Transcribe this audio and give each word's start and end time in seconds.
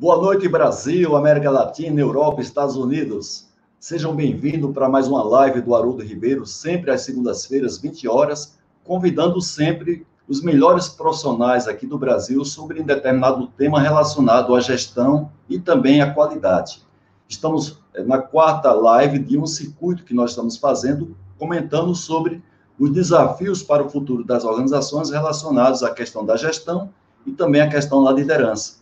Boa 0.00 0.16
noite, 0.16 0.48
Brasil, 0.48 1.14
América 1.14 1.50
Latina, 1.50 2.00
Europa, 2.00 2.40
Estados 2.40 2.74
Unidos. 2.74 3.50
Sejam 3.78 4.16
bem-vindos 4.16 4.72
para 4.72 4.88
mais 4.88 5.06
uma 5.06 5.22
live 5.22 5.60
do 5.60 5.74
Haroldo 5.74 6.02
Ribeiro, 6.02 6.46
sempre 6.46 6.90
às 6.90 7.02
segundas-feiras, 7.02 7.76
20 7.76 8.08
horas, 8.08 8.56
convidando 8.82 9.42
sempre 9.42 10.06
os 10.26 10.42
melhores 10.42 10.88
profissionais 10.88 11.68
aqui 11.68 11.86
do 11.86 11.98
Brasil 11.98 12.42
sobre 12.46 12.80
um 12.80 12.86
determinado 12.86 13.48
tema 13.48 13.78
relacionado 13.78 14.54
à 14.54 14.60
gestão 14.60 15.30
e 15.50 15.58
também 15.58 16.00
à 16.00 16.10
qualidade. 16.10 16.80
Estamos 17.28 17.78
eh, 17.92 18.02
na 18.02 18.16
quarta 18.16 18.72
live 18.72 19.18
de 19.18 19.36
um 19.36 19.44
circuito 19.44 20.04
que 20.04 20.14
nós 20.14 20.30
estamos 20.30 20.56
fazendo, 20.56 21.14
comentando 21.38 21.94
sobre 21.94 22.42
os 22.78 22.90
desafios 22.90 23.62
para 23.62 23.84
o 23.84 23.90
futuro 23.90 24.24
das 24.24 24.46
organizações 24.46 25.10
relacionados 25.10 25.82
à 25.82 25.90
questão 25.92 26.24
da 26.24 26.38
gestão 26.38 26.88
e 27.26 27.32
também 27.32 27.60
à 27.60 27.68
questão 27.68 28.02
da 28.02 28.10
liderança. 28.10 28.79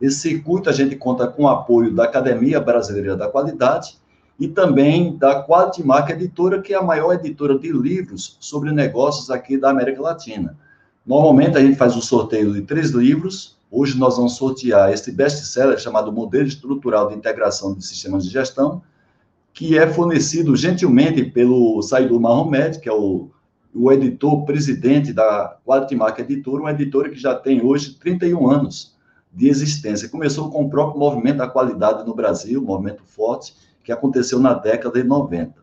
Esse 0.00 0.20
circuito 0.20 0.70
a 0.70 0.72
gente 0.72 0.96
conta 0.96 1.26
com 1.26 1.42
o 1.42 1.48
apoio 1.48 1.92
da 1.94 2.04
Academia 2.04 2.58
Brasileira 2.58 3.14
da 3.14 3.28
Qualidade 3.28 3.98
e 4.38 4.48
também 4.48 5.14
da 5.18 5.42
Quality 5.42 5.84
Mark 5.86 6.08
Editora, 6.08 6.62
que 6.62 6.72
é 6.72 6.76
a 6.78 6.82
maior 6.82 7.12
editora 7.12 7.58
de 7.58 7.70
livros 7.70 8.38
sobre 8.40 8.72
negócios 8.72 9.30
aqui 9.30 9.58
da 9.58 9.68
América 9.68 10.00
Latina. 10.00 10.56
Normalmente 11.04 11.58
a 11.58 11.60
gente 11.60 11.76
faz 11.76 11.94
um 11.94 12.00
sorteio 12.00 12.54
de 12.54 12.62
três 12.62 12.90
livros. 12.90 13.58
Hoje 13.70 13.98
nós 13.98 14.16
vamos 14.16 14.36
sortear 14.36 14.90
este 14.90 15.12
best-seller 15.12 15.78
chamado 15.78 16.10
Modelo 16.10 16.48
Estrutural 16.48 17.08
de 17.08 17.14
Integração 17.14 17.74
de 17.74 17.84
Sistemas 17.84 18.24
de 18.24 18.30
Gestão, 18.30 18.82
que 19.52 19.76
é 19.76 19.86
fornecido 19.86 20.56
gentilmente 20.56 21.22
pelo 21.22 21.82
Saidu 21.82 22.18
Mahomed, 22.18 22.80
que 22.80 22.88
é 22.88 22.92
o, 22.92 23.28
o 23.74 23.92
editor 23.92 24.46
presidente 24.46 25.12
da 25.12 25.58
Quality 25.66 25.94
Mark 25.94 26.18
Editora, 26.18 26.62
uma 26.62 26.70
editora 26.70 27.10
que 27.10 27.18
já 27.18 27.34
tem 27.34 27.62
hoje 27.62 27.98
31 27.98 28.48
anos 28.48 28.98
de 29.32 29.48
existência. 29.48 30.08
Começou 30.08 30.50
com 30.50 30.64
o 30.64 30.70
próprio 30.70 30.98
movimento 30.98 31.38
da 31.38 31.48
qualidade 31.48 32.06
no 32.06 32.14
Brasil, 32.14 32.60
movimento 32.62 33.02
forte, 33.04 33.54
que 33.82 33.92
aconteceu 33.92 34.38
na 34.38 34.54
década 34.54 35.00
de 35.00 35.06
90. 35.06 35.54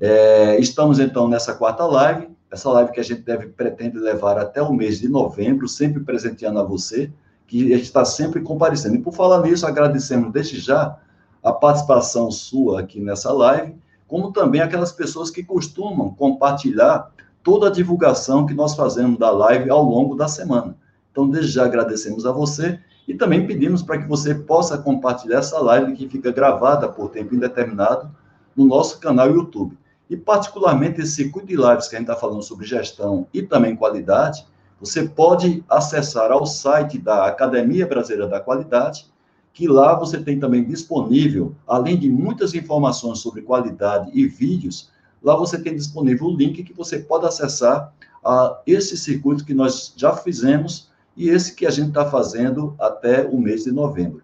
É, 0.00 0.58
estamos, 0.58 0.98
então, 0.98 1.28
nessa 1.28 1.54
quarta 1.54 1.84
live, 1.84 2.28
essa 2.50 2.70
live 2.70 2.92
que 2.92 3.00
a 3.00 3.04
gente 3.04 3.22
deve, 3.22 3.48
pretende 3.48 3.98
levar 3.98 4.38
até 4.38 4.62
o 4.62 4.72
mês 4.72 4.98
de 4.98 5.08
novembro, 5.08 5.68
sempre 5.68 6.00
presenteando 6.00 6.58
a 6.58 6.64
você, 6.64 7.12
que 7.46 7.72
está 7.72 8.04
sempre 8.04 8.40
comparecendo. 8.40 8.96
E 8.96 9.00
por 9.00 9.12
falar 9.12 9.42
nisso, 9.42 9.66
agradecemos 9.66 10.32
desde 10.32 10.58
já 10.58 10.98
a 11.42 11.52
participação 11.52 12.30
sua 12.30 12.80
aqui 12.80 13.00
nessa 13.00 13.32
live, 13.32 13.74
como 14.06 14.32
também 14.32 14.60
aquelas 14.60 14.92
pessoas 14.92 15.30
que 15.30 15.42
costumam 15.42 16.14
compartilhar 16.14 17.12
toda 17.42 17.68
a 17.68 17.70
divulgação 17.70 18.46
que 18.46 18.54
nós 18.54 18.74
fazemos 18.74 19.18
da 19.18 19.30
live 19.30 19.70
ao 19.70 19.82
longo 19.82 20.14
da 20.14 20.28
semana. 20.28 20.76
Então, 21.10 21.28
desde 21.28 21.52
já 21.52 21.64
agradecemos 21.64 22.26
a 22.26 22.32
você 22.32 22.78
e 23.10 23.14
também 23.14 23.44
pedimos 23.44 23.82
para 23.82 23.98
que 23.98 24.06
você 24.06 24.32
possa 24.32 24.78
compartilhar 24.78 25.40
essa 25.40 25.58
live 25.58 25.94
que 25.94 26.08
fica 26.08 26.30
gravada 26.30 26.88
por 26.88 27.10
tempo 27.10 27.34
indeterminado 27.34 28.08
no 28.54 28.64
nosso 28.64 29.00
canal 29.00 29.28
YouTube. 29.28 29.76
E, 30.08 30.16
particularmente, 30.16 31.00
esse 31.00 31.16
circuito 31.16 31.48
de 31.48 31.56
lives 31.56 31.88
que 31.88 31.96
a 31.96 31.98
gente 31.98 32.08
está 32.08 32.14
falando 32.14 32.44
sobre 32.44 32.64
gestão 32.64 33.26
e 33.34 33.42
também 33.42 33.74
qualidade, 33.74 34.46
você 34.80 35.08
pode 35.08 35.64
acessar 35.68 36.30
ao 36.30 36.46
site 36.46 37.00
da 37.00 37.26
Academia 37.26 37.84
Brasileira 37.84 38.28
da 38.28 38.38
Qualidade, 38.38 39.06
que 39.52 39.66
lá 39.66 39.96
você 39.96 40.18
tem 40.22 40.38
também 40.38 40.62
disponível, 40.62 41.52
além 41.66 41.98
de 41.98 42.08
muitas 42.08 42.54
informações 42.54 43.18
sobre 43.18 43.42
qualidade 43.42 44.08
e 44.14 44.24
vídeos, 44.24 44.88
lá 45.20 45.34
você 45.34 45.60
tem 45.60 45.74
disponível 45.74 46.28
o 46.28 46.36
link 46.36 46.62
que 46.62 46.72
você 46.72 47.00
pode 47.00 47.26
acessar 47.26 47.92
a 48.24 48.60
esse 48.64 48.96
circuito 48.96 49.44
que 49.44 49.52
nós 49.52 49.92
já 49.96 50.14
fizemos 50.14 50.89
e 51.20 51.28
esse 51.28 51.54
que 51.54 51.66
a 51.66 51.70
gente 51.70 51.88
está 51.88 52.06
fazendo 52.06 52.74
até 52.80 53.26
o 53.26 53.38
mês 53.38 53.64
de 53.64 53.70
novembro. 53.70 54.22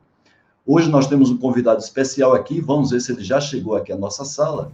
Hoje 0.65 0.89
nós 0.89 1.07
temos 1.07 1.31
um 1.31 1.37
convidado 1.37 1.79
especial 1.79 2.33
aqui, 2.33 2.59
vamos 2.59 2.91
ver 2.91 3.01
se 3.03 3.12
ele 3.12 3.23
já 3.23 3.39
chegou 3.39 3.77
aqui 3.77 3.93
à 3.93 3.99
nossa 3.99 4.25
sala. 4.25 4.73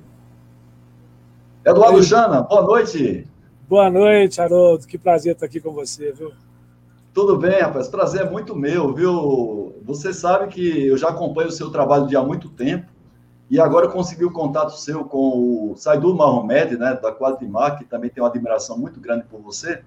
Eduardo 1.66 1.96
Oi. 1.96 2.02
Jana, 2.04 2.40
boa 2.42 2.62
noite. 2.62 3.26
Boa 3.68 3.90
noite, 3.90 4.40
Haroldo. 4.40 4.86
Que 4.86 4.96
prazer 4.96 5.32
estar 5.32 5.46
aqui 5.46 5.60
com 5.60 5.72
você, 5.72 6.12
viu? 6.12 6.30
Tudo 7.12 7.36
bem, 7.36 7.60
rapaz. 7.60 7.88
Prazer 7.88 8.20
é 8.20 8.30
muito 8.30 8.54
meu, 8.54 8.94
viu? 8.94 9.74
Você 9.84 10.14
sabe 10.14 10.46
que 10.46 10.86
eu 10.86 10.96
já 10.96 11.08
acompanho 11.08 11.48
o 11.48 11.52
seu 11.52 11.70
trabalho 11.70 12.06
de 12.06 12.14
há 12.14 12.22
muito 12.22 12.48
tempo 12.48 12.86
e 13.50 13.58
agora 13.58 13.86
eu 13.86 13.90
consegui 13.90 14.24
o 14.24 14.30
contato 14.30 14.78
seu 14.78 15.04
com 15.04 15.72
o 15.72 15.76
Saidu 15.76 16.14
Mahomed, 16.14 16.76
né, 16.76 16.96
da 17.02 17.12
Quadrimar, 17.12 17.78
que 17.78 17.84
também 17.84 18.10
tem 18.10 18.22
uma 18.22 18.30
admiração 18.30 18.78
muito 18.78 19.00
grande 19.00 19.24
por 19.24 19.40
você. 19.40 19.82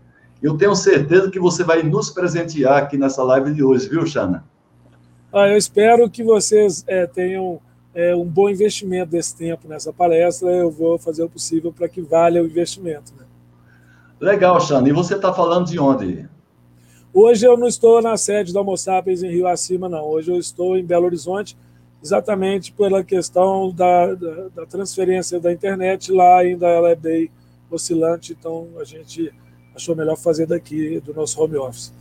Eu 0.45 0.55
tenho 0.55 0.75
certeza 0.75 1.31
que 1.31 1.39
você 1.39 1.63
vai 1.63 1.81
nos 1.81 2.11
presentear 2.11 2.77
aqui 2.77 2.99
nessa 2.99 3.23
live 3.23 3.51
de 3.51 3.63
hoje, 3.63 3.89
viu, 3.89 4.05
Xana? 4.05 4.45
Ah, 5.33 5.47
eu 5.47 5.57
espero 5.57 6.07
que 6.07 6.23
vocês 6.23 6.83
é, 6.85 7.07
tenham 7.07 7.59
é, 7.95 8.15
um 8.15 8.25
bom 8.25 8.47
investimento 8.47 9.09
desse 9.09 9.35
tempo 9.35 9.67
nessa 9.67 9.91
palestra. 9.91 10.51
Eu 10.51 10.69
vou 10.69 10.99
fazer 10.99 11.23
o 11.23 11.29
possível 11.29 11.73
para 11.73 11.89
que 11.89 11.99
valha 11.99 12.43
o 12.43 12.45
investimento. 12.45 13.11
Né? 13.17 13.25
Legal, 14.19 14.61
Xana. 14.61 14.87
E 14.87 14.91
você 14.91 15.15
está 15.15 15.33
falando 15.33 15.65
de 15.65 15.79
onde? 15.79 16.29
Hoje 17.11 17.43
eu 17.47 17.57
não 17.57 17.65
estou 17.67 17.99
na 17.99 18.15
sede 18.15 18.53
da 18.53 18.61
Homo 18.61 18.77
Sapiens 18.77 19.23
em 19.23 19.31
Rio 19.31 19.47
Acima, 19.47 19.89
não. 19.89 20.05
Hoje 20.05 20.31
eu 20.31 20.37
estou 20.37 20.77
em 20.77 20.85
Belo 20.85 21.05
Horizonte, 21.05 21.57
exatamente 22.03 22.71
pela 22.71 23.03
questão 23.03 23.71
da, 23.71 24.13
da, 24.13 24.47
da 24.57 24.65
transferência 24.67 25.39
da 25.39 25.51
internet. 25.51 26.11
Lá 26.11 26.37
ainda 26.37 26.67
ela 26.67 26.91
é 26.91 26.95
bem 26.95 27.31
oscilante, 27.71 28.37
então 28.39 28.67
a 28.79 28.83
gente 28.83 29.33
achou 29.75 29.95
melhor 29.95 30.15
fazer 30.15 30.45
daqui, 30.45 30.99
do 31.01 31.13
nosso 31.13 31.41
home 31.41 31.57
office. 31.57 31.91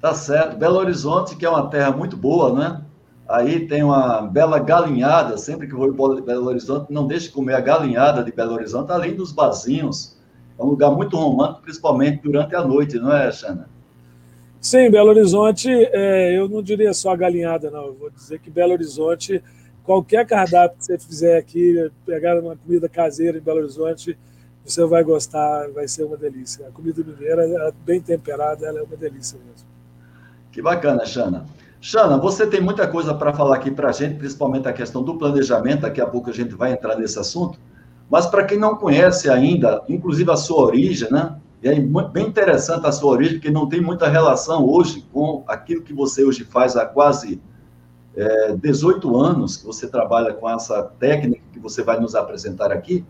Tá 0.00 0.12
certo. 0.12 0.56
Belo 0.56 0.76
Horizonte, 0.76 1.36
que 1.36 1.46
é 1.46 1.48
uma 1.48 1.68
terra 1.70 1.90
muito 1.90 2.16
boa, 2.16 2.52
né? 2.52 2.82
Aí 3.26 3.66
tem 3.66 3.82
uma 3.82 4.20
bela 4.20 4.58
galinhada, 4.58 5.38
sempre 5.38 5.66
que 5.66 5.74
vou 5.74 5.88
em 5.88 6.22
Belo 6.22 6.46
Horizonte, 6.46 6.92
não 6.92 7.06
deixe 7.06 7.28
de 7.28 7.32
comer 7.32 7.54
a 7.54 7.60
galinhada 7.60 8.22
de 8.22 8.30
Belo 8.30 8.52
Horizonte, 8.52 8.92
além 8.92 9.14
dos 9.14 9.32
barzinhos. 9.32 10.14
É 10.58 10.62
um 10.62 10.66
lugar 10.66 10.90
muito 10.90 11.16
romântico, 11.16 11.62
principalmente 11.62 12.22
durante 12.22 12.54
a 12.54 12.62
noite, 12.62 12.98
não 12.98 13.10
é, 13.10 13.32
Xana? 13.32 13.68
Sim, 14.60 14.90
Belo 14.90 15.08
Horizonte, 15.08 15.68
é, 15.70 16.38
eu 16.38 16.48
não 16.48 16.62
diria 16.62 16.92
só 16.92 17.12
a 17.12 17.16
galinhada, 17.16 17.70
não. 17.70 17.86
Eu 17.86 17.94
vou 17.94 18.10
dizer 18.10 18.38
que 18.40 18.50
Belo 18.50 18.72
Horizonte, 18.72 19.42
qualquer 19.82 20.26
cardápio 20.26 20.78
que 20.78 20.84
você 20.84 20.98
fizer 20.98 21.38
aqui, 21.38 21.90
pegar 22.04 22.38
uma 22.38 22.56
comida 22.56 22.88
caseira 22.88 23.38
em 23.38 23.42
Belo 23.42 23.60
Horizonte, 23.60 24.18
você 24.64 24.84
vai 24.86 25.04
gostar, 25.04 25.68
vai 25.72 25.86
ser 25.86 26.04
uma 26.04 26.16
delícia. 26.16 26.66
A 26.66 26.70
comida 26.70 27.02
mineira, 27.04 27.44
é 27.46 27.72
bem 27.84 28.00
temperada, 28.00 28.66
ela 28.66 28.78
é 28.78 28.82
uma 28.82 28.96
delícia 28.96 29.38
mesmo. 29.38 29.68
Que 30.50 30.62
bacana, 30.62 31.04
Xana. 31.04 31.44
Xana, 31.80 32.16
você 32.16 32.46
tem 32.46 32.60
muita 32.60 32.88
coisa 32.88 33.12
para 33.12 33.32
falar 33.32 33.56
aqui 33.56 33.70
para 33.70 33.90
a 33.90 33.92
gente, 33.92 34.16
principalmente 34.16 34.66
a 34.66 34.72
questão 34.72 35.02
do 35.02 35.16
planejamento, 35.16 35.82
daqui 35.82 36.00
a 36.00 36.06
pouco 36.06 36.30
a 36.30 36.32
gente 36.32 36.54
vai 36.54 36.72
entrar 36.72 36.96
nesse 36.96 37.18
assunto, 37.18 37.58
mas 38.08 38.26
para 38.26 38.44
quem 38.44 38.58
não 38.58 38.76
conhece 38.76 39.28
ainda, 39.28 39.82
inclusive 39.88 40.30
a 40.30 40.36
sua 40.36 40.62
origem, 40.62 41.10
né? 41.10 41.36
E 41.62 41.68
é 41.68 41.80
bem 41.80 42.26
interessante 42.26 42.86
a 42.86 42.92
sua 42.92 43.12
origem, 43.12 43.34
porque 43.34 43.50
não 43.50 43.68
tem 43.68 43.80
muita 43.80 44.08
relação 44.08 44.66
hoje 44.66 45.06
com 45.12 45.44
aquilo 45.46 45.82
que 45.82 45.92
você 45.92 46.24
hoje 46.24 46.44
faz 46.44 46.76
há 46.76 46.86
quase 46.86 47.40
é, 48.16 48.54
18 48.56 49.16
anos, 49.18 49.56
que 49.56 49.66
você 49.66 49.88
trabalha 49.88 50.32
com 50.32 50.48
essa 50.48 50.82
técnica 50.82 51.42
que 51.52 51.58
você 51.58 51.82
vai 51.82 51.98
nos 51.98 52.14
apresentar 52.14 52.70
aqui. 52.70 53.04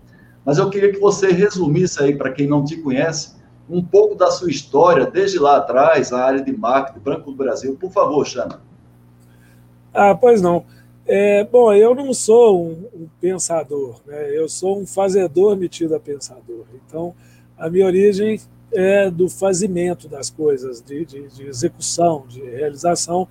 Mas 0.45 0.59
eu 0.59 0.69
queria 0.69 0.93
que 0.93 0.99
você 0.99 1.33
resumisse 1.33 2.03
aí, 2.03 2.15
para 2.17 2.33
quem 2.33 2.47
não 2.47 2.65
te 2.65 2.77
conhece, 2.77 3.35
um 3.69 3.83
pouco 3.83 4.15
da 4.15 4.31
sua 4.31 4.51
história, 4.51 5.07
desde 5.07 5.39
lá 5.39 5.57
atrás, 5.57 6.13
a 6.13 6.23
área 6.23 6.43
de 6.43 6.53
marketing 6.53 7.01
Branco 7.01 7.31
do 7.31 7.37
Brasil. 7.37 7.77
Por 7.81 7.91
favor, 7.91 8.27
Xana. 8.27 8.61
Ah, 9.93 10.15
pois 10.15 10.43
não. 10.43 10.65
É, 11.07 11.45
bom, 11.45 11.73
eu 11.73 11.95
não 11.95 12.15
sou 12.15 12.67
um, 12.67 12.89
um, 12.95 13.09
pensador, 13.21 14.01
né? 14.07 14.31
eu 14.37 14.49
sou 14.49 14.81
um 14.81 14.87
fazedor 14.87 15.55
metido 15.55 15.95
a 15.95 16.01
pensador. 16.01 16.65
Então, 16.87 17.15
a 17.59 17.69
minha 17.69 17.85
origem 17.85 18.41
é 18.73 19.11
do 19.11 19.29
fazimento 19.29 20.09
das 20.09 20.31
coisas, 20.31 20.81
de, 20.81 21.05
de, 21.05 21.29
de 21.29 21.47
execução, 21.47 22.25
de 22.27 22.41
realização. 22.41 23.29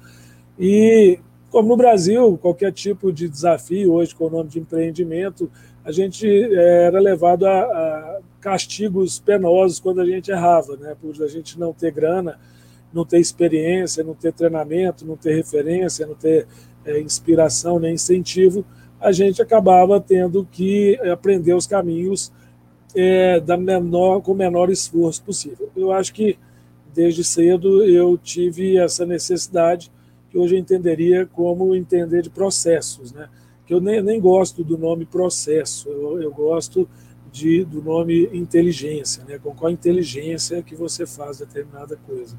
E, 0.57 1.19
como 1.49 1.69
no 1.69 1.75
Brasil, 1.75 2.37
qualquer 2.39 2.71
tipo 2.71 3.11
de 3.11 3.27
desafio, 3.27 3.93
hoje 3.93 4.13
com 4.13 4.27
o 4.27 4.29
nome 4.29 4.49
de 4.49 4.59
empreendimento, 4.59 5.51
a 5.85 5.91
gente 5.91 6.27
eh, 6.27 6.85
era 6.85 6.99
levado 6.99 7.45
a, 7.45 7.61
a, 7.61 8.19
castigos 8.39 9.19
penosos 9.19 9.79
quando 9.79 10.01
a 10.01 10.05
gente 10.05 10.31
errava, 10.31 10.75
né? 10.77 10.95
por 10.99 11.21
a 11.23 11.27
gente 11.27 11.59
não 11.59 11.73
ter 11.73 11.91
grana, 11.91 12.39
não 12.93 13.05
ter 13.05 13.19
experiência, 13.19 14.03
não 14.03 14.13
ter 14.13 14.33
treinamento, 14.33 15.05
não 15.05 15.17
ter 15.17 15.35
referência, 15.35 16.05
não 16.05 16.15
ter 16.15 16.47
é, 16.85 16.99
inspiração 16.99 17.79
nem 17.79 17.93
incentivo, 17.95 18.65
a 18.99 19.11
gente 19.11 19.41
acabava 19.41 19.99
tendo 19.99 20.47
que 20.51 20.97
aprender 21.11 21.53
os 21.53 21.67
caminhos 21.67 22.31
é, 22.95 23.39
da 23.39 23.57
menor, 23.57 24.21
com 24.21 24.31
o 24.31 24.35
menor 24.35 24.69
esforço 24.69 25.23
possível. 25.23 25.69
Eu 25.75 25.91
acho 25.91 26.13
que 26.13 26.37
desde 26.93 27.23
cedo 27.23 27.83
eu 27.83 28.17
tive 28.17 28.77
essa 28.77 29.05
necessidade 29.05 29.91
que 30.29 30.37
hoje 30.37 30.55
eu 30.55 30.59
entenderia 30.59 31.25
como 31.25 31.75
entender 31.75 32.21
de 32.21 32.29
processos, 32.29 33.11
né? 33.11 33.27
Que 33.65 33.73
eu 33.73 33.79
nem, 33.79 34.01
nem 34.01 34.19
gosto 34.19 34.63
do 34.63 34.77
nome 34.77 35.05
processo, 35.05 35.89
eu, 35.89 36.21
eu 36.21 36.31
gosto 36.31 36.87
de, 37.31 37.65
do 37.65 37.81
nome 37.81 38.29
inteligência, 38.33 39.23
né? 39.25 39.39
com 39.39 39.53
qual 39.53 39.71
inteligência 39.71 40.61
que 40.61 40.75
você 40.75 41.05
faz 41.05 41.39
determinada 41.39 41.97
coisa. 42.05 42.37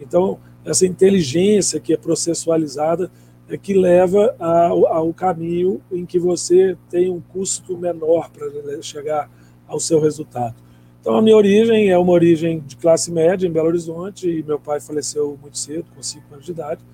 Então, 0.00 0.38
essa 0.64 0.86
inteligência 0.86 1.80
que 1.80 1.92
é 1.92 1.96
processualizada 1.96 3.10
é 3.48 3.56
que 3.56 3.74
leva 3.74 4.36
ao, 4.38 4.86
ao 4.86 5.14
caminho 5.14 5.80
em 5.90 6.06
que 6.06 6.18
você 6.18 6.76
tem 6.88 7.10
um 7.10 7.20
custo 7.20 7.76
menor 7.76 8.30
para 8.30 8.46
chegar 8.82 9.30
ao 9.66 9.80
seu 9.80 10.00
resultado. 10.00 10.54
Então, 11.00 11.16
a 11.16 11.22
minha 11.22 11.36
origem 11.36 11.90
é 11.90 11.98
uma 11.98 12.12
origem 12.12 12.60
de 12.60 12.76
classe 12.76 13.10
média 13.10 13.46
em 13.46 13.50
Belo 13.50 13.68
Horizonte, 13.68 14.28
e 14.28 14.42
meu 14.42 14.58
pai 14.58 14.80
faleceu 14.80 15.38
muito 15.40 15.56
cedo, 15.56 15.86
com 15.94 16.02
5 16.02 16.34
anos 16.34 16.44
de 16.44 16.52
idade, 16.52 16.84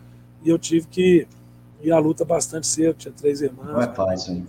e 0.44 0.49
eu 0.49 0.59
tive 0.59 0.87
que 0.87 1.26
ir 1.84 1.92
à 1.92 1.98
luta 1.98 2.25
bastante 2.25 2.66
cedo, 2.66 2.94
tinha 2.94 3.12
três 3.12 3.40
irmãs. 3.40 3.66
Não 3.66 3.81
é 3.81 3.92
fácil? 3.92 4.44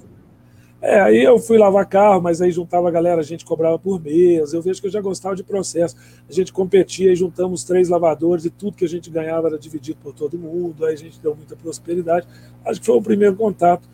É, 0.82 1.00
aí 1.02 1.24
eu 1.24 1.40
fui 1.40 1.58
lavar 1.58 1.88
carro, 1.88 2.22
mas 2.22 2.42
aí 2.42 2.52
juntava 2.52 2.88
a 2.88 2.92
galera, 2.92 3.20
a 3.20 3.24
gente 3.24 3.44
cobrava 3.44 3.80
por 3.80 4.00
mês. 4.00 4.54
Eu 4.54 4.62
vejo 4.62 4.80
que 4.80 4.88
eu 4.88 4.92
já 4.92 5.02
gostava 5.02 5.36
de 5.36 5.44
processo. 5.44 5.96
A 6.30 6.32
gente 6.32 6.54
competia 6.54 7.12
e 7.12 7.16
juntamos 7.16 7.64
três 7.64 7.90
lavadores 7.90 8.46
e 8.46 8.50
tudo 8.50 8.78
que 8.78 8.86
a 8.86 8.90
gente 8.90 9.10
ganhava 9.10 9.48
era 9.48 9.58
dividido 9.58 9.98
por 10.04 10.14
todo 10.14 10.38
mundo. 10.38 10.86
Aí 10.86 10.94
a 10.94 10.98
gente 10.98 11.20
deu 11.20 11.36
muita 11.36 11.56
prosperidade. 11.56 12.28
Acho 12.64 12.80
que 12.80 12.86
foi 12.86 12.96
o 12.96 13.02
primeiro 13.02 13.36
contato 13.36 13.90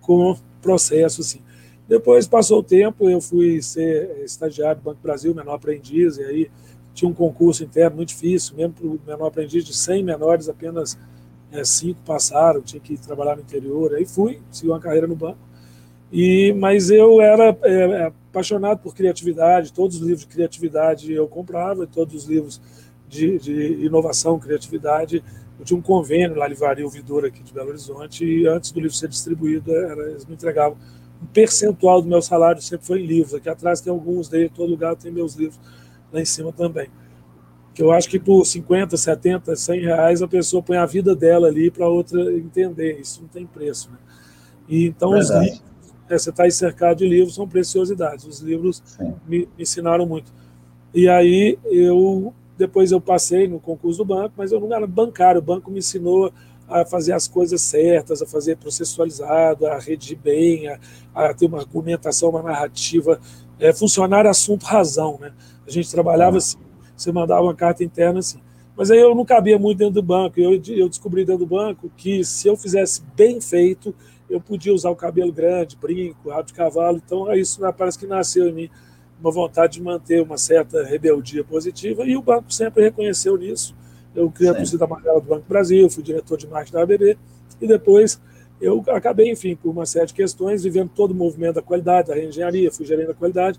com 0.00 0.32
o 0.32 0.36
processo, 0.60 1.20
assim. 1.20 1.40
Depois 1.86 2.26
passou 2.26 2.60
o 2.60 2.62
tempo, 2.62 3.08
eu 3.08 3.20
fui 3.20 3.60
ser 3.60 4.22
estagiário 4.24 4.80
do 4.80 4.84
Banco 4.84 5.00
Brasil, 5.02 5.34
menor 5.34 5.54
aprendiz, 5.54 6.16
e 6.16 6.24
aí 6.24 6.50
tinha 6.94 7.08
um 7.08 7.14
concurso 7.14 7.62
interno 7.64 7.96
muito 7.96 8.08
difícil, 8.08 8.56
mesmo 8.56 8.72
para 8.72 8.86
o 8.86 9.00
menor 9.06 9.26
aprendiz 9.26 9.64
de 9.64 9.74
100 9.74 10.02
menores, 10.02 10.48
apenas 10.48 10.98
é, 11.52 11.64
cinco 11.64 12.00
passaram, 12.04 12.60
tinha 12.60 12.80
que 12.80 12.96
trabalhar 12.96 13.36
no 13.36 13.42
interior. 13.42 13.94
Aí 13.94 14.06
fui, 14.06 14.40
segui 14.50 14.70
uma 14.70 14.80
carreira 14.80 15.06
no 15.06 15.14
banco 15.14 15.52
e, 16.12 16.52
mas 16.52 16.90
eu 16.90 17.22
era 17.22 17.56
é, 17.62 17.72
é, 17.72 18.02
apaixonado 18.04 18.80
por 18.80 18.94
criatividade, 18.94 19.72
todos 19.72 19.96
os 19.96 20.02
livros 20.02 20.20
de 20.20 20.26
criatividade 20.26 21.10
eu 21.10 21.26
comprava, 21.26 21.86
todos 21.86 22.14
os 22.14 22.24
livros 22.28 22.60
de, 23.08 23.38
de 23.38 23.86
inovação, 23.86 24.38
criatividade. 24.38 25.24
Eu 25.58 25.64
tinha 25.64 25.78
um 25.78 25.82
convênio 25.82 26.36
lá, 26.36 26.46
Livraria 26.46 26.84
Ouvidor, 26.84 27.24
aqui 27.24 27.42
de 27.42 27.52
Belo 27.54 27.70
Horizonte, 27.70 28.26
e 28.26 28.46
antes 28.46 28.72
do 28.72 28.80
livro 28.80 28.94
ser 28.94 29.08
distribuído, 29.08 29.74
era, 29.74 30.10
eles 30.10 30.26
me 30.26 30.34
entregavam 30.34 30.76
um 31.22 31.26
percentual 31.26 32.02
do 32.02 32.08
meu 32.08 32.20
salário, 32.20 32.60
sempre 32.60 32.86
foi 32.86 33.00
em 33.00 33.06
livros. 33.06 33.32
Aqui 33.32 33.48
atrás 33.48 33.80
tem 33.80 33.90
alguns 33.90 34.28
daí, 34.28 34.50
todo 34.50 34.68
lugar 34.68 34.94
tem 34.96 35.10
meus 35.10 35.34
livros, 35.34 35.58
lá 36.12 36.20
em 36.20 36.26
cima 36.26 36.52
também. 36.52 36.88
Que 37.74 37.82
eu 37.82 37.90
acho 37.90 38.08
que 38.08 38.18
por 38.18 38.44
50, 38.44 38.96
70, 38.96 39.56
100 39.56 39.80
reais 39.80 40.22
a 40.22 40.28
pessoa 40.28 40.62
põe 40.62 40.76
a 40.76 40.86
vida 40.86 41.14
dela 41.14 41.48
ali 41.48 41.70
para 41.70 41.88
outra 41.88 42.20
entender. 42.34 43.00
Isso 43.00 43.22
não 43.22 43.28
tem 43.28 43.46
preço. 43.46 43.90
Né? 43.90 43.98
E, 44.68 44.86
então, 44.86 45.10
Verdade. 45.10 45.38
os 45.38 45.52
livros 45.52 45.72
é, 46.12 46.18
você 46.18 46.30
está 46.30 46.50
cercado 46.50 46.98
de 46.98 47.08
livros, 47.08 47.34
são 47.34 47.48
preciosidades. 47.48 48.26
Os 48.26 48.40
livros 48.40 48.82
me, 49.26 49.48
me, 49.56 49.62
ensinaram 49.62 50.06
muito. 50.06 50.32
E 50.94 51.08
aí 51.08 51.58
eu 51.64 52.34
depois 52.56 52.92
eu 52.92 53.00
passei 53.00 53.48
no 53.48 53.58
concurso 53.58 53.98
do 53.98 54.04
banco, 54.04 54.34
mas 54.36 54.52
eu 54.52 54.60
não 54.60 54.72
era 54.74 54.86
bancário. 54.86 55.40
O 55.40 55.44
banco 55.44 55.70
me 55.70 55.78
ensinou 55.78 56.32
a 56.68 56.84
fazer 56.84 57.12
as 57.12 57.26
coisas 57.26 57.60
certas, 57.62 58.22
a 58.22 58.26
fazer 58.26 58.56
processualizado, 58.56 59.66
a 59.66 59.78
redigir 59.78 60.18
bem, 60.18 60.68
a, 60.68 60.78
a 61.14 61.34
ter 61.34 61.46
uma 61.46 61.58
argumentação, 61.58 62.30
uma 62.30 62.42
narrativa, 62.42 63.18
é, 63.58 63.72
funcionar 63.72 64.26
assunto 64.26 64.64
razão, 64.64 65.18
né? 65.18 65.32
A 65.66 65.70
gente 65.70 65.90
trabalhava 65.90 66.36
assim, 66.36 66.58
você 67.02 67.12
mandava 67.12 67.42
uma 67.42 67.54
carta 67.54 67.82
interna 67.82 68.20
assim. 68.20 68.38
Mas 68.76 68.90
aí 68.90 68.98
eu 68.98 69.14
não 69.14 69.24
cabia 69.24 69.58
muito 69.58 69.78
dentro 69.78 69.94
do 69.94 70.02
banco. 70.02 70.40
Eu, 70.40 70.60
eu 70.68 70.88
descobri 70.88 71.24
dentro 71.24 71.44
do 71.44 71.46
banco 71.46 71.90
que 71.96 72.24
se 72.24 72.48
eu 72.48 72.56
fizesse 72.56 73.02
bem 73.14 73.40
feito, 73.40 73.94
eu 74.30 74.40
podia 74.40 74.72
usar 74.72 74.90
o 74.90 74.96
cabelo 74.96 75.32
grande, 75.32 75.76
brinco, 75.76 76.30
rabo 76.30 76.44
de 76.44 76.54
cavalo. 76.54 77.00
Então, 77.04 77.32
isso 77.34 77.60
parece 77.76 77.98
que 77.98 78.06
nasceu 78.06 78.48
em 78.48 78.52
mim 78.52 78.70
uma 79.20 79.30
vontade 79.30 79.74
de 79.74 79.82
manter 79.82 80.20
uma 80.22 80.36
certa 80.36 80.82
rebeldia 80.82 81.44
positiva 81.44 82.04
e 82.04 82.16
o 82.16 82.22
banco 82.22 82.52
sempre 82.52 82.82
reconheceu 82.82 83.36
nisso. 83.36 83.74
Eu 84.14 84.30
criei 84.30 84.50
a 84.50 84.54
torcida 84.54 84.84
amarela 84.84 85.20
do 85.20 85.26
Banco 85.26 85.44
Brasil, 85.48 85.88
fui 85.88 86.02
diretor 86.02 86.36
de 86.36 86.46
marketing 86.46 86.72
da 86.72 86.82
ABB 86.82 87.16
e 87.60 87.66
depois 87.66 88.20
eu 88.60 88.82
acabei, 88.88 89.30
enfim, 89.30 89.54
por 89.54 89.70
uma 89.70 89.86
série 89.86 90.06
de 90.06 90.14
questões, 90.14 90.64
vivendo 90.64 90.90
todo 90.94 91.12
o 91.12 91.14
movimento 91.14 91.54
da 91.54 91.62
qualidade, 91.62 92.08
da 92.08 92.14
reengenharia, 92.14 92.70
fui 92.70 92.84
gerente 92.84 93.08
da 93.08 93.14
qualidade 93.14 93.58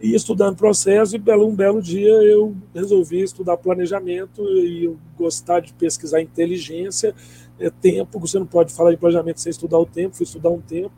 e 0.00 0.14
estudando 0.14 0.56
processo, 0.56 1.16
e 1.16 1.36
um 1.36 1.54
belo 1.54 1.80
dia 1.80 2.10
eu 2.10 2.54
resolvi 2.74 3.22
estudar 3.22 3.56
planejamento 3.56 4.42
e 4.42 4.84
eu 4.84 4.98
gostar 5.16 5.60
de 5.60 5.72
pesquisar 5.72 6.20
inteligência, 6.20 7.14
é 7.58 7.70
tempo, 7.70 8.18
você 8.18 8.38
não 8.38 8.46
pode 8.46 8.72
falar 8.72 8.90
de 8.90 8.96
planejamento 8.96 9.40
sem 9.40 9.50
estudar 9.50 9.78
o 9.78 9.86
tempo, 9.86 10.16
fui 10.16 10.24
estudar 10.24 10.50
um 10.50 10.60
tempo, 10.60 10.92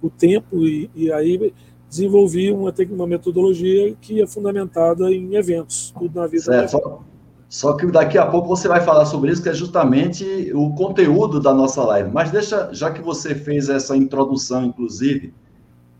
o 0.00 0.08
tempo, 0.08 0.66
e, 0.66 0.90
e 0.94 1.12
aí 1.12 1.52
desenvolvi 1.88 2.50
uma, 2.50 2.74
uma 2.90 3.06
metodologia 3.06 3.94
que 4.00 4.20
é 4.22 4.26
fundamentada 4.26 5.10
em 5.12 5.34
eventos, 5.34 5.92
tudo 5.98 6.18
na 6.18 6.26
vida. 6.26 6.42
Certo. 6.42 7.02
Só 7.48 7.72
que 7.74 7.86
daqui 7.86 8.18
a 8.18 8.26
pouco 8.26 8.46
você 8.46 8.68
vai 8.68 8.82
falar 8.82 9.06
sobre 9.06 9.32
isso, 9.32 9.42
que 9.42 9.48
é 9.48 9.54
justamente 9.54 10.52
o 10.54 10.74
conteúdo 10.74 11.40
da 11.40 11.54
nossa 11.54 11.82
live. 11.82 12.10
Mas 12.12 12.30
deixa, 12.30 12.68
já 12.72 12.90
que 12.90 13.00
você 13.00 13.34
fez 13.34 13.70
essa 13.70 13.96
introdução, 13.96 14.66
inclusive, 14.66 15.32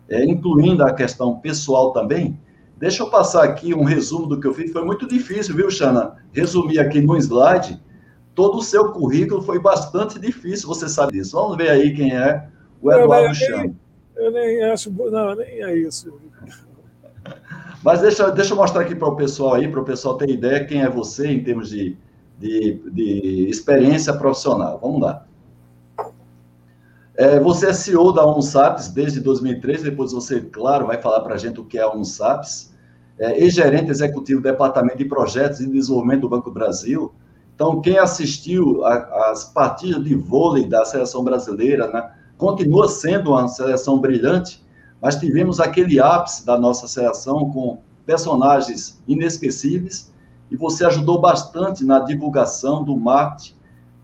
é, 0.09 0.25
incluindo 0.25 0.83
a 0.83 0.93
questão 0.93 1.39
pessoal 1.39 1.93
também, 1.93 2.39
deixa 2.77 3.03
eu 3.03 3.11
passar 3.11 3.45
aqui 3.45 3.75
um 3.75 3.85
resumo 3.85 4.27
do 4.27 4.41
que 4.41 4.47
eu 4.47 4.55
fiz. 4.55 4.73
Foi 4.73 4.85
muito 4.85 5.07
difícil, 5.07 5.55
viu, 5.55 5.71
Xana? 5.71 6.17
Resumir 6.33 6.79
aqui 6.79 7.01
no 7.01 7.17
slide. 7.17 7.81
Todo 8.35 8.59
o 8.59 8.63
seu 8.63 8.93
currículo 8.93 9.43
foi 9.43 9.59
bastante 9.59 10.19
difícil, 10.19 10.69
você 10.69 10.89
sabe 10.89 11.13
disso. 11.13 11.37
Vamos 11.37 11.57
ver 11.57 11.71
aí 11.71 11.95
quem 11.95 12.15
é 12.15 12.49
o 12.81 12.93
Eduardo 12.93 13.35
Xana. 13.35 13.75
Eu 14.17 14.31
nem 14.33 14.63
acho, 14.65 14.91
não, 14.91 15.35
nem 15.35 15.63
é 15.63 15.77
isso. 15.77 16.13
Mas 17.85 18.01
deixa, 18.01 18.31
deixa 18.31 18.53
eu 18.53 18.57
mostrar 18.57 18.83
aqui 18.83 18.95
para 18.95 19.09
o 19.09 19.17
pessoal 19.17 19.55
aí, 19.55 19.69
para 19.69 19.81
o 19.81 19.85
pessoal 19.85 20.17
ter 20.17 20.31
ideia 20.31 20.65
quem 20.65 20.83
é 20.83 20.89
você 20.89 21.29
em 21.29 21.43
termos 21.43 21.71
de, 21.71 21.97
de, 22.39 22.75
de 22.91 23.49
experiência 23.49 24.13
profissional. 24.15 24.79
Vamos 24.83 25.01
lá. 25.01 25.28
É, 27.19 27.41
você 27.41 27.71
é 27.71 27.73
CEO 27.73 28.13
da 28.13 28.25
ONSAPS 28.25 28.91
desde 28.91 29.19
2003, 29.19 29.83
depois 29.83 30.13
você, 30.13 30.41
claro, 30.41 30.87
vai 30.87 31.03
falar 31.03 31.21
para 31.23 31.35
a 31.35 31.37
gente 31.37 31.59
o 31.59 31.65
que 31.65 31.77
é 31.77 31.83
a 31.83 31.91
ONSAPS. 31.91 32.73
É, 33.19 33.43
ex-gerente 33.43 33.91
executivo 33.91 34.41
do 34.41 34.45
Departamento 34.45 34.99
de 34.99 35.05
Projetos 35.05 35.59
e 35.59 35.67
Desenvolvimento 35.67 36.21
do 36.21 36.29
Banco 36.29 36.49
Brasil. 36.53 37.13
Então, 37.57 37.81
quem 37.81 37.99
assistiu 37.99 38.85
às 38.85 39.47
partidas 39.47 40.05
de 40.05 40.15
vôlei 40.15 40.65
da 40.65 40.85
seleção 40.85 41.25
brasileira, 41.25 41.89
né, 41.89 42.09
continua 42.37 42.89
sendo 42.89 43.31
uma 43.31 43.49
seleção 43.49 43.99
brilhante, 43.99 44.65
mas 45.03 45.17
tivemos 45.17 45.59
aquele 45.59 45.99
ápice 45.99 46.47
da 46.47 46.57
nossa 46.57 46.87
seleção 46.87 47.51
com 47.51 47.79
personagens 48.07 49.03
inesquecíveis 49.09 50.13
e 50.53 50.57
você 50.57 50.85
ajudou 50.85 51.21
bastante 51.21 51.85
na 51.85 51.99
divulgação 51.99 52.85
do 52.85 52.97
marketing 52.97 53.58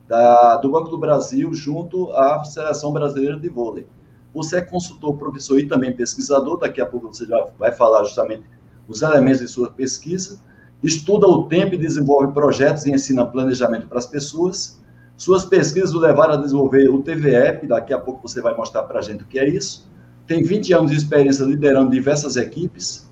da, 0.09 0.57
do 0.57 0.71
Banco 0.71 0.89
do 0.89 0.99
Brasil 0.99 1.53
junto 1.55 2.13
à 2.13 2.45
Seleção 2.45 2.93
Brasileira 2.93 3.39
de 3.39 3.49
Vôlei. 3.49 3.87
Você 4.35 4.57
é 4.59 4.61
consultor, 4.61 5.17
professor 5.17 5.59
e 5.59 5.67
também 5.67 5.93
pesquisador, 5.93 6.59
daqui 6.59 6.81
a 6.81 6.87
pouco 6.87 7.13
você 7.13 7.25
já 7.25 7.47
vai 7.59 7.73
falar 7.73 8.05
justamente 8.05 8.43
os 8.89 9.01
elementos 9.01 9.41
de 9.41 9.49
sua 9.49 9.71
pesquisa, 9.71 10.41
estuda 10.83 11.27
o 11.27 11.45
tempo 11.45 11.75
e 11.75 11.79
desenvolve 11.79 12.33
projetos 12.33 12.85
e 12.85 12.91
ensina 12.91 13.25
planejamento 13.25 13.87
para 13.87 13.99
as 13.99 14.07
pessoas. 14.07 14.83
Suas 15.17 15.45
pesquisas 15.45 15.95
o 15.95 15.99
levaram 15.99 16.35
a 16.35 16.37
desenvolver 16.37 16.89
o 16.89 17.01
TVEP, 17.01 17.69
daqui 17.69 17.95
a 17.95 17.99
pouco 17.99 18.29
você 18.29 18.43
vai 18.43 18.55
mostrar 18.55 18.83
para 18.83 18.99
a 18.99 19.03
gente 19.03 19.23
o 19.23 19.27
que 19.27 19.39
é 19.39 19.49
isso. 19.49 19.89
Tem 20.27 20.43
20 20.43 20.73
anos 20.75 20.91
de 20.91 20.97
experiência 20.97 21.45
liderando 21.45 21.91
diversas 21.91 22.37
equipes. 22.37 23.09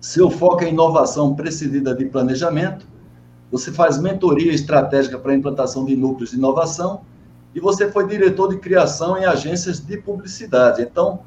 Seu 0.00 0.30
foco 0.30 0.62
é 0.62 0.68
inovação 0.68 1.34
precedida 1.34 1.94
de 1.94 2.04
planejamento 2.04 2.86
você 3.50 3.72
faz 3.72 3.98
mentoria 3.98 4.52
estratégica 4.52 5.18
para 5.18 5.32
a 5.32 5.34
implantação 5.34 5.84
de 5.84 5.96
núcleos 5.96 6.30
de 6.30 6.36
inovação 6.36 7.02
e 7.54 7.60
você 7.60 7.90
foi 7.90 8.06
diretor 8.06 8.48
de 8.48 8.58
criação 8.58 9.16
em 9.16 9.24
agências 9.24 9.78
de 9.78 9.96
publicidade. 9.96 10.82
Então, 10.82 11.20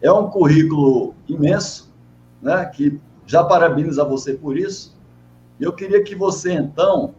é 0.00 0.12
um 0.12 0.28
currículo 0.28 1.14
imenso, 1.28 1.92
né, 2.40 2.64
que 2.66 3.00
já 3.26 3.42
parabenizo 3.42 4.00
a 4.00 4.04
você 4.04 4.34
por 4.34 4.56
isso. 4.56 4.96
Eu 5.60 5.72
queria 5.72 6.02
que 6.02 6.14
você, 6.14 6.52
então, 6.52 7.14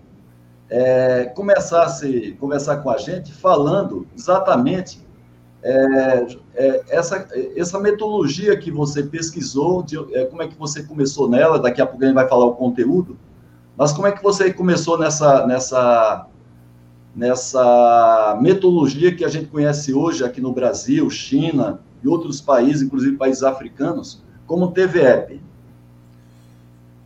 é, 0.69 1.25
começasse 1.25 2.33
a 2.35 2.39
conversar 2.39 2.77
com 2.77 2.89
a 2.89 2.97
gente 2.97 3.33
falando 3.33 4.07
exatamente 4.15 5.03
é, 5.61 6.27
é, 6.55 6.83
essa, 6.89 7.27
essa 7.55 7.79
metodologia 7.79 8.57
que 8.57 8.69
você 8.69 9.01
pesquisou, 9.03 9.81
de, 9.81 9.97
é, 10.13 10.25
como 10.25 10.41
é 10.41 10.47
que 10.47 10.57
você 10.57 10.83
começou 10.83 11.29
nela, 11.29 11.57
daqui 11.57 11.81
a 11.81 11.85
pouco 11.85 12.03
a 12.03 12.07
gente 12.07 12.15
vai 12.15 12.27
falar 12.27 12.45
o 12.45 12.55
conteúdo, 12.55 13.17
mas 13.77 13.91
como 13.91 14.07
é 14.07 14.11
que 14.11 14.21
você 14.21 14.53
começou 14.53 14.97
nessa, 14.97 15.47
nessa, 15.47 16.27
nessa 17.15 18.37
metodologia 18.41 19.15
que 19.15 19.25
a 19.25 19.29
gente 19.29 19.47
conhece 19.47 19.93
hoje 19.93 20.23
aqui 20.23 20.39
no 20.39 20.53
Brasil, 20.53 21.09
China 21.09 21.81
e 22.03 22.07
outros 22.07 22.39
países, 22.39 22.81
inclusive 22.81 23.17
países 23.17 23.43
africanos, 23.43 24.21
como 24.45 24.71
TVEP? 24.71 25.41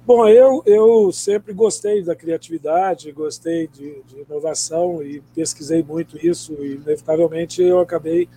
Bom, 0.06 0.26
eu, 0.26 0.64
eu 0.66 1.12
sempre 1.12 1.54
gostei 1.54 2.02
da 2.02 2.16
criatividade, 2.16 3.12
gostei 3.12 3.68
de, 3.68 4.02
de 4.04 4.22
inovação 4.22 5.04
e 5.04 5.22
pesquisei 5.36 5.84
muito 5.84 6.18
isso, 6.26 6.54
e 6.62 6.76
inevitavelmente 6.76 7.62
eu 7.62 7.80
acabei 7.80 8.30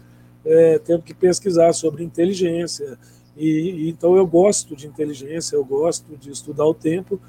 é, 0.45 0.81
tendo 0.81 1.03
que 1.03 1.15
pesquisar 1.15 1.73
sobre 1.73 2.03
inteligência. 2.03 2.99
E, 3.37 3.47
e, 3.47 3.89
então 3.89 4.17
eu 4.17 4.27
gosto 4.27 4.75
de 4.75 4.89
inteligência, 4.89 5.55
eu 5.55 5.65
gosto 5.65 6.17
de 6.17 6.33
estudar 6.33 6.67
o 6.67 6.75
tempo, 6.75 7.21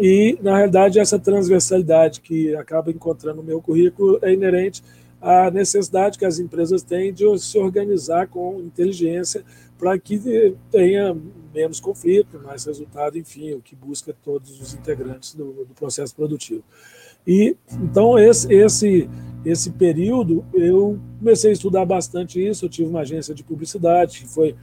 E, 0.00 0.38
na 0.42 0.56
realidade, 0.56 0.98
essa 0.98 1.18
transversalidade 1.18 2.20
que 2.20 2.54
acaba 2.56 2.90
encontrando 2.90 3.38
no 3.38 3.42
meu 3.42 3.60
currículo 3.60 4.18
é 4.22 4.32
inerente 4.32 4.82
à 5.20 5.50
necessidade 5.50 6.18
que 6.18 6.24
as 6.24 6.38
empresas 6.38 6.82
têm 6.82 7.12
de 7.12 7.24
se 7.38 7.58
organizar 7.58 8.28
com 8.28 8.60
inteligência 8.60 9.44
para 9.78 9.98
que 9.98 10.54
tenha 10.70 11.16
menos 11.54 11.80
conflito, 11.80 12.40
mais 12.44 12.64
resultado, 12.64 13.16
enfim, 13.16 13.54
o 13.54 13.60
que 13.60 13.74
busca 13.74 14.14
todos 14.24 14.60
os 14.60 14.74
integrantes 14.74 15.34
do, 15.34 15.64
do 15.64 15.74
processo 15.74 16.14
produtivo. 16.14 16.62
E 17.26 17.56
então 17.72 18.18
esse, 18.18 18.52
esse 18.52 19.08
esse 19.44 19.70
período 19.70 20.44
eu 20.52 20.98
comecei 21.18 21.50
a 21.50 21.52
estudar 21.52 21.84
bastante 21.84 22.44
isso. 22.44 22.64
Eu 22.64 22.68
tive 22.68 22.88
uma 22.88 23.00
agência 23.00 23.34
de 23.34 23.44
publicidade 23.44 24.20
que 24.20 24.26
foi 24.26 24.56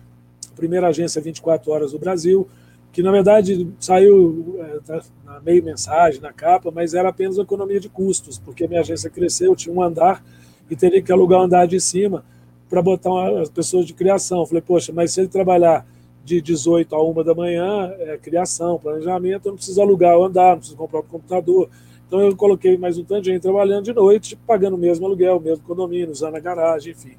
a 0.52 0.56
primeira 0.56 0.88
agência 0.88 1.22
24 1.22 1.72
horas 1.72 1.92
do 1.92 2.00
Brasil, 2.00 2.48
que 2.96 3.04
na 3.04 3.12
verdade 3.12 3.68
saiu 3.78 4.56
é, 4.58 5.02
na 5.26 5.42
meio 5.42 5.62
mensagem, 5.62 6.22
na 6.22 6.32
capa, 6.32 6.72
mas 6.72 6.94
era 6.94 7.10
apenas 7.10 7.38
economia 7.38 7.78
de 7.78 7.90
custos, 7.90 8.40
porque 8.40 8.70
minha 8.70 8.80
agência 8.80 9.10
cresceu, 9.10 9.54
tinha 9.54 9.76
um 9.76 9.82
andar 9.82 10.24
e 10.70 10.78
teria 10.78 11.02
que 11.02 11.12
alugar 11.12 11.40
o 11.40 11.42
um 11.42 11.46
andar 11.46 11.68
de 11.68 11.78
cima 11.82 12.24
para 12.70 12.82
botar 12.82 13.10
uma, 13.10 13.42
as 13.42 13.50
pessoas 13.50 13.86
de 13.86 13.94
criação. 13.94 14.46
Falei, 14.46 14.62
poxa, 14.62 14.94
mas 14.94 15.12
se 15.12 15.20
ele 15.20 15.28
trabalhar 15.28 15.86
de 16.24 16.40
18 16.40 16.96
a 16.96 17.04
1 17.04 17.24
da 17.26 17.36
manhã, 17.36 17.94
é 18.00 18.18
criação, 18.18 18.80
planejamento, 18.80 19.48
eu 19.48 19.50
não 19.50 19.58
preciso 19.58 19.82
alugar 19.82 20.18
o 20.18 20.24
andar, 20.24 20.52
não 20.52 20.60
preciso 20.60 20.78
comprar 20.78 21.00
o 21.02 21.04
computador. 21.04 21.70
Então 22.08 22.22
eu 22.22 22.34
coloquei 22.34 22.78
mais 22.78 22.98
um 22.98 23.04
tanto 23.04 23.24
de 23.24 23.32
gente 23.32 23.42
trabalhando 23.42 23.84
de 23.84 23.94
noite, 23.94 24.38
pagando 24.48 24.78
o 24.78 24.80
mesmo 24.80 25.06
aluguel, 25.06 25.36
o 25.36 25.42
mesmo 25.42 25.66
condomínio, 25.66 26.12
usando 26.12 26.36
a 26.36 26.40
garagem, 26.40 26.94
enfim. 26.94 27.18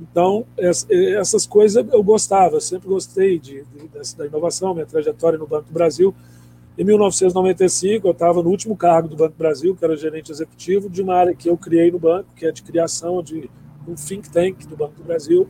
Então, 0.00 0.44
essas 0.58 1.46
coisas 1.46 1.86
eu 1.92 2.02
gostava, 2.02 2.60
sempre 2.60 2.88
gostei 2.88 3.38
de, 3.38 3.64
de, 3.64 4.16
da 4.16 4.26
inovação, 4.26 4.74
minha 4.74 4.86
trajetória 4.86 5.38
no 5.38 5.46
Banco 5.46 5.68
do 5.68 5.72
Brasil. 5.72 6.14
Em 6.76 6.82
1995, 6.82 8.08
eu 8.08 8.10
estava 8.10 8.42
no 8.42 8.50
último 8.50 8.76
cargo 8.76 9.08
do 9.08 9.16
Banco 9.16 9.34
do 9.34 9.38
Brasil, 9.38 9.76
que 9.76 9.84
era 9.84 9.96
gerente 9.96 10.32
executivo 10.32 10.90
de 10.90 11.00
uma 11.00 11.14
área 11.14 11.34
que 11.34 11.48
eu 11.48 11.56
criei 11.56 11.90
no 11.90 12.00
banco, 12.00 12.28
que 12.34 12.44
é 12.44 12.50
de 12.50 12.62
criação 12.62 13.22
de 13.22 13.48
um 13.86 13.94
think 13.94 14.28
tank 14.28 14.66
do 14.66 14.76
Banco 14.76 14.94
do 14.96 15.04
Brasil, 15.04 15.48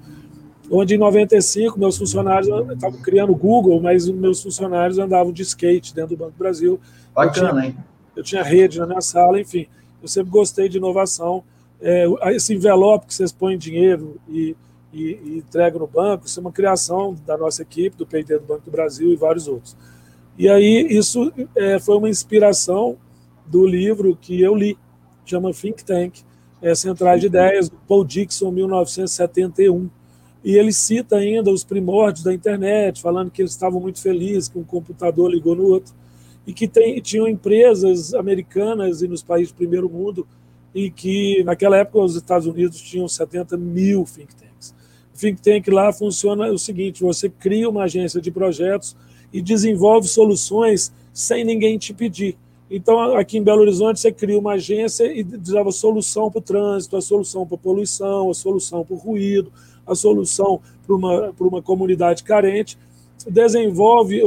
onde 0.71 0.95
em 0.95 0.99
95 0.99 1.79
meus 1.79 1.97
funcionários 1.97 2.49
estavam 2.71 3.01
criando 3.01 3.33
o 3.33 3.37
Google, 3.37 3.81
mas 3.81 4.07
meus 4.09 4.43
funcionários 4.43 4.99
andavam 4.99 5.33
de 5.33 5.43
skate 5.43 5.95
dentro 5.95 6.15
do 6.15 6.19
Banco 6.19 6.33
do 6.33 6.39
Brasil. 6.39 6.79
Bacana, 7.15 7.49
eu 7.49 7.53
tinha, 7.53 7.67
hein? 7.67 7.77
Eu 8.17 8.23
tinha 8.23 8.43
rede 8.43 8.79
na 8.79 8.87
minha 8.87 9.01
sala, 9.01 9.41
enfim. 9.41 9.67
Eu 10.03 10.09
sempre 10.09 10.31
gostei 10.31 10.69
de 10.69 10.77
inovação. 10.77 11.43
É, 11.81 12.07
esse 12.35 12.55
envelope 12.55 13.07
que 13.07 13.15
vocês 13.15 13.33
põem 13.33 13.59
dinheiro 13.59 14.21
e, 14.29 14.57
e, 14.93 15.21
e 15.25 15.39
entregam 15.39 15.81
no 15.81 15.87
banco, 15.87 16.27
isso 16.27 16.39
é 16.39 16.43
uma 16.43 16.53
criação 16.53 17.15
da 17.27 17.37
nossa 17.37 17.63
equipe, 17.63 17.97
do 17.97 18.07
PD 18.07 18.39
do 18.39 18.47
Banco 18.47 18.65
do 18.65 18.71
Brasil 18.71 19.13
e 19.13 19.17
vários 19.17 19.49
outros. 19.49 19.77
E 20.39 20.49
aí 20.49 20.87
isso 20.91 21.33
é, 21.55 21.79
foi 21.79 21.97
uma 21.97 22.09
inspiração 22.09 22.97
do 23.47 23.67
livro 23.67 24.17
que 24.21 24.41
eu 24.41 24.55
li, 24.55 24.77
chama 25.25 25.53
Think 25.53 25.85
Tank, 25.85 26.21
é, 26.61 26.75
Centrais 26.75 27.21
de 27.21 27.27
Ideias, 27.27 27.69
do 27.69 27.77
Paul 27.87 28.05
Dixon, 28.05 28.51
1971. 28.51 29.91
E 30.43 30.57
ele 30.57 30.73
cita 30.73 31.17
ainda 31.17 31.51
os 31.51 31.65
primórdios 31.65 32.25
da 32.25 32.33
internet, 32.33 33.01
falando 33.01 33.31
que 33.31 33.43
eles 33.43 33.53
estavam 33.53 33.81
muito 33.81 34.01
felizes 34.01 34.49
que 34.49 34.59
um 34.59 34.65
computador 34.65 35.31
ligou 35.31 35.55
no 35.55 35.65
outro, 35.65 35.95
e 36.47 36.53
que 36.53 36.69
tem, 36.69 37.01
tinham 37.01 37.27
empresas 37.27 38.13
americanas 38.13 39.03
e 39.03 39.09
nos 39.09 39.23
países 39.23 39.53
do 39.53 39.57
primeiro 39.57 39.89
mundo, 39.89 40.27
e 40.75 40.91
que 40.91 41.43
naquela 41.45 41.77
época 41.77 42.01
os 42.01 42.17
Estados 42.17 42.47
Unidos 42.47 42.81
tinham 42.81 43.07
70 43.07 43.57
mil 43.57 44.05
think 44.05 44.35
tanks. 44.35 44.75
O 45.15 45.19
think 45.19 45.41
tank 45.41 45.69
lá 45.69 45.93
funciona 45.93 46.51
o 46.51 46.59
seguinte: 46.59 47.03
você 47.03 47.29
cria 47.29 47.69
uma 47.69 47.85
agência 47.85 48.21
de 48.21 48.31
projetos 48.31 48.97
e 49.33 49.41
desenvolve 49.41 50.09
soluções 50.09 50.93
sem 51.13 51.45
ninguém 51.45 51.79
te 51.79 51.95
pedir. 51.95 52.37
Então, 52.69 52.99
aqui 53.15 53.39
em 53.39 53.43
Belo 53.43 53.61
Horizonte, 53.61 54.01
você 54.01 54.11
cria 54.11 54.39
uma 54.39 54.55
agência 54.55 55.05
e 55.05 55.23
desenvolve 55.23 55.69
a 55.69 55.73
solução 55.73 56.31
para 56.31 56.39
o 56.39 56.43
trânsito, 56.43 56.97
a 56.97 57.01
solução 57.01 57.47
para 57.47 57.57
a 57.57 57.59
poluição, 57.59 58.31
a 58.31 58.35
solução 58.35 58.85
para 58.85 58.95
o 58.95 58.99
ruído, 58.99 59.53
a 59.87 59.95
solução 59.95 60.61
para 60.85 60.97
uma, 60.97 61.33
uma 61.39 61.63
comunidade 61.63 62.25
carente, 62.25 62.77
desenvolve 63.29 64.21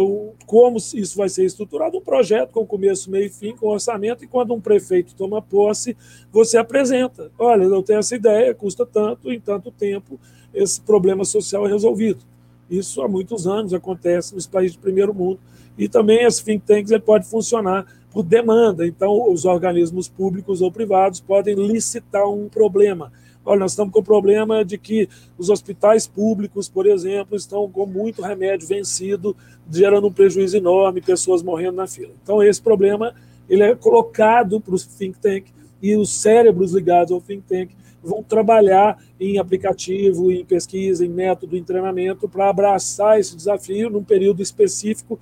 como 0.46 0.78
isso 0.78 1.18
vai 1.18 1.30
ser 1.30 1.46
estruturado, 1.46 1.98
um 1.98 2.02
projeto 2.02 2.52
com 2.52 2.66
começo, 2.66 3.12
meio 3.12 3.26
e 3.26 3.30
fim, 3.30 3.56
com 3.56 3.68
orçamento, 3.68 4.24
e 4.24 4.28
quando 4.28 4.54
um 4.54 4.62
prefeito 4.62 5.14
toma 5.16 5.42
posse, 5.42 5.96
você 6.32 6.58
apresenta. 6.58 7.32
Olha, 7.38 7.64
eu 7.64 7.84
tenho 7.84 8.00
essa 8.00 8.16
ideia, 8.16 8.56
custa 8.56 8.86
tanto, 8.86 9.32
em 9.32 9.40
tanto 9.40 9.72
tempo, 9.72 10.20
esse 10.54 10.82
problema 10.82 11.26
social 11.26 11.68
é 11.68 11.70
resolvido. 11.70 12.24
Isso 12.70 13.02
há 13.02 13.08
muitos 13.08 13.48
anos 13.48 13.74
acontece 13.74 14.34
nos 14.36 14.48
países 14.48 14.76
do 14.76 14.82
primeiro 14.82 15.14
mundo. 15.14 15.40
E 15.78 15.88
também 15.88 16.24
esse 16.24 16.44
think 16.44 16.66
tanks 16.66 16.92
ele 16.92 17.02
pode 17.02 17.30
funcionar 17.30 17.86
por 18.12 18.24
demanda. 18.24 18.86
Então, 18.86 19.32
os 19.32 19.46
organismos 19.46 20.10
públicos 20.10 20.62
ou 20.62 20.72
privados 20.72 21.20
podem 21.22 21.56
licitar 21.56 22.28
um 22.28 22.50
problema. 22.50 23.12
Olha, 23.48 23.62
nós 23.62 23.72
estamos 23.72 23.94
com 23.94 24.00
o 24.00 24.04
problema 24.04 24.66
de 24.66 24.78
que 24.78 25.08
os 25.38 25.50
hospitais 25.50 26.06
públicos, 26.06 26.68
por 26.68 26.86
exemplo, 26.86 27.38
estão 27.38 27.70
com 27.72 27.86
muito 27.86 28.22
remédio 28.22 28.68
vencido, 28.68 29.34
gerando 29.72 30.08
um 30.08 30.12
prejuízo 30.12 30.58
enorme, 30.58 31.00
pessoas 31.00 31.42
morrendo 31.42 31.78
na 31.78 31.88
fila. 31.88 32.12
Então, 32.22 32.44
esse 32.44 32.62
problema 32.62 33.16
ele 33.48 33.64
é 33.64 33.74
colocado 33.74 34.60
para 34.60 34.76
o 34.76 34.78
think 34.78 35.18
tank 35.20 35.46
e 35.82 35.96
os 35.96 36.10
cérebros 36.10 36.74
ligados 36.74 37.14
ao 37.14 37.22
think 37.22 37.42
tank 37.48 37.72
vão 38.04 38.22
trabalhar 38.22 39.02
em 39.18 39.38
aplicativo, 39.38 40.30
em 40.30 40.44
pesquisa, 40.44 41.06
em 41.06 41.10
método, 41.10 41.56
em 41.56 41.64
treinamento 41.64 42.28
para 42.28 42.50
abraçar 42.50 43.18
esse 43.18 43.34
desafio 43.34 43.90
num 43.90 44.04
período 44.04 44.42
específico, 44.42 45.18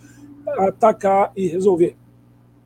atacar 0.57 1.31
e 1.35 1.47
resolver. 1.47 1.95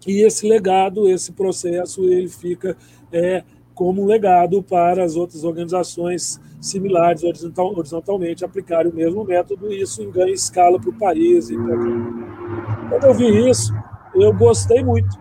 E 0.08 0.22
esse 0.22 0.48
legado, 0.48 1.10
esse 1.10 1.34
processo, 1.34 2.06
ele 2.06 2.30
fica 2.30 2.78
é, 3.12 3.44
como 3.80 4.04
um 4.04 4.06
legado 4.06 4.62
para 4.62 5.06
as 5.06 5.16
outras 5.16 5.46
organizações 5.46 6.38
similares 6.60 7.24
horizontal, 7.24 7.74
horizontalmente 7.74 8.44
aplicarem 8.44 8.92
o 8.92 8.94
mesmo 8.94 9.24
método 9.24 9.72
e 9.72 9.82
isso 9.82 10.06
ganha 10.12 10.34
escala 10.34 10.78
para 10.78 10.90
o 10.90 11.00
país. 11.00 11.50
E. 11.50 11.56
Quando 11.56 13.06
eu 13.06 13.14
vi 13.14 13.50
isso, 13.50 13.74
eu 14.14 14.34
gostei 14.34 14.84
muito 14.84 15.18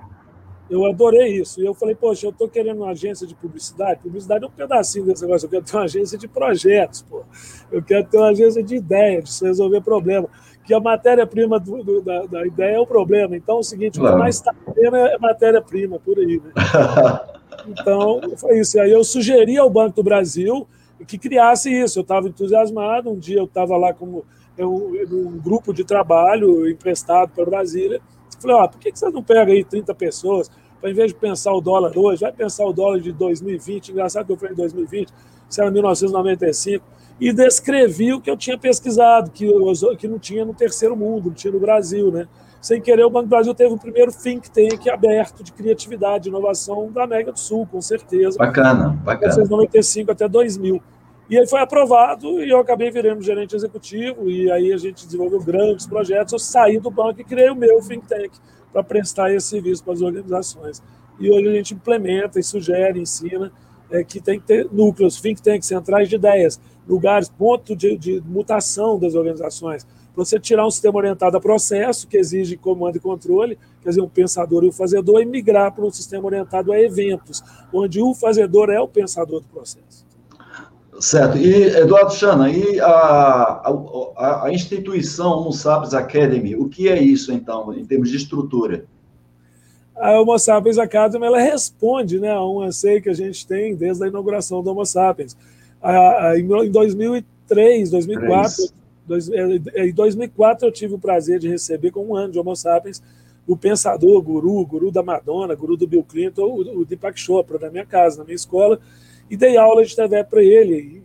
eu 0.69 0.85
adorei 0.85 1.41
isso. 1.41 1.63
E 1.63 1.65
eu 1.65 1.73
falei, 1.73 1.95
poxa, 1.95 2.27
eu 2.27 2.31
estou 2.31 2.47
querendo 2.47 2.83
uma 2.83 2.91
agência 2.91 3.27
de 3.27 3.35
publicidade. 3.35 4.01
Publicidade 4.03 4.45
é 4.45 4.49
um 4.49 4.51
pedacinho 4.51 5.07
desse 5.07 5.23
negócio. 5.23 5.47
Eu 5.47 5.51
quero 5.51 5.65
ter 5.65 5.77
uma 5.77 5.85
agência 5.85 6.19
de 6.19 6.29
projetos, 6.29 7.01
pô. 7.01 7.23
Eu 7.73 7.83
quero 7.83 8.07
ter 8.07 8.19
uma 8.19 8.29
agência 8.29 8.63
de 8.63 8.77
ideia, 8.77 9.23
de 9.23 9.31
resolver 9.43 9.81
problema. 9.81 10.29
Que 10.65 10.75
a 10.75 10.81
matéria-prima 10.81 11.59
da, 11.59 12.27
da, 12.27 12.47
ideia 12.47 12.77
é 12.77 12.79
o 12.79 12.87
problema. 12.87 13.35
Então, 13.35 13.57
é 13.57 13.61
o 13.61 13.63
seguinte, 13.63 13.99
claro. 13.99 14.13
o 14.13 14.17
que 14.17 14.23
mais 14.23 14.35
está 14.35 14.55
tendo 14.75 14.95
é 14.95 15.17
matéria-prima, 15.17 15.99
por 15.99 16.19
aí. 16.19 16.39
Né? 16.45 16.53
então, 17.67 18.21
foi 18.37 18.61
isso. 18.61 18.77
E 18.77 18.81
aí 18.81 18.91
eu 18.91 19.05
sugeri 19.05 19.57
ao 19.57 19.71
Banco 19.71 19.97
do 19.97 20.03
Brasil 20.03 20.67
que 21.07 21.19
criasse 21.19 21.71
isso. 21.71 21.99
Eu 21.99 22.03
estava 22.03 22.29
entusiasmado. 22.29 23.11
Um 23.11 23.19
dia 23.19 23.39
eu 23.39 23.45
estava 23.45 23.77
lá 23.77 23.93
como 23.93 24.25
um, 24.59 24.65
um 24.65 25.39
grupo 25.39 25.73
de 25.73 25.85
trabalho 25.85 26.69
emprestado 26.69 27.31
para 27.35 27.45
Brasília 27.45 28.01
Falei, 28.41 28.57
ó, 28.57 28.69
por 28.69 28.79
que 28.79 28.91
vocês 28.95 29.13
não 29.13 29.23
pegam 29.23 29.53
aí 29.53 29.65
30 29.65 29.95
pessoas, 29.95 30.51
para 30.81 30.91
em 30.91 30.95
vez 30.95 31.09
de 31.13 31.19
pensar 31.19 31.53
o 31.53 31.61
dólar 31.61 31.97
hoje, 31.97 32.21
vai 32.21 32.33
pensar 32.33 32.65
o 32.65 32.73
dólar 32.73 33.01
de 33.01 33.13
2020, 33.13 33.91
engraçado 33.91 34.27
que 34.27 34.33
eu 34.33 34.37
falei 34.37 34.53
em 34.53 34.57
2020, 34.57 35.13
isso 35.49 35.61
era 35.61 35.71
1995, 35.71 36.85
e 37.21 37.33
descrevi 37.33 38.13
o 38.13 38.21
que 38.21 38.31
eu 38.31 38.37
tinha 38.37 38.57
pesquisado, 38.57 39.31
que, 39.31 39.47
que 39.99 40.07
não 40.07 40.19
tinha 40.19 40.45
no 40.45 40.55
terceiro 40.55 40.97
mundo, 40.97 41.27
não 41.27 41.35
tinha 41.35 41.53
no 41.53 41.59
Brasil, 41.59 42.13
né? 42.13 42.29
Sem 42.61 42.81
querer, 42.81 43.05
o 43.05 43.11
Banco 43.11 43.27
do 43.27 43.31
Brasil 43.31 43.55
teve 43.55 43.73
o 43.73 43.79
primeiro 43.79 44.13
think 44.13 44.51
tank 44.51 44.89
aberto 44.89 45.45
de 45.45 45.53
criatividade 45.53 46.29
e 46.29 46.31
inovação 46.31 46.91
da 46.91 47.05
América 47.05 47.33
do 47.33 47.39
Sul, 47.39 47.67
com 47.71 47.81
certeza. 47.81 48.37
Bacana, 48.37 48.89
bacana. 49.05 49.33
1995 49.33 50.11
até 50.11 50.29
2000. 50.29 50.83
E 51.31 51.39
aí 51.39 51.47
foi 51.47 51.61
aprovado 51.61 52.43
e 52.43 52.51
eu 52.51 52.59
acabei 52.59 52.91
virando 52.91 53.23
gerente 53.23 53.55
executivo 53.55 54.31
e 54.31 54.51
aí 54.51 54.73
a 54.73 54.79
gente 54.79 55.05
desenvolveu 55.05 55.41
grandes 55.41 55.87
projetos. 55.87 56.33
Eu 56.33 56.39
saí 56.39 56.79
do 56.79 56.91
banco 56.91 57.21
e 57.21 57.25
criei 57.25 57.51
o 57.51 57.55
meu 57.55 57.81
think 57.81 58.07
tank 58.09 58.33
para 58.73 58.83
prestar 58.83 59.33
esse 59.33 59.49
serviço 59.49 59.85
para 59.85 59.93
as 59.93 60.01
organizações. 60.01 60.83
E 61.21 61.31
hoje 61.31 61.49
a 61.49 61.53
gente 61.53 61.75
implementa 61.75 62.41
e 62.41 62.43
sugere, 62.43 63.01
ensina 63.01 63.53
é, 63.91 64.03
que 64.03 64.21
tem 64.21 64.41
que 64.41 64.47
ter 64.47 64.69
núcleos, 64.73 65.21
think 65.21 65.43
tanks, 65.43 65.67
centrais 65.67 66.09
de 66.09 66.17
ideias, 66.17 66.61
lugares, 66.89 67.29
ponto 67.29 67.77
de, 67.77 67.97
de 67.97 68.23
mutação 68.25 68.99
das 68.99 69.15
organizações. 69.15 69.87
Você 70.19 70.37
tirar 70.41 70.67
um 70.67 70.71
sistema 70.71 70.99
orientado 70.99 71.37
a 71.37 71.41
processo, 71.41 72.09
que 72.09 72.17
exige 72.17 72.57
comando 72.57 72.97
e 72.97 73.01
controle, 73.01 73.57
quer 73.81 73.91
dizer, 73.91 74.01
um 74.01 74.09
pensador 74.09 74.65
e 74.65 74.69
um 74.69 74.73
fazedor, 74.73 75.23
e 75.23 75.25
migrar 75.25 75.73
para 75.73 75.85
um 75.85 75.93
sistema 75.93 76.27
orientado 76.27 76.73
a 76.73 76.81
eventos, 76.81 77.41
onde 77.73 78.03
o 78.03 78.13
fazedor 78.13 78.69
é 78.69 78.81
o 78.81 78.89
pensador 78.89 79.41
do 79.41 79.47
processo. 79.47 80.05
Certo. 80.99 81.39
E, 81.39 81.69
Eduardo 81.69 82.13
Chana, 82.13 82.51
e 82.51 82.81
a, 82.81 83.63
a, 84.17 84.47
a 84.47 84.53
instituição 84.53 85.39
Homo 85.39 85.53
Sapiens 85.53 85.95
Academy, 85.95 86.57
o 86.57 86.69
que 86.69 86.89
é 86.89 87.01
isso, 87.01 87.31
então, 87.31 87.73
em 87.73 87.85
termos 87.85 88.11
de 88.11 88.17
estrutura? 88.17 88.87
A 89.95 90.21
Homo 90.21 90.37
Sapiens 90.37 90.79
Academy 90.79 91.27
ela 91.27 91.39
responde 91.39 92.19
né, 92.19 92.33
a 92.33 92.45
um 92.45 92.61
anseio 92.61 93.01
que 93.01 93.09
a 93.09 93.15
gente 93.15 93.47
tem 93.47 93.77
desde 93.77 94.03
a 94.03 94.09
inauguração 94.09 94.65
do 94.65 94.71
Homo 94.73 94.85
Sapiens. 94.85 95.37
em 96.37 96.71
2003, 96.73 97.91
2004, 97.91 98.78
em 99.77 99.93
2004 99.93 100.67
eu 100.67 100.73
tive 100.73 100.95
o 100.95 100.99
prazer 100.99 101.39
de 101.39 101.49
receber, 101.49 101.91
com 101.91 102.05
um 102.05 102.17
ano 102.17 102.33
de 102.33 102.39
Homo 102.39 102.55
Sapiens, 102.55 103.03
o 103.47 103.57
pensador, 103.57 104.17
o 104.19 104.23
guru, 104.23 104.57
o 104.57 104.67
guru 104.67 104.91
da 104.91 105.03
Madonna, 105.03 105.55
guru 105.55 105.77
do 105.77 105.87
Bill 105.87 106.05
Clinton, 106.05 106.43
o, 106.43 106.81
o 106.81 106.85
Deepak 106.85 107.19
Chopra, 107.19 107.59
na 107.59 107.71
minha 107.71 107.87
casa, 107.87 108.19
na 108.19 108.25
minha 108.25 108.37
escola, 108.37 108.79
e 109.31 109.37
dei 109.37 109.57
aula 109.57 109.85
de 109.85 109.97
TVEP 109.97 110.31
para 110.31 110.43
ele. 110.43 111.03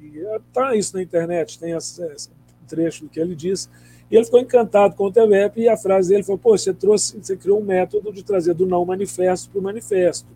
Está 0.47 0.75
isso 0.75 0.95
na 0.95 1.01
internet, 1.01 1.59
tem 1.59 1.71
esse, 1.71 2.03
esse 2.07 2.29
trecho 2.67 3.07
que 3.07 3.19
ele 3.19 3.35
disse. 3.35 3.69
E 4.11 4.15
ele 4.15 4.25
ficou 4.25 4.39
encantado 4.39 4.95
com 4.95 5.05
o 5.05 5.11
TVEP 5.11 5.61
e 5.61 5.69
a 5.69 5.77
frase 5.77 6.09
dele 6.09 6.23
foi: 6.23 6.37
Pô, 6.37 6.57
você 6.57 6.73
trouxe, 6.73 7.17
você 7.17 7.35
criou 7.35 7.59
um 7.59 7.63
método 7.63 8.11
de 8.11 8.23
trazer 8.23 8.53
do 8.53 8.65
não 8.65 8.85
manifesto 8.85 9.49
para 9.49 9.59
o 9.59 9.63
manifesto. 9.63 10.27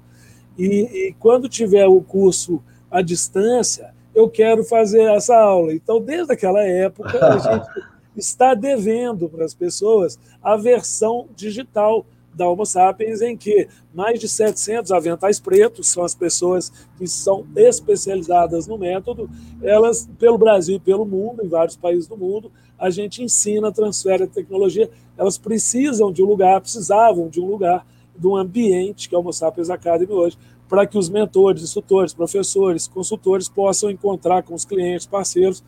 E, 0.58 0.66
e, 1.10 1.16
quando 1.20 1.48
tiver 1.48 1.86
o 1.86 2.02
curso 2.02 2.64
à 2.90 3.02
distância, 3.02 3.94
eu 4.18 4.28
quero 4.28 4.64
fazer 4.64 5.04
essa 5.12 5.38
aula. 5.38 5.72
Então, 5.72 6.02
desde 6.02 6.34
aquela 6.34 6.64
época, 6.64 7.24
a 7.24 7.38
gente 7.38 7.68
está 8.16 8.56
devendo 8.56 9.30
para 9.30 9.46
as 9.46 9.54
pessoas 9.54 10.18
a 10.42 10.58
versão 10.58 11.28
digital 11.36 12.04
da 12.34 12.50
Homo 12.50 12.66
sapiens, 12.66 13.22
em 13.22 13.38
que 13.38 13.68
mais 13.94 14.20
de 14.20 14.28
700 14.28 14.92
aventais 14.92 15.40
pretos 15.40 15.88
são 15.90 16.04
as 16.04 16.16
pessoas 16.16 16.72
que 16.98 17.08
são 17.08 17.46
especializadas 17.56 18.66
no 18.66 18.76
método, 18.76 19.30
elas, 19.62 20.10
pelo 20.18 20.38
Brasil 20.38 20.78
e 20.78 20.80
pelo 20.80 21.06
mundo, 21.06 21.46
em 21.46 21.48
vários 21.48 21.78
países 21.78 22.08
do 22.08 22.18
mundo, 22.18 22.52
a 22.78 22.90
gente 22.90 23.24
ensina, 23.24 23.72
transfere 23.72 24.24
a 24.24 24.28
tecnologia, 24.28 24.90
elas 25.16 25.38
precisam 25.38 26.12
de 26.12 26.24
um 26.24 26.26
lugar, 26.26 26.60
precisavam 26.60 27.30
de 27.30 27.40
um 27.40 27.46
lugar, 27.46 27.86
de 28.18 28.26
um 28.26 28.36
ambiente, 28.36 29.08
que 29.08 29.14
é 29.14 29.18
o 29.18 29.22
Homo 29.22 29.32
sapiens 29.32 29.70
Academy 29.70 30.12
hoje, 30.12 30.38
para 30.68 30.86
que 30.86 30.98
os 30.98 31.10
mentores, 31.10 31.64
instrutores, 31.64 32.14
professores, 32.14 32.88
consultores 32.88 33.48
possam 33.48 33.90
encontrar 33.90 34.44
com 34.44 34.54
os 34.54 34.66
clientes, 34.66 35.06
parceiros, 35.06 35.64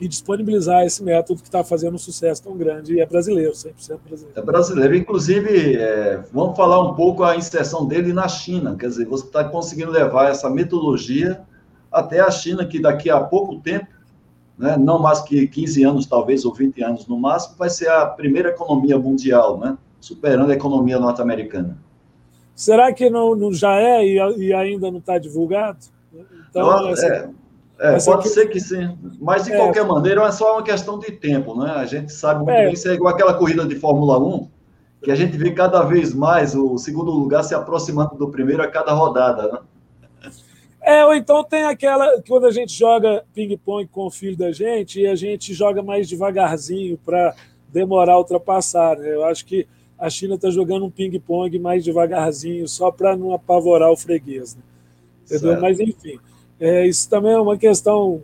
e 0.00 0.06
disponibilizar 0.06 0.84
esse 0.84 1.02
método 1.02 1.40
que 1.40 1.48
está 1.48 1.64
fazendo 1.64 1.94
um 1.94 1.98
sucesso 1.98 2.42
tão 2.42 2.56
grande 2.56 2.94
e 2.94 3.00
é 3.00 3.06
brasileiro, 3.06 3.52
100% 3.52 3.98
brasileiro. 4.06 4.38
É 4.38 4.42
brasileiro. 4.42 4.96
Inclusive, 4.96 5.76
é, 5.76 6.22
vamos 6.32 6.56
falar 6.56 6.80
um 6.80 6.94
pouco 6.94 7.24
a 7.24 7.36
inserção 7.36 7.86
dele 7.86 8.12
na 8.12 8.28
China. 8.28 8.76
Quer 8.76 8.88
dizer, 8.88 9.06
você 9.06 9.24
está 9.24 9.44
conseguindo 9.44 9.90
levar 9.90 10.30
essa 10.30 10.48
metodologia 10.48 11.40
até 11.90 12.20
a 12.20 12.30
China, 12.30 12.64
que 12.64 12.80
daqui 12.80 13.10
a 13.10 13.20
pouco 13.20 13.56
tempo, 13.60 13.86
né, 14.56 14.76
não 14.76 14.98
mais 14.98 15.20
que 15.20 15.48
15 15.48 15.82
anos, 15.84 16.06
talvez, 16.06 16.44
ou 16.44 16.54
20 16.54 16.82
anos 16.82 17.06
no 17.06 17.18
máximo, 17.18 17.56
vai 17.58 17.70
ser 17.70 17.88
a 17.88 18.06
primeira 18.06 18.50
economia 18.50 18.98
mundial, 18.98 19.58
né, 19.58 19.76
superando 20.00 20.50
a 20.50 20.54
economia 20.54 20.98
norte-americana. 20.98 21.76
Será 22.58 22.92
que 22.92 23.08
não, 23.08 23.36
não 23.36 23.52
já 23.52 23.76
é 23.76 24.04
e, 24.04 24.16
e 24.16 24.52
ainda 24.52 24.90
não 24.90 24.98
está 24.98 25.16
divulgado? 25.16 25.78
Então, 26.50 26.66
não, 26.66 26.88
essa... 26.88 27.06
é, 27.06 27.30
é, 27.78 28.00
pode 28.00 28.24
que... 28.24 28.28
ser 28.30 28.48
que 28.48 28.58
sim, 28.58 28.98
mas 29.20 29.44
de 29.44 29.52
é. 29.52 29.56
qualquer 29.56 29.86
maneira 29.86 30.22
é 30.22 30.32
só 30.32 30.54
uma 30.54 30.62
questão 30.64 30.98
de 30.98 31.12
tempo, 31.12 31.54
né? 31.54 31.70
A 31.76 31.86
gente 31.86 32.12
sabe 32.12 32.42
muito 32.42 32.50
é. 32.50 32.64
bem, 32.64 32.74
isso 32.74 32.88
é 32.88 32.94
igual 32.94 33.14
aquela 33.14 33.34
corrida 33.34 33.64
de 33.64 33.76
Fórmula 33.76 34.18
1, 34.18 34.48
que 35.04 35.10
a 35.12 35.14
gente 35.14 35.36
vê 35.36 35.52
cada 35.52 35.84
vez 35.84 36.12
mais 36.12 36.52
o 36.56 36.76
segundo 36.78 37.12
lugar 37.12 37.44
se 37.44 37.54
aproximando 37.54 38.16
do 38.16 38.28
primeiro 38.28 38.60
a 38.60 38.66
cada 38.66 38.90
rodada, 38.90 39.52
né? 39.52 40.30
É, 40.82 41.04
ou 41.04 41.14
então 41.14 41.44
tem 41.44 41.62
aquela, 41.62 42.20
quando 42.26 42.48
a 42.48 42.50
gente 42.50 42.76
joga 42.76 43.22
ping-pong 43.32 43.86
com 43.86 44.06
o 44.06 44.10
filho 44.10 44.36
da 44.36 44.50
gente, 44.50 45.02
e 45.02 45.06
a 45.06 45.14
gente 45.14 45.54
joga 45.54 45.80
mais 45.80 46.08
devagarzinho 46.08 46.98
para 47.06 47.36
demorar 47.68 48.14
a 48.14 48.18
ultrapassar, 48.18 48.96
né? 48.96 49.14
Eu 49.14 49.24
acho 49.24 49.46
que 49.46 49.68
a 49.98 50.08
China 50.08 50.36
está 50.36 50.48
jogando 50.50 50.84
um 50.86 50.90
ping-pong 50.90 51.58
mais 51.58 51.82
devagarzinho, 51.82 52.68
só 52.68 52.90
para 52.90 53.16
não 53.16 53.32
apavorar 53.32 53.90
o 53.90 53.96
freguês, 53.96 54.54
né? 54.54 54.62
Entendeu? 55.24 55.60
Mas, 55.60 55.80
enfim. 55.80 56.18
É, 56.60 56.86
isso 56.86 57.08
também 57.08 57.32
é 57.32 57.40
uma 57.40 57.56
questão, 57.56 58.22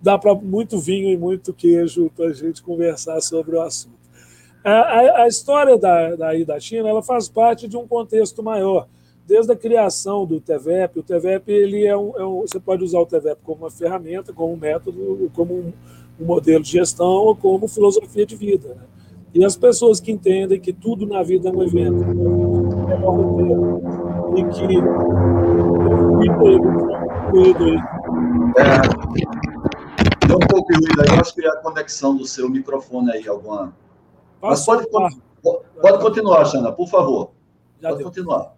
dá 0.00 0.18
para 0.18 0.34
muito 0.34 0.78
vinho 0.78 1.08
e 1.08 1.16
muito 1.16 1.52
queijo 1.52 2.10
para 2.16 2.26
a 2.26 2.32
gente 2.32 2.62
conversar 2.62 3.20
sobre 3.20 3.56
o 3.56 3.62
assunto. 3.62 3.98
A, 4.62 4.70
a, 4.70 5.22
a 5.22 5.28
história 5.28 5.78
da, 5.78 6.14
daí 6.14 6.44
da 6.44 6.58
China 6.60 6.88
ela 6.88 7.02
faz 7.02 7.28
parte 7.28 7.66
de 7.66 7.76
um 7.76 7.86
contexto 7.86 8.42
maior. 8.42 8.86
Desde 9.26 9.52
a 9.52 9.56
criação 9.56 10.24
do 10.24 10.40
TVEP, 10.40 11.00
o 11.00 11.02
TVEP 11.02 11.50
ele 11.50 11.84
é 11.84 11.96
um, 11.96 12.16
é 12.16 12.24
um, 12.24 12.40
você 12.40 12.58
pode 12.58 12.82
usar 12.82 12.98
o 12.98 13.06
TVEP 13.06 13.40
como 13.42 13.64
uma 13.64 13.70
ferramenta, 13.70 14.32
como 14.32 14.52
um 14.52 14.56
método, 14.56 15.30
como 15.34 15.54
um, 15.54 15.72
um 16.20 16.24
modelo 16.24 16.62
de 16.62 16.70
gestão 16.70 17.06
ou 17.06 17.36
como 17.36 17.68
filosofia 17.68 18.24
de 18.24 18.36
vida. 18.36 18.68
Né? 18.68 18.82
E 19.34 19.44
as 19.44 19.56
pessoas 19.56 20.00
que 20.00 20.10
entendem 20.10 20.60
que 20.60 20.72
tudo 20.72 21.06
na 21.06 21.22
vida 21.22 21.48
é 21.48 21.52
um 21.52 21.62
evento, 21.62 22.02
é 22.02 22.96
um 22.96 23.10
roteiro, 23.10 23.82
e 24.36 24.44
que 24.44 24.80
ruído 27.30 27.64
aí. 27.64 27.76
É, 28.56 30.26
tem 30.26 30.36
um 30.36 30.38
pouco 30.40 30.72
de 30.72 30.78
ruído 30.78 31.02
aí, 31.02 31.08
eu 31.14 31.20
acho 31.20 31.34
que 31.34 31.44
é 31.44 31.48
a 31.48 31.56
conexão 31.56 32.16
do 32.16 32.26
seu 32.26 32.48
microfone 32.48 33.10
aí, 33.10 33.28
alguma. 33.28 33.74
Mas 34.40 34.64
pode, 34.64 34.86
pode 34.90 36.02
continuar, 36.02 36.44
Xana, 36.46 36.72
por 36.72 36.88
favor. 36.88 37.30
Já 37.80 37.90
pode 37.90 37.98
deu. 37.98 38.08
continuar. 38.08 38.56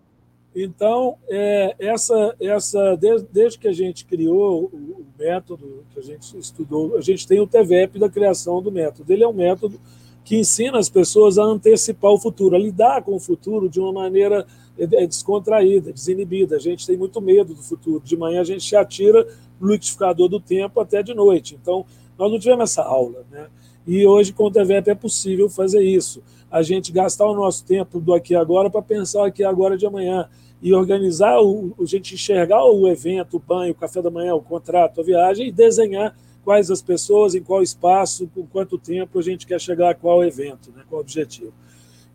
Então, 0.55 1.17
é, 1.29 1.77
essa, 1.79 2.35
essa 2.41 2.97
desde, 2.97 3.29
desde, 3.33 3.59
que 3.59 3.69
a 3.69 3.73
gente 3.73 4.05
criou 4.05 4.65
o, 4.65 4.77
o, 4.77 5.07
método, 5.17 5.85
que 5.93 6.01
a 6.01 6.03
gente 6.03 6.37
estudou, 6.39 6.97
a 6.97 7.01
gente 7.01 7.27
tem 7.27 7.41
o 7.41 7.47
TVEP 7.47 7.99
da 7.99 8.09
criação 8.09 8.61
do 8.61 8.73
método. 8.73 9.13
Ele 9.13 9.23
é 9.23 9.29
um 9.29 9.33
método 9.33 9.81
que 10.25 10.37
ensina 10.37 10.79
as 10.79 10.89
pessoas 10.89 11.39
a 11.39 11.43
antecipar 11.43 12.13
o 12.13 12.19
futuro, 12.19 12.55
a 12.55 12.59
lidar 12.59 13.03
com 13.03 13.17
o 13.17 13.21
futuro 13.21 13.69
de 13.69 13.81
uma 13.81 13.93
maneira 13.93 14.47
é, 14.79 14.85
é 15.03 15.07
descontraída, 15.07 15.93
desinibida. 15.93 16.57
A 16.57 16.59
gente 16.59 16.87
tem 16.87 16.97
muito 16.97 17.21
medo 17.21 17.55
do 17.55 17.63
futuro. 17.63 18.03
De 18.05 18.17
manhã 18.17 18.41
a 18.41 18.45
gente 18.45 18.65
se 18.65 18.77
atira 18.77 19.27
no 19.61 19.69
liquidificador 19.69 20.29
do 20.29 20.41
tempo 20.41 20.81
até 20.81 21.03
de 21.03 21.15
noite. 21.15 21.59
Então, 21.61 21.85
nós 22.19 22.31
não 22.31 22.39
tivemos 22.39 22.71
essa 22.71 22.83
aula. 22.83 23.25
Né? 23.31 23.47
E 23.87 24.07
hoje, 24.07 24.33
com 24.33 24.45
o 24.45 24.51
TVEP, 24.51 24.91
é 24.91 24.95
possível 24.95 25.49
fazer 25.49 25.83
isso. 25.83 26.23
A 26.51 26.63
gente 26.63 26.93
gastar 26.93 27.27
o 27.27 27.35
nosso 27.35 27.65
tempo 27.65 28.01
do 28.01 28.13
aqui 28.15 28.35
agora 28.35 28.69
para 28.71 28.83
pensar 28.83 29.27
aqui 29.27 29.43
agora 29.43 29.77
de 29.77 29.87
amanhã. 29.87 30.29
E 30.63 30.75
organizar, 30.75 31.41
o, 31.41 31.75
a 31.81 31.85
gente 31.87 32.15
enxergar 32.15 32.65
o 32.65 32.87
evento, 32.87 33.37
o 33.37 33.41
banho, 33.41 33.73
o 33.73 33.75
café 33.75 34.03
da 34.03 34.11
manhã, 34.11 34.35
o 34.35 34.43
contrato, 34.43 35.01
a 35.01 35.05
viagem 35.05 35.49
e 35.49 35.53
desenhar 35.53 36.15
quais 36.51 36.69
as 36.69 36.83
pessoas, 36.83 37.37
em 37.37 37.43
qual 37.45 37.63
espaço, 37.63 38.27
por 38.27 38.45
quanto 38.49 38.77
tempo 38.77 39.21
a 39.21 39.23
gente 39.23 39.47
quer 39.47 39.61
chegar 39.61 39.91
a 39.91 39.95
qual 39.95 40.25
evento, 40.25 40.73
né, 40.75 40.83
qual 40.91 41.01
objetivo. 41.01 41.53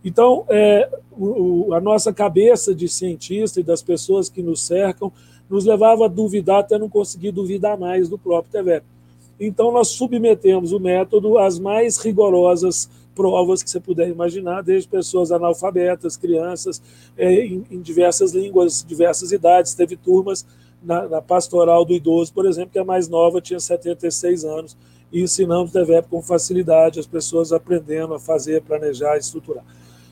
Então, 0.04 0.44
é, 0.50 0.90
o, 1.18 1.74
a 1.74 1.80
nossa 1.80 2.12
cabeça 2.12 2.76
de 2.76 2.90
cientista 2.90 3.62
e 3.62 3.64
das 3.64 3.82
pessoas 3.82 4.28
que 4.28 4.44
nos 4.44 4.62
cercam 4.62 5.10
nos 5.50 5.64
levava 5.64 6.04
a 6.04 6.10
duvidar 6.10 6.60
até 6.60 6.78
não 6.78 6.90
conseguir 6.90 7.32
duvidar 7.32 7.80
mais 7.80 8.10
do 8.10 8.18
próprio 8.18 8.52
TVEP. 8.52 8.86
Então, 9.40 9.72
nós 9.72 9.88
submetemos 9.88 10.74
o 10.74 10.82
método 10.82 11.38
às 11.38 11.58
mais 11.58 11.96
rigorosas 11.96 12.90
provas 13.16 13.64
que 13.64 13.70
você 13.70 13.80
puder 13.80 14.10
imaginar, 14.10 14.62
desde 14.62 14.90
pessoas 14.90 15.32
analfabetas, 15.32 16.18
crianças, 16.18 16.82
é, 17.18 17.34
em, 17.34 17.64
em, 17.72 17.80
diversas 17.80 18.34
línguas, 18.34 18.84
diversas 18.86 19.32
idades. 19.32 19.74
Teve 19.74 19.96
turmas 19.96 20.46
na, 20.84 21.08
na, 21.08 21.22
pastoral 21.22 21.86
do 21.86 21.94
idoso, 21.94 22.34
por 22.34 22.46
exemplo, 22.46 22.72
que 22.72 22.80
a 22.80 22.86
mais 22.86 23.08
nova 23.08 23.42
tinha 23.42 23.60
76 23.60 24.46
anos, 24.46 24.78
e 25.12 25.22
ensinando 25.22 25.70
o 25.70 25.72
TVEP 25.72 26.10
com 26.10 26.22
facilidade, 26.22 27.00
as 27.00 27.08
pessoas 27.08 27.52
aprendendo 27.52 28.14
a 28.14 28.20
fazer, 28.20 28.62
planejar, 28.62 29.18
estruturar. 29.18 29.64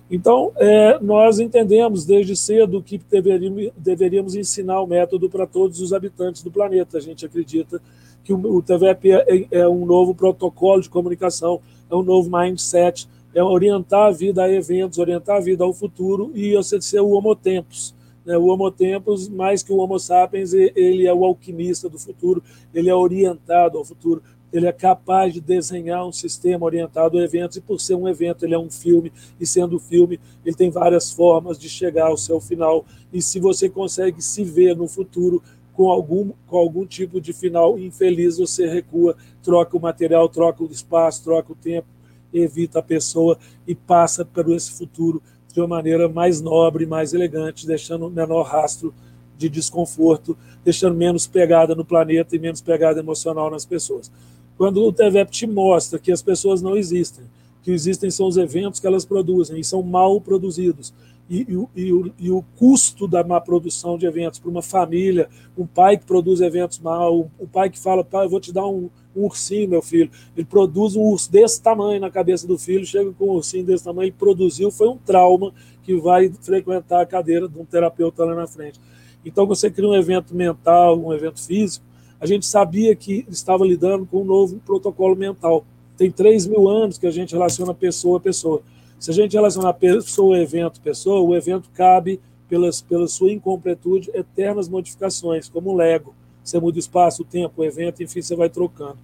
Então, 0.10 0.52
é, 0.58 1.00
nós 1.00 1.40
entendemos 1.40 2.06
desde 2.06 2.36
cedo 2.36 2.82
que 2.82 2.98
deveríamos, 2.98 3.72
deveríamos 3.76 4.36
ensinar 4.36 4.82
o 4.82 4.88
método 4.88 5.30
para 5.30 5.48
todos 5.48 5.82
os 5.82 5.92
habitantes 5.94 6.44
do 6.44 6.52
planeta. 6.52 6.98
A 6.98 7.02
gente 7.02 7.26
acredita 7.26 7.82
que 8.24 8.34
o, 8.34 8.38
o 8.38 8.62
TVEP 8.62 9.12
é, 9.12 9.48
é, 9.52 9.68
um 9.68 9.86
novo 9.86 10.14
protocolo 10.14 10.82
de 10.82 10.90
comunicação, 10.90 11.60
é 11.90 11.96
um 11.96 12.04
novo 12.04 12.30
mindset, 12.30 13.08
é 13.34 13.44
orientar 13.44 14.08
a 14.08 14.12
vida 14.12 14.44
a 14.44 14.52
eventos, 14.52 15.00
orientar 15.00 15.38
a 15.38 15.42
vida 15.42 15.64
ao 15.64 15.74
futuro 15.74 16.32
e 16.36 16.54
você 16.56 16.80
ser 16.80 17.00
o 17.00 17.10
Homo 17.10 17.36
Tempos. 17.36 17.96
Né? 18.26 18.38
O 18.38 18.46
Homo 18.46 18.70
Tempos, 18.72 19.28
mais 19.30 19.64
que 19.64 19.72
o 19.72 19.78
Homo 19.78 20.00
Sapiens, 20.00 20.54
ele 20.54 21.06
é 21.06 21.14
o 21.14 21.26
alquimista 21.26 21.90
do 21.90 22.00
futuro, 22.00 22.44
ele 22.74 22.90
é 22.90 22.96
orientado 22.96 23.78
ao 23.78 23.86
futuro 23.86 24.22
ele 24.54 24.68
é 24.68 24.72
capaz 24.72 25.34
de 25.34 25.42
desenhar 25.42 26.08
um 26.08 26.12
sistema 26.12 26.64
orientado 26.64 27.18
a 27.18 27.24
eventos, 27.24 27.58
e 27.58 27.62
por 27.62 27.82
ser 27.82 27.96
um 27.96 28.08
evento, 28.08 28.46
ele 28.46 28.54
é 28.54 28.60
um 28.60 28.70
filme, 28.70 29.12
e 29.40 29.48
sendo 29.48 29.80
filme, 29.80 30.20
ele 30.46 30.56
tem 30.56 30.70
várias 30.70 31.12
formas 31.12 31.58
de 31.58 31.68
chegar 31.68 32.08
ao 32.08 32.18
seu 32.18 32.40
final. 32.40 32.86
E 33.12 33.20
se 33.20 33.40
você 33.40 33.68
consegue 33.68 34.22
se 34.22 34.44
ver 34.44 34.78
no 34.78 34.88
futuro 34.88 35.42
com 35.74 35.90
algum, 35.90 36.32
com 36.46 36.56
algum 36.56 36.86
tipo 36.86 37.20
de 37.20 37.34
final 37.34 37.80
infeliz, 37.80 38.38
você 38.38 38.68
recua, 38.68 39.18
troca 39.42 39.76
o 39.76 39.82
material, 39.82 40.30
troca 40.30 40.64
o 40.64 40.72
espaço, 40.72 41.24
troca 41.24 41.52
o 41.52 41.56
tempo, 41.56 41.88
evita 42.32 42.78
a 42.78 42.84
pessoa 42.84 43.40
e 43.68 43.74
passa 43.74 44.24
para 44.24 44.54
esse 44.54 44.72
futuro 44.72 45.20
de 45.54 45.62
uma 45.62 45.68
maneira 45.68 46.10
mais 46.10 46.42
nobre, 46.42 46.86
mais 46.86 47.14
elegante, 47.14 47.68
deixando 47.68 48.08
o 48.08 48.10
menor 48.10 48.42
rastro 48.42 48.94
de 49.38 49.48
desconforto, 49.48 50.36
deixando 50.66 50.96
menos 50.96 51.28
pegada 51.28 51.76
no 51.76 51.86
planeta 51.86 52.36
e 52.36 52.40
menos 52.40 52.60
pegada 52.60 53.00
emocional 53.00 53.52
nas 53.52 53.64
pessoas. 53.64 54.12
Quando 54.58 54.84
o 54.84 54.92
TVEP 54.92 55.32
te 55.32 55.48
mostra 55.48 56.00
que 56.00 56.12
as 56.12 56.22
pessoas 56.22 56.62
não 56.62 56.76
existem, 56.76 57.26
que 57.62 57.72
existem 57.72 58.10
são 58.10 58.28
os 58.28 58.38
eventos 58.38 58.80
que 58.80 58.88
elas 58.88 59.06
produzem 59.06 59.60
e 59.60 59.64
são 59.64 59.84
mal 59.84 60.20
produzidos. 60.20 60.94
E, 61.30 61.42
e, 61.42 61.82
e, 61.82 61.94
o, 61.94 62.12
e 62.20 62.32
o, 62.32 62.44
custo 62.58 63.08
da 63.08 63.24
má 63.24 63.40
produção 63.40 63.98
de 63.98 64.06
eventos 64.06 64.40
para 64.40 64.50
uma 64.50 64.62
família, 64.62 65.30
um 65.58 65.66
pai 65.66 65.98
que 65.98 66.06
produz 66.06 66.42
eventos 66.42 66.80
mal, 66.80 67.30
um 67.40 67.48
pai 67.48 67.70
que 67.70 67.80
fala, 67.80 68.04
pai, 68.04 68.26
eu 68.26 68.30
vou 68.30 68.42
te 68.42 68.52
dar 68.52 68.68
um, 68.68 68.90
um 69.16 69.26
ursinho, 69.26 69.70
meu 69.70 69.82
filho. 69.82 70.10
Ele 70.36 70.46
produz 70.46 70.96
um 70.96 71.02
urso 71.02 71.32
desse 71.32 71.62
tamanho 71.62 72.00
na 72.00 72.10
cabeça 72.10 72.48
do 72.48 72.58
filho, 72.58 72.86
chega 72.86 73.12
com 73.14 73.26
um 73.26 73.32
ursinho 73.34 73.66
desse 73.66 73.84
tamanho, 73.84 74.08
ele 74.08 74.16
produziu, 74.18 74.72
foi 74.72 74.88
um 74.88 74.98
trauma 74.98 75.54
que 75.84 75.96
vai 75.96 76.32
frequentar 76.42 77.02
a 77.02 77.06
cadeira 77.06 77.48
de 77.48 77.60
um 77.60 77.66
terapeuta 77.66 78.24
lá 78.26 78.36
na 78.36 78.48
frente. 78.48 78.80
Então, 79.26 79.46
você 79.46 79.70
cria 79.70 79.88
um 79.88 79.96
evento 79.96 80.36
mental, 80.36 81.00
um 81.00 81.14
evento 81.14 81.42
físico, 81.42 81.86
a 82.20 82.26
gente 82.26 82.46
sabia 82.46 82.96
que 82.96 83.26
estava 83.30 83.66
lidando 83.66 84.06
com 84.06 84.22
um 84.22 84.26
novo 84.26 84.58
protocolo 84.66 85.16
mental. 85.16 85.66
Tem 85.98 86.10
3 86.10 86.48
mil 86.48 86.70
anos 86.70 86.98
que 86.98 87.06
a 87.06 87.12
gente 87.12 87.34
relaciona 87.34 87.74
pessoa 87.74 88.18
a 88.18 88.22
pessoa. 88.22 88.62
Se 88.98 89.12
a 89.12 89.14
gente 89.14 89.34
relacionar 89.34 89.74
pessoa, 89.74 90.38
evento, 90.38 90.80
pessoa, 90.80 91.20
o 91.20 91.36
evento 91.36 91.70
cabe, 91.74 92.22
pelas, 92.48 92.82
pela 92.82 93.08
sua 93.08 93.32
incompletude, 93.32 94.10
eternas 94.14 94.70
modificações, 94.70 95.50
como 95.50 95.72
um 95.72 95.76
Lego. 95.76 96.16
Você 96.44 96.60
muda 96.60 96.78
o 96.78 96.80
espaço, 96.80 97.22
o 97.22 97.26
tempo, 97.26 97.62
o 97.62 97.64
evento, 97.64 98.04
enfim, 98.04 98.22
você 98.22 98.36
vai 98.36 98.50
trocando. 98.50 98.98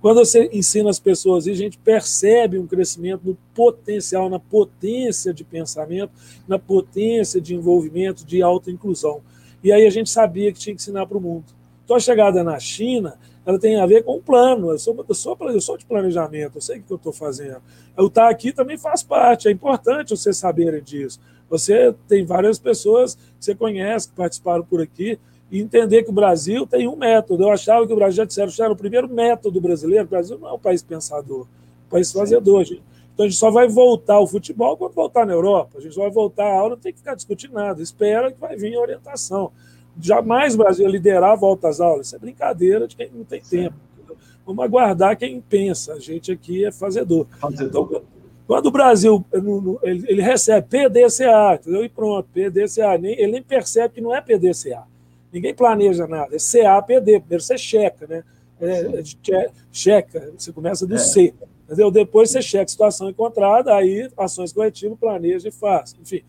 Quando 0.00 0.16
você 0.16 0.50
ensina 0.52 0.90
as 0.90 0.98
pessoas, 0.98 1.46
e 1.46 1.52
a 1.52 1.54
gente 1.54 1.78
percebe 1.78 2.58
um 2.58 2.66
crescimento 2.66 3.22
no 3.24 3.36
potencial, 3.54 4.28
na 4.28 4.40
potência 4.40 5.32
de 5.32 5.44
pensamento, 5.44 6.10
na 6.46 6.58
potência 6.58 7.40
de 7.40 7.54
envolvimento, 7.54 8.26
de 8.26 8.42
alta 8.42 8.70
inclusão. 8.70 9.20
E 9.62 9.70
aí 9.70 9.86
a 9.86 9.90
gente 9.90 10.10
sabia 10.10 10.52
que 10.52 10.58
tinha 10.58 10.74
que 10.74 10.82
ensinar 10.82 11.06
para 11.06 11.16
o 11.16 11.20
mundo. 11.20 11.44
Então 11.84 11.96
a 11.96 12.00
chegada 12.00 12.42
na 12.42 12.58
China, 12.58 13.16
ela 13.46 13.60
tem 13.60 13.76
a 13.76 13.86
ver 13.86 14.02
com 14.02 14.16
um 14.16 14.20
plano. 14.20 14.70
Eu 14.70 14.78
sou, 14.78 15.04
eu 15.08 15.14
sou, 15.14 15.36
eu 15.42 15.60
sou 15.60 15.76
de 15.76 15.86
planejamento, 15.86 16.56
eu 16.56 16.60
sei 16.60 16.78
o 16.78 16.82
que 16.82 16.92
eu 16.92 16.96
estou 16.96 17.12
fazendo. 17.12 17.62
Eu 17.96 18.08
estar 18.08 18.28
aqui 18.28 18.52
também 18.52 18.76
faz 18.76 19.04
parte, 19.04 19.46
é 19.46 19.52
importante 19.52 20.10
vocês 20.10 20.36
saberem 20.36 20.82
disso. 20.82 21.20
Você 21.48 21.94
tem 22.08 22.24
várias 22.24 22.58
pessoas 22.58 23.14
que 23.14 23.20
você 23.38 23.54
conhece, 23.54 24.08
que 24.08 24.14
participaram 24.14 24.64
por 24.64 24.80
aqui, 24.80 25.18
e 25.52 25.60
entender 25.60 26.02
que 26.02 26.08
o 26.08 26.14
Brasil 26.14 26.66
tem 26.66 26.88
um 26.88 26.96
método. 26.96 27.42
Eu 27.42 27.50
achava 27.50 27.86
que 27.86 27.92
o 27.92 27.96
Brasil, 27.96 28.16
já 28.16 28.24
disseram, 28.24 28.50
era 28.58 28.72
o 28.72 28.76
primeiro 28.76 29.06
método 29.06 29.60
brasileiro. 29.60 30.06
O 30.06 30.08
Brasil 30.08 30.38
não 30.38 30.48
é 30.48 30.52
um 30.54 30.58
país 30.58 30.82
pensador, 30.82 31.42
é 31.42 31.86
um 31.86 31.90
país 31.90 32.10
fazedor. 32.10 32.64
Gente. 32.64 32.82
Então 33.12 33.26
a 33.26 33.28
gente 33.28 33.38
só 33.38 33.50
vai 33.50 33.68
voltar 33.68 34.14
ao 34.14 34.26
futebol 34.26 34.78
quando 34.78 34.94
voltar 34.94 35.26
na 35.26 35.34
Europa. 35.34 35.76
A 35.76 35.80
gente 35.82 35.94
só 35.94 36.00
vai 36.00 36.10
voltar 36.10 36.46
a 36.46 36.58
aula, 36.58 36.70
não 36.70 36.78
tem 36.78 36.90
que 36.90 37.00
ficar 37.00 37.14
discutindo 37.14 37.52
nada. 37.52 37.82
Espera 37.82 38.32
que 38.32 38.40
vai 38.40 38.56
vir 38.56 38.74
a 38.74 38.80
orientação. 38.80 39.52
Jamais 40.00 40.54
o 40.54 40.58
Brasil 40.58 40.88
liderar 40.88 41.32
a 41.32 41.36
volta 41.36 41.68
às 41.68 41.82
aulas. 41.82 42.06
Isso 42.06 42.16
é 42.16 42.18
brincadeira 42.18 42.88
de 42.88 42.96
quem 42.96 43.10
não 43.12 43.22
tem 43.22 43.42
tempo. 43.42 43.76
Vamos 44.46 44.64
aguardar 44.64 45.18
quem 45.18 45.38
pensa. 45.38 45.92
A 45.92 45.98
gente 45.98 46.32
aqui 46.32 46.64
é 46.64 46.72
fazedor. 46.72 47.26
fazedor. 47.38 47.88
Então, 47.90 48.02
quando 48.46 48.66
o 48.66 48.70
Brasil 48.70 49.22
ele, 49.82 50.22
recebe 50.22 50.66
PDCA, 50.66 51.58
entendeu? 51.60 51.84
E 51.84 51.90
pronto, 51.90 52.26
PDCA. 52.32 52.94
Ele 52.94 53.32
nem 53.32 53.42
percebe 53.42 53.96
que 53.96 54.00
não 54.00 54.16
é 54.16 54.20
PDCA. 54.22 54.90
Ninguém 55.32 55.54
planeja 55.54 56.06
nada. 56.06 56.36
É 56.36 56.38
CAPD. 56.38 57.20
Primeiro 57.20 57.42
você 57.42 57.56
checa, 57.56 58.06
né? 58.06 58.24
É, 58.60 59.00
é, 59.00 59.50
checa, 59.72 60.32
você 60.36 60.52
começa 60.52 60.86
do 60.86 60.94
é. 60.94 60.98
C. 60.98 61.34
Entendeu? 61.64 61.90
Depois 61.90 62.30
você 62.30 62.42
checa 62.42 62.68
situação 62.68 63.08
encontrada, 63.08 63.74
aí 63.74 64.08
ações 64.16 64.52
corretivas, 64.52 64.98
planeja 64.98 65.48
e 65.48 65.50
faz. 65.50 65.96
Enfim. 66.00 66.22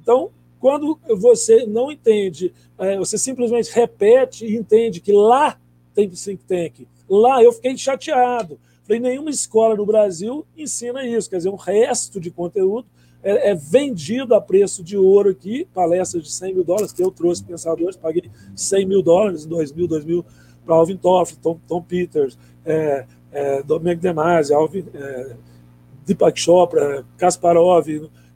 Então, 0.00 0.30
quando 0.58 0.98
você 1.18 1.66
não 1.66 1.92
entende, 1.92 2.52
é, 2.78 2.96
você 2.96 3.18
simplesmente 3.18 3.70
repete 3.72 4.46
e 4.46 4.56
entende 4.56 5.00
que 5.00 5.12
lá 5.12 5.58
tem 5.94 6.08
think 6.08 6.42
tank. 6.44 6.88
Lá 7.08 7.42
eu 7.42 7.52
fiquei 7.52 7.76
chateado. 7.76 8.58
Falei, 8.84 9.00
nenhuma 9.00 9.30
escola 9.30 9.74
no 9.74 9.84
Brasil 9.84 10.46
ensina 10.56 11.04
isso. 11.04 11.28
Quer 11.28 11.38
dizer, 11.38 11.50
um 11.50 11.56
resto 11.56 12.18
de 12.18 12.30
conteúdo 12.30 12.86
é, 13.22 13.50
é 13.50 13.54
vendido 13.54 14.34
a 14.34 14.40
preço 14.40 14.82
de 14.82 14.96
ouro 14.96 15.30
aqui, 15.30 15.66
palestras 15.74 16.24
de 16.24 16.32
100 16.32 16.54
mil 16.54 16.64
dólares, 16.64 16.92
que 16.92 17.02
eu 17.02 17.10
trouxe 17.10 17.44
pensadores, 17.44 17.96
paguei 17.96 18.30
100 18.54 18.86
mil 18.86 19.02
dólares 19.02 19.44
em 19.44 19.48
2000, 19.48 19.86
2000 19.88 20.24
para 20.64 20.74
Alvin 20.74 20.96
Toffler, 20.96 21.40
Tom, 21.40 21.58
Tom 21.66 21.82
Peters, 21.82 22.38
é, 22.64 23.06
é, 23.32 23.62
Domenico 23.62 24.02
De 24.02 24.12
Masi, 24.12 24.52
Alvin, 24.52 24.84
é, 24.94 25.36
Deepak 26.04 26.38
Chopra, 26.38 27.04
Kasparov, 27.16 27.86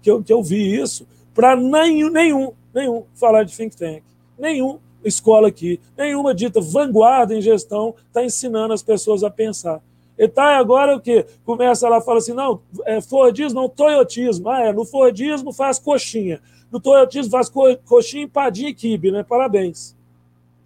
que 0.03 0.11
eu, 0.11 0.23
que 0.23 0.33
eu 0.33 0.43
vi 0.43 0.81
isso 0.81 1.07
para 1.35 1.57
nenhum, 1.57 2.11
nenhum, 2.11 2.53
nenhum 2.75 3.05
falar 3.15 3.45
de 3.45 3.57
think 3.57 3.77
tank. 3.77 4.03
Nenhum 4.39 4.79
escola 5.05 5.49
aqui, 5.49 5.81
nenhuma 5.97 6.35
dita 6.35 6.61
vanguarda 6.61 7.35
em 7.35 7.41
gestão 7.41 7.95
está 8.09 8.25
ensinando 8.25 8.73
as 8.73 8.83
pessoas 8.83 9.23
a 9.23 9.31
pensar. 9.31 9.81
E 10.21 10.29
tá 10.29 10.59
agora 10.59 10.95
o 10.95 11.01
quê? 11.01 11.25
Começa 11.47 11.89
lá, 11.89 11.99
fala 11.99 12.19
assim, 12.19 12.35
não, 12.35 12.61
é 12.85 13.01
Fordismo, 13.01 13.59
não, 13.59 13.71
Toyotismo. 13.71 14.51
Ah, 14.51 14.67
é, 14.67 14.71
no 14.71 14.85
Fordismo 14.85 15.51
faz 15.51 15.79
coxinha. 15.79 16.43
No 16.71 16.79
Toyotismo 16.79 17.31
faz 17.31 17.49
co 17.49 17.75
coxinha, 17.87 18.25
empadinha 18.25 18.69
e 18.69 18.75
quibe, 18.75 19.11
né? 19.11 19.23
Parabéns. 19.23 19.97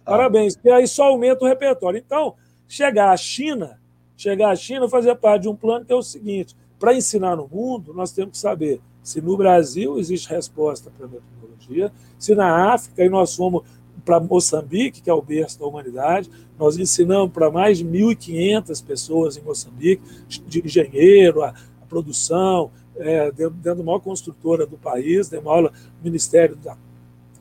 Ah. 0.05 0.11
Parabéns. 0.11 0.59
E 0.61 0.69
aí 0.69 0.85
só 0.85 1.05
aumenta 1.05 1.45
o 1.45 1.47
repertório. 1.47 1.97
Então, 1.97 2.35
chegar 2.67 3.11
à 3.11 3.15
China, 3.15 3.79
chegar 4.17 4.49
à 4.49 4.55
China 4.57 4.89
fazer 4.89 5.15
parte 5.15 5.43
de 5.43 5.47
um 5.47 5.55
plano 5.55 5.85
que 5.85 5.93
é 5.93 5.95
o 5.95 6.03
seguinte, 6.03 6.53
para 6.77 6.93
ensinar 6.93 7.37
no 7.37 7.47
mundo, 7.47 7.93
nós 7.93 8.11
temos 8.11 8.33
que 8.33 8.37
saber 8.37 8.81
se 9.01 9.21
no 9.21 9.37
Brasil 9.37 9.97
existe 9.97 10.27
resposta 10.27 10.91
para 10.97 11.05
a 11.05 11.09
metodologia, 11.09 11.93
se 12.19 12.35
na 12.35 12.73
África, 12.73 13.05
e 13.05 13.07
nós 13.07 13.33
fomos 13.33 13.63
para 14.03 14.19
Moçambique, 14.19 15.01
que 15.01 15.09
é 15.09 15.13
o 15.13 15.21
berço 15.21 15.57
da 15.57 15.65
humanidade, 15.65 16.29
nós 16.57 16.77
ensinamos 16.77 17.31
para 17.31 17.51
mais 17.51 17.77
de 17.79 17.85
1.500 17.85 18.85
pessoas 18.85 19.37
em 19.37 19.41
Moçambique, 19.41 20.01
de 20.27 20.65
engenheiro, 20.65 21.43
a, 21.43 21.49
a 21.49 21.85
produção, 21.87 22.71
é, 22.97 23.31
dentro, 23.31 23.55
dentro 23.55 23.79
da 23.79 23.83
maior 23.83 23.99
construtora 23.99 24.65
do 24.65 24.77
país, 24.77 25.29
demos 25.29 25.47
aula 25.47 25.71
no 25.71 26.03
Ministério 26.03 26.55
da, 26.55 26.77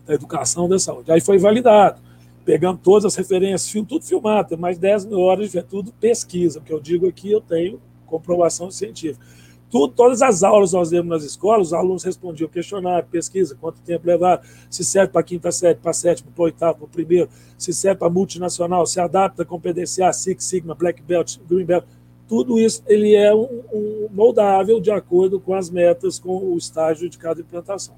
da 0.06 0.14
Educação 0.14 0.66
e 0.66 0.70
da 0.70 0.78
Saúde. 0.78 1.12
Aí 1.12 1.20
foi 1.20 1.38
validado. 1.38 2.00
Pegamos 2.44 2.80
todas 2.82 3.06
as 3.06 3.14
referências, 3.14 3.86
tudo 3.86 4.04
filmado, 4.04 4.50
tem 4.50 4.58
mais 4.58 4.76
de 4.76 4.82
10 4.82 5.06
mil 5.06 5.20
horas 5.20 5.50
de 5.50 5.62
tudo 5.62 5.92
pesquisa. 5.92 6.58
O 6.58 6.62
que 6.62 6.72
eu 6.72 6.80
digo 6.80 7.08
aqui, 7.08 7.30
eu 7.30 7.40
tenho 7.40 7.80
comprovação 8.04 8.70
científica. 8.70 9.24
Tudo, 9.70 9.92
todas 9.92 10.22
as 10.22 10.42
aulas 10.42 10.72
nós 10.72 10.90
demos 10.90 11.08
nas 11.08 11.24
escolas, 11.24 11.68
os 11.68 11.72
alunos 11.72 12.04
respondiam 12.04 12.48
questionário, 12.48 13.08
pesquisa, 13.10 13.56
quanto 13.60 13.80
tempo 13.80 14.06
levaram, 14.06 14.42
se 14.70 14.84
serve 14.84 15.12
para 15.12 15.22
quinta 15.22 15.50
série, 15.50 15.78
para 15.78 15.92
sétima, 15.92 16.30
para 16.34 16.44
oitavo, 16.44 16.78
para 16.78 16.88
primeiro, 16.88 17.28
se 17.58 17.72
serve 17.72 17.98
para 17.98 18.10
multinacional, 18.10 18.86
se 18.86 19.00
adapta 19.00 19.44
com 19.44 19.60
PDCA, 19.60 20.12
Six 20.12 20.44
Sigma, 20.44 20.74
Black 20.74 21.02
Belt, 21.02 21.38
Green 21.48 21.64
Belt. 21.64 21.84
Tudo 22.28 22.58
isso 22.58 22.82
ele 22.86 23.14
é 23.14 23.34
um, 23.34 23.62
um 23.72 24.08
moldável 24.12 24.80
de 24.80 24.90
acordo 24.90 25.40
com 25.40 25.54
as 25.54 25.68
metas, 25.68 26.18
com 26.18 26.36
o 26.36 26.56
estágio 26.56 27.08
de 27.08 27.18
cada 27.18 27.40
implantação. 27.40 27.96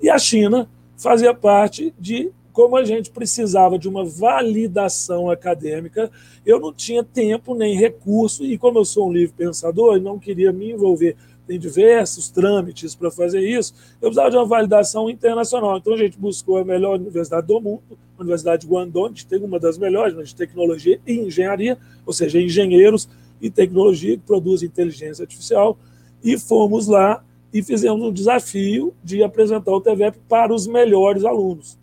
E 0.00 0.08
a 0.08 0.18
China 0.18 0.68
fazia 0.96 1.34
parte 1.34 1.94
de 1.98 2.32
como 2.58 2.76
a 2.76 2.84
gente 2.84 3.12
precisava 3.12 3.78
de 3.78 3.88
uma 3.88 4.04
validação 4.04 5.30
acadêmica, 5.30 6.10
eu 6.44 6.58
não 6.58 6.72
tinha 6.72 7.04
tempo 7.04 7.54
nem 7.54 7.76
recurso, 7.76 8.44
e 8.44 8.58
como 8.58 8.80
eu 8.80 8.84
sou 8.84 9.08
um 9.08 9.12
livre 9.12 9.32
pensador 9.36 9.96
e 9.96 10.00
não 10.00 10.18
queria 10.18 10.52
me 10.52 10.72
envolver 10.72 11.14
em 11.48 11.56
diversos 11.56 12.30
trâmites 12.30 12.96
para 12.96 13.12
fazer 13.12 13.42
isso, 13.42 13.72
eu 14.02 14.08
precisava 14.08 14.30
de 14.32 14.36
uma 14.38 14.44
validação 14.44 15.08
internacional. 15.08 15.78
Então 15.78 15.94
a 15.94 15.96
gente 15.96 16.18
buscou 16.18 16.56
a 16.56 16.64
melhor 16.64 16.98
universidade 16.98 17.46
do 17.46 17.60
mundo, 17.60 17.96
a 18.18 18.22
Universidade 18.22 18.62
de 18.62 18.66
Guangdong, 18.66 19.12
que 19.12 19.24
tem 19.24 19.38
uma 19.38 19.60
das 19.60 19.78
melhores 19.78 20.28
de 20.28 20.34
tecnologia 20.34 21.00
e 21.06 21.12
engenharia, 21.12 21.78
ou 22.04 22.12
seja, 22.12 22.42
engenheiros 22.42 23.08
e 23.40 23.48
tecnologia 23.48 24.16
que 24.16 24.24
produzem 24.24 24.66
inteligência 24.66 25.22
artificial, 25.22 25.78
e 26.24 26.36
fomos 26.36 26.88
lá 26.88 27.24
e 27.54 27.62
fizemos 27.62 28.04
um 28.04 28.12
desafio 28.12 28.92
de 29.04 29.22
apresentar 29.22 29.70
o 29.70 29.80
TVEP 29.80 30.18
para 30.28 30.52
os 30.52 30.66
melhores 30.66 31.24
alunos. 31.24 31.78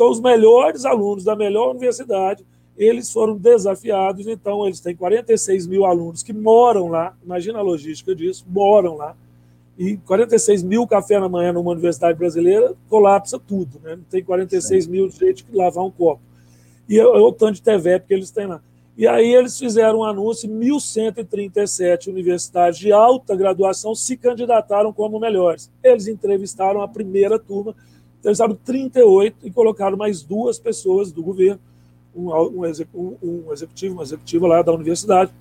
Então, 0.00 0.10
os 0.10 0.18
melhores 0.18 0.86
alunos 0.86 1.24
da 1.24 1.36
melhor 1.36 1.72
universidade, 1.72 2.42
eles 2.74 3.12
foram 3.12 3.36
desafiados. 3.36 4.26
Então, 4.26 4.64
eles 4.64 4.80
têm 4.80 4.96
46 4.96 5.66
mil 5.66 5.84
alunos 5.84 6.22
que 6.22 6.32
moram 6.32 6.88
lá. 6.88 7.14
Imagina 7.22 7.58
a 7.58 7.62
logística 7.62 8.14
disso, 8.14 8.46
moram 8.48 8.96
lá. 8.96 9.14
E 9.78 9.98
46 9.98 10.62
mil 10.62 10.86
café 10.86 11.20
na 11.20 11.28
manhã 11.28 11.52
numa 11.52 11.72
universidade 11.72 12.18
brasileira, 12.18 12.74
colapsa 12.88 13.38
tudo. 13.38 13.78
Né? 13.82 13.96
Não 13.96 14.04
tem 14.04 14.24
46 14.24 14.84
Sim. 14.84 14.90
mil 14.90 15.06
de 15.06 15.18
gente 15.18 15.44
que 15.44 15.54
lavar 15.54 15.84
um 15.84 15.90
copo. 15.90 16.22
E 16.88 16.98
é, 16.98 17.02
é 17.02 17.06
o 17.06 17.30
tanto 17.30 17.56
de 17.56 17.62
TVEP 17.62 18.06
que 18.06 18.14
eles 18.14 18.30
têm 18.30 18.46
lá. 18.46 18.62
E 18.96 19.06
aí 19.06 19.34
eles 19.34 19.58
fizeram 19.58 19.98
um 19.98 20.04
anúncio, 20.04 20.48
1.137 20.48 22.08
universidades 22.08 22.78
de 22.78 22.90
alta 22.90 23.36
graduação 23.36 23.94
se 23.94 24.16
candidataram 24.16 24.94
como 24.94 25.20
melhores. 25.20 25.70
Eles 25.84 26.06
entrevistaram 26.06 26.80
a 26.80 26.88
primeira 26.88 27.38
turma 27.38 27.74
entrevistaram 28.20 28.54
38 28.54 29.46
e 29.46 29.50
colocaram 29.50 29.96
mais 29.96 30.22
duas 30.22 30.58
pessoas 30.58 31.10
do 31.10 31.22
governo, 31.22 31.60
um, 32.14 32.30
um, 32.30 33.44
um 33.46 33.52
executivo, 33.52 33.94
uma 33.94 34.02
executiva 34.02 34.46
lá 34.46 34.62
da 34.62 34.72
universidade, 34.72 35.32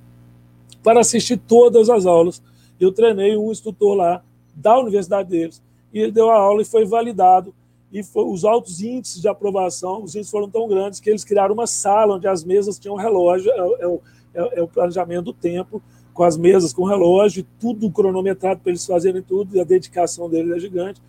para 0.82 1.02
assistir 1.02 1.38
todas 1.38 1.89
as 1.89 2.06
aulas. 2.06 2.42
Eu 2.80 2.92
treinei 2.92 3.36
um 3.38 3.52
instrutor 3.52 3.96
lá 3.96 4.24
da 4.56 4.80
universidade 4.80 5.30
deles, 5.30 5.62
e 5.94 6.00
ele 6.00 6.12
deu 6.12 6.30
a 6.30 6.38
aula 6.38 6.62
e 6.62 6.65
foi 6.65 6.86
validado. 6.86 7.54
E 7.92 8.04
foi, 8.04 8.24
os 8.24 8.46
altos 8.46 8.82
índices 8.82 9.22
de 9.22 9.28
aprovação, 9.28 10.04
os 10.04 10.15
índices 10.15 10.32
foram 10.32 10.50
tão 10.50 10.68
grandes 10.68 11.00
que 11.00 11.10
eles 11.10 11.26
criaram 11.26 11.56
uma 11.56 11.68
sala 11.68 12.15
onde 12.15 12.28
as 12.28 12.44
mesas 12.44 12.78
tinham 12.78 12.96
relógio, 12.96 13.52
é, 13.52 13.58
é, 13.58 14.00
é, 14.36 14.60
é 14.60 14.63
o 14.63 14.68
planejamento 14.68 15.26
do 15.26 15.34
tempo, 15.34 15.82
com 16.13 16.24
as 16.24 16.38
mesas 16.38 16.72
com 16.72 16.84
relógio, 16.84 17.46
tudo 17.60 17.89
cronometrado 17.89 18.60
para 18.62 18.72
eles 18.72 18.86
fazerem 18.86 19.22
tudo, 19.22 19.56
e 19.56 19.60
a 19.60 19.63
dedicação 19.63 20.30
deles 20.30 20.52
é 20.56 20.60
gigante. 20.60 21.02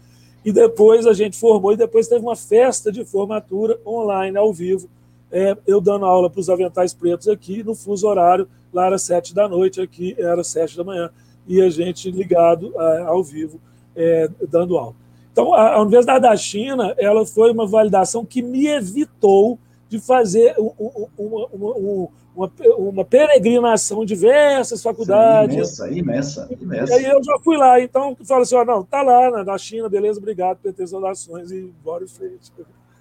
E 0.45 0.53
depois 0.53 1.07
a 1.07 1.13
gente 1.13 1.39
formou, 1.39 1.73
e 1.73 1.77
depois 1.77 2.09
teve 2.09 2.25
uma 2.25 2.37
festa 2.37 2.91
de 2.91 3.05
formatura 3.05 3.79
online, 3.87 4.37
ao 4.37 4.53
vivo, 4.53 4.89
é, 5.31 5.57
eu 5.67 5.81
dando 5.81 6.05
aula 6.05 6.29
para 6.29 6.41
os 6.41 6.49
aventais 6.49 6.93
pretos 6.93 7.29
aqui, 7.29 7.63
no 7.63 7.75
fuso 7.75 8.09
horário, 8.09 8.49
lá 8.73 8.87
era 8.87 8.99
sete 8.99 9.35
da 9.35 9.49
noite, 9.49 9.81
aqui 9.81 10.15
era 10.19 10.43
sete 10.43 10.77
da 10.77 10.83
manhã, 10.85 11.11
e 11.47 11.61
a 11.61 11.69
gente 11.69 12.11
ligado 12.11 12.73
é, 12.77 13.03
ao 13.03 13.23
vivo, 13.23 13.61
é, 13.95 14.29
dando 14.49 14.79
aula. 14.79 14.95
Então, 15.33 15.55
a, 15.55 15.75
a, 15.75 15.83
Universidade 15.83 16.23
da 16.23 16.37
China 16.37 16.95
ela 16.99 17.25
foi 17.25 17.53
uma 17.53 17.67
validação 17.67 18.25
que 18.25 18.43
me 18.43 18.67
evitou 18.67 19.59
de 19.89 19.99
fazer 19.99 20.55
uma, 20.59 21.47
uma, 21.53 22.09
uma, 22.35 22.51
uma 22.79 23.05
peregrinação 23.05 24.05
diversas 24.05 24.83
faculdades. 24.83 25.77
Sim, 25.77 25.99
imensa, 25.99 26.49
imensa, 26.49 26.49
imensa. 26.61 26.93
E 26.93 27.07
aí 27.07 27.11
eu 27.11 27.23
já 27.23 27.39
fui 27.39 27.57
lá, 27.57 27.81
então 27.81 28.17
fala 28.25 28.43
assim: 28.43 28.55
ó, 28.55 28.65
não, 28.65 28.85
tá 28.85 29.03
lá 29.03 29.45
na 29.45 29.59
China, 29.59 29.89
beleza, 29.89 30.19
obrigado 30.19 30.59
por 30.59 30.73
ter 30.73 30.87
saudações 30.87 31.51
e 31.51 31.73
bora 31.85 32.05
em 32.05 32.09
frente. 32.09 32.53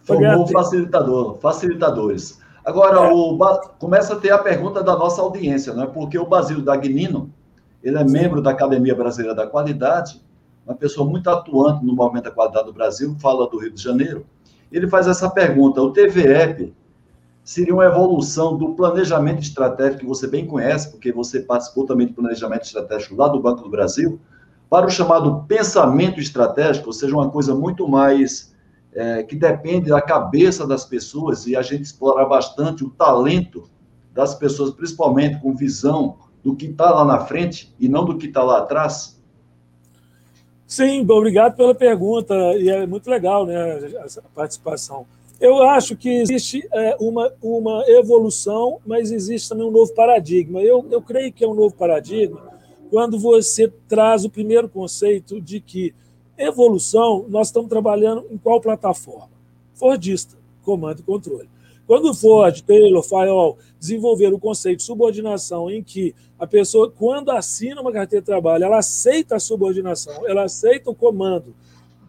Formou 0.04 0.48
facilitador, 0.48 1.38
facilitadores. 1.40 2.40
Agora, 2.66 3.08
é. 3.08 3.12
o, 3.12 3.38
começa 3.80 4.14
a 4.14 4.20
ter 4.20 4.32
a 4.32 4.38
pergunta 4.38 4.84
da 4.84 4.96
nossa 4.96 5.22
audiência, 5.22 5.74
não 5.74 5.84
é? 5.84 5.88
Porque 5.88 6.18
o 6.18 6.26
Basílio 6.26 6.62
Dagnino, 6.62 7.32
ele 7.84 7.98
é 7.98 8.04
membro 8.04 8.42
da 8.42 8.52
Academia 8.52 8.96
Brasileira 8.96 9.36
da 9.36 9.48
Qualidade, 9.48 10.22
uma 10.66 10.76
pessoa 10.76 11.08
muito 11.08 11.30
atuante 11.30 11.84
no 11.86 11.94
movimento 11.94 12.26
da 12.26 12.32
qualidade 12.32 12.66
do 12.66 12.74
Brasil, 12.74 13.16
fala 13.20 13.50
do 13.50 13.58
Rio 13.58 13.72
de 13.72 13.82
Janeiro. 13.82 14.26
Ele 14.72 14.88
faz 14.88 15.08
essa 15.08 15.30
pergunta: 15.30 15.82
o 15.82 15.92
TVEP 15.92 16.74
seria 17.50 17.74
uma 17.74 17.86
evolução 17.86 18.56
do 18.56 18.76
planejamento 18.76 19.42
estratégico 19.42 20.02
que 20.02 20.06
você 20.06 20.28
bem 20.28 20.46
conhece, 20.46 20.92
porque 20.92 21.12
você 21.12 21.40
participou 21.40 21.84
também 21.84 22.06
do 22.06 22.14
planejamento 22.14 22.62
estratégico 22.62 23.16
lá 23.16 23.28
do 23.28 23.42
Banco 23.42 23.64
do 23.64 23.70
Brasil, 23.72 24.20
para 24.70 24.86
o 24.86 24.90
chamado 24.92 25.46
pensamento 25.48 26.20
estratégico, 26.20 26.86
ou 26.86 26.94
seja, 26.94 27.12
uma 27.12 27.32
coisa 27.32 27.56
muito 27.56 27.88
mais 27.88 28.56
é, 28.94 29.24
que 29.24 29.36
depende 29.36 29.90
da 29.90 30.00
cabeça 30.00 30.68
das 30.68 30.86
pessoas 30.86 31.48
e 31.48 31.56
a 31.56 31.64
gente 31.64 31.86
explorar 31.86 32.26
bastante 32.26 32.84
o 32.84 32.92
talento 32.92 33.68
das 34.14 34.36
pessoas, 34.36 34.70
principalmente 34.70 35.42
com 35.42 35.56
visão 35.56 36.20
do 36.44 36.56
que 36.56 36.68
está 36.68 36.92
lá 36.92 37.04
na 37.04 37.26
frente 37.26 37.74
e 37.80 37.90
não 37.90 38.06
do 38.06 38.16
que 38.20 38.28
está 38.28 38.44
lá 38.44 38.60
atrás? 38.60 39.20
Sim, 40.68 41.04
obrigado 41.10 41.56
pela 41.56 41.74
pergunta 41.74 42.36
e 42.60 42.70
é 42.70 42.86
muito 42.86 43.10
legal 43.10 43.44
né, 43.44 43.86
essa 44.06 44.22
participação. 44.36 45.08
Eu 45.40 45.64
acho 45.64 45.96
que 45.96 46.10
existe 46.10 46.68
é, 46.72 46.98
uma, 47.00 47.32
uma 47.42 47.84
evolução, 47.88 48.80
mas 48.86 49.12
existe 49.12 49.48
também 49.48 49.66
um 49.66 49.72
novo 49.72 49.94
paradigma. 49.94 50.62
Eu, 50.62 50.86
eu 50.92 51.02
creio 51.02 51.32
que 51.32 51.44
é 51.44 51.48
um 51.48 51.54
novo 51.54 51.74
paradigma 51.76 52.50
quando 52.90 53.20
você 53.20 53.72
traz 53.88 54.26
o 54.26 54.30
primeiro 54.30 54.68
conceito 54.68 55.40
de 55.40 55.60
que 55.60 55.94
evolução, 56.38 57.26
nós 57.30 57.48
estamos 57.48 57.70
trabalhando 57.70 58.26
em 58.32 58.38
qual 58.38 58.60
plataforma? 58.60 59.30
Fordista, 59.74 60.36
comando 60.64 61.00
e 61.00 61.04
controle. 61.04 61.50
Quando 61.86 62.14
Ford, 62.14 62.62
Taylor, 62.62 63.04
Fayol 63.04 63.58
desenvolveram 63.80 64.36
o 64.36 64.40
conceito 64.40 64.78
de 64.78 64.84
subordinação, 64.84 65.72
em 65.72 65.82
que 65.84 66.14
a 66.38 66.46
pessoa, 66.46 66.92
quando 66.92 67.32
assina 67.32 67.82
uma 67.82 67.92
carteira 67.92 68.22
de 68.22 68.26
trabalho, 68.26 68.64
ela 68.64 68.78
aceita 68.78 69.36
a 69.36 69.40
subordinação, 69.40 70.28
ela 70.28 70.44
aceita 70.44 70.90
o 70.90 70.96
comando 70.96 71.56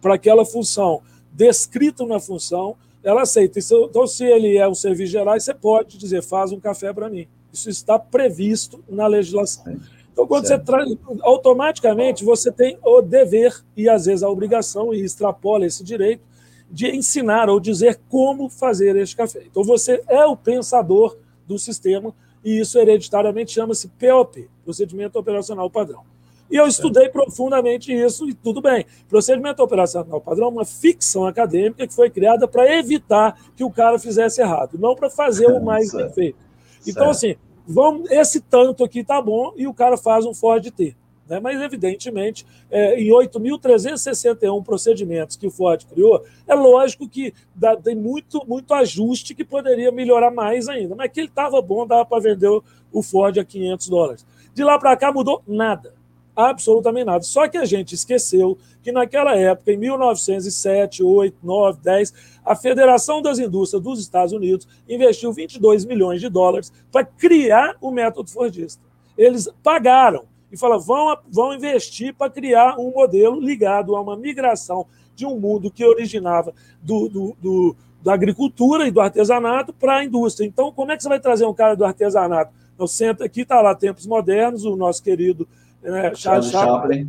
para 0.01 0.15
aquela 0.15 0.45
função 0.45 1.03
descrito 1.33 2.07
na 2.07 2.19
função, 2.19 2.77
ela 3.03 3.23
aceita. 3.23 3.59
Então, 3.59 4.07
se 4.07 4.25
ele 4.25 4.57
é 4.57 4.69
um 4.69 4.75
serviço 4.75 5.13
geral, 5.13 5.39
você 5.39 5.55
pode 5.55 5.99
dizer, 5.99 6.23
faz 6.23 6.53
um 6.53 6.61
café 6.61 6.93
para 6.93 7.09
mim. 7.09 7.27
Isso 7.53 7.69
está 7.69 7.99
previsto 7.99 8.83
na 8.89 9.07
legislação. 9.07 9.77
Então, 10.13 10.27
quando 10.27 10.47
certo. 10.47 10.67
você 10.67 10.73
traz, 10.73 10.97
automaticamente 11.23 12.25
você 12.25 12.53
tem 12.53 12.79
o 12.85 13.01
dever 13.01 13.65
e 13.77 13.89
às 13.89 14.05
vezes 14.05 14.23
a 14.23 14.29
obrigação, 14.29 14.93
e 14.93 15.03
extrapola 15.03 15.67
esse 15.67 15.83
direito, 15.83 16.23
de 16.71 16.89
ensinar 16.89 17.49
ou 17.49 17.59
dizer 17.59 18.01
como 18.09 18.49
fazer 18.49 18.95
este 18.97 19.17
café. 19.17 19.43
Então, 19.51 19.65
você 19.65 20.03
é 20.07 20.25
o 20.25 20.37
pensador 20.37 21.17
do 21.47 21.59
sistema, 21.59 22.15
e 22.45 22.61
isso 22.61 22.79
hereditariamente 22.79 23.53
chama-se 23.53 23.89
POP 23.89 24.49
Procedimento 24.65 25.19
Operacional 25.19 25.69
Padrão. 25.69 26.10
E 26.51 26.57
eu 26.57 26.67
estudei 26.67 27.09
profundamente 27.09 27.93
isso, 27.93 28.29
e 28.29 28.35
tudo 28.35 28.61
bem. 28.61 28.85
Procedimento 29.09 29.63
operacional 29.63 30.21
padrão 30.21 30.49
é 30.49 30.51
uma 30.51 30.65
ficção 30.65 31.25
acadêmica 31.25 31.87
que 31.87 31.95
foi 31.95 32.11
criada 32.11 32.49
para 32.49 32.77
evitar 32.77 33.39
que 33.55 33.63
o 33.63 33.71
cara 33.71 33.99
fizesse 33.99 34.41
errado, 34.41 34.77
não 34.79 34.97
para 34.97 35.09
fazer 35.09 35.47
o 35.47 35.63
mais 35.63 35.93
bem 35.93 36.11
feito. 36.11 36.39
Então, 36.85 37.11
assim, 37.11 37.37
vamos, 37.65 38.11
esse 38.11 38.41
tanto 38.41 38.83
aqui 38.83 39.05
tá 39.05 39.23
bom 39.23 39.53
e 39.57 39.69
o 39.69 39.75
cara 39.75 39.97
faz 39.97 40.27
um 40.27 40.35
Ford 40.35 40.69
T. 40.73 40.97
Né? 41.29 41.39
Mas, 41.39 41.61
evidentemente, 41.61 42.45
é, 42.69 43.01
em 43.01 43.11
8.361 43.11 44.65
procedimentos 44.65 45.37
que 45.37 45.47
o 45.47 45.51
Ford 45.53 45.85
criou, 45.87 46.25
é 46.49 46.55
lógico 46.55 47.09
que 47.09 47.33
dá, 47.55 47.77
tem 47.77 47.95
muito, 47.95 48.45
muito 48.49 48.75
ajuste 48.75 49.37
que 49.37 49.45
poderia 49.45 49.93
melhorar 49.93 50.33
mais 50.33 50.69
ainda. 50.69 50.97
Mas 50.97 51.13
que 51.13 51.21
ele 51.21 51.29
estava 51.29 51.63
bom, 51.63 51.87
dava 51.87 52.05
para 52.05 52.21
vender 52.21 52.61
o 52.93 53.03
Ford 53.05 53.39
a 53.39 53.45
500 53.45 53.89
dólares. 53.89 54.27
De 54.53 54.65
lá 54.65 54.77
para 54.81 54.97
cá 54.97 55.13
mudou 55.13 55.45
nada 55.47 56.00
absolutamente 56.35 57.05
nada. 57.05 57.23
Só 57.23 57.49
que 57.49 57.59
a 57.59 57.65
gente 57.65 57.95
esqueceu 57.95 58.59
que 58.83 58.93
naquela 58.93 59.37
época, 59.37 59.73
em 59.73 59.77
1907, 59.77 61.03
8, 61.03 61.37
9, 61.43 61.79
10, 61.83 62.15
a 62.45 62.57
Federação 62.57 63.21
das 63.21 63.39
Indústrias 63.39 63.83
dos 63.83 64.01
Estados 64.01 64.33
Unidos 64.33 64.67
investiu 64.89 65.33
22 65.33 65.85
milhões 65.85 66.21
de 66.21 66.29
dólares 66.29 66.73
para 66.91 67.05
criar 67.05 67.77
o 67.81 67.91
método 67.91 68.31
Fordista. 68.31 68.83
Eles 69.17 69.49
pagaram 69.63 70.25
e 70.51 70.57
falaram, 70.57 70.81
vão, 70.81 71.17
vão 71.31 71.55
investir 71.55 72.15
para 72.15 72.31
criar 72.31 72.79
um 72.79 72.91
modelo 72.91 73.41
ligado 73.41 73.95
a 73.95 74.01
uma 74.01 74.17
migração 74.17 74.87
de 75.15 75.27
um 75.27 75.39
mundo 75.39 75.71
que 75.71 75.85
originava 75.85 76.55
do, 76.83 77.09
do, 77.09 77.37
do 77.41 77.77
da 78.03 78.15
agricultura 78.15 78.87
e 78.87 78.91
do 78.91 79.01
artesanato 79.01 79.73
para 79.73 79.99
a 79.99 80.05
indústria. 80.05 80.47
Então, 80.47 80.73
como 80.73 80.91
é 80.91 80.97
que 80.97 81.03
você 81.03 81.09
vai 81.09 81.21
trazer 81.21 81.45
um 81.45 81.55
cara 81.55 81.75
do 81.75 81.85
artesanato? 81.85 82.53
Eu 82.79 82.87
sento 82.87 83.23
aqui, 83.23 83.43
está 83.43 83.61
lá 83.61 83.75
Tempos 83.75 84.07
Modernos, 84.07 84.65
o 84.65 84.75
nosso 84.75 85.03
querido 85.03 85.47
né, 85.83 86.15
Charles 86.15 86.51
Chaplin, 86.51 87.09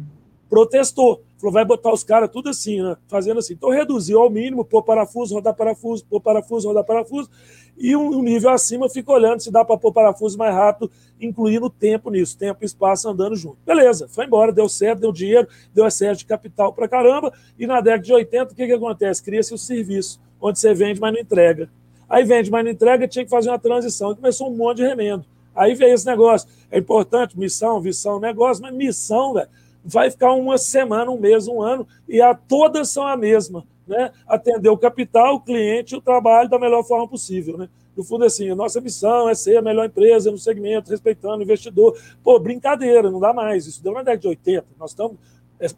protestou. 0.50 1.24
Falou, 1.38 1.54
vai 1.54 1.66
botar 1.66 1.92
os 1.92 2.04
caras 2.04 2.30
tudo 2.30 2.50
assim, 2.50 2.84
né, 2.84 2.96
fazendo 3.08 3.40
assim. 3.40 3.54
Então 3.54 3.70
reduziu 3.70 4.22
ao 4.22 4.30
mínimo, 4.30 4.64
pôr 4.64 4.84
parafuso, 4.84 5.34
rodar 5.34 5.56
parafuso, 5.56 6.06
pôr 6.06 6.22
parafuso, 6.22 6.68
rodar 6.68 6.84
parafuso, 6.84 7.30
e 7.78 7.96
um, 7.96 8.20
um 8.20 8.22
nível 8.22 8.52
acima 8.52 8.88
fica 8.88 9.12
olhando 9.12 9.40
se 9.40 9.50
dá 9.50 9.66
para 9.66 9.76
pôr 9.76 9.92
parafuso 9.92 10.38
mais 10.38 10.54
rápido, 10.54 10.92
incluindo 11.20 11.68
tempo 11.68 12.12
nisso, 12.12 12.38
tempo 12.38 12.60
e 12.62 12.66
espaço 12.66 13.10
andando 13.10 13.36
junto. 13.36 13.58
Beleza, 13.66 14.08
foi 14.08 14.26
embora, 14.26 14.52
deu 14.52 14.70
certo, 14.70 15.00
deu 15.00 15.12
dinheiro, 15.12 15.48
deu 15.74 15.88
excesso 15.88 16.20
de 16.20 16.26
capital 16.26 16.74
para 16.74 16.88
caramba, 16.88 17.34
e 17.58 17.66
na 17.66 17.82
década 17.82 18.04
de 18.04 18.14
80, 18.14 18.54
o 18.54 18.56
que, 18.56 18.68
que 18.68 18.74
acontece? 18.74 19.24
Cria-se 19.24 19.54
o 19.54 19.58
serviço, 19.58 20.22
onde 20.40 20.60
você 20.60 20.76
vende, 20.76 21.00
mas 21.00 21.12
não 21.12 21.20
entrega. 21.20 21.72
Aí 22.08 22.24
vende, 22.24 22.52
mas 22.52 22.64
não 22.64 22.72
entrega, 22.72 23.08
tinha 23.08 23.26
que 23.26 23.32
fazer 23.32 23.50
uma 23.50 23.58
transição, 23.58 24.12
e 24.12 24.16
começou 24.16 24.52
um 24.52 24.56
monte 24.56 24.78
de 24.78 24.84
remendo. 24.84 25.26
Aí 25.56 25.74
veio 25.74 25.94
esse 25.94 26.06
negócio. 26.06 26.48
É 26.70 26.80
importante, 26.80 27.38
missão, 27.38 27.82
visão, 27.82 28.20
negócio, 28.20 28.64
mas 28.64 28.74
missão, 28.74 29.34
velho, 29.34 29.50
vai 29.84 30.10
ficar 30.10 30.34
uma 30.34 30.58
semana, 30.58 31.12
um 31.12 31.20
mês, 31.20 31.48
um 31.48 31.62
ano, 31.62 31.88
e 32.08 32.22
a, 32.22 32.34
todas 32.34 32.90
são 32.90 33.06
a 33.06 33.18
mesma. 33.18 33.66
Né? 33.88 34.12
Atender 34.28 34.70
o 34.70 34.78
capital, 34.78 35.36
o 35.36 35.42
cliente 35.42 35.94
e 35.94 35.98
o 35.98 36.02
trabalho 36.02 36.50
da 36.50 36.60
melhor 36.60 36.84
forma 36.84 37.08
possível. 37.08 37.58
Né? 37.58 37.68
No 37.96 38.04
fundo, 38.04 38.24
assim, 38.24 38.50
a 38.50 38.56
nossa 38.56 38.80
missão 38.80 39.28
é 39.28 39.36
ser 39.36 39.58
a 39.58 39.62
melhor 39.62 39.86
empresa 39.86 40.32
no 40.32 40.38
segmento, 40.38 40.90
respeitando 40.90 41.40
o 41.40 41.44
investidor. 41.44 41.98
Pô, 42.24 42.40
brincadeira, 42.40 43.12
não 43.12 43.20
dá 43.20 43.34
mais. 43.34 43.68
Isso 43.68 43.84
deu 43.84 43.94
na 43.94 44.02
década 44.02 44.22
de 44.22 44.28
80. 44.28 44.66
Nós 44.80 44.92
estamos 44.92 45.18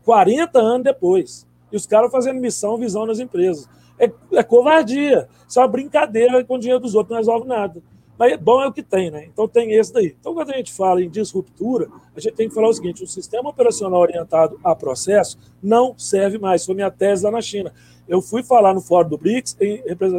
40 0.04 0.60
é, 0.60 0.62
anos 0.62 0.84
depois. 0.84 1.48
E 1.72 1.76
os 1.76 1.88
caras 1.88 2.12
fazendo 2.12 2.40
missão, 2.40 2.78
visão 2.78 3.06
nas 3.06 3.20
empresas. 3.20 3.68
É, 3.98 4.12
é 4.34 4.44
covardia. 4.44 5.28
Isso 5.48 5.60
é 5.60 5.64
uma 5.64 5.68
brincadeira 5.68 6.44
com 6.44 6.56
o 6.56 6.60
dinheiro 6.60 6.80
dos 6.80 6.94
outros, 6.94 7.12
não 7.12 7.18
resolve 7.18 7.48
nada. 7.48 7.82
Mas 8.18 8.40
bom 8.40 8.62
é 8.62 8.68
o 8.68 8.72
que 8.72 8.84
tem, 8.84 9.10
né? 9.10 9.26
Então 9.26 9.48
tem 9.48 9.74
esse 9.74 9.92
daí. 9.92 10.16
Então, 10.20 10.34
quando 10.34 10.52
a 10.52 10.58
gente 10.58 10.72
fala 10.72 11.02
em 11.02 11.10
disruptura, 11.10 11.88
a 12.16 12.20
gente 12.20 12.36
tem 12.36 12.48
que 12.48 12.54
falar 12.54 12.70
o 12.70 12.74
seguinte: 12.74 13.04
o 13.04 13.08
sistema 13.08 13.50
operacional 13.50 14.00
orientado 14.00 14.60
a 14.64 14.76
processo 14.76 15.38
não 15.62 15.98
serve 15.98 16.38
mais. 16.38 16.66
Foi 16.66 16.76
minha 16.76 16.92
tese 16.92 17.24
lá 17.24 17.32
na 17.32 17.42
China. 17.42 17.74
Eu 18.08 18.22
fui 18.22 18.44
falar 18.44 18.74
no 18.74 18.82
Fórum 18.82 19.10
do 19.10 19.18
BRICS, 19.18 19.58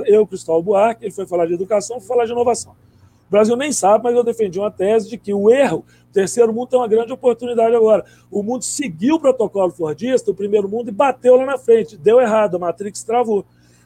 eu, 0.06 0.26
Cristóvão 0.26 0.62
Buarque, 0.62 1.04
ele 1.04 1.12
foi 1.12 1.26
falar 1.26 1.46
de 1.46 1.52
educação, 1.52 2.00
foi 2.00 2.08
falar 2.08 2.24
de 2.24 2.32
inovação. 2.32 2.72
O 2.72 3.30
Brasil 3.30 3.56
nem 3.56 3.72
sabe, 3.72 4.04
mas 4.04 4.14
eu 4.14 4.24
defendi 4.24 4.58
uma 4.58 4.70
tese 4.70 5.08
de 5.08 5.18
que 5.18 5.34
o 5.34 5.50
erro, 5.50 5.84
o 6.10 6.12
terceiro 6.12 6.52
mundo 6.52 6.68
tem 6.68 6.78
uma 6.78 6.88
grande 6.88 7.12
oportunidade 7.12 7.74
agora. 7.74 8.04
O 8.30 8.42
mundo 8.42 8.62
seguiu 8.62 9.16
o 9.16 9.20
protocolo 9.20 9.70
fordista, 9.70 10.30
o 10.30 10.34
primeiro 10.34 10.68
mundo, 10.68 10.88
e 10.88 10.92
bateu 10.92 11.36
lá 11.36 11.44
na 11.44 11.58
frente. 11.58 11.96
Deu 11.96 12.20
errado, 12.20 12.56
a 12.56 12.58
Matrix 12.58 13.02
travou. 13.02 13.44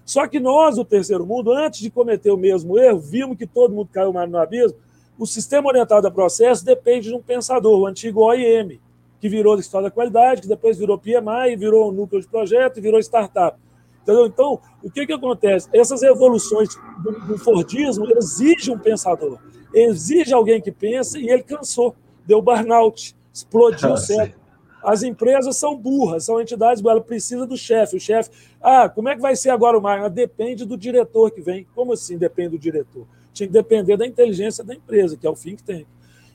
Só 0.09 0.27
que 0.27 0.41
nós, 0.41 0.79
o 0.79 0.87
terceiro 0.87 1.27
mundo, 1.27 1.53
antes 1.53 1.81
de 1.81 1.91
cometer 1.91 2.31
o 2.31 2.37
mesmo 2.39 2.79
erro, 2.79 2.99
vimos 2.99 3.37
que 3.37 3.47
todo 3.47 3.75
mundo 3.75 3.91
caiu 3.93 4.11
mais 4.11 4.31
no 4.31 4.39
abismo. 4.39 4.79
O 5.19 5.27
sistema 5.27 5.69
orientado 5.69 6.07
a 6.07 6.11
processo 6.11 6.65
depende 6.65 7.11
de 7.11 7.15
um 7.15 7.21
pensador, 7.21 7.79
o 7.79 7.87
antigo 7.87 8.23
OIM, 8.23 8.81
que 9.21 9.29
virou 9.29 9.59
História 9.59 9.91
da 9.91 9.95
Qualidade, 9.95 10.41
que 10.41 10.49
depois 10.49 10.79
virou 10.79 10.97
PMI, 10.97 11.57
virou 11.59 11.93
núcleo 11.93 12.23
de 12.23 12.27
projeto 12.27 12.79
e 12.79 12.81
virou 12.81 12.99
startup. 13.01 13.59
Entendeu? 14.01 14.25
Então, 14.25 14.59
o 14.83 14.91
que, 14.91 15.07
que 15.07 15.13
acontece? 15.13 15.69
Essas 15.75 16.03
evoluções 16.03 16.71
do, 17.05 17.13
do 17.27 17.37
Fordismo 17.37 18.07
exigem 18.17 18.75
um 18.75 18.79
pensador, 18.79 19.39
exige 19.75 20.33
alguém 20.33 20.59
que 20.63 20.73
pense, 20.73 21.19
e 21.19 21.29
ele 21.29 21.43
cansou, 21.43 21.95
deu 22.27 22.41
burnout, 22.41 23.15
explodiu 23.31 23.93
o 23.93 23.97
cérebro. 24.01 24.39
As 24.83 25.03
empresas 25.03 25.57
são 25.57 25.77
burras, 25.77 26.25
são 26.25 26.41
entidades 26.41 26.83
ela 26.83 27.01
precisa 27.01 27.47
do 27.47 27.59
chefe. 27.59 27.97
O 27.97 28.01
chefe, 28.01 28.31
ah, 28.61 28.89
como 28.89 29.09
é 29.09 29.15
que 29.15 29.21
vai 29.21 29.37
ser 29.37 29.51
agora 29.51 29.79
o 29.79 29.83
marketing? 29.83 30.15
Depende 30.15 30.65
do 30.65 30.77
diretor 30.77 31.31
que 31.31 31.41
vem. 31.41 31.67
Como 31.75 31.93
assim 31.93 32.19
depende 32.19 32.51
do 32.51 32.59
diretor? 32.59 33.07
Tinha 33.33 33.47
que 33.47 33.53
depender 33.53 33.97
da 33.97 34.07
inteligência 34.07 34.65
da 34.65 34.75
empresa, 34.75 35.17
que 35.17 35.27
é 35.27 35.31
o 35.31 35.37
fim 35.37 35.55
que 35.55 35.63
tem. 35.63 35.87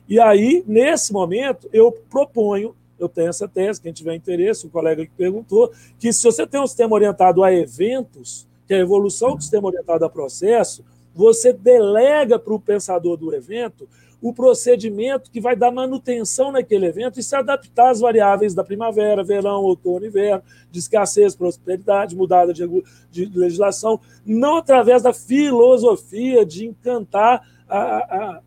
E 0.08 0.20
aí, 0.20 0.64
nesse 0.68 1.12
momento, 1.12 1.70
eu 1.72 1.92
proponho, 1.92 2.76
eu 3.00 3.10
tenho 3.10 3.30
essa 3.30 3.48
tese, 3.48 3.82
quem 3.82 3.92
tiver 3.92 4.16
interesse, 4.16 4.66
o 4.66 4.70
colega 4.70 5.06
que 5.06 5.12
perguntou, 5.12 5.72
que 6.00 6.12
se 6.14 6.24
você 6.24 6.48
tem 6.48 6.62
um 6.62 6.68
sistema 6.68 6.96
orientado 6.96 7.44
a 7.44 7.54
eventos, 7.54 8.48
que 8.68 8.74
é 8.74 8.78
a 8.78 8.82
evolução 8.82 9.36
do 9.36 9.42
sistema 9.42 9.68
orientado 9.68 10.06
a 10.06 10.10
processo, 10.10 10.84
você 11.14 11.54
delega 11.54 12.40
para 12.40 12.54
o 12.54 12.60
pensador 12.60 13.18
do 13.18 13.34
evento 13.34 13.88
o 14.24 14.32
procedimento 14.32 15.30
que 15.30 15.42
vai 15.42 15.54
dar 15.54 15.70
manutenção 15.70 16.50
naquele 16.50 16.86
evento 16.86 17.20
e 17.20 17.24
se 17.24 17.36
adaptar 17.36 17.90
às 17.90 18.00
variáveis 18.00 18.54
da 18.54 18.64
primavera, 18.64 19.22
verão, 19.22 19.62
outono, 19.64 20.06
inverno, 20.06 20.42
de 20.72 20.80
escassez, 20.80 21.36
prosperidade, 21.36 22.16
mudada 22.16 22.54
de, 22.54 22.66
de 23.12 23.26
legislação, 23.26 24.00
não 24.26 24.56
através 24.56 25.04
da 25.04 25.12
filosofia 25.12 26.46
de 26.46 26.66
encantar 26.66 27.46
a, 27.68 27.80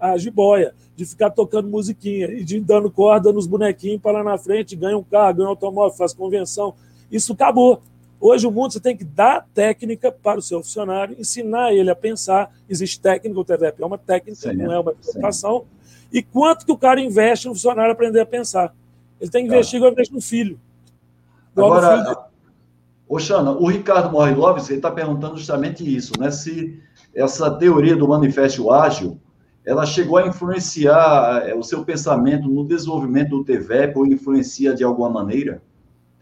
a, 0.01 0.13
a 0.13 0.17
jiboia, 0.17 0.75
de 0.97 1.05
ficar 1.05 1.29
tocando 1.29 1.69
musiquinha 1.69 2.29
e 2.29 2.43
de 2.43 2.59
dando 2.59 2.91
corda 2.91 3.31
nos 3.31 3.47
bonequinhos 3.47 4.01
para 4.01 4.13
lá 4.13 4.25
na 4.25 4.39
frente, 4.39 4.75
ganha 4.75 4.97
um 4.97 5.05
carro, 5.05 5.35
ganha 5.35 5.47
um 5.49 5.51
automóvel, 5.51 5.95
faz 5.95 6.15
convenção. 6.15 6.75
Isso 7.13 7.35
acabou. 7.35 7.83
Hoje 8.29 8.45
o 8.45 8.51
mundo 8.51 8.73
você 8.73 8.81
tem 8.81 8.97
que 8.97 9.05
dar 9.05 9.47
técnica 9.55 10.11
para 10.11 10.41
o 10.41 10.43
seu 10.43 10.59
funcionário, 10.59 11.15
ensinar 11.17 11.73
ele 11.73 11.89
a 11.89 11.95
pensar. 11.95 12.53
Existe 12.69 12.99
técnica, 12.99 13.39
o 13.39 13.45
TVP 13.45 13.81
é 13.81 13.87
uma 13.87 13.97
técnica, 13.97 14.51
sim, 14.51 14.53
não 14.57 14.73
é 14.73 14.81
uma 14.81 14.91
educação. 14.91 15.65
E 16.13 16.25
quanto 16.25 16.67
que 16.67 16.73
o 16.73 16.77
cara 16.77 17.01
investe 17.01 17.47
no 17.47 17.55
funcionário 17.55 17.93
aprender 17.93 18.19
a 18.19 18.27
pensar? 18.27 18.75
Ele 19.21 19.31
tem 19.31 19.47
que 19.47 19.53
investir 19.53 19.77
igual 19.77 19.93
investe 19.93 20.13
no 20.13 20.21
filho. 20.21 20.59
Agora, 21.55 22.05
filho... 22.05 22.19
Oxana, 23.09 23.53
o 23.53 23.69
Ricardo 23.69 24.11
Morriloves 24.11 24.69
está 24.71 24.91
perguntando 24.91 25.37
justamente 25.37 25.85
isso, 25.97 26.13
né? 26.19 26.33
Se 26.33 26.83
essa 27.15 27.49
teoria 27.49 27.95
do 27.95 28.09
manifesto 28.09 28.73
ágil 28.73 29.21
ela 29.65 29.87
chegou 29.87 30.19
a 30.19 30.27
influenciar 30.27 31.45
é, 31.47 31.55
o 31.55 31.63
seu 31.63 31.85
pensamento 31.85 32.49
no 32.49 32.67
desenvolvimento 32.67 33.31
do 33.31 33.45
TVEP 33.45 33.97
ou 33.97 34.05
influencia 34.05 34.75
de 34.75 34.83
alguma 34.83 35.11
maneira? 35.11 35.63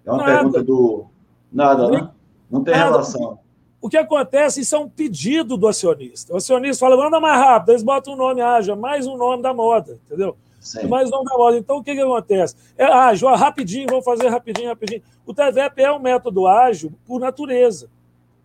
É 0.04 0.10
uma 0.10 0.18
Nada. 0.18 0.32
pergunta 0.32 0.62
do, 0.62 1.06
Nada, 1.54 1.88
né? 1.88 2.10
Não 2.50 2.64
tem 2.64 2.74
Nada. 2.74 2.90
relação. 2.90 3.38
O 3.80 3.88
que 3.88 3.96
acontece, 3.96 4.62
isso 4.62 4.74
é 4.74 4.78
um 4.78 4.88
pedido 4.88 5.56
do 5.56 5.68
acionista. 5.68 6.32
O 6.32 6.36
acionista 6.36 6.84
fala, 6.84 6.96
manda 6.96 7.20
mais 7.20 7.38
rápido, 7.38 7.70
eles 7.70 7.82
botam 7.82 8.14
um 8.14 8.16
nome 8.16 8.40
Ágil, 8.40 8.76
mais 8.76 9.06
um 9.06 9.16
nome 9.16 9.42
da 9.42 9.54
moda, 9.54 10.00
entendeu? 10.06 10.36
Sim. 10.58 10.88
Mais 10.88 11.08
um 11.08 11.12
nome 11.12 11.26
da 11.26 11.36
moda. 11.36 11.58
Então, 11.58 11.76
o 11.76 11.84
que, 11.84 11.94
que 11.94 12.00
acontece? 12.00 12.56
É 12.76 12.86
ágil, 12.86 13.28
rapidinho, 13.34 13.86
vamos 13.88 14.04
fazer 14.04 14.28
rapidinho, 14.28 14.68
rapidinho. 14.68 15.02
O 15.26 15.34
TVEP 15.34 15.82
é 15.82 15.92
um 15.92 15.98
método 15.98 16.46
ágil 16.46 16.92
por 17.06 17.20
natureza. 17.20 17.88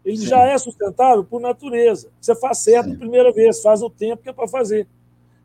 Ele 0.03 0.17
Sim. 0.17 0.27
já 0.27 0.43
é 0.43 0.57
sustentável 0.57 1.23
por 1.23 1.39
natureza. 1.39 2.09
Você 2.19 2.35
faz 2.35 2.57
certo 2.57 2.91
a 2.91 2.97
primeira 2.97 3.31
vez, 3.31 3.61
faz 3.61 3.81
o 3.81 3.89
tempo 3.89 4.21
que 4.21 4.29
é 4.29 4.33
para 4.33 4.47
fazer. 4.47 4.85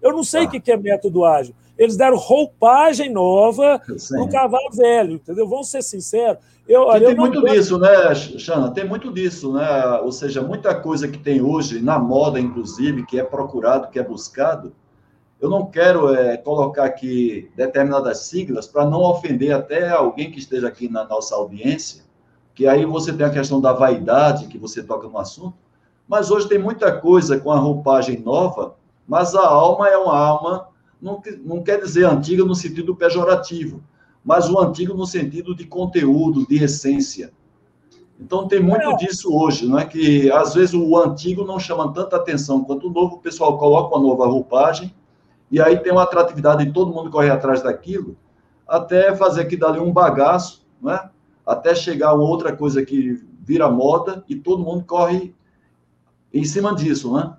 Eu 0.02 0.12
não 0.12 0.24
sei 0.24 0.44
o 0.44 0.48
ah. 0.48 0.60
que 0.60 0.72
é 0.72 0.76
método 0.76 1.24
ágil. 1.24 1.54
Eles 1.78 1.96
deram 1.96 2.16
roupagem 2.16 3.10
nova 3.10 3.80
no 4.10 4.28
cavalo 4.28 4.70
velho, 4.72 5.14
entendeu? 5.14 5.48
Vamos 5.48 5.70
ser 5.70 5.82
sinceros. 5.82 6.38
Eu, 6.66 6.90
eu 6.92 7.06
tem 7.06 7.14
muito 7.14 7.40
gosto... 7.40 7.54
disso, 7.54 7.78
né, 7.78 8.14
Xana? 8.14 8.70
Tem 8.70 8.84
muito 8.86 9.12
disso, 9.12 9.52
né? 9.52 9.98
Ou 9.98 10.10
seja, 10.10 10.42
muita 10.42 10.74
coisa 10.74 11.06
que 11.06 11.18
tem 11.18 11.42
hoje, 11.42 11.82
na 11.82 11.98
moda, 11.98 12.40
inclusive, 12.40 13.04
que 13.04 13.18
é 13.18 13.24
procurado, 13.24 13.90
que 13.90 13.98
é 13.98 14.02
buscado. 14.02 14.72
Eu 15.40 15.50
não 15.50 15.66
quero 15.66 16.14
é, 16.14 16.38
colocar 16.38 16.84
aqui 16.84 17.50
determinadas 17.54 18.20
siglas 18.20 18.66
para 18.66 18.86
não 18.86 19.02
ofender 19.02 19.54
até 19.54 19.90
alguém 19.90 20.30
que 20.30 20.38
esteja 20.38 20.68
aqui 20.68 20.88
na 20.88 21.04
nossa 21.04 21.34
audiência, 21.34 22.02
que 22.54 22.66
aí 22.66 22.86
você 22.86 23.12
tem 23.12 23.26
a 23.26 23.30
questão 23.30 23.60
da 23.60 23.72
vaidade, 23.72 24.46
que 24.46 24.56
você 24.56 24.82
toca 24.82 25.06
no 25.06 25.18
assunto, 25.18 25.54
mas 26.08 26.30
hoje 26.30 26.48
tem 26.48 26.58
muita 26.58 26.98
coisa 26.98 27.38
com 27.38 27.50
a 27.50 27.58
roupagem 27.58 28.20
nova, 28.20 28.76
mas 29.06 29.34
a 29.34 29.46
alma 29.46 29.88
é 29.88 29.98
uma 29.98 30.16
alma, 30.16 30.68
não, 31.02 31.20
não 31.44 31.62
quer 31.62 31.78
dizer 31.78 32.06
antiga 32.06 32.42
no 32.42 32.54
sentido 32.54 32.96
pejorativo, 32.96 33.82
mas 34.24 34.48
o 34.48 34.58
antigo 34.58 34.94
no 34.94 35.06
sentido 35.06 35.54
de 35.54 35.66
conteúdo, 35.66 36.46
de 36.46 36.62
essência. 36.62 37.32
Então 38.18 38.48
tem 38.48 38.60
muito 38.60 38.88
é. 38.90 38.96
disso 38.96 39.36
hoje, 39.36 39.66
não 39.66 39.78
é 39.78 39.84
que 39.84 40.30
às 40.30 40.54
vezes 40.54 40.74
o 40.74 40.96
antigo 40.96 41.44
não 41.44 41.58
chama 41.58 41.92
tanta 41.92 42.16
atenção 42.16 42.64
quanto 42.64 42.88
o 42.88 42.90
novo, 42.90 43.16
o 43.16 43.20
pessoal 43.20 43.58
coloca 43.58 43.94
uma 43.94 44.06
nova 44.06 44.26
roupagem 44.26 44.94
e 45.50 45.60
aí 45.60 45.78
tem 45.78 45.92
uma 45.92 46.04
atratividade 46.04 46.64
e 46.64 46.72
todo 46.72 46.92
mundo 46.92 47.10
corre 47.10 47.28
atrás 47.28 47.62
daquilo, 47.62 48.16
até 48.66 49.14
fazer 49.14 49.44
que 49.46 49.56
dali 49.56 49.80
um 49.80 49.92
bagaço, 49.92 50.64
não 50.80 50.92
é? 50.92 51.10
Até 51.44 51.74
chegar 51.74 52.10
a 52.10 52.14
outra 52.14 52.56
coisa 52.56 52.84
que 52.84 53.22
vira 53.42 53.68
moda 53.68 54.24
e 54.28 54.36
todo 54.36 54.64
mundo 54.64 54.84
corre 54.84 55.34
em 56.32 56.44
cima 56.44 56.74
disso, 56.74 57.12
né? 57.14 57.36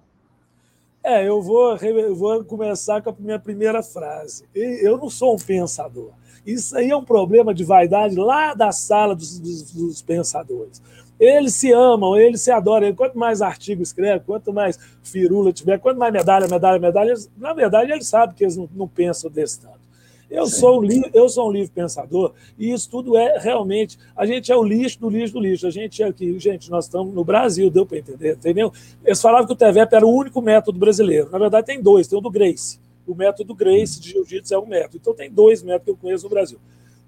É, 1.03 1.27
eu 1.27 1.41
vou, 1.41 1.75
eu 1.77 2.15
vou 2.15 2.43
começar 2.43 3.01
com 3.01 3.11
a 3.11 3.15
minha 3.17 3.39
primeira 3.39 3.83
frase. 3.83 4.43
Eu 4.55 4.97
não 4.97 5.09
sou 5.09 5.35
um 5.35 5.37
pensador. 5.37 6.11
Isso 6.45 6.77
aí 6.77 6.91
é 6.91 6.95
um 6.95 7.03
problema 7.03 7.53
de 7.53 7.63
vaidade 7.63 8.15
lá 8.15 8.53
da 8.53 8.71
sala 8.71 9.15
dos, 9.15 9.39
dos, 9.39 9.71
dos 9.71 10.01
pensadores. 10.01 10.81
Eles 11.19 11.55
se 11.55 11.71
amam, 11.71 12.17
eles 12.17 12.41
se 12.41 12.51
adoram. 12.51 12.93
Quanto 12.93 13.17
mais 13.17 13.41
artigo 13.41 13.81
escreve, 13.81 14.23
quanto 14.25 14.53
mais 14.53 14.77
firula 15.01 15.51
tiver, 15.51 15.79
quanto 15.79 15.97
mais 15.97 16.13
medalha, 16.13 16.47
medalha, 16.47 16.79
medalha, 16.79 17.09
eles, 17.09 17.29
na 17.37 17.53
verdade, 17.53 17.91
eles 17.91 18.07
sabem 18.07 18.35
que 18.35 18.43
eles 18.43 18.57
não, 18.57 18.69
não 18.75 18.87
pensam 18.87 19.29
desse 19.31 19.61
tanto. 19.61 19.85
Eu 20.29 20.47
sou, 20.47 20.81
um 20.81 20.87
eu 21.13 21.29
sou 21.29 21.47
um 21.47 21.51
livre 21.51 21.71
pensador 21.73 22.33
e 22.57 22.71
isso 22.71 22.89
tudo 22.89 23.15
é 23.15 23.37
realmente. 23.37 23.97
A 24.15 24.25
gente 24.25 24.51
é 24.51 24.55
o 24.55 24.63
lixo 24.63 24.99
do 24.99 25.09
lixo 25.09 25.33
do 25.33 25.39
lixo. 25.39 25.67
A 25.67 25.69
gente 25.69 26.01
é 26.01 26.07
aqui, 26.07 26.37
gente, 26.39 26.69
nós 26.69 26.85
estamos 26.85 27.13
no 27.13 27.23
Brasil, 27.23 27.69
deu 27.69 27.85
para 27.85 27.99
entender, 27.99 28.33
entendeu? 28.33 28.73
Eles 29.03 29.21
falavam 29.21 29.45
que 29.45 29.53
o 29.53 29.55
TVEP 29.55 29.95
era 29.95 30.05
o 30.05 30.13
único 30.13 30.41
método 30.41 30.79
brasileiro. 30.79 31.29
Na 31.31 31.37
verdade, 31.37 31.67
tem 31.67 31.81
dois: 31.81 32.07
tem 32.07 32.17
o 32.17 32.21
do 32.21 32.31
Grace 32.31 32.79
o 33.07 33.15
método 33.15 33.53
Grace 33.53 33.99
de 33.99 34.11
jiu-jitsu 34.11 34.53
é 34.53 34.59
um 34.59 34.65
método. 34.65 34.97
Então, 34.97 35.13
tem 35.13 35.31
dois 35.31 35.61
métodos 35.61 35.85
que 35.85 35.91
eu 35.91 35.97
conheço 35.97 36.23
no 36.25 36.29
Brasil. 36.29 36.59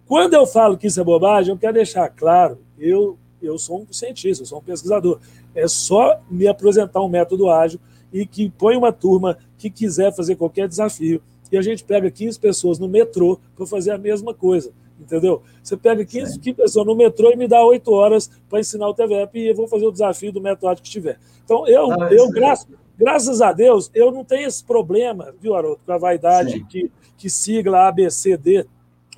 Quando 0.05 0.33
eu 0.33 0.45
falo 0.45 0.77
que 0.77 0.87
isso 0.87 1.01
é 1.01 1.03
bobagem, 1.03 1.51
eu 1.51 1.57
quero 1.57 1.73
deixar 1.73 2.07
claro, 2.09 2.59
eu, 2.79 3.17
eu 3.41 3.57
sou 3.57 3.81
um 3.81 3.91
cientista, 3.91 4.43
eu 4.43 4.47
sou 4.47 4.59
um 4.59 4.63
pesquisador. 4.63 5.19
É 5.53 5.67
só 5.67 6.19
me 6.29 6.47
apresentar 6.47 7.01
um 7.01 7.09
método 7.09 7.49
ágil 7.49 7.79
e 8.11 8.25
que 8.25 8.49
põe 8.49 8.77
uma 8.77 8.93
turma 8.93 9.37
que 9.57 9.69
quiser 9.69 10.15
fazer 10.15 10.35
qualquer 10.35 10.67
desafio. 10.67 11.21
E 11.51 11.57
a 11.57 11.61
gente 11.61 11.83
pega 11.83 12.09
15 12.09 12.39
pessoas 12.39 12.79
no 12.79 12.87
metrô 12.87 13.39
para 13.55 13.65
fazer 13.65 13.91
a 13.91 13.97
mesma 13.97 14.33
coisa. 14.33 14.71
Entendeu? 14.99 15.43
Você 15.61 15.77
pega 15.77 16.03
15, 16.03 16.39
15 16.39 16.55
pessoas 16.55 16.87
no 16.87 16.95
metrô 16.95 17.31
e 17.31 17.35
me 17.35 17.47
dá 17.47 17.63
8 17.63 17.91
horas 17.91 18.29
para 18.49 18.59
ensinar 18.59 18.87
o 18.87 18.93
TVEP 18.93 19.39
e 19.39 19.49
eu 19.49 19.55
vou 19.55 19.67
fazer 19.67 19.85
o 19.85 19.91
desafio 19.91 20.31
do 20.31 20.41
método 20.41 20.69
ágil 20.69 20.83
que 20.83 20.89
tiver. 20.89 21.19
Então, 21.43 21.67
eu, 21.67 21.91
ah, 21.91 22.09
eu 22.11 22.29
graças, 22.29 22.67
Graças 22.97 23.41
a 23.41 23.53
Deus, 23.53 23.91
eu 23.93 24.11
não 24.11 24.23
tenho 24.23 24.47
esse 24.47 24.63
problema, 24.63 25.33
viu, 25.39 25.55
Haroldo, 25.55 25.79
com 25.85 25.91
a 25.91 25.97
vaidade 25.99 26.63
que, 26.65 26.91
que 27.15 27.29
sigla 27.29 27.87
ABCD 27.87 28.65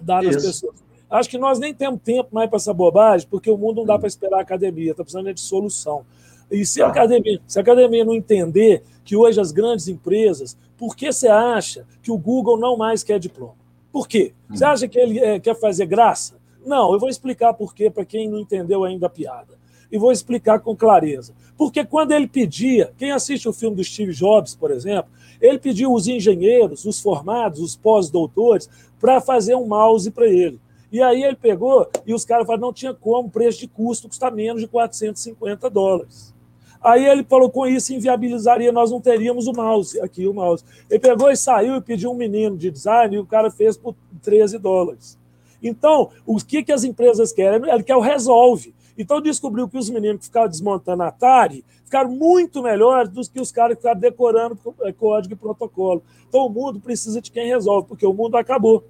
dá 0.01 0.21
nas 0.21 0.35
pessoas. 0.35 0.75
Acho 1.09 1.29
que 1.29 1.37
nós 1.37 1.59
nem 1.59 1.73
temos 1.73 2.01
tempo 2.01 2.29
mais 2.31 2.49
para 2.49 2.57
essa 2.57 2.73
bobagem, 2.73 3.27
porque 3.29 3.49
o 3.49 3.57
mundo 3.57 3.77
não 3.77 3.85
dá 3.85 3.97
para 3.97 4.07
esperar 4.07 4.39
a 4.39 4.41
academia, 4.41 4.91
está 4.91 5.01
precisando 5.01 5.33
de 5.33 5.39
solução. 5.39 6.05
E 6.51 6.65
se 6.65 6.81
a, 6.81 6.85
tá. 6.85 6.91
academia, 6.91 7.41
se 7.47 7.57
a 7.57 7.61
academia 7.61 8.03
não 8.03 8.13
entender 8.13 8.83
que 9.03 9.15
hoje 9.15 9.39
as 9.39 9.51
grandes 9.51 9.87
empresas, 9.87 10.57
por 10.77 10.95
que 10.95 11.11
você 11.11 11.27
acha 11.27 11.87
que 12.03 12.11
o 12.11 12.17
Google 12.17 12.59
não 12.59 12.75
mais 12.75 13.01
quer 13.01 13.17
diploma? 13.17 13.55
Por 13.91 14.07
quê? 14.07 14.33
Você 14.49 14.65
hum. 14.65 14.67
acha 14.67 14.87
que 14.87 14.99
ele 14.99 15.19
é, 15.19 15.39
quer 15.39 15.55
fazer 15.55 15.85
graça? 15.85 16.35
Não, 16.65 16.91
eu 16.93 16.99
vou 16.99 17.09
explicar 17.09 17.53
por 17.53 17.73
quê 17.73 17.89
para 17.89 18.05
quem 18.05 18.29
não 18.29 18.39
entendeu 18.39 18.83
ainda 18.83 19.07
a 19.07 19.09
piada 19.09 19.58
e 19.91 19.97
vou 19.97 20.11
explicar 20.11 20.59
com 20.59 20.75
clareza. 20.75 21.33
Porque 21.57 21.83
quando 21.83 22.11
ele 22.11 22.27
pedia, 22.27 22.93
quem 22.97 23.11
assiste 23.11 23.47
o 23.47 23.53
filme 23.53 23.75
do 23.75 23.83
Steve 23.83 24.13
Jobs, 24.13 24.55
por 24.55 24.71
exemplo, 24.71 25.11
ele 25.41 25.57
pediu 25.57 25.93
os 25.93 26.07
engenheiros, 26.07 26.85
os 26.85 27.01
formados, 27.01 27.59
os 27.59 27.75
pós-doutores, 27.75 28.69
para 28.99 29.21
fazer 29.21 29.55
um 29.55 29.67
mouse 29.67 30.11
para 30.11 30.27
ele. 30.27 30.59
E 30.91 31.01
aí 31.01 31.23
ele 31.23 31.35
pegou 31.35 31.87
e 32.05 32.13
os 32.13 32.25
caras 32.25 32.45
falaram, 32.45 32.67
não 32.67 32.73
tinha 32.73 32.93
como, 32.93 33.29
preço 33.29 33.59
de 33.59 33.67
custo 33.67 34.07
custa 34.07 34.31
menos 34.31 34.61
de 34.61 34.67
450 34.67 35.69
dólares. 35.69 36.33
Aí 36.81 37.05
ele 37.05 37.23
falou, 37.23 37.49
com 37.49 37.67
isso 37.67 37.93
inviabilizaria, 37.93 38.71
nós 38.71 38.89
não 38.89 39.01
teríamos 39.01 39.47
o 39.47 39.53
mouse, 39.53 39.99
aqui 39.99 40.27
o 40.27 40.33
mouse. 40.33 40.63
Ele 40.89 40.99
pegou 40.99 41.29
e 41.29 41.35
saiu 41.35 41.75
e 41.75 41.81
pediu 41.81 42.11
um 42.11 42.15
menino 42.15 42.57
de 42.57 42.71
design 42.71 43.15
e 43.15 43.19
o 43.19 43.25
cara 43.25 43.51
fez 43.51 43.75
por 43.77 43.95
13 44.21 44.57
dólares. 44.57 45.19
Então, 45.61 46.09
o 46.25 46.37
que, 46.37 46.63
que 46.63 46.71
as 46.71 46.85
empresas 46.85 47.33
querem? 47.33 47.69
Ele 47.69 47.83
quer 47.83 47.97
o 47.97 48.01
resolve. 48.01 48.73
Então 48.99 49.21
descobriu 49.21 49.69
que 49.69 49.77
os 49.77 49.89
meninos 49.89 50.19
que 50.19 50.25
ficavam 50.25 50.49
desmontando 50.49 51.03
Atari 51.03 51.63
ficaram 51.85 52.11
muito 52.11 52.61
melhores 52.61 53.09
do 53.09 53.21
que 53.21 53.39
os 53.39 53.49
caras 53.49 53.77
que 53.77 53.81
ficaram 53.81 53.97
decorando 53.97 54.59
é, 54.81 54.91
código 54.91 55.33
e 55.33 55.37
protocolo. 55.37 56.03
Então 56.27 56.45
o 56.45 56.49
mundo 56.49 56.81
precisa 56.81 57.21
de 57.21 57.31
quem 57.31 57.47
resolve, 57.47 57.87
porque 57.87 58.05
o 58.05 58.11
mundo 58.13 58.35
acabou. 58.35 58.83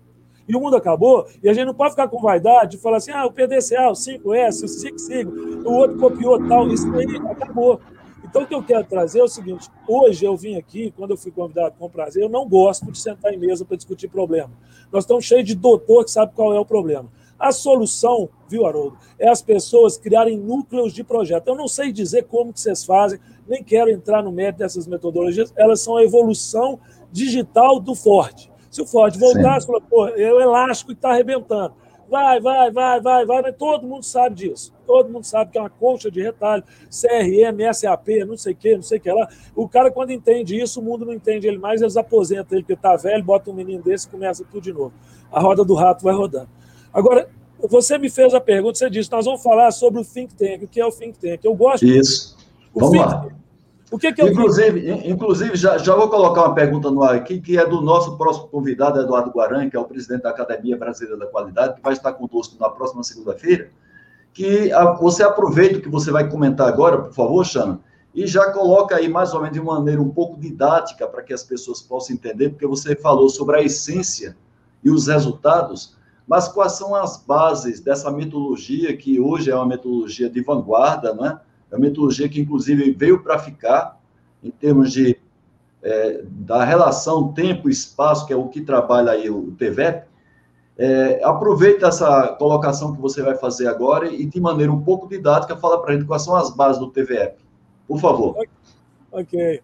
E 0.47 0.55
o 0.55 0.59
mundo 0.59 0.75
acabou, 0.75 1.27
e 1.43 1.47
a 1.47 1.53
gente 1.53 1.67
não 1.67 1.75
pode 1.75 1.91
ficar 1.91 2.07
com 2.07 2.19
vaidade 2.19 2.71
de 2.71 2.77
falar 2.79 2.97
assim: 2.97 3.11
ah, 3.11 3.23
o 3.27 3.31
PDCA, 3.31 3.87
o 3.87 3.93
5S, 3.93 4.63
o 4.63 4.67
Six 4.67 5.03
Sigma, 5.03 5.31
o 5.63 5.71
outro 5.73 5.99
copiou 5.99 6.43
tal, 6.47 6.67
isso 6.69 6.91
aí 6.95 7.05
acabou. 7.29 7.79
Então, 8.23 8.41
o 8.41 8.47
que 8.47 8.55
eu 8.55 8.63
quero 8.63 8.83
trazer 8.85 9.19
é 9.19 9.23
o 9.23 9.27
seguinte: 9.27 9.69
hoje 9.87 10.25
eu 10.25 10.35
vim 10.35 10.55
aqui, 10.55 10.91
quando 10.97 11.11
eu 11.11 11.17
fui 11.17 11.31
convidado 11.31 11.75
com 11.77 11.87
prazer, 11.87 12.23
eu 12.23 12.29
não 12.29 12.49
gosto 12.49 12.91
de 12.91 12.97
sentar 12.97 13.31
em 13.31 13.37
mesa 13.37 13.63
para 13.63 13.77
discutir 13.77 14.07
problema. 14.07 14.49
Nós 14.91 15.03
estamos 15.03 15.23
cheios 15.23 15.45
de 15.45 15.53
doutor 15.53 16.03
que 16.03 16.09
sabe 16.09 16.33
qual 16.33 16.51
é 16.51 16.59
o 16.59 16.65
problema. 16.65 17.07
A 17.39 17.53
solução, 17.53 18.29
viu, 18.49 18.65
Haroldo, 18.65 18.97
é 19.17 19.29
as 19.29 19.41
pessoas 19.41 19.97
criarem 19.97 20.37
núcleos 20.37 20.93
de 20.93 21.03
projeto. 21.03 21.47
Eu 21.47 21.55
não 21.55 21.67
sei 21.67 21.91
dizer 21.91 22.25
como 22.25 22.51
que 22.51 22.59
vocês 22.59 22.83
fazem, 22.83 23.19
nem 23.47 23.63
quero 23.63 23.89
entrar 23.89 24.21
no 24.21 24.31
mérito 24.31 24.59
dessas 24.59 24.85
metodologias, 24.85 25.53
elas 25.55 25.79
são 25.79 25.95
a 25.95 26.03
evolução 26.03 26.79
digital 27.11 27.79
do 27.79 27.95
Ford. 27.95 28.49
Se 28.69 28.81
o 28.81 28.85
Ford 28.85 29.17
voltasse, 29.17 29.65
falou, 29.65 29.81
pô, 29.81 30.07
é 30.09 30.33
o 30.33 30.41
elástico 30.41 30.91
que 30.91 30.97
está 30.97 31.11
arrebentando. 31.11 31.73
Vai, 32.09 32.41
vai, 32.41 32.71
vai, 32.71 32.99
vai, 32.99 33.25
vai, 33.25 33.41
mas 33.43 33.55
todo 33.55 33.87
mundo 33.87 34.03
sabe 34.03 34.35
disso. 34.35 34.73
Todo 34.85 35.11
mundo 35.11 35.23
sabe 35.23 35.51
que 35.51 35.57
é 35.59 35.61
uma 35.61 35.69
colcha 35.69 36.09
de 36.09 36.21
retalho, 36.21 36.63
CRM, 36.89 37.71
SAP, 37.71 38.07
não 38.27 38.35
sei 38.35 38.53
o 38.53 38.55
que, 38.55 38.75
não 38.75 38.81
sei 38.81 38.97
o 38.97 39.01
que 39.01 39.11
lá. 39.11 39.29
O 39.55 39.69
cara, 39.69 39.91
quando 39.91 40.11
entende 40.11 40.59
isso, 40.59 40.81
o 40.81 40.83
mundo 40.83 41.05
não 41.05 41.13
entende 41.13 41.47
ele 41.47 41.59
mais, 41.59 41.81
eles 41.81 41.95
aposentam 41.95 42.57
ele, 42.57 42.63
porque 42.63 42.73
está 42.73 42.95
velho, 42.95 43.23
bota 43.23 43.51
um 43.51 43.53
menino 43.53 43.83
desse 43.83 44.07
e 44.07 44.09
começa 44.09 44.43
tudo 44.43 44.61
de 44.63 44.73
novo. 44.73 44.93
A 45.31 45.39
roda 45.39 45.63
do 45.63 45.75
rato 45.75 46.03
vai 46.03 46.15
rodando. 46.15 46.49
Agora, 46.93 47.29
você 47.67 47.97
me 47.97 48.09
fez 48.09 48.33
a 48.33 48.39
pergunta, 48.39 48.77
você 48.77 48.89
disse, 48.89 49.11
nós 49.11 49.25
vamos 49.25 49.43
falar 49.43 49.71
sobre 49.71 50.01
o 50.01 50.05
think 50.05 50.33
tank. 50.33 50.63
O 50.63 50.67
que 50.67 50.79
é 50.79 50.85
o 50.85 50.91
think 50.91 51.19
tank? 51.19 51.43
Eu 51.43 51.53
gosto. 51.53 51.85
Isso. 51.85 52.37
Vamos 52.73 52.97
lá. 52.97 53.27
O 53.91 53.97
que, 53.97 54.13
que 54.13 54.21
eu 54.21 54.27
inclusive, 54.27 55.09
inclusive 55.09 55.55
já, 55.55 55.77
já 55.79 55.95
vou 55.95 56.07
colocar 56.09 56.41
uma 56.41 56.53
pergunta 56.53 56.91
no 56.91 57.01
ar 57.01 57.15
aqui, 57.15 57.41
que 57.41 57.57
é 57.57 57.65
do 57.65 57.81
nosso 57.81 58.17
próximo 58.17 58.47
convidado, 58.47 58.99
Eduardo 58.99 59.31
Guaran, 59.31 59.67
que 59.67 59.75
é 59.75 59.79
o 59.79 59.85
presidente 59.85 60.21
da 60.21 60.29
Academia 60.29 60.77
Brasileira 60.77 61.17
da 61.17 61.25
Qualidade, 61.25 61.75
que 61.75 61.81
vai 61.81 61.93
estar 61.93 62.13
conosco 62.13 62.55
na 62.59 62.69
próxima 62.69 63.03
segunda-feira. 63.03 63.71
Que 64.31 64.71
a, 64.71 64.91
você 64.91 65.23
aproveita 65.23 65.79
o 65.79 65.81
que 65.81 65.89
você 65.89 66.11
vai 66.11 66.29
comentar 66.29 66.67
agora, 66.67 66.99
por 66.99 67.13
favor, 67.13 67.43
Xana, 67.43 67.79
e 68.13 68.27
já 68.27 68.51
coloca 68.51 68.95
aí 68.95 69.09
mais 69.09 69.33
ou 69.33 69.41
menos 69.41 69.57
de 69.57 69.61
maneira 69.61 69.99
um 69.99 70.09
pouco 70.09 70.39
didática 70.39 71.07
para 71.07 71.23
que 71.23 71.33
as 71.33 71.43
pessoas 71.43 71.81
possam 71.81 72.15
entender, 72.15 72.49
porque 72.49 72.67
você 72.67 72.95
falou 72.95 73.27
sobre 73.27 73.57
a 73.57 73.61
essência 73.63 74.37
e 74.83 74.91
os 74.91 75.07
resultados, 75.07 75.95
mas 76.29 76.47
quais 76.47 76.73
são 76.73 76.93
as 76.93 77.17
bases 77.17 77.79
dessa 77.79 78.11
metodologia 78.11 78.95
que 78.95 79.19
hoje 79.19 79.49
é 79.49 79.55
uma 79.55 79.65
metodologia 79.65 80.29
de 80.29 80.43
vanguarda, 80.43 81.11
não 81.11 81.25
é? 81.25 81.39
Uma 81.71 81.79
metodologia 81.79 82.29
que, 82.29 82.39
inclusive, 82.39 82.91
veio 82.91 83.23
para 83.23 83.39
ficar 83.39 83.99
em 84.43 84.51
termos 84.51 84.93
de 84.93 85.19
é, 85.81 86.21
da 86.23 86.63
relação 86.63 87.33
tempo-espaço, 87.33 88.27
que 88.27 88.33
é 88.33 88.35
o 88.35 88.47
que 88.47 88.61
trabalha 88.61 89.13
aí 89.13 89.27
o 89.27 89.51
TVEP. 89.53 90.07
É, 90.77 91.19
aproveita 91.23 91.87
essa 91.87 92.27
colocação 92.37 92.93
que 92.93 93.01
você 93.01 93.23
vai 93.23 93.35
fazer 93.35 93.67
agora 93.67 94.07
e, 94.07 94.23
de 94.23 94.39
maneira 94.39 94.71
um 94.71 94.83
pouco 94.83 95.09
didática, 95.09 95.57
fala 95.57 95.81
para 95.81 95.93
a 95.93 95.97
gente 95.97 96.05
quais 96.05 96.21
são 96.21 96.35
as 96.35 96.55
bases 96.55 96.79
do 96.79 96.91
TVEP. 96.91 97.39
Por 97.87 97.99
favor. 97.99 98.35
Ok. 99.11 99.61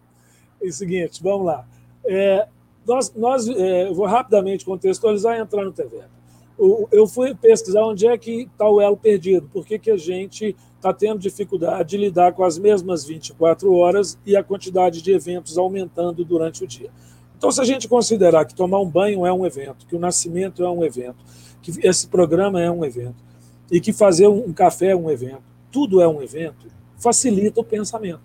É 0.60 0.66
o 0.66 0.72
seguinte, 0.72 1.22
vamos 1.22 1.46
lá. 1.46 1.64
É, 2.04 2.48
nós, 2.84 3.14
nós 3.14 3.46
é, 3.48 3.92
vou 3.92 4.06
rapidamente 4.06 4.64
contextualizar 4.64 5.38
e 5.38 5.40
entrar 5.40 5.64
no 5.64 5.70
TVEP. 5.70 6.15
Eu 6.58 7.06
fui 7.06 7.34
pesquisar 7.34 7.84
onde 7.84 8.06
é 8.06 8.16
que 8.16 8.42
está 8.42 8.68
o 8.68 8.80
elo 8.80 8.96
perdido, 8.96 9.48
por 9.52 9.66
que, 9.66 9.78
que 9.78 9.90
a 9.90 9.96
gente 9.96 10.56
está 10.76 10.92
tendo 10.92 11.18
dificuldade 11.18 11.90
de 11.90 11.96
lidar 11.96 12.32
com 12.32 12.44
as 12.44 12.58
mesmas 12.58 13.04
24 13.04 13.72
horas 13.74 14.18
e 14.24 14.36
a 14.36 14.42
quantidade 14.42 15.02
de 15.02 15.12
eventos 15.12 15.58
aumentando 15.58 16.24
durante 16.24 16.64
o 16.64 16.66
dia. 16.66 16.90
Então, 17.36 17.50
se 17.50 17.60
a 17.60 17.64
gente 17.64 17.88
considerar 17.88 18.44
que 18.44 18.54
tomar 18.54 18.80
um 18.80 18.88
banho 18.88 19.26
é 19.26 19.32
um 19.32 19.44
evento, 19.44 19.86
que 19.86 19.94
o 19.94 19.98
nascimento 19.98 20.64
é 20.64 20.70
um 20.70 20.84
evento, 20.84 21.16
que 21.60 21.72
esse 21.86 22.06
programa 22.06 22.60
é 22.60 22.70
um 22.70 22.84
evento, 22.84 23.22
e 23.70 23.80
que 23.80 23.92
fazer 23.92 24.28
um 24.28 24.52
café 24.52 24.90
é 24.90 24.96
um 24.96 25.10
evento, 25.10 25.42
tudo 25.70 26.00
é 26.00 26.08
um 26.08 26.22
evento, 26.22 26.66
facilita 26.96 27.60
o 27.60 27.64
pensamento. 27.64 28.20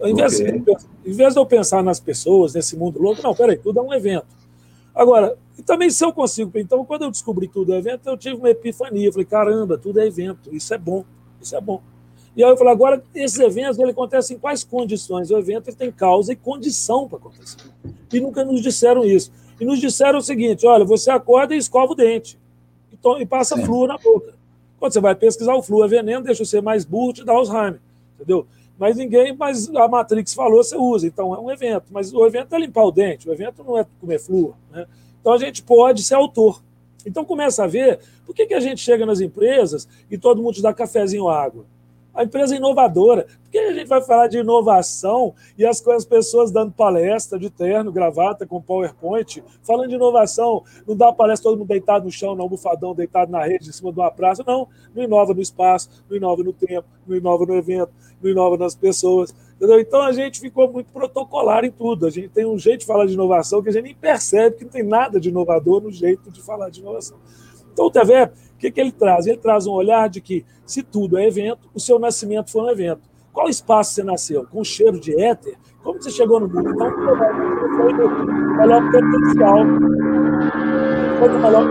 Ao 0.00 0.08
invés, 0.08 0.40
okay. 0.40 0.60
de, 0.60 0.74
em 1.04 1.12
vez 1.12 1.34
de 1.34 1.40
eu 1.40 1.46
pensar 1.46 1.82
nas 1.82 1.98
pessoas, 1.98 2.54
nesse 2.54 2.76
mundo 2.76 3.00
louco, 3.00 3.22
não, 3.22 3.34
peraí, 3.34 3.56
tudo 3.58 3.80
é 3.80 3.82
um 3.82 3.92
evento. 3.92 4.26
Agora, 4.94 5.36
e 5.58 5.62
também 5.62 5.88
se 5.90 6.04
eu 6.04 6.12
consigo, 6.12 6.50
então, 6.58 6.84
quando 6.84 7.02
eu 7.02 7.10
descobri 7.10 7.48
tudo 7.48 7.72
é 7.72 7.78
evento, 7.78 8.08
eu 8.08 8.16
tive 8.16 8.36
uma 8.36 8.50
epifania. 8.50 9.08
Eu 9.08 9.12
falei, 9.12 9.26
caramba, 9.26 9.78
tudo 9.78 10.00
é 10.00 10.06
evento, 10.06 10.54
isso 10.54 10.72
é 10.74 10.78
bom, 10.78 11.04
isso 11.40 11.56
é 11.56 11.60
bom. 11.60 11.80
E 12.36 12.44
aí 12.44 12.50
eu 12.50 12.56
falei, 12.56 12.72
agora, 12.74 13.02
esses 13.14 13.38
eventos 13.38 13.78
ele 13.78 13.92
acontecem 13.92 14.36
em 14.36 14.38
quais 14.40 14.62
condições? 14.62 15.30
O 15.30 15.38
evento 15.38 15.68
ele 15.68 15.76
tem 15.76 15.90
causa 15.90 16.32
e 16.32 16.36
condição 16.36 17.08
para 17.08 17.16
acontecer. 17.16 17.56
E 18.12 18.20
nunca 18.20 18.44
nos 18.44 18.60
disseram 18.60 19.04
isso. 19.04 19.32
E 19.58 19.64
nos 19.64 19.80
disseram 19.80 20.18
o 20.18 20.22
seguinte: 20.22 20.66
olha, 20.66 20.84
você 20.84 21.10
acorda 21.10 21.54
e 21.54 21.58
escova 21.58 21.92
o 21.92 21.94
dente. 21.94 22.38
E, 22.92 22.96
to, 22.96 23.18
e 23.18 23.24
passa 23.24 23.56
flúor 23.56 23.88
na 23.88 23.96
boca. 23.96 24.34
Quando 24.78 24.92
você 24.92 25.00
vai 25.00 25.14
pesquisar, 25.14 25.54
o 25.54 25.62
flúor 25.62 25.86
é 25.86 25.88
veneno, 25.88 26.22
deixa 26.22 26.44
você 26.44 26.60
mais 26.60 26.84
burro, 26.84 27.14
te 27.14 27.24
dá 27.24 27.32
Alzheimer. 27.32 27.80
Entendeu? 28.14 28.46
Mas 28.78 28.96
ninguém, 28.98 29.34
mas 29.34 29.74
a 29.74 29.88
Matrix 29.88 30.34
falou, 30.34 30.62
você 30.62 30.76
usa. 30.76 31.06
Então 31.06 31.34
é 31.34 31.38
um 31.38 31.50
evento. 31.50 31.86
Mas 31.90 32.12
o 32.12 32.26
evento 32.26 32.54
é 32.54 32.58
limpar 32.58 32.84
o 32.84 32.92
dente, 32.92 33.26
o 33.26 33.32
evento 33.32 33.64
não 33.64 33.78
é 33.78 33.86
comer 33.98 34.18
flúor. 34.18 34.54
Né? 34.70 34.86
Então 35.26 35.34
a 35.34 35.38
gente 35.38 35.60
pode 35.60 36.04
ser 36.04 36.14
autor. 36.14 36.62
Então 37.04 37.24
começa 37.24 37.64
a 37.64 37.66
ver 37.66 37.98
por 38.24 38.32
que, 38.32 38.46
que 38.46 38.54
a 38.54 38.60
gente 38.60 38.80
chega 38.80 39.04
nas 39.04 39.20
empresas 39.20 39.88
e 40.08 40.16
todo 40.16 40.40
mundo 40.40 40.54
te 40.54 40.62
dá 40.62 40.72
cafezinho 40.72 41.26
água 41.26 41.66
a 42.16 42.24
empresa 42.24 42.54
é 42.54 42.56
inovadora. 42.56 43.26
Por 43.42 43.50
que 43.50 43.58
a 43.58 43.72
gente 43.72 43.86
vai 43.86 44.02
falar 44.02 44.26
de 44.26 44.38
inovação 44.38 45.34
e 45.56 45.66
as, 45.66 45.86
as 45.86 46.04
pessoas 46.04 46.50
dando 46.50 46.72
palestra 46.72 47.38
de 47.38 47.50
terno, 47.50 47.92
gravata, 47.92 48.46
com 48.46 48.60
PowerPoint, 48.60 49.44
falando 49.62 49.90
de 49.90 49.96
inovação? 49.96 50.64
Não 50.86 50.96
dá 50.96 51.12
palestra 51.12 51.50
todo 51.50 51.58
mundo 51.58 51.68
deitado 51.68 52.06
no 52.06 52.10
chão, 52.10 52.34
não, 52.34 52.48
bufadão, 52.48 52.94
deitado 52.94 53.30
na 53.30 53.44
rede, 53.44 53.68
em 53.68 53.72
cima 53.72 53.92
de 53.92 54.00
uma 54.00 54.10
praça. 54.10 54.42
Não, 54.46 54.66
não 54.94 55.02
inova 55.04 55.34
no 55.34 55.42
espaço, 55.42 55.90
não 56.08 56.16
inova 56.16 56.42
no 56.42 56.54
tempo, 56.54 56.88
não 57.06 57.14
inova 57.14 57.44
no 57.44 57.54
evento, 57.54 57.92
não 58.20 58.30
inova 58.30 58.56
nas 58.56 58.74
pessoas. 58.74 59.34
Entendeu? 59.56 59.80
Então 59.80 60.02
a 60.02 60.12
gente 60.12 60.38
ficou 60.40 60.70
muito 60.70 60.88
protocolar 60.90 61.64
em 61.64 61.70
tudo. 61.70 62.06
A 62.06 62.10
gente 62.10 62.28
tem 62.28 62.46
um 62.46 62.58
jeito 62.58 62.80
de 62.80 62.86
falar 62.86 63.06
de 63.06 63.14
inovação 63.14 63.62
que 63.62 63.70
a 63.70 63.72
gente 63.72 63.84
nem 63.84 63.94
percebe 63.94 64.56
que 64.56 64.64
não 64.64 64.70
tem 64.70 64.82
nada 64.82 65.18
de 65.18 65.30
inovador 65.30 65.80
no 65.80 65.90
jeito 65.90 66.30
de 66.30 66.42
falar 66.42 66.68
de 66.68 66.80
inovação. 66.80 67.16
Então 67.72 67.86
o 67.86 67.90
TV 67.90 68.30
o 68.56 68.58
que, 68.58 68.70
que 68.70 68.80
ele 68.80 68.90
traz? 68.90 69.26
Ele 69.26 69.36
traz 69.36 69.66
um 69.66 69.72
olhar 69.72 70.08
de 70.08 70.18
que, 70.18 70.44
se 70.64 70.82
tudo 70.82 71.18
é 71.18 71.26
evento, 71.26 71.68
o 71.74 71.80
seu 71.80 71.98
nascimento 71.98 72.50
foi 72.50 72.62
um 72.62 72.70
evento. 72.70 73.02
Qual 73.32 73.50
espaço 73.50 73.92
você 73.92 74.02
nasceu? 74.02 74.46
Com 74.46 74.64
cheiro 74.64 74.98
de 74.98 75.20
éter? 75.20 75.58
Como 75.84 76.02
você 76.02 76.10
chegou 76.10 76.40
no 76.40 76.48
mundo? 76.48 76.70
Então, 76.70 76.90
foi 77.76 77.92
o 77.92 78.56
melhor 78.56 78.82
potencial. 78.90 79.58
Foi 81.18 81.28
o 81.28 81.38
melhor, 81.38 81.66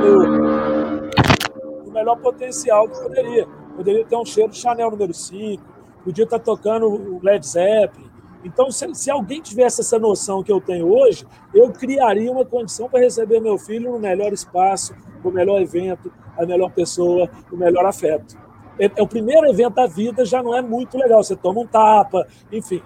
o, 1.85 1.89
o 1.89 1.91
melhor 1.91 2.17
potencial 2.17 2.87
que 2.87 3.01
poderia. 3.01 3.47
Poderia 3.75 4.05
ter 4.05 4.15
um 4.15 4.25
cheiro 4.25 4.51
de 4.51 4.57
Chanel 4.57 4.91
número 4.91 5.13
5, 5.13 5.63
podia 6.05 6.23
estar 6.23 6.39
tocando 6.39 6.87
o 6.87 7.19
Led 7.21 7.45
Zeppelin. 7.45 8.09
Então, 8.43 8.69
se, 8.69 8.93
se, 8.93 9.09
alguém 9.09 9.41
tivesse 9.41 9.81
essa 9.81 9.97
noção 9.97 10.43
que 10.43 10.51
eu 10.51 10.61
tenho 10.61 10.87
hoje, 10.87 11.25
eu 11.51 11.71
criaria 11.71 12.31
uma 12.31 12.45
condição 12.45 12.87
para 12.87 12.99
receber 12.99 13.39
meu 13.39 13.57
filho 13.57 13.91
no 13.91 13.99
melhor 13.99 14.31
espaço, 14.31 14.93
no 15.23 15.31
melhor 15.31 15.59
evento, 15.59 16.13
a 16.37 16.45
melhor 16.45 16.69
pessoa, 16.71 17.27
o 17.51 17.57
melhor 17.57 17.83
afeto. 17.87 18.37
É, 18.79 18.85
é, 18.95 19.01
o 19.01 19.07
primeiro 19.07 19.47
evento 19.47 19.73
da 19.73 19.87
vida, 19.87 20.23
já 20.23 20.43
não 20.43 20.55
é 20.55 20.61
muito 20.61 20.95
legal. 20.95 21.23
Você 21.23 21.35
toma 21.35 21.61
um 21.61 21.67
tapa, 21.67 22.27
enfim. 22.51 22.83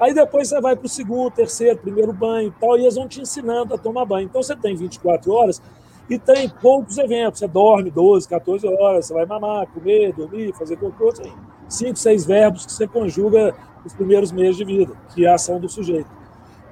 Aí 0.00 0.12
depois 0.12 0.48
você 0.48 0.60
vai 0.60 0.74
para 0.74 0.86
o 0.86 0.88
segundo, 0.88 1.30
terceiro, 1.30 1.78
primeiro 1.78 2.12
banho 2.12 2.48
e 2.48 2.60
tal, 2.60 2.76
e 2.76 2.82
eles 2.82 2.96
vão 2.96 3.06
te 3.06 3.20
ensinando 3.20 3.74
a 3.74 3.78
tomar 3.78 4.04
banho. 4.04 4.26
Então 4.26 4.42
você 4.42 4.56
tem 4.56 4.74
24 4.74 5.32
horas 5.32 5.62
e 6.10 6.18
tem 6.18 6.48
poucos 6.48 6.98
eventos. 6.98 7.38
Você 7.38 7.46
dorme 7.46 7.92
12, 7.92 8.28
14 8.28 8.66
horas, 8.66 9.06
você 9.06 9.14
vai 9.14 9.24
mamar, 9.24 9.68
comer, 9.68 10.12
dormir, 10.12 10.52
fazer 10.52 10.76
cocô, 10.76 11.10
assim. 11.10 11.32
Cinco, 11.68 11.98
seis 11.98 12.24
verbos 12.24 12.66
que 12.66 12.72
você 12.72 12.86
conjuga 12.86 13.54
nos 13.82 13.94
primeiros 13.94 14.32
meses 14.32 14.56
de 14.56 14.64
vida, 14.64 14.94
que 15.14 15.24
é 15.24 15.28
a 15.28 15.34
ação 15.34 15.60
do 15.60 15.68
sujeito. 15.68 16.10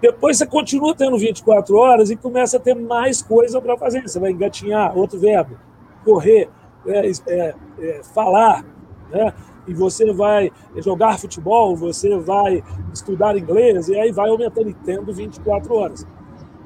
Depois 0.00 0.36
você 0.36 0.46
continua 0.46 0.94
tendo 0.94 1.16
24 1.16 1.76
horas 1.76 2.10
e 2.10 2.16
começa 2.16 2.56
a 2.56 2.60
ter 2.60 2.74
mais 2.74 3.22
coisa 3.22 3.60
para 3.60 3.76
fazer. 3.76 4.02
Você 4.02 4.18
vai 4.18 4.32
engatinhar, 4.32 4.96
outro 4.96 5.18
verbo 5.18 5.56
correr, 6.04 6.50
é, 6.86 7.10
é, 7.26 7.54
é, 7.80 8.02
falar, 8.02 8.64
né? 9.10 9.32
e 9.66 9.72
você 9.72 10.12
vai 10.12 10.52
jogar 10.76 11.18
futebol, 11.18 11.74
você 11.74 12.18
vai 12.18 12.62
estudar 12.92 13.36
inglês, 13.36 13.88
e 13.88 13.98
aí 13.98 14.12
vai 14.12 14.28
aumentando 14.28 14.68
e 14.68 14.74
tendo 14.74 15.12
24 15.12 15.74
horas. 15.74 16.06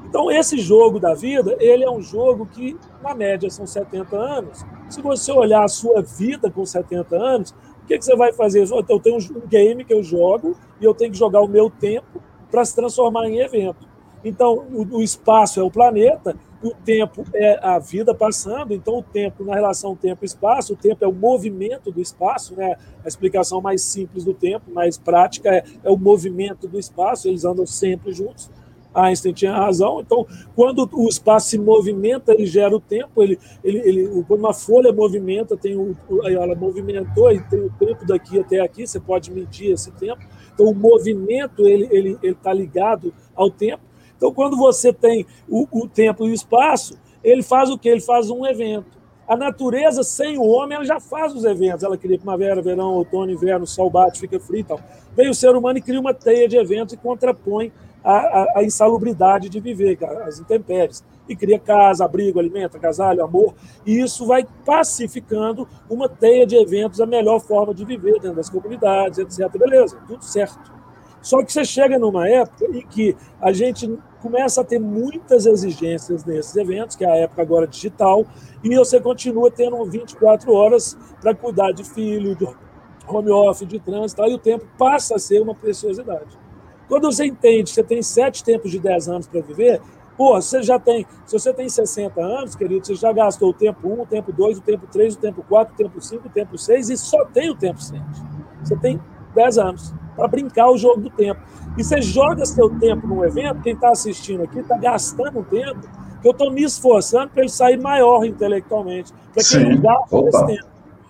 Então, 0.08 0.30
esse 0.30 0.58
jogo 0.58 0.98
da 0.98 1.14
vida, 1.14 1.56
ele 1.60 1.84
é 1.84 1.90
um 1.90 2.00
jogo 2.00 2.46
que, 2.46 2.76
na 3.02 3.14
média, 3.14 3.50
são 3.50 3.66
70 3.66 4.16
anos. 4.16 4.64
Se 4.88 5.02
você 5.02 5.30
olhar 5.30 5.62
a 5.62 5.68
sua 5.68 6.00
vida 6.00 6.50
com 6.50 6.64
70 6.64 7.14
anos, 7.14 7.54
que, 7.88 7.98
que 7.98 8.04
você 8.04 8.14
vai 8.14 8.32
fazer? 8.32 8.66
Eu 8.70 9.00
tenho 9.00 9.16
um 9.16 9.48
game 9.48 9.84
que 9.84 9.92
eu 9.92 10.02
jogo 10.02 10.56
e 10.80 10.84
eu 10.84 10.94
tenho 10.94 11.10
que 11.10 11.18
jogar 11.18 11.40
o 11.40 11.48
meu 11.48 11.70
tempo 11.70 12.22
para 12.50 12.64
se 12.64 12.74
transformar 12.74 13.28
em 13.28 13.40
evento. 13.40 13.88
Então, 14.24 14.66
o, 14.72 14.98
o 14.98 15.02
espaço 15.02 15.58
é 15.58 15.62
o 15.62 15.70
planeta 15.70 16.36
o 16.62 16.70
tempo 16.70 17.24
é 17.34 17.58
a 17.62 17.78
vida 17.78 18.14
passando, 18.14 18.74
então 18.74 18.98
o 18.98 19.02
tempo, 19.02 19.44
na 19.44 19.54
relação 19.54 19.94
tempo-espaço, 19.94 20.72
o 20.72 20.76
tempo 20.76 21.04
é 21.04 21.08
o 21.08 21.12
movimento 21.12 21.92
do 21.92 22.00
espaço, 22.00 22.56
né? 22.56 22.76
a 23.04 23.08
explicação 23.08 23.60
mais 23.60 23.82
simples 23.82 24.24
do 24.24 24.34
tempo, 24.34 24.70
mais 24.72 24.98
prática, 24.98 25.50
é, 25.50 25.64
é 25.84 25.90
o 25.90 25.96
movimento 25.96 26.66
do 26.66 26.78
espaço, 26.78 27.28
eles 27.28 27.44
andam 27.44 27.64
sempre 27.64 28.12
juntos. 28.12 28.50
Einstein 28.98 29.32
tinha 29.32 29.56
razão. 29.56 30.00
Então, 30.00 30.26
quando 30.54 30.88
o 30.92 31.08
espaço 31.08 31.50
se 31.50 31.58
movimenta, 31.58 32.32
ele 32.32 32.46
gera 32.46 32.74
o 32.74 32.80
tempo. 32.80 33.22
Ele, 33.22 33.38
ele, 33.62 33.78
ele, 33.78 34.24
quando 34.26 34.40
uma 34.40 34.54
folha 34.54 34.92
movimenta, 34.92 35.56
tem 35.56 35.76
o, 35.76 35.96
ela 36.24 36.54
movimentou 36.54 37.30
e 37.32 37.40
tem 37.48 37.60
o 37.60 37.70
tempo 37.70 38.06
daqui 38.06 38.38
até 38.38 38.60
aqui. 38.60 38.86
Você 38.86 39.00
pode 39.00 39.30
medir 39.30 39.72
esse 39.72 39.90
tempo. 39.92 40.22
Então, 40.54 40.66
o 40.66 40.74
movimento 40.74 41.66
ele 41.66 41.88
ele 41.90 42.18
está 42.22 42.52
ligado 42.52 43.12
ao 43.34 43.50
tempo. 43.50 43.82
Então, 44.16 44.34
quando 44.34 44.56
você 44.56 44.92
tem 44.92 45.24
o, 45.48 45.66
o 45.70 45.88
tempo 45.88 46.26
e 46.26 46.30
o 46.30 46.34
espaço, 46.34 46.98
ele 47.22 47.42
faz 47.42 47.70
o 47.70 47.78
quê? 47.78 47.90
Ele 47.90 48.00
faz 48.00 48.30
um 48.30 48.44
evento. 48.44 48.98
A 49.28 49.36
natureza, 49.36 50.02
sem 50.02 50.38
o 50.38 50.42
homem, 50.42 50.76
ela 50.76 50.84
já 50.86 50.98
faz 50.98 51.34
os 51.34 51.44
eventos. 51.44 51.84
Ela 51.84 51.98
cria 51.98 52.16
primavera, 52.16 52.62
verão, 52.62 52.94
outono, 52.94 53.30
inverno, 53.30 53.66
sol 53.66 53.90
bate, 53.90 54.18
fica 54.18 54.40
frio 54.40 54.60
e 54.60 54.64
tal. 54.64 54.80
Vem 55.14 55.28
o 55.28 55.34
ser 55.34 55.54
humano 55.54 55.78
e 55.78 55.82
cria 55.82 56.00
uma 56.00 56.14
teia 56.14 56.48
de 56.48 56.56
eventos 56.56 56.94
e 56.94 56.96
contrapõe 56.96 57.70
a, 58.02 58.12
a, 58.12 58.52
a 58.56 58.64
insalubridade 58.64 59.48
de 59.48 59.60
viver, 59.60 59.98
as 60.24 60.38
intempéries. 60.38 61.04
E 61.28 61.36
cria 61.36 61.58
casa, 61.58 62.06
abrigo, 62.06 62.38
alimento, 62.38 62.76
agasalho, 62.76 63.22
amor. 63.22 63.54
E 63.84 64.00
isso 64.00 64.26
vai 64.26 64.46
pacificando 64.64 65.68
uma 65.90 66.08
teia 66.08 66.46
de 66.46 66.56
eventos, 66.56 67.00
a 67.00 67.06
melhor 67.06 67.38
forma 67.38 67.74
de 67.74 67.84
viver 67.84 68.14
dentro 68.14 68.36
das 68.36 68.48
comunidades, 68.48 69.18
etc. 69.18 69.58
Beleza, 69.58 69.98
tudo 70.06 70.24
certo. 70.24 70.78
Só 71.20 71.42
que 71.44 71.52
você 71.52 71.64
chega 71.64 71.98
numa 71.98 72.28
época 72.28 72.64
em 72.72 72.80
que 72.80 73.16
a 73.40 73.52
gente 73.52 73.98
começa 74.22 74.60
a 74.60 74.64
ter 74.64 74.78
muitas 74.78 75.46
exigências 75.46 76.24
nesses 76.24 76.54
eventos, 76.56 76.96
que 76.96 77.04
é 77.04 77.10
a 77.10 77.16
época 77.16 77.42
agora 77.42 77.66
digital, 77.66 78.24
e 78.62 78.74
você 78.74 79.00
continua 79.00 79.50
tendo 79.50 79.84
24 79.84 80.52
horas 80.52 80.96
para 81.20 81.34
cuidar 81.34 81.72
de 81.72 81.84
filho, 81.84 82.34
de 82.34 82.48
home 83.06 83.30
office, 83.30 83.66
de 83.66 83.78
trânsito, 83.78 84.22
e 84.22 84.34
o 84.34 84.38
tempo 84.38 84.66
passa 84.78 85.16
a 85.16 85.18
ser 85.18 85.40
uma 85.40 85.54
preciosidade. 85.54 86.47
Quando 86.88 87.12
você 87.12 87.26
entende 87.26 87.64
que 87.64 87.70
você 87.70 87.84
tem 87.84 88.02
sete 88.02 88.42
tempos 88.42 88.70
de 88.70 88.78
10 88.78 89.08
anos 89.08 89.26
para 89.26 89.40
viver, 89.42 89.80
pô, 90.16 90.34
você 90.34 90.62
já 90.62 90.78
tem, 90.78 91.06
se 91.26 91.38
você 91.38 91.52
tem 91.52 91.68
60 91.68 92.20
anos, 92.20 92.56
querido, 92.56 92.86
você 92.86 92.94
já 92.94 93.12
gastou 93.12 93.50
o 93.50 93.52
tempo 93.52 93.86
1, 93.88 94.02
o 94.02 94.06
tempo 94.06 94.32
2, 94.32 94.58
o 94.58 94.60
tempo 94.62 94.86
3, 94.90 95.14
o 95.14 95.18
tempo 95.18 95.44
4, 95.46 95.74
o 95.74 95.76
tempo 95.76 96.00
5, 96.00 96.26
o 96.26 96.30
tempo 96.30 96.58
6 96.58 96.90
e 96.90 96.96
só 96.96 97.24
tem 97.26 97.50
o 97.50 97.54
tempo 97.54 97.80
7. 97.80 98.02
Você 98.64 98.76
tem 98.76 99.00
10 99.34 99.58
anos 99.58 99.94
para 100.16 100.26
brincar 100.26 100.68
o 100.70 100.76
jogo 100.76 101.02
do 101.02 101.10
tempo. 101.10 101.40
E 101.76 101.84
você 101.84 102.02
joga 102.02 102.44
seu 102.44 102.68
tempo 102.78 103.06
num 103.06 103.24
evento, 103.24 103.60
quem 103.62 103.74
está 103.74 103.90
assistindo 103.90 104.42
aqui 104.42 104.58
está 104.58 104.76
gastando 104.76 105.38
um 105.38 105.44
tempo 105.44 105.80
que 106.20 106.26
eu 106.26 106.32
estou 106.32 106.50
me 106.50 106.64
esforçando 106.64 107.30
para 107.30 107.42
ele 107.42 107.50
sair 107.50 107.78
maior 107.78 108.24
intelectualmente, 108.24 109.12
para 109.32 109.44
que 109.44 109.56
ele 109.56 109.76
não 109.76 109.82
gaste 109.82 110.16
esse 110.16 110.46
tempo. 110.46 110.67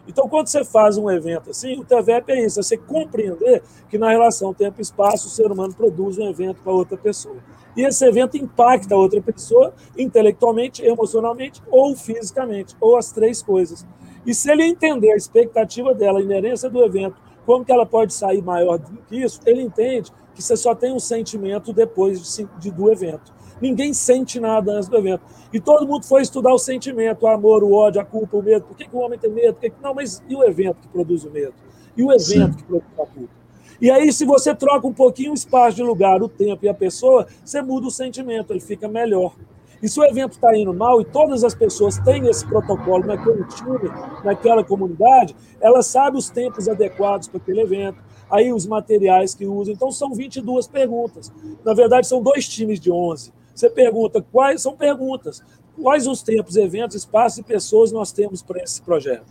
Então, 0.09 0.27
quando 0.27 0.47
você 0.47 0.65
faz 0.65 0.97
um 0.97 1.11
evento 1.11 1.51
assim, 1.51 1.79
o 1.79 1.85
TVEP 1.85 2.33
é 2.33 2.45
isso, 2.47 2.59
é 2.59 2.63
você 2.63 2.79
compreender 2.79 3.63
que 3.91 3.99
na 3.99 4.09
relação 4.09 4.55
tempo-espaço 4.55 5.29
o 5.29 5.31
ser 5.31 5.53
humano 5.53 5.75
produz 5.75 6.17
um 6.17 6.29
evento 6.29 6.63
para 6.63 6.73
outra 6.73 6.97
pessoa. 6.97 7.37
E 7.77 7.83
esse 7.83 8.05
evento 8.07 8.37
impacta 8.39 8.95
a 8.95 8.99
outra 8.99 9.21
pessoa 9.21 9.75
intelectualmente, 9.97 10.83
emocionalmente 10.83 11.63
ou 11.71 11.95
fisicamente, 11.95 12.75
ou 12.81 12.97
as 12.97 13.13
três 13.13 13.43
coisas. 13.43 13.87
E 14.25 14.35
se 14.35 14.51
ele 14.51 14.65
entender 14.65 15.13
a 15.13 15.17
expectativa 15.17 15.95
dela, 15.95 16.19
a 16.19 16.23
inerência 16.23 16.71
do 16.71 16.83
evento, 16.83 17.17
como 17.45 17.65
que 17.65 17.73
ela 17.73 17.87
pode 17.87 18.13
sair 18.13 18.43
maior 18.43 18.79
do 18.79 18.97
que 19.09 19.17
isso? 19.17 19.41
Ele 19.45 19.63
entende 19.63 20.11
que 20.35 20.43
você 20.43 20.57
só 20.57 20.75
tem 20.75 20.93
um 20.93 20.99
sentimento 20.99 21.73
depois 21.73 22.37
de, 22.37 22.49
de, 22.59 22.71
do 22.71 22.91
evento. 22.91 23.33
Ninguém 23.61 23.93
sente 23.93 24.39
nada 24.39 24.73
antes 24.73 24.89
do 24.89 24.97
evento. 24.97 25.23
E 25.53 25.61
todo 25.61 25.87
mundo 25.87 26.05
foi 26.05 26.23
estudar 26.23 26.53
o 26.53 26.59
sentimento, 26.59 27.23
o 27.23 27.27
amor, 27.29 27.63
o 27.63 27.73
ódio, 27.73 28.01
a 28.01 28.05
culpa, 28.05 28.37
o 28.37 28.43
medo. 28.43 28.67
Por 28.67 28.77
que, 28.77 28.87
que 28.87 28.95
o 28.95 29.01
homem 29.01 29.19
tem 29.19 29.31
medo? 29.31 29.59
Que... 29.59 29.73
Não, 29.83 29.95
mas 29.95 30.23
e 30.29 30.37
o 30.37 30.45
evento 30.45 30.77
que 30.83 30.89
produz 30.89 31.25
o 31.25 31.31
medo? 31.31 31.55
E 31.97 32.03
o 32.03 32.13
evento 32.13 32.53
Sim. 32.53 32.53
que 32.53 32.63
produz 32.65 32.93
a 32.99 33.07
culpa? 33.07 33.39
E 33.81 33.91
aí, 33.91 34.13
se 34.13 34.25
você 34.25 34.55
troca 34.55 34.87
um 34.87 34.93
pouquinho 34.93 35.31
o 35.31 35.35
espaço 35.35 35.77
de 35.77 35.83
lugar, 35.83 36.21
o 36.21 36.29
tempo 36.29 36.65
e 36.65 36.69
a 36.69 36.75
pessoa, 36.75 37.27
você 37.45 37.63
muda 37.63 37.87
o 37.87 37.91
sentimento, 37.91 38.53
ele 38.53 38.61
fica 38.61 38.89
melhor. 38.89 39.35
E 39.81 39.89
se 39.89 40.01
o 40.01 40.05
evento 40.05 40.33
está 40.33 40.57
indo 40.57 40.75
mal 40.75 41.01
e 41.01 41.05
todas 41.05 41.45
as 41.45 41.55
pessoas 41.55 41.99
têm 41.99 42.27
esse 42.27 42.45
protocolo 42.45 43.07
naquele 43.07 43.45
time, 43.45 43.89
naquela 44.25 44.65
comunidade, 44.65 45.37
ela 45.61 45.83
sabe 45.83 46.17
os 46.17 46.29
tempos 46.29 46.69
adequados 46.69 47.29
para 47.29 47.39
aquele 47.39 47.61
evento, 47.61 47.99
aí 48.29 48.53
os 48.53 48.67
materiais 48.67 49.35
que 49.35 49.47
usa. 49.47 49.71
Então, 49.71 49.93
são 49.93 50.13
22 50.13 50.67
perguntas. 50.67 51.33
Na 51.65 51.73
verdade, 51.73 52.09
são 52.09 52.21
dois 52.21 52.49
times 52.49 52.81
de 52.81 52.91
11. 52.91 53.33
Você 53.59 53.69
pergunta 53.69 54.25
quais 54.31 54.63
são 54.63 54.77
perguntas. 54.77 55.43
Quais 55.83 56.07
os 56.07 56.23
tempos, 56.23 56.57
eventos, 56.57 56.95
espaços 56.95 57.39
e 57.39 57.43
pessoas 57.43 57.91
nós 57.91 58.13
temos 58.13 58.41
para 58.41 58.63
esse 58.63 58.81
projeto? 58.81 59.27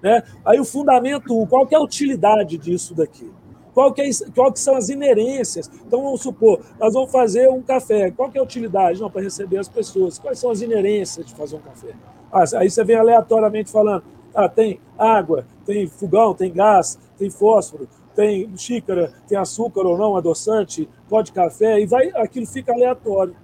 Né? 0.00 0.22
Aí 0.44 0.60
o 0.60 0.64
fundamento, 0.64 1.44
qual 1.48 1.66
é 1.68 1.74
a 1.74 1.80
utilidade 1.80 2.56
disso 2.58 2.94
daqui? 2.94 3.28
Qual 3.74 3.92
que, 3.92 4.02
é, 4.02 4.10
qual 4.36 4.52
que 4.52 4.60
são 4.60 4.76
as 4.76 4.88
inerências? 4.88 5.68
Então, 5.84 6.00
vamos 6.00 6.20
supor, 6.20 6.60
nós 6.78 6.94
vamos 6.94 7.10
fazer 7.10 7.48
um 7.48 7.60
café. 7.60 8.12
Qual 8.12 8.30
que 8.30 8.38
é 8.38 8.40
a 8.40 8.44
utilidade? 8.44 9.00
Não, 9.00 9.10
para 9.10 9.22
receber 9.22 9.58
as 9.58 9.68
pessoas. 9.68 10.16
Quais 10.16 10.38
são 10.38 10.52
as 10.52 10.60
inerências 10.60 11.26
de 11.26 11.34
fazer 11.34 11.56
um 11.56 11.60
café? 11.60 11.92
Ah, 12.30 12.44
aí 12.58 12.70
você 12.70 12.84
vem 12.84 12.94
aleatoriamente 12.94 13.68
falando, 13.68 14.04
ah, 14.32 14.48
tem 14.48 14.78
água, 14.96 15.44
tem 15.66 15.88
fogão, 15.88 16.34
tem 16.34 16.52
gás, 16.52 16.96
tem 17.18 17.30
fósforo, 17.30 17.88
tem 18.14 18.56
xícara, 18.56 19.12
tem 19.26 19.36
açúcar 19.36 19.84
ou 19.86 19.98
não, 19.98 20.16
adoçante, 20.16 20.88
pó 21.08 21.20
de 21.20 21.32
café, 21.32 21.80
e 21.80 21.86
vai, 21.86 22.10
aquilo 22.10 22.46
fica 22.46 22.72
aleatório. 22.72 23.34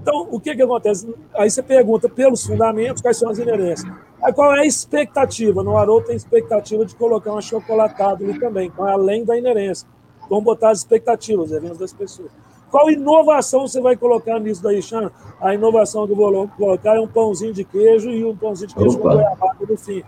Então, 0.00 0.28
o 0.30 0.40
que, 0.40 0.54
que 0.56 0.62
acontece? 0.62 1.12
Aí 1.34 1.50
você 1.50 1.62
pergunta 1.62 2.08
pelos 2.08 2.46
fundamentos 2.46 3.02
quais 3.02 3.18
são 3.18 3.30
as 3.30 3.38
inerências. 3.38 3.90
Aí 4.22 4.32
qual 4.32 4.54
é 4.54 4.60
a 4.60 4.66
expectativa? 4.66 5.62
No 5.62 5.76
Haroldo 5.76 6.06
tem 6.06 6.16
expectativa 6.16 6.84
de 6.84 6.94
colocar 6.94 7.32
um 7.32 7.38
achocolatado 7.38 8.24
ali 8.24 8.38
também, 8.38 8.68
então, 8.68 8.86
além 8.86 9.24
da 9.24 9.36
inerência. 9.36 9.86
Vamos 10.28 10.44
botar 10.44 10.70
as 10.70 10.78
expectativas, 10.78 11.52
eventos 11.52 11.78
das 11.78 11.92
pessoas. 11.92 12.30
Qual 12.70 12.88
inovação 12.90 13.66
você 13.66 13.80
vai 13.80 13.96
colocar 13.96 14.38
nisso 14.38 14.62
daí, 14.62 14.80
Xan? 14.80 15.10
A 15.40 15.54
inovação 15.54 16.06
que 16.06 16.12
eu 16.12 16.16
vou 16.16 16.48
colocar 16.56 16.96
é 16.96 17.00
um 17.00 17.08
pãozinho 17.08 17.52
de 17.52 17.64
queijo 17.64 18.10
e 18.10 18.24
um 18.24 18.36
pãozinho 18.36 18.68
de 18.68 18.74
queijo 18.74 18.96
Opa. 18.98 19.08
com 19.08 19.14
goiabada 19.16 19.66
no 19.68 19.76
fim. 19.76 20.02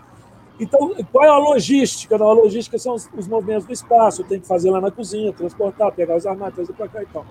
Então, 0.59 0.95
qual 1.11 1.25
é 1.25 1.27
a 1.27 1.37
logística? 1.37 2.15
A 2.15 2.31
logística 2.31 2.79
são 2.79 2.95
os, 2.95 3.09
os 3.17 3.27
movimentos 3.27 3.65
do 3.65 3.73
espaço. 3.73 4.23
Tenho 4.23 4.39
que 4.39 4.47
fazer 4.47 4.71
lá 4.71 4.79
na 4.79 4.91
cozinha, 4.91 5.33
transportar, 5.33 5.91
pegar 5.91 6.15
os 6.15 6.25
armários, 6.25 6.55
trazer 6.55 6.73
para 6.73 6.87
cá 6.87 7.03
e 7.03 7.05
tal. 7.07 7.25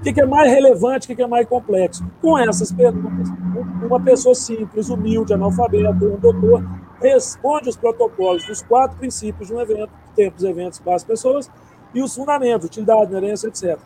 O 0.00 0.02
que 0.02 0.18
é 0.18 0.24
mais 0.24 0.50
relevante, 0.50 1.12
o 1.12 1.14
que 1.14 1.22
é 1.22 1.26
mais 1.26 1.46
complexo? 1.46 2.02
Com 2.22 2.38
essas 2.38 2.72
perguntas, 2.72 3.28
uma 3.82 4.00
pessoa 4.00 4.34
simples, 4.34 4.88
humilde, 4.88 5.34
analfabeta, 5.34 5.90
um 5.90 6.16
doutor, 6.16 6.64
responde 7.02 7.68
os 7.68 7.76
protocolos 7.76 8.46
dos 8.46 8.62
quatro 8.62 8.96
princípios 8.96 9.48
de 9.48 9.54
um 9.54 9.60
evento, 9.60 9.90
tempos, 10.16 10.42
eventos, 10.42 10.78
espaço, 10.78 11.06
pessoas, 11.06 11.50
e 11.94 12.00
os 12.00 12.14
fundamentos, 12.14 12.66
utilidade, 12.66 13.10
inerência, 13.10 13.48
etc. 13.48 13.78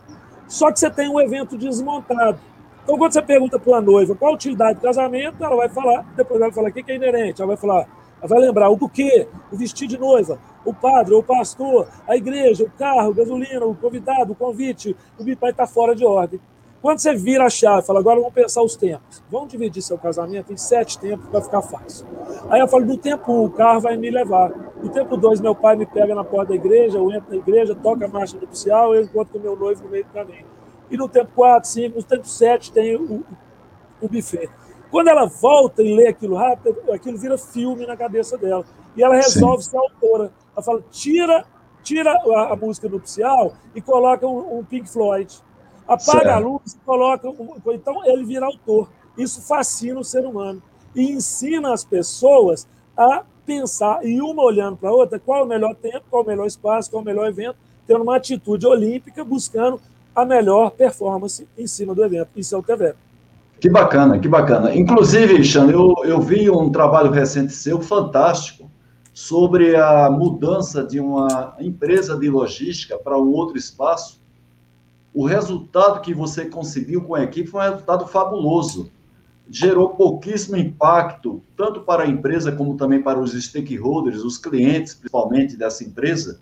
Só 0.47 0.71
que 0.71 0.79
você 0.79 0.89
tem 0.89 1.09
um 1.09 1.21
evento 1.21 1.59
desmontado. 1.59 2.39
Então, 2.85 2.97
quando 2.97 3.13
você 3.13 3.23
pergunta 3.23 3.59
para 3.59 3.79
a 3.79 3.81
noiva 3.81 4.15
qual 4.15 4.31
a 4.31 4.35
utilidade 4.37 4.79
do 4.79 4.83
casamento, 4.83 5.43
ela 5.43 5.57
vai 5.57 5.69
falar, 5.69 6.07
depois 6.17 6.41
ela 6.41 6.49
vai 6.49 6.55
falar 6.55 6.69
o 6.69 6.73
que 6.73 6.93
é 6.93 6.95
inerente, 6.95 7.43
ela 7.43 7.49
vai 7.49 7.57
falar 7.57 7.89
vai 8.27 8.41
lembrar 8.41 8.71
o 8.71 8.77
buquê, 8.77 9.29
o 9.53 9.57
vestido 9.57 9.91
de 9.91 9.99
noiva, 9.99 10.39
o 10.65 10.73
padre, 10.73 11.15
o 11.15 11.23
pastor, 11.23 11.89
a 12.07 12.17
igreja, 12.17 12.65
o 12.65 12.71
carro, 12.71 13.11
a 13.11 13.15
gasolina, 13.15 13.65
o 13.65 13.75
convidado, 13.75 14.33
o 14.33 14.35
convite, 14.35 14.97
o 15.19 15.37
pai 15.37 15.51
está 15.51 15.67
fora 15.67 15.95
de 15.95 16.05
ordem. 16.05 16.41
Quando 16.85 16.99
você 16.99 17.15
vira 17.15 17.47
a 17.47 17.49
chave, 17.49 17.87
fala, 17.87 17.99
agora 17.99 18.21
vamos 18.21 18.35
pensar 18.35 18.63
os 18.63 18.77
tempos. 18.77 19.23
Vamos 19.31 19.49
dividir 19.49 19.81
seu 19.81 19.97
casamento 19.97 20.53
em 20.53 20.57
sete 20.59 20.99
tempos 20.99 21.27
para 21.31 21.41
ficar 21.41 21.63
fácil. 21.63 22.07
Aí 22.51 22.61
eu 22.61 22.69
falo, 22.69 22.85
no 22.85 22.99
tempo 22.99 23.33
um, 23.33 23.45
o 23.45 23.51
carro 23.51 23.81
vai 23.81 23.97
me 23.97 24.11
levar. 24.11 24.51
No 24.83 24.91
tempo 24.91 25.17
dois, 25.17 25.41
meu 25.41 25.55
pai 25.55 25.77
me 25.77 25.87
pega 25.87 26.15
na 26.15 26.23
porta 26.23 26.51
da 26.51 26.57
igreja, 26.57 26.99
eu 26.99 27.11
entro 27.11 27.31
na 27.31 27.37
igreja, 27.37 27.75
toca 27.75 28.05
a 28.05 28.09
marcha 28.09 28.37
nupcial, 28.37 28.95
eu 28.95 29.03
encontro 29.03 29.33
com 29.33 29.39
meu 29.39 29.57
noivo 29.57 29.83
no 29.83 29.89
meio 29.89 30.05
do 30.05 30.11
caminho. 30.11 30.45
E 30.91 30.97
no 30.99 31.09
tempo 31.09 31.31
quatro, 31.35 31.71
cinco, 31.71 31.97
no 31.97 32.03
tempo 32.03 32.29
sete 32.29 32.71
tem 32.71 32.95
o, 32.97 33.25
o 34.03 34.07
buffet. 34.07 34.51
Quando 34.91 35.09
ela 35.09 35.25
volta 35.25 35.83
e 35.83 35.97
lê 35.97 36.09
aquilo 36.09 36.37
rápido, 36.37 36.77
aquilo 36.93 37.17
vira 37.17 37.39
filme 37.39 37.87
na 37.87 37.97
cabeça 37.97 38.37
dela. 38.37 38.65
E 38.95 39.03
ela 39.03 39.15
resolve 39.15 39.65
Sim. 39.65 39.71
ser 39.71 39.79
autora. 39.79 40.31
Ela 40.55 40.63
fala: 40.63 40.83
tira, 40.91 41.45
tira 41.83 42.13
a, 42.13 42.53
a 42.53 42.57
música 42.57 42.89
nupcial 42.89 43.55
e 43.75 43.81
coloca 43.81 44.27
um, 44.27 44.59
um 44.59 44.65
Pink 44.65 44.89
Floyd. 44.89 45.33
Apaga 45.87 46.01
certo. 46.03 46.29
a 46.29 46.39
luz 46.39 46.73
e 46.73 46.79
coloca. 46.85 47.29
Um, 47.29 47.57
então 47.69 48.05
ele 48.05 48.25
vira 48.25 48.47
autor. 48.47 48.89
Isso 49.17 49.43
fascina 49.43 50.01
o 50.01 50.05
ser 50.05 50.25
humano. 50.25 50.63
E 50.95 51.11
ensina 51.11 51.73
as 51.73 51.85
pessoas 51.85 52.67
a 52.97 53.25
pensar, 53.45 54.05
e 54.05 54.21
uma 54.21 54.43
olhando 54.43 54.77
para 54.77 54.89
a 54.89 54.93
outra, 54.93 55.19
qual 55.19 55.41
é 55.41 55.43
o 55.43 55.47
melhor 55.47 55.75
tempo, 55.75 56.05
qual 56.11 56.23
é 56.23 56.25
o 56.25 56.29
melhor 56.29 56.47
espaço, 56.47 56.91
qual 56.91 57.01
é 57.01 57.03
o 57.03 57.07
melhor 57.07 57.29
evento, 57.29 57.57
tendo 57.87 58.03
uma 58.03 58.17
atitude 58.17 58.67
olímpica, 58.67 59.23
buscando 59.23 59.81
a 60.15 60.25
melhor 60.25 60.71
performance 60.71 61.47
em 61.59 61.67
cima 61.67 61.95
do 61.95 62.05
evento. 62.05 62.29
Isso 62.37 62.55
é 62.55 62.59
o 62.59 62.63
TVEP. 62.63 62.97
Que 63.61 63.69
bacana, 63.69 64.19
que 64.19 64.29
bacana. 64.29 64.75
Inclusive, 64.75 65.43
Xan, 65.45 65.71
eu, 65.71 65.95
eu 66.05 66.21
vi 66.21 66.49
um 66.51 66.71
trabalho 66.71 67.11
recente 67.11 67.53
seu 67.53 67.81
fantástico 67.81 68.71
sobre 69.15 69.77
a 69.77 70.11
mudança 70.11 70.83
de 70.83 70.99
uma 70.99 71.55
empresa 71.61 72.19
de 72.19 72.29
logística 72.29 72.99
para 72.99 73.17
um 73.17 73.31
outro 73.31 73.57
espaço. 73.57 74.21
O 75.15 75.25
resultado 75.25 76.01
que 76.01 76.13
você 76.13 76.47
conseguiu 76.47 77.03
com 77.03 77.15
a 77.15 77.23
equipe 77.23 77.49
foi 77.49 77.61
um 77.61 77.71
resultado 77.71 78.09
fabuloso. 78.09 78.91
Gerou 79.49 79.91
pouquíssimo 79.91 80.57
impacto, 80.57 81.41
tanto 81.57 81.83
para 81.83 82.03
a 82.03 82.09
empresa 82.09 82.51
como 82.51 82.77
também 82.77 83.01
para 83.01 83.21
os 83.21 83.33
stakeholders, 83.33 84.25
os 84.25 84.37
clientes, 84.37 84.95
principalmente 84.95 85.57
dessa 85.57 85.85
empresa. 85.85 86.41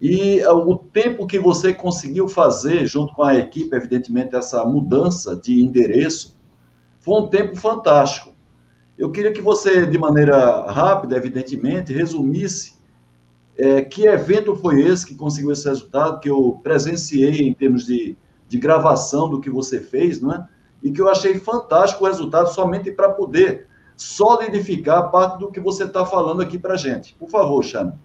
E 0.00 0.40
uh, 0.46 0.54
o 0.54 0.78
tempo 0.78 1.26
que 1.26 1.38
você 1.38 1.74
conseguiu 1.74 2.26
fazer, 2.26 2.86
junto 2.86 3.12
com 3.12 3.22
a 3.22 3.34
equipe, 3.34 3.76
evidentemente, 3.76 4.34
essa 4.34 4.64
mudança 4.64 5.36
de 5.36 5.62
endereço, 5.62 6.34
foi 7.00 7.20
um 7.20 7.28
tempo 7.28 7.56
fantástico. 7.56 8.29
Eu 9.00 9.10
queria 9.10 9.32
que 9.32 9.40
você, 9.40 9.86
de 9.86 9.96
maneira 9.96 10.70
rápida, 10.70 11.16
evidentemente, 11.16 11.90
resumisse 11.90 12.74
é, 13.56 13.80
que 13.80 14.06
evento 14.06 14.54
foi 14.54 14.82
esse 14.82 15.06
que 15.06 15.14
conseguiu 15.14 15.52
esse 15.52 15.66
resultado, 15.66 16.20
que 16.20 16.28
eu 16.28 16.60
presenciei 16.62 17.48
em 17.48 17.54
termos 17.54 17.86
de, 17.86 18.14
de 18.46 18.58
gravação 18.58 19.26
do 19.26 19.40
que 19.40 19.48
você 19.48 19.80
fez, 19.80 20.20
não 20.20 20.34
é? 20.34 20.46
E 20.82 20.92
que 20.92 21.00
eu 21.00 21.08
achei 21.08 21.38
fantástico 21.38 22.04
o 22.04 22.06
resultado 22.06 22.52
somente 22.52 22.92
para 22.92 23.08
poder 23.08 23.68
solidificar 23.96 25.10
parte 25.10 25.38
do 25.38 25.50
que 25.50 25.60
você 25.60 25.84
está 25.84 26.04
falando 26.04 26.42
aqui 26.42 26.58
para 26.58 26.76
gente. 26.76 27.14
Por 27.14 27.30
favor, 27.30 27.64
Xana. 27.64 27.98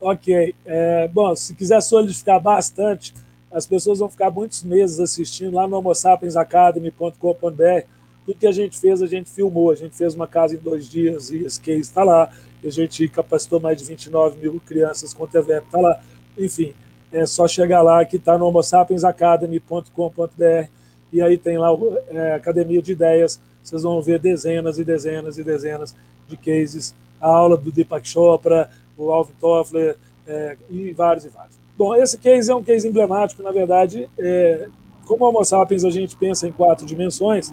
Ok. 0.00 0.54
É, 0.64 1.08
bom, 1.08 1.36
se 1.36 1.54
quiser 1.54 1.82
solidificar 1.82 2.40
bastante, 2.40 3.12
as 3.52 3.66
pessoas 3.66 3.98
vão 3.98 4.08
ficar 4.08 4.30
muitos 4.30 4.64
meses 4.64 4.98
assistindo 4.98 5.56
lá 5.56 5.68
no 5.68 5.76
homosapiensacademy.com.br. 5.76 7.97
Que 8.34 8.46
a 8.46 8.52
gente 8.52 8.78
fez, 8.78 9.00
a 9.02 9.06
gente 9.06 9.30
filmou. 9.30 9.70
A 9.70 9.74
gente 9.74 9.96
fez 9.96 10.14
uma 10.14 10.26
casa 10.26 10.54
em 10.54 10.58
dois 10.58 10.86
dias 10.88 11.30
e 11.30 11.44
esse 11.44 11.58
case 11.60 11.80
está 11.80 12.04
lá. 12.04 12.30
A 12.62 12.70
gente 12.70 13.08
capacitou 13.08 13.58
mais 13.60 13.78
de 13.78 13.84
29 13.84 14.38
mil 14.38 14.60
crianças 14.66 15.14
com 15.14 15.26
TVEP, 15.26 15.64
está 15.66 15.80
lá. 15.80 15.98
Enfim, 16.36 16.74
é 17.12 17.24
só 17.24 17.48
chegar 17.48 17.80
lá 17.82 18.04
que 18.04 18.16
está 18.16 18.36
no 18.36 18.46
homosapiensacademy.com.br 18.46 20.68
e 21.12 21.22
aí 21.22 21.38
tem 21.38 21.56
lá 21.56 21.68
é, 22.08 22.34
Academia 22.34 22.82
de 22.82 22.92
Ideias. 22.92 23.40
Vocês 23.62 23.82
vão 23.82 24.02
ver 24.02 24.18
dezenas 24.18 24.78
e 24.78 24.84
dezenas 24.84 25.38
e 25.38 25.44
dezenas 25.44 25.94
de 26.26 26.36
cases. 26.36 26.94
A 27.20 27.28
aula 27.28 27.56
do 27.56 27.72
Deepak 27.72 28.08
Chopra, 28.08 28.70
o 28.96 29.10
Alvin 29.10 29.34
Toffler 29.40 29.96
é, 30.26 30.56
e 30.70 30.92
vários 30.92 31.24
e 31.24 31.28
vários. 31.28 31.56
Bom, 31.76 31.94
esse 31.94 32.18
case 32.18 32.50
é 32.50 32.54
um 32.54 32.62
case 32.62 32.88
emblemático, 32.88 33.42
na 33.42 33.52
verdade, 33.52 34.08
é, 34.18 34.68
como 35.08 35.24
Homo 35.24 35.42
sapiens 35.42 35.84
a 35.84 35.90
gente 35.90 36.14
pensa 36.14 36.46
em 36.46 36.52
quatro 36.52 36.84
dimensões, 36.84 37.50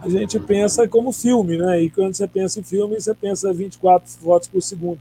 a 0.00 0.08
gente 0.08 0.38
pensa 0.38 0.86
como 0.86 1.10
filme, 1.10 1.58
né? 1.58 1.82
E 1.82 1.90
quando 1.90 2.14
você 2.14 2.28
pensa 2.28 2.60
em 2.60 2.62
filme, 2.62 2.94
você 2.94 3.12
pensa 3.12 3.52
24 3.52 4.08
fotos 4.08 4.46
por 4.46 4.62
segundo. 4.62 5.00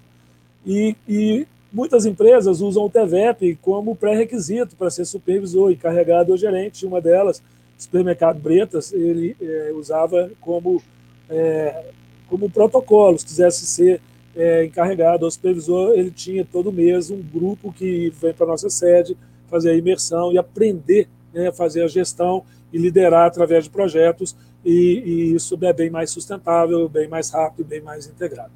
E, 0.66 0.95
e 1.08 1.45
muitas 1.72 2.08
empresas 2.08 2.60
usam 2.60 2.86
o 2.86 2.89
TVEP 2.89 3.60
como 3.62 3.95
pré-requisito 3.95 4.76
para 4.76 4.89
ser 4.89 5.06
supervisor 5.06 5.72
e 5.72 5.76
carregado 5.76 6.32
ou 6.32 6.38
gerente. 6.38 6.88
Uma 6.88 6.99
delas, 6.99 7.39
supermercado 7.78 8.39
Bretas, 8.39 8.91
ele 8.91 9.38
é, 9.39 9.72
usava 9.76 10.32
como, 10.41 10.82
é, 11.30 11.84
como 12.28 12.49
protocolo, 12.49 13.20
se 13.20 13.26
quisesse 13.28 13.68
ser 13.68 14.01
é, 14.36 14.66
encarregado 14.66 15.24
ou 15.24 15.30
supervisor, 15.30 15.91
ele 15.91 16.10
tinha 16.10 16.43
todo 16.43 16.74
mês 16.74 17.12
um 17.12 17.22
grupo 17.22 17.72
que 17.72 18.12
vem 18.20 18.34
para 18.34 18.45
a 18.47 18.49
nossa 18.49 18.72
sede 18.72 19.16
fazer 19.48 19.72
a 19.72 19.76
imersão 19.76 20.32
e 20.32 20.38
aprender 20.38 21.08
né, 21.36 21.52
fazer 21.52 21.84
a 21.84 21.88
gestão 21.88 22.43
e 22.72 22.78
liderar 22.78 23.28
através 23.28 23.66
de 23.66 23.70
projetos, 23.70 24.36
e, 24.64 25.04
e, 25.06 25.36
isso 25.36 25.60
é 25.62 25.74
bem 25.74 25.89
mais 25.89 26.10
sustentável, 26.10 26.88
bem 26.89 27.08
mais 27.08 27.30
rápido, 27.30 27.68
bem 27.68 27.82
mais 27.82 28.08
integrado. 28.08 28.52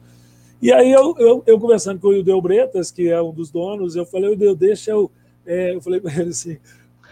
E 0.61 0.71
aí 0.71 0.91
eu, 0.91 1.15
eu, 1.19 1.43
eu 1.45 1.59
conversando 1.59 1.99
com 1.99 2.07
o 2.07 2.13
Ildeu 2.13 2.41
Bretas, 2.41 2.89
que 2.89 3.09
é 3.09 3.21
um 3.21 3.31
dos 3.31 3.51
donos, 3.51 3.95
eu 3.95 4.05
falei, 4.05 4.31
Ildeu, 4.31 4.55
deixa 4.55 4.91
eu, 4.91 5.11
é, 5.45 5.75
eu 5.75 5.81
falei 5.81 5.99
para 5.99 6.13
ele 6.13 6.29
assim, 6.29 6.57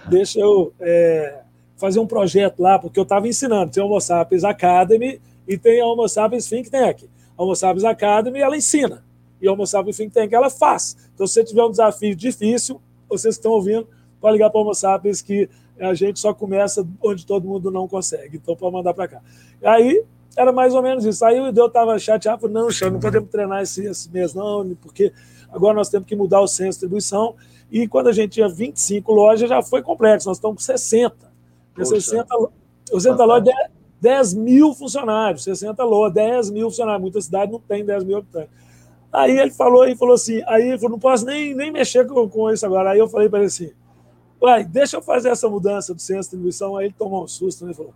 deixa 0.09 0.39
eu 0.39 0.73
é, 0.80 1.41
fazer 1.75 1.99
um 1.99 2.07
projeto 2.07 2.61
lá, 2.61 2.80
porque 2.80 2.99
eu 2.99 3.03
estava 3.03 3.28
ensinando, 3.28 3.71
tem 3.71 3.84
a 3.84 3.86
Homo 3.86 3.99
Sapiens 3.99 4.43
Academy 4.43 5.21
e 5.47 5.57
tem 5.57 5.82
a 5.82 5.86
Homo 5.86 6.07
Sapiens 6.07 6.47
Think 6.47 6.69
Tank. 6.69 7.07
A 7.38 7.43
Homo 7.43 7.55
Sapiens 7.55 7.84
Academy, 7.84 8.39
ela 8.39 8.57
ensina, 8.57 9.03
e 9.39 9.47
a 9.47 9.51
Homo 9.51 9.67
Sapiens 9.67 9.97
Think 9.97 10.13
Tank, 10.13 10.34
ela 10.34 10.49
faz. 10.49 10.97
Então, 11.13 11.28
se 11.28 11.34
você 11.34 11.43
tiver 11.43 11.63
um 11.63 11.71
desafio 11.71 12.15
difícil, 12.15 12.82
vocês 13.09 13.35
estão 13.35 13.51
ouvindo, 13.51 13.87
pode 14.19 14.33
ligar 14.33 14.49
para 14.49 14.59
o 14.59 14.63
Homo 14.63 14.73
Sapiens 14.73 15.21
que 15.21 15.49
a 15.79 15.93
gente 15.93 16.19
só 16.19 16.33
começa 16.33 16.87
onde 17.03 17.25
todo 17.25 17.47
mundo 17.47 17.69
não 17.69 17.87
consegue. 17.87 18.37
Então, 18.37 18.55
pode 18.55 18.73
mandar 18.73 18.93
para 18.93 19.07
cá. 19.07 19.21
Aí, 19.63 20.03
era 20.37 20.51
mais 20.51 20.73
ou 20.73 20.81
menos 20.81 21.03
isso. 21.03 21.25
Aí 21.25 21.39
o 21.39 21.47
Ideu 21.47 21.65
estava 21.65 21.97
chateado, 21.97 22.41
falou, 22.41 22.63
não, 22.63 22.71
Xan, 22.71 22.91
não 22.91 22.99
podemos 22.99 23.29
treinar 23.29 23.63
esse, 23.63 23.85
esse 23.85 24.11
mês 24.11 24.33
não, 24.33 24.75
porque 24.81 25.11
agora 25.49 25.75
nós 25.75 25.89
temos 25.89 26.07
que 26.07 26.15
mudar 26.15 26.41
o 26.41 26.47
centro 26.47 26.65
de 26.65 26.69
distribuição. 26.71 27.35
E 27.71 27.87
quando 27.87 28.07
a 28.07 28.11
gente 28.11 28.33
tinha 28.33 28.47
25 28.47 29.11
lojas, 29.11 29.49
já 29.49 29.61
foi 29.61 29.81
complexo, 29.81 30.27
nós 30.27 30.37
estamos 30.37 30.57
com 30.57 30.63
60. 30.63 31.15
Poxa, 31.75 31.99
60, 31.99 32.25
60 32.85 33.25
lojas, 33.25 33.45
10, 33.45 33.57
10 33.99 34.33
mil 34.35 34.73
funcionários, 34.73 35.43
60 35.43 35.83
lojas, 35.83 36.13
10 36.13 36.49
mil 36.51 36.69
funcionários. 36.69 37.01
Muita 37.01 37.21
cidade 37.21 37.51
não 37.51 37.59
tem 37.59 37.83
10 37.83 38.03
mil 38.03 38.17
habitantes. 38.17 38.51
Aí 39.11 39.37
ele 39.37 39.51
falou, 39.51 39.87
e 39.87 39.95
falou 39.95 40.15
assim, 40.15 40.41
aí 40.47 40.69
ele 40.69 40.77
falou, 40.77 40.91
não 40.91 40.99
posso 40.99 41.25
nem, 41.25 41.55
nem 41.55 41.71
mexer 41.71 42.05
com, 42.05 42.27
com 42.29 42.51
isso 42.51 42.65
agora. 42.65 42.91
Aí 42.91 42.99
eu 42.99 43.07
falei 43.07 43.29
para 43.29 43.39
ele 43.39 43.47
assim, 43.47 43.71
Uai, 44.41 44.63
deixa 44.63 44.97
eu 44.97 45.01
fazer 45.01 45.29
essa 45.29 45.49
mudança 45.49 45.93
do 45.93 46.01
centro 46.01 46.21
de 46.21 46.25
distribuição. 46.25 46.77
Aí 46.77 46.85
ele 46.85 46.95
tomou 46.97 47.23
um 47.23 47.27
susto 47.27 47.65
né, 47.65 47.71
e 47.71 47.73
falou: 47.73 47.93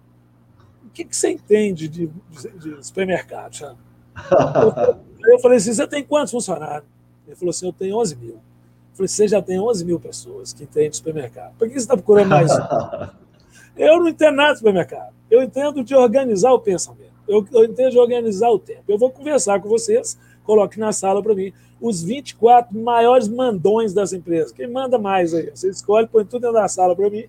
O 0.86 0.90
que, 0.90 1.06
que 1.06 1.16
você 1.16 1.32
entende 1.32 1.88
de, 1.88 2.08
de, 2.08 2.50
de 2.58 2.86
supermercado, 2.86 3.52
Thiago? 3.52 3.78
eu 5.26 5.40
falei 5.40 5.58
assim: 5.58 5.74
Você 5.74 5.88
tem 5.88 6.04
quantos 6.04 6.32
funcionários? 6.32 6.90
Ele 7.28 7.36
falou 7.36 7.52
assim: 7.52 7.68
Eu 7.68 7.74
tenho 7.74 7.98
11 7.98 8.16
mil. 8.16 8.34
Eu 8.34 8.42
falei: 8.96 9.08
Você 9.08 9.28
já 9.28 9.42
tem 9.42 9.60
11 9.60 9.86
mil 9.86 10.00
pessoas 10.00 10.52
que 10.52 10.64
entendem 10.64 10.90
de 10.90 10.98
supermercado. 10.98 11.54
Por 11.58 11.68
que 11.68 11.76
você 11.76 11.80
está 11.80 11.96
procurando 11.96 12.30
mais 12.30 12.52
Eu 13.78 14.00
não 14.00 14.10
entendo 14.10 14.36
nada 14.36 14.52
de 14.52 14.58
supermercado. 14.58 15.14
Eu 15.30 15.42
entendo 15.42 15.84
de 15.84 15.96
organizar 15.96 16.52
o 16.52 16.60
pensamento. 16.60 17.12
Eu, 17.28 17.46
eu 17.54 17.66
entendo 17.66 17.92
de 17.92 18.00
organizar 18.00 18.50
o 18.50 18.60
tempo. 18.60 18.84
Eu 18.88 18.98
vou 18.98 19.10
conversar 19.10 19.62
com 19.62 19.70
vocês, 19.70 20.18
coloque 20.52 20.78
na 20.78 20.92
sala 20.92 21.24
para 21.24 21.34
mim 21.34 21.54
os 21.80 22.04
24 22.04 22.78
maiores 22.78 23.30
mandões 23.30 23.94
das 23.94 24.12
empresas. 24.12 24.52
Quem 24.52 24.68
manda 24.68 25.00
mais 25.00 25.34
aí? 25.34 25.50
Você 25.50 25.70
escolhe, 25.70 26.08
põe 26.08 26.26
tudo 26.26 26.42
dentro 26.42 26.56
da 26.56 26.68
sala 26.68 26.94
para 26.94 27.10
mim 27.10 27.24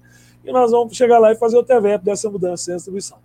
e 0.44 0.50
nós 0.50 0.72
vamos 0.72 0.96
chegar 0.96 1.20
lá 1.20 1.30
e 1.30 1.36
fazer 1.36 1.56
o 1.56 1.62
TVEP 1.62 2.04
dessa 2.04 2.28
mudança 2.28 2.72
de 2.72 2.76
distribuição. 2.76 3.18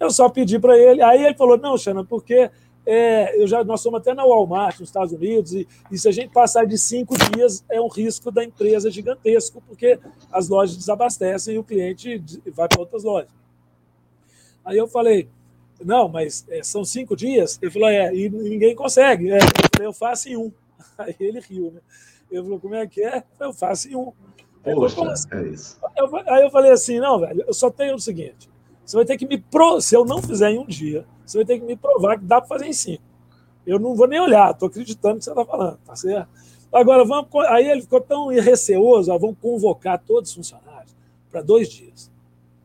Eu 0.00 0.10
só 0.10 0.30
pedi 0.30 0.58
para 0.58 0.76
ele, 0.76 1.02
aí 1.02 1.22
ele 1.22 1.34
falou: 1.34 1.58
não, 1.58 1.76
Xana, 1.76 2.02
porque 2.02 2.50
é, 2.86 3.40
eu 3.40 3.46
já, 3.46 3.62
nós 3.62 3.82
somos 3.82 4.00
até 4.00 4.14
na 4.14 4.24
Walmart, 4.24 4.80
nos 4.80 4.88
Estados 4.88 5.12
Unidos, 5.12 5.52
e, 5.52 5.68
e, 5.90 5.98
se 5.98 6.08
a 6.08 6.12
gente 6.12 6.30
passar 6.30 6.66
de 6.66 6.78
cinco 6.78 7.14
dias, 7.30 7.62
é 7.70 7.78
um 7.78 7.88
risco 7.88 8.30
da 8.30 8.42
empresa 8.42 8.90
gigantesco, 8.90 9.62
porque 9.68 10.00
as 10.32 10.48
lojas 10.48 10.76
desabastecem 10.76 11.56
e 11.56 11.58
o 11.58 11.62
cliente 11.62 12.24
vai 12.54 12.66
para 12.66 12.80
outras 12.80 13.04
lojas. 13.04 13.30
Aí 14.64 14.78
eu 14.78 14.88
falei, 14.88 15.28
não, 15.84 16.08
mas 16.08 16.44
é, 16.48 16.62
são 16.62 16.84
cinco 16.84 17.16
dias? 17.16 17.58
Ele 17.60 17.70
falou, 17.70 17.88
é, 17.88 18.14
e 18.14 18.28
ninguém 18.28 18.74
consegue. 18.74 19.30
É, 19.30 19.38
eu 19.80 19.92
faço 19.92 20.28
em 20.28 20.36
um. 20.36 20.52
Aí 20.98 21.14
ele 21.20 21.40
riu, 21.40 21.72
né? 21.72 21.80
Ele 22.30 22.42
falou, 22.42 22.60
como 22.60 22.74
é 22.74 22.86
que 22.86 23.02
é? 23.02 23.22
Eu 23.38 23.52
faço 23.52 23.88
em 23.88 23.96
um. 23.96 24.12
Poxa, 24.62 24.96
falou, 24.96 25.12
assim? 25.12 25.28
é 25.32 25.42
isso. 25.48 25.78
Aí 26.26 26.42
eu 26.42 26.50
falei 26.50 26.70
assim, 26.70 27.00
não, 27.00 27.18
velho, 27.18 27.44
eu 27.46 27.52
só 27.52 27.68
tenho 27.68 27.96
o 27.96 28.00
seguinte, 28.00 28.48
você 28.84 28.96
vai 28.96 29.04
ter 29.04 29.16
que 29.16 29.26
me 29.26 29.38
pro... 29.38 29.80
se 29.80 29.94
eu 29.94 30.04
não 30.04 30.22
fizer 30.22 30.50
em 30.50 30.58
um 30.58 30.66
dia, 30.66 31.04
você 31.26 31.38
vai 31.38 31.44
ter 31.44 31.58
que 31.58 31.66
me 31.66 31.76
provar 31.76 32.18
que 32.18 32.24
dá 32.24 32.40
para 32.40 32.48
fazer 32.48 32.66
em 32.66 32.72
cinco. 32.72 33.02
Eu 33.66 33.78
não 33.78 33.94
vou 33.94 34.06
nem 34.06 34.20
olhar, 34.20 34.50
estou 34.50 34.68
acreditando 34.68 35.14
no 35.14 35.18
que 35.18 35.24
você 35.24 35.30
está 35.30 35.44
falando, 35.44 35.78
tá 35.84 35.96
certo? 35.96 36.28
Agora, 36.72 37.04
vamos. 37.04 37.28
Aí 37.48 37.68
ele 37.68 37.82
ficou 37.82 38.00
tão 38.00 38.28
receoso, 38.28 39.12
ó, 39.12 39.18
vamos 39.18 39.36
convocar 39.40 40.02
todos 40.02 40.30
os 40.30 40.36
funcionários 40.36 40.94
para 41.30 41.42
dois 41.42 41.68
dias, 41.68 42.10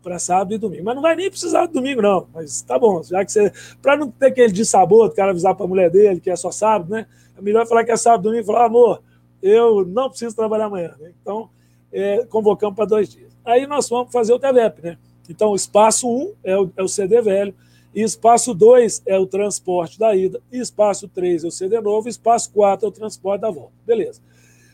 para 0.08 0.20
sábado 0.20 0.54
e 0.54 0.58
domingo. 0.58 0.86
Mas 0.86 0.96
não 0.96 1.02
vai 1.02 1.18
nem 1.18 1.30
precisar 1.30 1.66
de 1.66 1.74
domingo, 1.74 2.02
não. 2.02 2.28
Mas 2.34 2.62
tá 2.62 2.80
bom, 2.80 3.04
já 3.04 3.26
que 3.26 3.32
você. 3.32 3.52
Para 3.82 3.98
não 3.98 4.10
ter 4.10 4.28
aquele 4.28 4.54
de 4.54 4.64
sabor, 4.64 5.08
o 5.08 5.12
cara 5.12 5.32
avisar 5.32 5.54
para 5.54 5.66
a 5.66 5.68
mulher 5.68 5.90
dele 5.90 6.22
que 6.22 6.30
é 6.30 6.36
só 6.38 6.50
sábado, 6.50 6.90
né? 6.90 7.06
É 7.38 7.42
melhor 7.42 7.68
falar 7.68 7.84
que 7.84 7.92
é 7.92 7.98
sábado, 7.98 8.24
domingo 8.24 8.44
e 8.44 8.46
falar, 8.46 8.66
amor, 8.66 9.04
eu 9.44 9.86
não 9.86 10.10
preciso 10.10 10.34
trabalhar 10.34 10.66
amanhã. 10.66 10.96
Né? 10.98 11.12
Então, 11.22 11.50
é, 11.92 12.26
convocamos 12.26 12.74
para 12.74 12.86
dois 12.86 13.10
dias. 13.10 13.36
Aí 13.44 13.68
nós 13.68 13.90
vamos 13.90 14.12
fazer 14.12 14.32
o 14.32 14.40
TVEP, 14.40 14.82
né? 14.82 14.98
Então, 15.30 15.54
espaço 15.54 16.08
1 16.08 16.12
um 16.12 16.34
é, 16.42 16.58
o, 16.58 16.72
é 16.78 16.84
o 16.84 16.88
CD 16.88 17.22
velho, 17.22 17.54
espaço 17.94 18.54
2 18.54 19.04
é 19.06 19.20
o 19.20 19.28
transporte 19.28 20.00
da 20.00 20.16
ida, 20.16 20.42
espaço 20.50 21.10
3 21.10 21.44
é 21.44 21.48
o 21.48 21.52
CD 21.52 21.82
novo, 21.82 22.08
espaço 22.08 22.50
4 22.54 22.86
é 22.86 22.90
o 22.90 22.92
transporte 22.94 23.42
da 23.42 23.52
volta. 23.52 23.74
Beleza. 23.86 24.22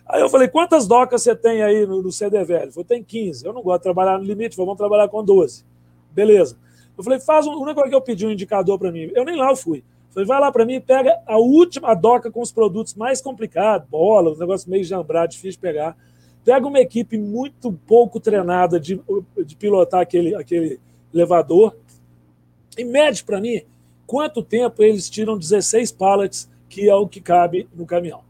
Aí 0.05 0.21
eu 0.21 0.29
falei, 0.29 0.47
quantas 0.47 0.87
docas 0.87 1.23
você 1.23 1.35
tem 1.35 1.61
aí 1.63 1.85
no, 1.85 2.01
no 2.01 2.11
CD 2.11 2.43
velho? 2.43 2.63
Ele 2.63 2.71
falou, 2.71 2.85
tem 2.85 3.03
15. 3.03 3.45
Eu 3.45 3.53
não 3.53 3.61
gosto 3.61 3.79
de 3.79 3.83
trabalhar 3.83 4.17
no 4.17 4.23
limite, 4.23 4.57
vamos 4.57 4.77
trabalhar 4.77 5.07
com 5.07 5.23
12. 5.23 5.65
Beleza. 6.11 6.57
Eu 6.97 7.03
falei, 7.03 7.19
faz 7.19 7.47
um. 7.47 7.53
O 7.53 7.89
que 7.89 7.95
eu 7.95 8.01
pedi 8.01 8.25
um 8.25 8.31
indicador 8.31 8.77
para 8.77 8.91
mim. 8.91 9.11
Eu 9.15 9.25
nem 9.25 9.35
lá 9.35 9.49
eu 9.49 9.55
fui. 9.55 9.83
Falei, 10.13 10.27
vai 10.27 10.39
lá 10.39 10.51
para 10.51 10.63
mim 10.63 10.75
e 10.75 10.79
pega 10.79 11.19
a 11.25 11.37
última 11.37 11.95
doca 11.95 12.29
com 12.31 12.39
os 12.39 12.51
produtos 12.51 12.93
mais 12.93 13.19
complicados, 13.19 13.87
bola, 13.89 14.31
um 14.31 14.37
negócio 14.37 14.69
meio 14.69 14.83
jambrado, 14.83 15.29
difícil 15.29 15.53
de 15.53 15.59
pegar. 15.59 15.97
Pega 16.45 16.67
uma 16.67 16.79
equipe 16.79 17.17
muito 17.17 17.73
pouco 17.87 18.19
treinada 18.19 18.79
de, 18.79 19.01
de 19.43 19.55
pilotar 19.55 20.01
aquele, 20.01 20.35
aquele 20.35 20.79
elevador 21.11 21.75
e 22.77 22.83
mede 22.83 23.23
para 23.23 23.41
mim 23.41 23.61
quanto 24.05 24.43
tempo 24.43 24.83
eles 24.83 25.09
tiram 25.09 25.37
16 25.37 25.91
pallets, 25.93 26.47
que 26.69 26.87
é 26.87 26.95
o 26.95 27.07
que 27.07 27.19
cabe 27.19 27.67
no 27.73 27.85
caminhão. 27.85 28.21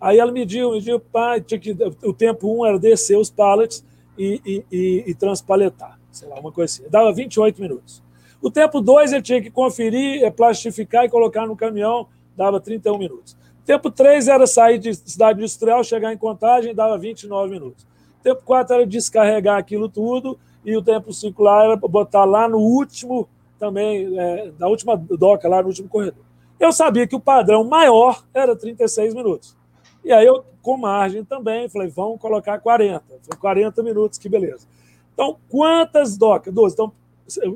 Aí 0.00 0.18
ela 0.18 0.32
mediu, 0.32 0.72
mediu, 0.72 0.98
pá, 0.98 1.38
tinha 1.38 1.60
que, 1.60 1.76
o 2.02 2.12
tempo 2.14 2.56
um 2.56 2.64
era 2.64 2.78
descer 2.78 3.18
os 3.18 3.30
pallets 3.30 3.84
e, 4.16 4.40
e, 4.46 4.64
e, 4.72 5.04
e 5.08 5.14
transpaletar, 5.14 6.00
sei 6.10 6.28
lá, 6.28 6.40
uma 6.40 6.50
coisa 6.50 6.72
assim. 6.72 6.90
Dava 6.90 7.12
28 7.12 7.60
minutos. 7.60 8.02
O 8.40 8.50
tempo 8.50 8.80
2 8.80 9.12
ele 9.12 9.22
tinha 9.22 9.42
que 9.42 9.50
conferir, 9.50 10.24
é, 10.24 10.30
plastificar 10.30 11.04
e 11.04 11.10
colocar 11.10 11.46
no 11.46 11.54
caminhão, 11.54 12.08
dava 12.34 12.58
31 12.58 12.96
minutos. 12.96 13.36
O 13.62 13.66
tempo 13.66 13.90
3 13.90 14.28
era 14.28 14.46
sair 14.46 14.78
de 14.78 14.94
cidade 14.94 15.38
industrial, 15.38 15.84
chegar 15.84 16.12
em 16.12 16.16
contagem, 16.16 16.74
dava 16.74 16.96
29 16.96 17.50
minutos. 17.50 17.84
O 18.18 18.22
tempo 18.22 18.42
4 18.42 18.76
era 18.76 18.86
descarregar 18.86 19.58
aquilo 19.58 19.88
tudo, 19.88 20.38
e 20.64 20.74
o 20.76 20.82
tempo 20.82 21.12
5 21.12 21.42
lá 21.42 21.64
era 21.64 21.76
botar 21.76 22.24
lá 22.24 22.48
no 22.48 22.58
último, 22.58 23.28
também, 23.58 24.18
é, 24.18 24.50
na 24.58 24.66
última 24.68 24.96
doca, 24.96 25.46
lá 25.46 25.60
no 25.60 25.68
último 25.68 25.88
corredor. 25.88 26.24
Eu 26.58 26.72
sabia 26.72 27.06
que 27.06 27.16
o 27.16 27.20
padrão 27.20 27.64
maior 27.64 28.22
era 28.32 28.56
36 28.56 29.14
minutos. 29.14 29.56
E 30.04 30.12
aí 30.12 30.26
eu, 30.26 30.44
com 30.62 30.76
margem 30.76 31.24
também, 31.24 31.68
falei, 31.68 31.88
vamos 31.88 32.20
colocar 32.20 32.58
40. 32.58 33.02
Falei, 33.06 33.40
40 33.40 33.82
minutos, 33.82 34.18
que 34.18 34.28
beleza. 34.28 34.66
Então, 35.12 35.36
quantas 35.48 36.16
docas? 36.16 36.52
12. 36.52 36.74
Então, 36.74 36.92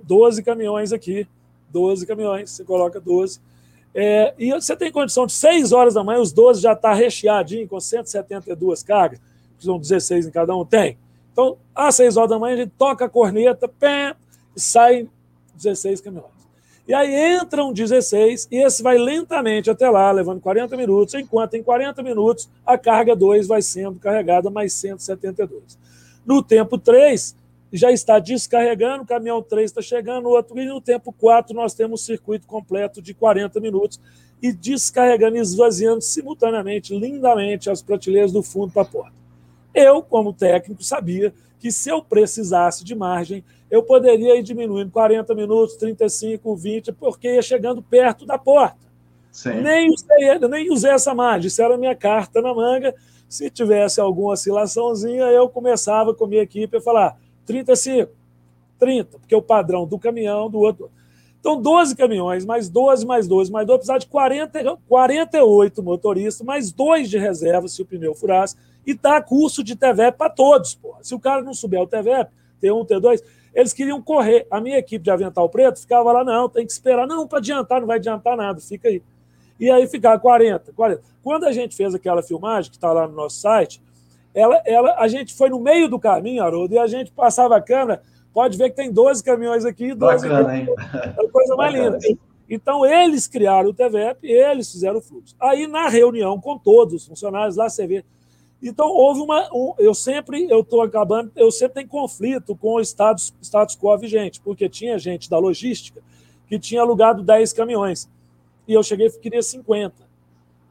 12 0.05 0.43
caminhões 0.43 0.93
aqui, 0.93 1.27
12 1.71 2.07
caminhões, 2.07 2.51
você 2.51 2.65
coloca 2.65 3.01
12. 3.01 3.41
É, 3.95 4.35
e 4.39 4.53
você 4.53 4.77
tem 4.77 4.91
condição 4.91 5.27
de 5.27 5.33
6 5.33 5.73
horas 5.73 5.95
da 5.95 6.03
manhã, 6.03 6.21
os 6.21 6.33
12 6.33 6.61
já 6.61 6.73
está 6.73 6.93
recheadinho 6.93 7.69
com 7.69 7.79
172 7.79 8.83
cargas, 8.83 9.21
que 9.57 9.65
são 9.65 9.79
16 9.79 10.27
em 10.27 10.31
cada 10.31 10.55
um, 10.57 10.65
tem. 10.65 10.99
Então, 11.33 11.57
às 11.75 11.95
6 11.95 12.17
horas 12.17 12.31
da 12.31 12.39
manhã, 12.39 12.55
a 12.55 12.59
gente 12.59 12.73
toca 12.77 13.05
a 13.05 13.09
corneta, 13.09 13.69
pé, 13.69 14.15
e 14.57 14.61
saem 14.61 15.09
16 15.55 16.01
caminhões. 16.01 16.34
E 16.87 16.93
aí 16.93 17.37
entram 17.37 17.73
16 17.73 18.49
e 18.51 18.57
esse 18.57 18.83
vai 18.83 18.99
lentamente 18.99 19.71
até 19.71 19.89
lá, 19.89 20.11
levando 20.11 20.41
40 20.41 20.77
minutos, 20.77 21.15
enquanto 21.15 21.55
em 21.55 21.63
40 21.63 22.03
minutos 22.03 22.49
a 22.65 22.77
carga 22.77 23.17
2 23.17 23.47
vai 23.47 23.63
sendo 23.63 23.99
carregada 23.99 24.51
mais 24.51 24.75
172. 24.75 25.79
No 26.27 26.43
tempo 26.43 26.77
3, 26.77 27.35
já 27.73 27.91
está 27.91 28.19
descarregando, 28.19 29.03
o 29.03 29.07
caminhão 29.07 29.43
3 29.43 29.71
está 29.71 29.81
chegando, 29.81 30.29
outro, 30.29 30.59
e 30.61 30.67
no 30.67 30.81
tempo 30.81 31.11
4 31.13 31.55
nós 31.55 31.73
temos 31.73 32.05
circuito 32.05 32.47
completo 32.47 33.01
de 33.01 33.15
40 33.15 33.59
minutos 33.61 33.99
e 34.43 34.53
descarregando 34.53 35.39
e 35.39 35.41
esvaziando 35.41 36.03
simultaneamente, 36.03 36.95
lindamente, 36.95 37.71
as 37.71 37.81
prateleiras 37.81 38.31
do 38.31 38.43
fundo 38.43 38.73
para 38.73 38.83
a 38.83 38.87
porta. 38.87 39.13
Eu, 39.75 40.03
como 40.03 40.35
técnico, 40.35 40.85
sabia 40.85 41.33
que 41.59 41.73
se 41.73 41.89
eu 41.89 42.03
precisasse 42.03 42.85
de 42.85 42.95
margem, 42.95 43.43
eu 43.75 43.83
poderia 43.83 44.39
ir 44.39 44.43
diminuindo 44.45 44.89
40 44.93 45.35
minutos, 45.35 45.75
35, 45.75 46.55
20, 46.55 46.93
porque 46.93 47.35
ia 47.35 47.43
chegando 47.43 47.83
perto 47.83 48.25
da 48.25 48.39
porta. 48.39 48.79
Sim. 49.33 49.63
Nem 49.63 49.91
usei, 49.91 50.39
nem 50.49 50.71
usei 50.71 50.93
essa 50.93 51.13
margem, 51.13 51.49
isso 51.49 51.61
era 51.61 51.75
a 51.75 51.77
minha 51.77 51.97
carta 51.97 52.41
na 52.41 52.55
manga. 52.55 52.95
Se 53.29 53.51
tivesse 53.51 54.01
alguma 54.01 54.35
oscilaçãozinha, 54.35 55.25
eu 55.25 55.49
começava 55.49 56.15
com 56.15 56.25
a 56.25 56.29
minha 56.29 56.43
equipe 56.43 56.77
a 56.77 56.81
falar: 56.81 57.19
35, 57.47 58.13
30, 58.79 59.19
porque 59.19 59.35
é 59.35 59.37
o 59.37 59.43
padrão 59.43 59.85
do 59.85 59.99
caminhão, 59.99 60.49
do 60.49 60.61
outro. 60.61 60.89
Então, 61.41 61.61
12 61.61 61.97
caminhões, 61.97 62.45
mais 62.45 62.69
12, 62.69 63.05
mais 63.05 63.27
12, 63.27 63.51
mais 63.51 63.67
12, 63.67 63.79
precisar 63.79 63.99
de 63.99 64.07
40, 64.07 64.79
48 64.89 65.83
motoristas, 65.83 66.47
mais 66.47 66.71
dois 66.71 67.11
de 67.11 67.19
reserva 67.19 67.67
se 67.67 67.83
o 67.83 67.85
pneu 67.85 68.15
furasse, 68.15 68.55
e 68.87 68.95
dá 68.95 69.21
curso 69.21 69.65
de 69.65 69.75
TVEP 69.75 70.17
para 70.17 70.31
todos. 70.31 70.77
Porra. 70.77 71.03
Se 71.03 71.13
o 71.13 71.19
cara 71.19 71.43
não 71.43 71.53
souber 71.53 71.83
o 71.83 71.89
TVEP, 71.89 72.31
T1, 72.63 72.87
T2, 72.87 73.23
eles 73.55 73.73
queriam 73.73 74.03
correr. 74.03 74.47
A 74.51 74.61
minha 74.61 74.79
equipe 74.79 75.05
de 75.05 75.11
Avental 75.11 75.49
Preto 75.49 75.81
ficava 75.81 76.13
lá, 76.13 76.25
não, 76.25 76.49
tem 76.49 76.67
que 76.67 76.73
esperar. 76.73 77.07
Não, 77.07 77.27
para 77.27 77.39
adiantar, 77.39 77.81
não 77.81 77.87
vai 77.87 77.99
adiantar 77.99 78.37
nada, 78.37 78.61
fica 78.61 78.89
aí. 78.89 79.03
E 79.59 79.71
aí 79.71 79.87
ficava 79.87 80.19
40, 80.19 80.73
40. 80.73 81.03
Quando 81.23 81.45
a 81.45 81.53
gente 81.53 81.77
fez 81.77 81.95
aquela 81.95 82.23
filmagem, 82.23 82.71
que 82.71 82.77
está 82.77 82.93
lá 82.93 83.07
no 83.07 83.15
nosso 83.15 83.37
site, 83.37 83.81
ela, 84.35 84.61
ela, 84.67 84.97
a 84.99 85.07
gente 85.07 85.33
foi 85.33 85.49
no 85.49 85.61
meio 85.61 85.89
do 85.89 85.99
caminho, 85.99 86.43
Haroldo, 86.43 86.75
e 86.75 86.79
a 86.79 86.87
gente 86.89 87.13
passava 87.13 87.57
a 87.57 87.63
câmera, 87.63 88.03
pode 88.33 88.59
ver 88.59 88.71
que 88.71 88.77
tem 88.77 88.91
12 88.91 89.23
caminhões 89.23 89.65
aqui. 89.65 89.95
12 89.95 90.29
Bacana, 90.29 90.45
caminhões? 90.45 90.79
É 90.93 91.25
a 91.25 91.31
coisa 91.31 91.55
mais 91.55 91.73
linda. 91.73 91.99
Então, 92.51 92.85
eles 92.85 93.27
criaram 93.27 93.71
o 93.71 93.75
TVEP, 93.75 94.27
eles 94.27 94.71
fizeram 94.71 94.99
o 94.99 95.01
fluxo. 95.01 95.35
Aí, 95.41 95.67
na 95.67 95.89
reunião 95.89 96.39
com 96.41 96.59
todos 96.59 96.95
os 96.95 97.07
funcionários 97.07 97.57
lá, 97.57 97.69
você 97.69 97.87
vê. 97.87 98.05
Então, 98.67 98.89
houve 98.89 99.21
uma. 99.21 99.47
Um, 99.55 99.75
eu 99.79 99.93
sempre, 99.95 100.51
eu 100.51 100.61
estou 100.61 100.81
acabando, 100.81 101.31
eu 101.37 101.51
sempre 101.51 101.75
tenho 101.75 101.89
conflito 101.89 102.57
com 102.57 102.77
o 102.77 102.81
status, 102.81 103.35
status 103.43 103.77
quo 103.77 103.97
vigente, 103.99 104.41
porque 104.41 104.71
tinha 104.71 104.99
gente 104.99 105.29
da 105.29 105.39
logística 105.39 106.01
que 106.49 106.59
tinha 106.59 106.81
alugado 106.81 107.23
10 107.23 107.53
caminhões. 107.53 108.09
E 108.67 108.73
eu 108.73 108.83
cheguei 108.83 109.07
e 109.09 109.19
queria 109.19 109.43
50. 109.43 109.95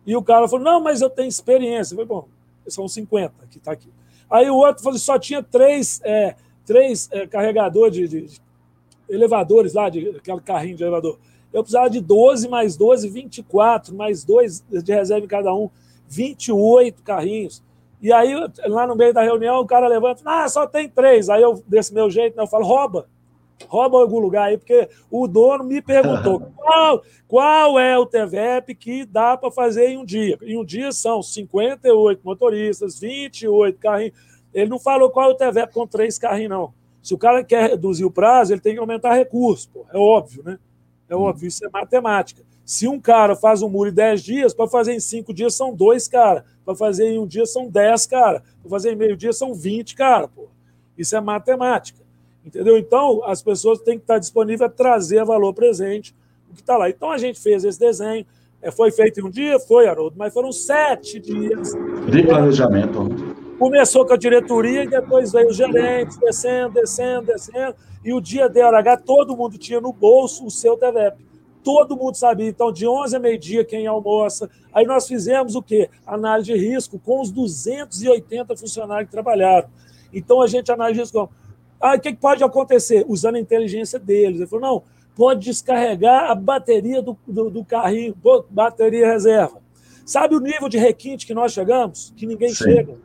E 0.07 0.15
o 0.15 0.23
cara 0.23 0.47
falou: 0.47 0.65
não, 0.65 0.81
mas 0.81 1.01
eu 1.01 1.09
tenho 1.09 1.29
experiência. 1.29 1.93
Eu 1.93 1.97
falei, 1.97 2.07
bom, 2.07 2.27
são 2.67 2.87
50 2.87 3.33
que 3.51 3.59
está 3.59 3.73
aqui. 3.73 3.89
Aí 4.27 4.49
o 4.49 4.55
outro 4.55 4.83
falou, 4.83 4.97
só 4.97 5.19
tinha 5.19 5.43
três, 5.43 6.01
é, 6.03 6.35
três 6.65 7.07
é, 7.11 7.27
carregadores 7.27 8.09
de, 8.09 8.21
de, 8.21 8.41
elevadores 9.07 9.73
lá, 9.73 9.87
de 9.89 10.09
aquele 10.09 10.41
carrinho 10.41 10.77
de 10.77 10.83
elevador. 10.83 11.19
Eu 11.53 11.61
precisava 11.61 11.91
de 11.91 12.01
12 12.01 12.47
mais 12.49 12.75
12, 12.75 13.07
24, 13.07 13.95
mais 13.95 14.23
dois 14.23 14.61
de 14.67 14.91
reserva 14.91 15.25
em 15.25 15.29
cada 15.29 15.53
um, 15.53 15.69
28 16.09 17.03
carrinhos. 17.03 17.61
E 18.03 18.11
aí, 18.11 18.35
lá 18.65 18.85
no 18.85 18.97
meio 18.97 19.13
da 19.13 19.23
reunião, 19.23 19.61
o 19.61 19.65
cara 19.65 19.87
levanta, 19.87 20.21
ah, 20.25 20.47
só 20.49 20.67
tem 20.67 20.89
três. 20.89 21.29
Aí 21.29 21.41
eu, 21.41 21.63
desse 21.65 21.93
meu 21.93 22.11
jeito, 22.11 22.35
né, 22.35 22.43
eu 22.43 22.47
falo, 22.47 22.65
rouba 22.65 23.07
rouba 23.67 23.99
algum 23.99 24.19
lugar 24.19 24.49
aí, 24.49 24.57
porque 24.57 24.89
o 25.09 25.27
dono 25.27 25.63
me 25.63 25.81
perguntou 25.81 26.41
qual, 26.57 27.03
qual 27.27 27.79
é 27.79 27.97
o 27.97 28.05
TVEP 28.05 28.75
que 28.75 29.05
dá 29.05 29.37
para 29.37 29.51
fazer 29.51 29.87
em 29.87 29.97
um 29.97 30.05
dia. 30.05 30.37
Em 30.41 30.57
um 30.57 30.65
dia 30.65 30.91
são 30.91 31.21
58 31.21 32.21
motoristas, 32.23 32.99
28 32.99 33.79
carrinhos. 33.79 34.17
Ele 34.53 34.69
não 34.69 34.79
falou 34.79 35.09
qual 35.09 35.29
é 35.29 35.33
o 35.33 35.37
TVEP 35.37 35.73
com 35.73 35.87
três 35.87 36.19
carrinhos, 36.19 36.49
não. 36.49 36.73
Se 37.01 37.13
o 37.13 37.17
cara 37.17 37.43
quer 37.43 37.71
reduzir 37.71 38.05
o 38.05 38.11
prazo, 38.11 38.53
ele 38.53 38.61
tem 38.61 38.73
que 38.73 38.79
aumentar 38.79 39.13
recursos, 39.13 39.65
pô. 39.65 39.85
é 39.91 39.97
óbvio, 39.97 40.43
né? 40.43 40.59
É 41.09 41.15
óbvio, 41.15 41.47
isso 41.47 41.65
é 41.65 41.69
matemática. 41.69 42.43
Se 42.65 42.87
um 42.87 42.99
cara 42.99 43.35
faz 43.35 43.61
um 43.61 43.69
muro 43.69 43.89
em 43.89 43.93
10 43.93 44.21
dias, 44.21 44.53
para 44.53 44.67
fazer 44.67 44.93
em 44.93 44.99
5 44.99 45.33
dias 45.33 45.53
são 45.53 45.73
dois 45.73 46.07
cara. 46.07 46.45
Para 46.63 46.75
fazer 46.75 47.07
em 47.07 47.19
um 47.19 47.27
dia 47.27 47.45
são 47.45 47.69
10 47.69 48.05
cara. 48.07 48.43
Para 48.61 48.69
fazer 48.69 48.93
em 48.93 48.95
meio 48.95 49.17
dia 49.17 49.33
são 49.33 49.53
20 49.53 49.95
cara, 49.95 50.27
pô. 50.27 50.47
Isso 50.97 51.15
é 51.15 51.21
matemática. 51.21 51.99
Entendeu? 52.45 52.77
Então, 52.77 53.23
as 53.25 53.41
pessoas 53.41 53.79
têm 53.79 53.97
que 53.97 54.03
estar 54.03 54.19
disponíveis 54.19 54.61
a 54.61 54.69
trazer 54.69 55.23
valor 55.23 55.53
presente, 55.53 56.15
o 56.49 56.53
que 56.53 56.61
está 56.61 56.77
lá. 56.77 56.89
Então, 56.89 57.11
a 57.11 57.17
gente 57.17 57.39
fez 57.39 57.63
esse 57.63 57.79
desenho. 57.79 58.25
É, 58.61 58.71
foi 58.71 58.91
feito 58.91 59.19
em 59.19 59.23
um 59.23 59.29
dia? 59.29 59.59
Foi, 59.59 59.87
Haroldo, 59.87 60.15
mas 60.17 60.33
foram 60.33 60.51
sete 60.51 61.19
dias. 61.19 61.71
De 62.09 62.23
planejamento. 62.23 63.09
Começou 63.59 64.05
com 64.05 64.13
a 64.13 64.17
diretoria 64.17 64.83
e 64.83 64.87
depois 64.87 65.31
veio 65.31 65.47
os 65.47 65.55
gerentes, 65.55 66.17
descendo, 66.17 66.73
descendo, 66.73 67.27
descendo. 67.27 67.75
E 68.03 68.13
o 68.13 68.19
dia 68.19 68.49
DRH, 68.49 68.97
todo 69.05 69.35
mundo 69.35 69.57
tinha 69.57 69.79
no 69.79 69.93
bolso 69.93 70.45
o 70.45 70.51
seu 70.51 70.77
TVEP. 70.77 71.32
Todo 71.63 71.95
mundo 71.95 72.15
sabia. 72.15 72.47
Então, 72.47 72.71
de 72.71 72.87
11 72.87 73.15
a 73.15 73.19
meio-dia, 73.19 73.63
quem 73.63 73.87
almoça. 73.87 74.49
Aí 74.73 74.85
nós 74.85 75.07
fizemos 75.07 75.55
o 75.55 75.61
quê? 75.61 75.89
Análise 76.05 76.51
de 76.51 76.57
risco 76.57 76.99
com 76.99 77.21
os 77.21 77.31
280 77.31 78.57
funcionários 78.57 79.07
que 79.07 79.11
trabalharam. 79.11 79.69
Então, 80.13 80.41
a 80.41 80.47
gente 80.47 80.71
analisa 80.71 81.01
risco. 81.01 81.29
Ah, 81.79 81.95
o 81.95 81.99
que 81.99 82.13
pode 82.13 82.43
acontecer? 82.43 83.05
Usando 83.07 83.35
a 83.35 83.39
inteligência 83.39 83.97
deles. 83.97 84.39
Ele 84.39 84.47
falou, 84.47 84.65
não, 84.65 84.83
pode 85.15 85.45
descarregar 85.45 86.29
a 86.29 86.35
bateria 86.35 87.01
do, 87.01 87.17
do, 87.27 87.49
do 87.49 87.65
carrinho, 87.65 88.15
bateria 88.49 89.07
reserva. 89.07 89.61
Sabe 90.05 90.35
o 90.35 90.39
nível 90.39 90.67
de 90.67 90.77
requinte 90.77 91.25
que 91.25 91.33
nós 91.33 91.53
chegamos? 91.53 92.13
Que 92.15 92.25
ninguém 92.25 92.49
Sim. 92.49 92.63
chega. 92.65 92.95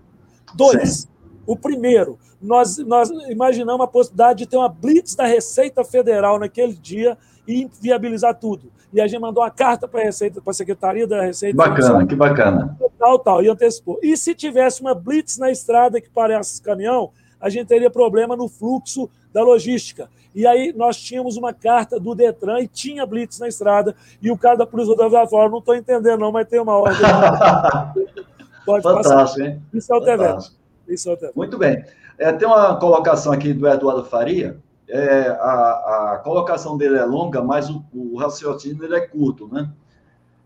Dois. 0.54 0.90
Sim. 0.90 1.08
O 1.46 1.56
primeiro, 1.56 2.18
nós, 2.42 2.76
nós 2.78 3.08
imaginamos 3.28 3.80
a 3.82 3.86
possibilidade 3.86 4.40
de 4.40 4.46
ter 4.46 4.56
uma 4.56 4.68
blitz 4.68 5.14
da 5.14 5.24
Receita 5.24 5.84
Federal 5.84 6.38
naquele 6.38 6.74
dia 6.74 7.16
e 7.48 7.62
inviabilizar 7.62 8.34
tudo. 8.34 8.70
E 8.92 9.00
a 9.00 9.06
gente 9.06 9.20
mandou 9.20 9.42
uma 9.42 9.50
carta 9.50 9.88
para 9.88 10.00
a 10.00 10.04
Receita, 10.04 10.40
para 10.40 10.50
a 10.50 10.54
Secretaria 10.54 11.06
da 11.06 11.22
Receita. 11.22 11.56
Bacana, 11.56 12.06
que 12.06 12.14
bacana. 12.14 12.78
Tal, 12.98 13.18
tal, 13.18 13.42
e 13.42 13.48
antecipou. 13.48 13.98
E 14.02 14.16
se 14.16 14.34
tivesse 14.34 14.82
uma 14.82 14.94
blitz 14.94 15.38
na 15.38 15.50
estrada 15.50 16.00
que 16.00 16.10
parece 16.10 16.60
caminhão, 16.60 17.10
a 17.40 17.48
gente 17.48 17.66
teria 17.66 17.90
problema 17.90 18.36
no 18.36 18.48
fluxo 18.48 19.08
da 19.32 19.42
logística. 19.42 20.10
E 20.34 20.46
aí 20.46 20.72
nós 20.76 20.96
tínhamos 20.96 21.36
uma 21.36 21.52
carta 21.52 21.98
do 21.98 22.14
Detran 22.14 22.60
e 22.60 22.68
tinha 22.68 23.06
blitz 23.06 23.38
na 23.38 23.48
estrada, 23.48 23.94
e 24.20 24.30
o 24.30 24.36
cara 24.36 24.58
da 24.58 24.66
Polícia 24.66 24.92
Rodoviária 24.94 25.28
falou, 25.28 25.50
não 25.50 25.58
estou 25.58 25.74
entendendo 25.74 26.20
não, 26.20 26.30
mas 26.30 26.46
tem 26.46 26.60
uma 26.60 26.76
ordem. 26.76 27.00
Pode 28.64 28.82
Fantástico, 28.82 29.14
passar. 29.14 29.40
hein? 29.40 29.62
Isso 29.72 29.92
é 29.92 29.96
o. 29.96 30.38
Isso 30.86 31.10
é 31.10 31.12
o. 31.14 31.18
Muito 31.34 31.56
bem. 31.56 31.82
É, 32.18 32.32
tem 32.32 32.46
uma 32.46 32.76
colocação 32.78 33.32
aqui 33.32 33.54
do 33.54 33.66
Eduardo 33.66 34.04
Faria, 34.04 34.58
é, 34.88 35.28
a, 35.28 36.12
a 36.14 36.20
colocação 36.24 36.76
dele 36.76 36.96
é 36.96 37.04
longa, 37.04 37.42
mas 37.42 37.68
o, 37.68 37.84
o 37.92 38.16
raciocínio 38.16 38.84
ele 38.84 38.94
é 38.94 39.00
curto, 39.00 39.48
né? 39.48 39.70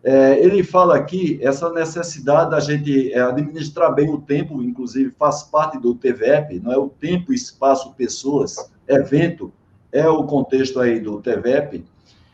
É, 0.04 0.36
ele 0.44 0.64
fala 0.64 0.96
aqui 0.96 1.38
essa 1.40 1.70
necessidade 1.72 2.50
da 2.50 2.58
gente 2.58 3.12
é, 3.12 3.20
administrar 3.20 3.94
bem 3.94 4.10
o 4.10 4.20
tempo, 4.20 4.60
inclusive 4.60 5.12
faz 5.12 5.44
parte 5.44 5.78
do 5.78 5.94
TVEP, 5.94 6.58
não 6.58 6.72
é 6.72 6.76
o 6.76 6.88
tempo, 6.88 7.32
espaço, 7.32 7.94
pessoas, 7.94 8.56
evento, 8.88 9.52
é 9.92 10.08
o 10.08 10.24
contexto 10.24 10.80
aí 10.80 10.98
do 10.98 11.20
TVEP. 11.20 11.84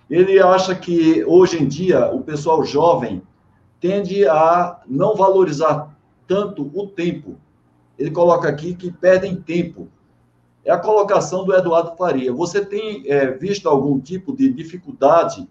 Ele 0.09 0.41
acha 0.41 0.75
que 0.75 1.23
hoje 1.27 1.63
em 1.63 1.69
dia 1.69 2.11
o 2.11 2.23
pessoal 2.23 2.65
jovem 2.65 3.21
tende 3.79 4.27
a 4.27 4.81
não 4.87 5.15
valorizar 5.15 5.95
tanto 6.27 6.71
o 6.73 6.87
tempo. 6.87 7.37
Ele 7.99 8.11
coloca 8.11 8.49
aqui 8.49 8.75
que 8.75 8.91
perdem 8.91 9.37
tempo. 9.37 9.89
É 10.69 10.73
a 10.73 10.79
colocação 10.79 11.47
do 11.47 11.55
Eduardo 11.55 11.97
Faria. 11.97 12.31
Você 12.31 12.63
tem 12.63 13.03
é, 13.11 13.31
visto 13.31 13.71
algum 13.71 13.99
tipo 13.99 14.37
de 14.37 14.53
dificuldade 14.53 15.49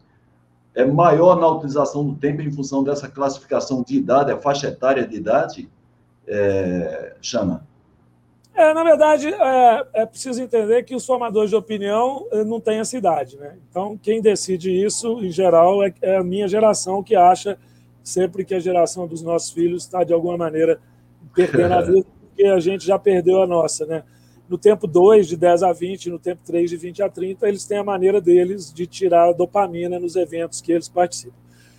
é 0.75 0.85
maior 0.85 1.39
na 1.39 1.47
utilização 1.47 2.05
do 2.05 2.13
tempo 2.13 2.39
em 2.39 2.51
função 2.51 2.83
dessa 2.83 3.09
classificação 3.09 3.81
de 3.81 3.97
idade, 3.97 4.31
a 4.31 4.37
faixa 4.37 4.67
etária 4.67 5.07
de 5.07 5.15
idade, 5.15 5.67
é, 6.27 7.15
Chama? 7.19 7.65
É, 8.53 8.71
na 8.75 8.83
verdade, 8.83 9.29
é, 9.33 9.87
é, 9.93 10.05
preciso 10.05 10.39
entender 10.39 10.83
que 10.83 10.95
os 10.95 11.03
formadores 11.03 11.49
de 11.49 11.55
opinião 11.55 12.27
eh, 12.31 12.43
não 12.43 12.59
têm 12.59 12.77
essa 12.77 12.95
idade. 12.95 13.37
Né? 13.37 13.57
Então, 13.69 13.97
quem 13.97 14.21
decide 14.21 14.71
isso, 14.71 15.19
em 15.23 15.31
geral, 15.31 15.83
é, 15.83 15.91
é 15.99 16.17
a 16.17 16.23
minha 16.23 16.47
geração 16.47 17.01
que 17.01 17.15
acha 17.15 17.57
sempre 18.03 18.45
que 18.45 18.53
a 18.53 18.59
geração 18.59 19.07
dos 19.07 19.23
nossos 19.23 19.49
filhos 19.49 19.83
está, 19.83 20.03
de 20.03 20.13
alguma 20.13 20.37
maneira, 20.37 20.79
perdendo 21.33 21.73
a 21.73 21.81
vida, 21.85 22.05
porque 22.19 22.45
a 22.45 22.59
gente 22.59 22.85
já 22.85 22.99
perdeu 22.99 23.41
a 23.41 23.47
nossa. 23.47 23.83
Né? 23.85 24.03
No 24.49 24.57
tempo 24.57 24.87
2, 24.87 25.27
de 25.27 25.35
10 25.35 25.63
a 25.63 25.73
20, 25.73 26.09
no 26.09 26.19
tempo 26.19 26.41
3, 26.45 26.69
de 26.69 26.77
20 26.77 27.03
a 27.03 27.09
30, 27.09 27.47
eles 27.47 27.65
têm 27.65 27.77
a 27.77 27.83
maneira 27.83 28.21
deles 28.21 28.73
de 28.73 28.87
tirar 28.87 29.29
a 29.29 29.33
dopamina 29.33 29.99
nos 29.99 30.15
eventos 30.15 30.61
que 30.61 30.71
eles 30.71 30.87
participam. 30.87 31.35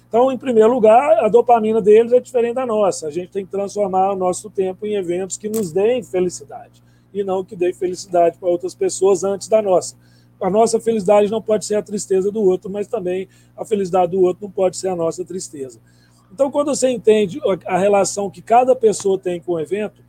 Então, 0.09 0.33
em 0.33 0.39
primeiro 0.39 0.73
lugar, 0.73 1.23
a 1.23 1.29
dopamina 1.29 1.83
deles 1.83 2.13
é 2.13 2.21
diferente 2.21 2.55
da 2.55 2.65
nossa. 2.65 3.07
A 3.07 3.11
gente 3.11 3.31
tem 3.31 3.45
que 3.45 3.51
transformar 3.51 4.13
o 4.13 4.17
nosso 4.17 4.49
tempo 4.49 4.87
em 4.87 4.95
eventos 4.95 5.37
que 5.37 5.49
nos 5.49 5.71
deem 5.71 6.03
felicidade 6.03 6.83
e 7.13 7.23
não 7.23 7.45
que 7.45 7.55
deem 7.55 7.75
felicidade 7.75 8.39
para 8.39 8.49
outras 8.49 8.75
pessoas 8.75 9.25
antes 9.25 9.49
da 9.49 9.61
nossa. 9.61 9.97
A 10.41 10.49
nossa 10.49 10.81
felicidade 10.81 11.31
não 11.31 11.43
pode 11.43 11.65
ser 11.65 11.75
a 11.75 11.83
tristeza 11.83 12.31
do 12.31 12.43
outro, 12.43 12.71
mas 12.71 12.87
também 12.87 13.29
a 13.57 13.65
felicidade 13.65 14.13
do 14.13 14.23
outro 14.23 14.45
não 14.45 14.51
pode 14.51 14.77
ser 14.77 14.89
a 14.89 14.97
nossa 14.97 15.25
tristeza. 15.25 15.79
Então, 16.33 16.51
quando 16.51 16.75
você 16.75 16.89
entende 16.91 17.41
a 17.67 17.79
relação 17.79 18.31
que 18.31 18.41
cada 18.41 18.77
pessoa 18.77 19.19
tem 19.19 19.41
com 19.41 19.53
o 19.53 19.61
evento, 19.61 20.03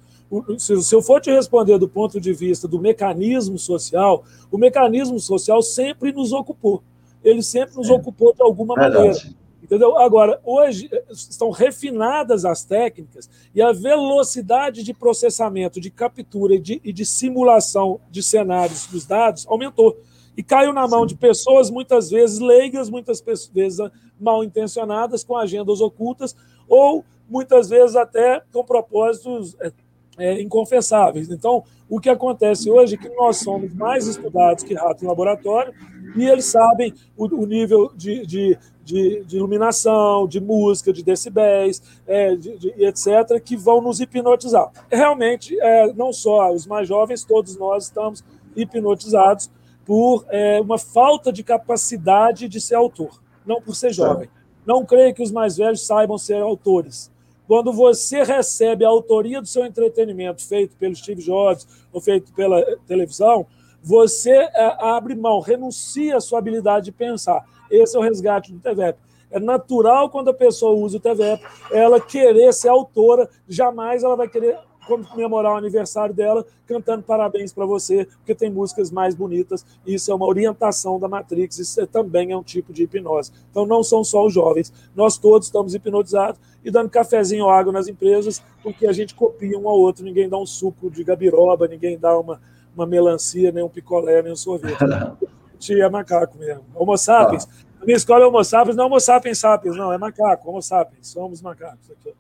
se 0.58 0.94
eu 0.94 1.02
for 1.02 1.20
te 1.20 1.32
responder 1.32 1.78
do 1.78 1.90
ponto 1.90 2.20
de 2.20 2.34
vista 2.34 2.68
do 2.68 2.80
mecanismo 2.80 3.58
social, 3.58 4.24
o 4.52 4.58
mecanismo 4.58 5.20
social 5.20 5.62
sempre 5.62 6.12
nos 6.12 6.32
ocupou. 6.32 6.84
Ele 7.24 7.42
sempre 7.42 7.76
nos 7.76 7.90
é. 7.90 7.94
ocupou 7.94 8.34
de 8.34 8.42
alguma 8.42 8.76
maneira. 8.76 9.14
Entendeu? 9.62 9.98
Agora, 10.00 10.40
hoje 10.44 10.90
eh, 10.92 11.04
estão 11.12 11.52
refinadas 11.52 12.46
as 12.46 12.64
técnicas 12.64 13.30
e 13.54 13.62
a 13.62 13.72
velocidade 13.72 14.84
de 14.84 14.94
processamento, 14.94 15.80
de 15.80 15.92
captura 15.92 16.56
e 16.56 16.60
de, 16.60 16.82
e 16.84 16.94
de 16.94 17.06
simulação 17.06 18.00
de 18.10 18.24
cenários 18.24 18.88
dos 18.88 19.06
dados 19.06 19.46
aumentou. 19.48 19.98
E 20.36 20.42
caiu 20.42 20.74
na 20.74 20.88
mão 20.88 21.02
Sim. 21.02 21.08
de 21.08 21.16
pessoas, 21.16 21.70
muitas 21.70 22.10
vezes 22.10 22.40
leigas, 22.40 22.90
muitas 22.90 23.22
vezes 23.54 23.80
mal 24.20 24.44
intencionadas, 24.44 25.24
com 25.24 25.38
agendas 25.38 25.82
ocultas, 25.82 26.36
ou 26.68 27.04
muitas 27.30 27.70
vezes 27.70 27.96
até 27.96 28.42
com 28.52 28.64
propósitos 28.64 29.56
eh, 29.60 29.72
é, 30.20 30.42
inconfessáveis. 30.42 31.30
Então, 31.30 31.64
o 31.90 32.00
que 32.00 32.10
acontece 32.10 32.70
hoje 32.70 32.96
é 32.96 32.98
que 32.98 33.10
nós 33.16 33.38
somos 33.38 33.74
mais 33.74 34.06
estudados 34.06 34.64
que 34.64 34.76
rato 34.76 35.04
em 35.04 35.08
laboratório 35.08 35.74
e 36.16 36.26
eles 36.26 36.46
sabem 36.46 36.94
o, 37.18 37.26
o 37.26 37.46
nível 37.46 37.92
de, 37.96 38.26
de, 38.26 38.58
de, 38.84 39.24
de, 39.26 39.38
iluminação, 39.38 40.28
de 40.28 40.40
música, 40.40 40.92
de 40.92 41.04
decibéis, 41.04 41.82
é, 42.06 42.36
de, 42.36 42.74
etc., 42.78 43.42
que 43.44 43.56
vão 43.56 43.82
nos 43.82 44.00
hipnotizar. 44.00 44.72
Realmente, 44.92 45.60
é, 45.60 45.94
não 45.94 46.12
só 46.12 46.52
os 46.52 46.68
mais 46.68 46.88
jovens, 46.88 47.24
todos 47.24 47.58
nós 47.58 47.86
estamos 47.86 48.24
hipnotizados 48.56 49.50
por 49.86 50.26
é, 50.30 50.60
uma 50.62 50.78
falta 50.78 51.32
de 51.32 51.44
capacidade 51.44 52.48
de 52.48 52.60
ser 52.60 52.76
autor, 52.76 53.22
não 53.46 53.62
por 53.62 53.76
ser 53.76 53.94
jovem. 53.94 54.30
Não 54.66 54.86
creio 54.86 55.14
que 55.16 55.24
os 55.24 55.32
mais 55.32 55.58
velhos 55.58 55.86
saibam 55.86 56.18
ser 56.18 56.42
autores 56.42 57.12
quando 57.50 57.74
você 57.74 58.22
recebe 58.22 58.86
a 58.86 58.90
autoria 58.90 59.42
do 59.42 59.48
seu 59.48 59.66
entretenimento 59.66 60.48
feito 60.48 60.78
pelo 60.78 60.96
Steve 60.96 61.24
Jobs 61.24 61.68
ou 61.92 62.00
feito 62.00 62.32
pela 62.32 62.64
televisão, 62.86 63.48
você 63.82 64.30
é, 64.30 64.78
abre 64.80 65.16
mão, 65.16 65.40
renuncia 65.40 66.18
à 66.18 66.22
sua 66.22 66.38
habilidade 66.38 66.86
de 66.86 66.92
pensar. 66.92 67.44
Esse 67.72 67.98
é 67.98 68.00
o 68.00 68.04
resgate 68.04 68.54
do 68.54 68.60
TVEP. 68.60 69.00
É 69.32 69.40
natural 69.40 70.12
quando 70.12 70.30
a 70.30 70.34
pessoa 70.34 70.74
usa 70.74 70.98
o 70.98 71.00
TVEP, 71.00 71.44
ela 71.72 72.00
querer 72.00 72.54
ser 72.54 72.70
autora, 72.70 73.28
jamais 73.48 74.04
ela 74.04 74.16
vai 74.16 74.28
querer 74.28 74.56
comemorar 74.98 75.54
o 75.54 75.58
aniversário 75.58 76.14
dela 76.14 76.46
cantando 76.68 77.04
parabéns 77.04 77.52
para 77.52 77.66
você, 77.66 78.06
porque 78.18 78.36
tem 78.36 78.50
músicas 78.50 78.92
mais 78.92 79.16
bonitas. 79.16 79.66
Isso 79.86 80.12
é 80.12 80.16
uma 80.16 80.26
orientação 80.26 81.00
da 81.00 81.08
Matrix, 81.08 81.60
isso 81.60 81.82
é, 81.82 81.86
também 81.86 82.32
é 82.32 82.38
um 82.38 82.44
tipo 82.44 82.72
de 82.74 82.84
hipnose. 82.84 83.32
Então 83.50 83.66
não 83.66 83.84
são 83.84 84.04
só 84.04 84.26
os 84.26 84.34
jovens, 84.34 84.72
nós 84.96 85.18
todos 85.18 85.48
estamos 85.48 85.74
hipnotizados 85.74 86.40
e 86.64 86.72
dando 86.72 86.90
cafezinho 86.90 87.46
ou 87.46 87.50
água 87.50 87.72
nas 87.72 87.88
empresas, 87.88 88.44
porque 88.62 88.88
a 88.88 88.92
gente 88.92 89.16
copia 89.16 89.58
um 89.58 89.68
ao 89.68 89.78
outro, 89.78 90.04
ninguém 90.04 90.28
dá 90.28 90.38
um 90.38 90.46
suco 90.46 90.90
de 90.90 91.04
gabiroba, 91.04 91.68
ninguém 91.68 91.98
dá 91.98 92.18
uma, 92.18 92.42
uma 92.76 92.86
melancia, 92.86 93.52
nem 93.52 93.64
um 93.64 93.70
picolé, 93.70 94.22
nem 94.22 94.34
um 94.34 94.38
sorvete. 94.38 94.78
Tinha 95.60 95.86
é 95.86 95.90
macaco 95.90 96.38
mesmo. 96.38 96.64
Homo 96.74 96.98
sapiens. 96.98 97.48
A 97.82 97.86
minha 97.86 97.98
escola 97.98 98.24
é 98.24 98.28
Homo 98.28 98.44
sapiens, 98.44 98.76
não 98.76 98.86
é 98.86 98.88
Homo 98.88 99.00
sapiens 99.00 99.38
sapiens, 99.40 99.76
não, 99.76 99.92
é 99.92 99.98
macaco, 99.98 100.50
Homo 100.50 100.62
sapiens, 100.62 101.08
somos 101.08 101.42
macacos. 101.42 101.92
Aqui. 101.92 102.14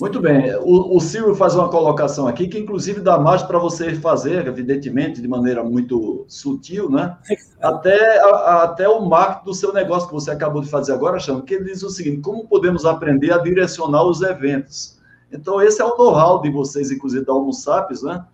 Muito 0.00 0.20
bem. 0.20 0.56
O, 0.56 0.96
o 0.96 1.00
Silvio 1.00 1.36
faz 1.36 1.54
uma 1.54 1.68
colocação 1.68 2.26
aqui 2.26 2.48
que, 2.48 2.58
inclusive, 2.58 3.00
dá 3.00 3.16
mais 3.16 3.44
para 3.44 3.60
você 3.60 3.94
fazer, 3.94 4.46
evidentemente, 4.48 5.22
de 5.22 5.28
maneira 5.28 5.62
muito 5.62 6.24
sutil, 6.26 6.90
né? 6.90 7.16
Até, 7.60 8.20
a, 8.20 8.64
até 8.64 8.88
o 8.88 9.00
marketing 9.06 9.44
do 9.44 9.54
seu 9.54 9.72
negócio 9.72 10.08
que 10.08 10.14
você 10.14 10.32
acabou 10.32 10.62
de 10.62 10.68
fazer 10.68 10.92
agora, 10.92 11.20
Chama, 11.20 11.42
que 11.42 11.54
ele 11.54 11.64
diz 11.64 11.84
o 11.84 11.90
seguinte: 11.90 12.20
como 12.22 12.48
podemos 12.48 12.84
aprender 12.84 13.32
a 13.32 13.38
direcionar 13.38 14.02
os 14.02 14.20
eventos? 14.20 14.98
Então, 15.32 15.62
esse 15.62 15.80
é 15.80 15.84
o 15.84 15.96
know-how 15.96 16.42
de 16.42 16.50
vocês, 16.50 16.90
inclusive 16.90 17.24
da 17.24 17.32
Homo 17.32 17.52
Sapiens, 17.52 18.02
né? 18.02 18.24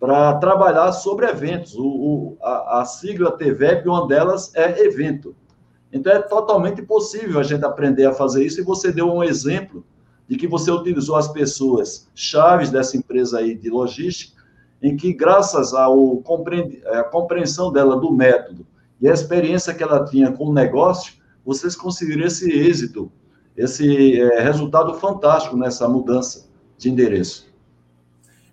Para 0.00 0.34
trabalhar 0.36 0.92
sobre 0.92 1.26
eventos. 1.26 1.74
O, 1.74 1.84
o 1.84 2.36
a, 2.42 2.80
a 2.80 2.84
sigla 2.86 3.32
TVEP, 3.32 3.86
uma 3.86 4.08
delas 4.08 4.50
é 4.54 4.82
evento. 4.82 5.36
Então, 5.92 6.10
é 6.10 6.20
totalmente 6.20 6.80
possível 6.80 7.38
a 7.38 7.42
gente 7.42 7.64
aprender 7.66 8.06
a 8.06 8.14
fazer 8.14 8.46
isso, 8.46 8.60
e 8.60 8.64
você 8.64 8.90
deu 8.90 9.12
um 9.12 9.22
exemplo 9.22 9.84
de 10.28 10.36
que 10.36 10.46
você 10.46 10.70
utilizou 10.70 11.16
as 11.16 11.28
pessoas 11.28 12.08
chaves 12.14 12.70
dessa 12.70 12.96
empresa 12.96 13.38
aí 13.38 13.54
de 13.54 13.70
logística, 13.70 14.42
em 14.82 14.96
que, 14.96 15.12
graças 15.12 15.72
à 15.74 15.86
compreensão 17.10 17.72
dela 17.72 17.96
do 17.96 18.12
método 18.12 18.66
e 19.00 19.08
a 19.08 19.12
experiência 19.12 19.74
que 19.74 19.82
ela 19.82 20.04
tinha 20.04 20.32
com 20.32 20.46
o 20.46 20.52
negócio, 20.52 21.14
vocês 21.44 21.76
conseguiram 21.76 22.26
esse 22.26 22.50
êxito, 22.50 23.10
esse 23.56 24.20
é, 24.20 24.40
resultado 24.42 24.94
fantástico 24.94 25.56
nessa 25.56 25.88
mudança 25.88 26.48
de 26.76 26.90
endereço. 26.90 27.46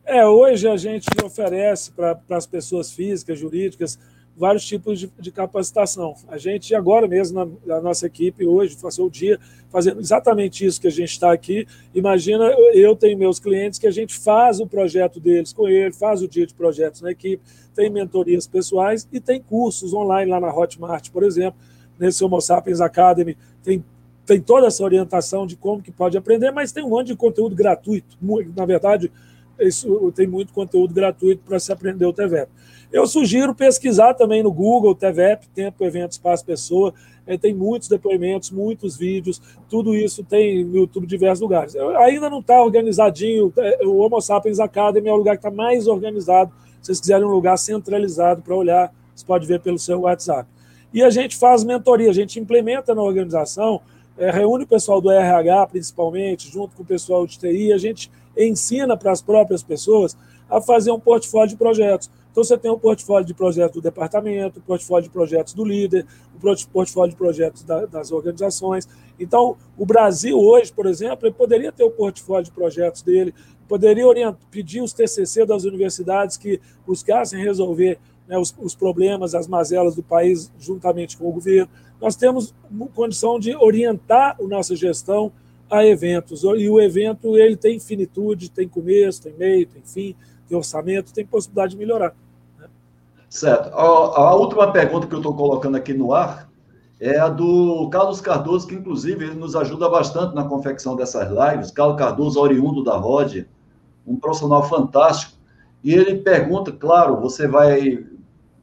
É, 0.06 0.26
hoje 0.26 0.68
a 0.68 0.78
gente 0.78 1.08
oferece 1.24 1.92
para 1.92 2.20
as 2.30 2.46
pessoas 2.46 2.92
físicas, 2.92 3.40
jurídicas, 3.40 3.98
vários 4.36 4.66
tipos 4.66 5.00
de, 5.00 5.12
de, 5.20 5.32
capacitação. 5.32 6.16
A 6.28 6.38
gente, 6.38 6.74
agora 6.74 7.08
mesmo, 7.08 7.58
na, 7.66 7.76
na, 7.76 7.82
nossa 7.82 8.08
equipe, 8.08 8.46
hoje, 8.46 8.76
passou 8.76 9.08
o 9.08 9.10
dia 9.10 9.40
fazendo 9.70 10.00
exatamente 10.00 10.66
isso 10.66 10.82
que 10.82 10.88
a 10.88 10.92
gente 10.92 11.12
está 11.12 11.32
aqui. 11.32 11.68
Imagina, 11.94 12.46
eu 12.74 12.96
tenho 12.96 13.18
meus 13.18 13.40
clientes 13.40 13.78
que 13.78 13.88
a 13.88 13.92
gente 13.92 14.18
faz 14.18 14.60
o 14.60 14.68
projeto 14.68 15.20
deles 15.20 15.54
com 15.54 15.68
ele, 15.68 15.94
faz 15.94 16.22
o 16.22 16.28
dia 16.28 16.48
de 16.48 16.54
projetos 16.54 17.02
na 17.02 17.12
equipe, 17.12 17.44
tem 17.76 17.90
mentorias 17.90 18.48
pessoais 18.48 19.08
e 19.12 19.20
tem 19.20 19.42
cursos 19.42 19.94
online 19.94 20.30
lá 20.32 20.40
na 20.40 20.54
Hotmart, 20.54 21.10
por 21.12 21.24
exemplo, 21.24 21.60
nesse 22.00 22.24
Homo 22.24 22.42
Sapiens 22.42 22.82
Academy, 22.82 23.38
tem 23.64 23.84
tem 24.26 24.40
toda 24.40 24.68
essa 24.68 24.84
orientação 24.84 25.46
de 25.46 25.56
como 25.56 25.82
que 25.82 25.92
pode 25.92 26.18
aprender, 26.18 26.52
mas 26.52 26.72
tem 26.72 26.84
um 26.84 26.90
monte 26.90 27.08
de 27.08 27.16
conteúdo 27.16 27.56
gratuito. 27.56 28.18
Na 28.56 28.66
verdade, 28.66 29.12
isso, 29.60 30.12
tem 30.14 30.28
muito 30.28 30.54
conteúdo 30.54 30.94
gratuito 30.94 31.44
para 31.46 31.60
se 31.60 31.72
aprender 31.72 32.06
o 32.06 32.14
TVEP. 32.14 32.50
Eu 32.94 33.08
sugiro 33.08 33.56
pesquisar 33.56 34.14
também 34.14 34.44
no 34.44 34.52
Google, 34.52 34.94
TVEP, 34.94 35.48
Tempo, 35.50 35.84
Evento, 35.84 36.12
Espaço, 36.12 36.46
Pessoa. 36.46 36.94
É, 37.26 37.36
tem 37.36 37.52
muitos 37.52 37.90
depoimentos, 37.90 38.52
muitos 38.52 38.96
vídeos, 38.96 39.42
tudo 39.68 39.96
isso 39.96 40.24
tem 40.24 40.64
no 40.64 40.78
YouTube 40.78 41.08
diversos 41.08 41.42
lugares. 41.42 41.74
Eu, 41.74 41.98
ainda 41.98 42.30
não 42.30 42.40
está 42.40 42.62
organizadinho, 42.62 43.52
é, 43.58 43.80
o 43.84 43.98
Homo 43.98 44.22
Sapiens 44.22 44.60
Academy 44.60 45.10
é 45.10 45.12
o 45.12 45.16
lugar 45.16 45.38
que 45.38 45.40
está 45.40 45.50
mais 45.50 45.88
organizado. 45.88 46.52
Se 46.82 46.88
vocês 46.88 47.00
quiserem 47.00 47.26
um 47.26 47.32
lugar 47.32 47.58
centralizado 47.58 48.44
para 48.44 48.56
olhar, 48.56 48.94
você 49.16 49.26
pode 49.26 49.48
ver 49.48 49.60
pelo 49.60 49.80
seu 49.80 50.02
WhatsApp. 50.02 50.48
E 50.94 51.02
a 51.02 51.10
gente 51.10 51.36
faz 51.36 51.64
mentoria, 51.64 52.12
a 52.12 52.14
gente 52.14 52.40
implementa 52.40 52.94
na 52.94 53.02
organização, 53.02 53.82
é, 54.16 54.30
reúne 54.30 54.66
o 54.66 54.68
pessoal 54.68 55.02
do 55.02 55.10
RH, 55.10 55.66
principalmente, 55.68 56.52
junto 56.52 56.76
com 56.76 56.84
o 56.84 56.86
pessoal 56.86 57.26
de 57.26 57.40
TI, 57.40 57.74
a 57.74 57.78
gente 57.80 58.12
ensina 58.38 58.96
para 58.96 59.12
as 59.12 59.22
próprias 59.22 59.64
pessoas 59.64 60.16
a 60.48 60.62
fazer 60.62 60.92
um 60.92 61.00
portfólio 61.00 61.50
de 61.50 61.56
projetos. 61.56 62.12
Então, 62.34 62.44
você 62.44 62.58
tem 62.58 62.72
o 62.72 62.80
portfólio 62.80 63.28
de 63.28 63.34
projetos 63.36 63.76
do 63.76 63.82
departamento, 63.82 64.60
o 64.60 64.64
portfólio 64.64 65.04
de 65.04 65.14
projetos 65.14 65.54
do 65.54 65.64
líder, 65.64 66.04
o 66.36 66.68
portfólio 66.72 67.12
de 67.12 67.16
projetos 67.16 67.62
da, 67.62 67.86
das 67.86 68.12
organizações. 68.12 68.90
Então, 69.20 69.56
o 69.78 69.86
Brasil 69.86 70.36
hoje, 70.40 70.74
por 70.74 70.88
exemplo, 70.88 71.28
ele 71.28 71.36
poderia 71.36 71.72
ter 71.72 71.84
o 71.84 71.92
portfólio 71.92 72.46
de 72.46 72.52
projetos 72.52 73.04
dele, 73.04 73.36
poderia 73.68 74.08
orientar, 74.08 74.42
pedir 74.50 74.82
os 74.82 74.94
TCC 74.94 75.46
das 75.46 75.64
universidades 75.64 76.36
que 76.36 76.60
buscassem 76.88 77.40
resolver 77.40 78.00
né, 78.28 78.36
os, 78.36 78.52
os, 78.58 78.74
problemas, 78.74 79.36
as 79.36 79.48
mazelas 79.48 79.94
do 79.96 80.02
país 80.02 80.52
juntamente 80.60 81.16
com 81.16 81.30
o 81.30 81.34
governo. 81.34 81.70
Nós 82.02 82.16
temos 82.16 82.52
condição 82.96 83.40
de 83.40 83.56
orientar 83.56 84.38
a 84.40 84.44
nossa 84.48 84.76
gestão 84.76 85.32
a 85.70 85.86
eventos. 85.86 86.44
E 86.44 86.68
o 86.68 86.82
evento 86.82 87.38
ele 87.38 87.56
tem 87.56 87.80
finitude, 87.80 88.50
tem 88.50 88.68
começo, 88.68 89.22
tem 89.22 89.34
meio, 89.34 89.68
tem 89.68 89.84
fim, 89.84 90.16
tem 90.48 90.58
orçamento, 90.58 91.14
tem 91.14 91.26
possibilidade 91.26 91.74
de 91.74 91.78
melhorar. 91.78 92.16
Certo. 93.34 93.70
A, 93.74 93.82
a 93.82 94.36
última 94.36 94.72
pergunta 94.72 95.08
que 95.08 95.16
eu 95.16 95.18
estou 95.18 95.36
colocando 95.36 95.76
aqui 95.76 95.92
no 95.92 96.14
ar 96.14 96.48
é 97.00 97.18
a 97.18 97.28
do 97.28 97.90
Carlos 97.90 98.22
Cardoso, 98.22 98.68
que 98.68 98.76
inclusive 98.76 99.26
ele 99.26 99.34
nos 99.34 99.56
ajuda 99.56 99.90
bastante 99.90 100.36
na 100.36 100.44
confecção 100.44 100.96
dessas 100.96 101.32
lives. 101.32 101.72
Carlos 101.72 101.98
Cardoso, 101.98 102.40
oriundo 102.40 102.84
da 102.84 102.96
ROD, 102.96 103.48
um 104.06 104.18
profissional 104.18 104.62
fantástico. 104.70 105.34
E 105.84 105.96
ele 105.96 106.20
pergunta, 106.20 106.72
claro, 106.72 107.20
você 107.20 107.48
vai 107.48 108.06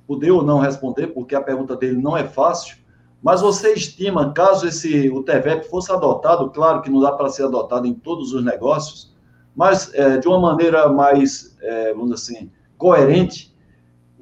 poder 0.07 0.31
ou 0.31 0.45
não 0.45 0.61
responder, 0.61 1.09
porque 1.09 1.35
a 1.35 1.43
pergunta 1.43 1.75
dele 1.75 2.01
não 2.01 2.17
é 2.17 2.23
fácil, 2.23 2.77
mas 3.21 3.41
você 3.41 3.73
estima, 3.73 4.33
caso 4.33 4.69
esse 4.69 5.11
o 5.11 5.25
TVEP 5.25 5.69
fosse 5.69 5.91
adotado, 5.91 6.49
claro 6.51 6.81
que 6.81 6.91
não 6.91 7.01
dá 7.01 7.11
para 7.11 7.29
ser 7.29 7.43
adotado 7.43 7.89
em 7.89 7.93
todos 7.93 8.33
os 8.33 8.45
negócios, 8.45 9.13
mas 9.53 9.93
é, 9.95 10.17
de 10.19 10.29
uma 10.29 10.39
maneira 10.39 10.89
mais, 10.89 11.57
é, 11.61 11.93
vamos 11.93 12.15
dizer 12.15 12.39
assim, 12.39 12.51
coerente, 12.79 13.50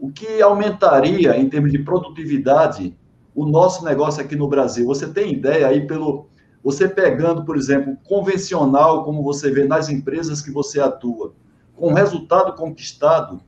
o 0.00 0.10
que 0.10 0.40
aumentaria 0.40 1.36
em 1.36 1.48
termos 1.48 1.72
de 1.72 1.78
produtividade 1.78 2.96
o 3.34 3.46
nosso 3.46 3.84
negócio 3.84 4.22
aqui 4.22 4.36
no 4.36 4.48
Brasil? 4.48 4.86
Você 4.86 5.08
tem 5.08 5.32
ideia 5.32 5.66
aí 5.68 5.86
pelo 5.86 6.28
você 6.62 6.88
pegando, 6.88 7.44
por 7.44 7.56
exemplo, 7.56 7.96
convencional, 8.04 9.04
como 9.04 9.22
você 9.22 9.50
vê 9.50 9.64
nas 9.64 9.88
empresas 9.88 10.42
que 10.42 10.50
você 10.50 10.80
atua, 10.80 11.32
com 11.74 11.92
resultado 11.92 12.52
conquistado, 12.54 13.40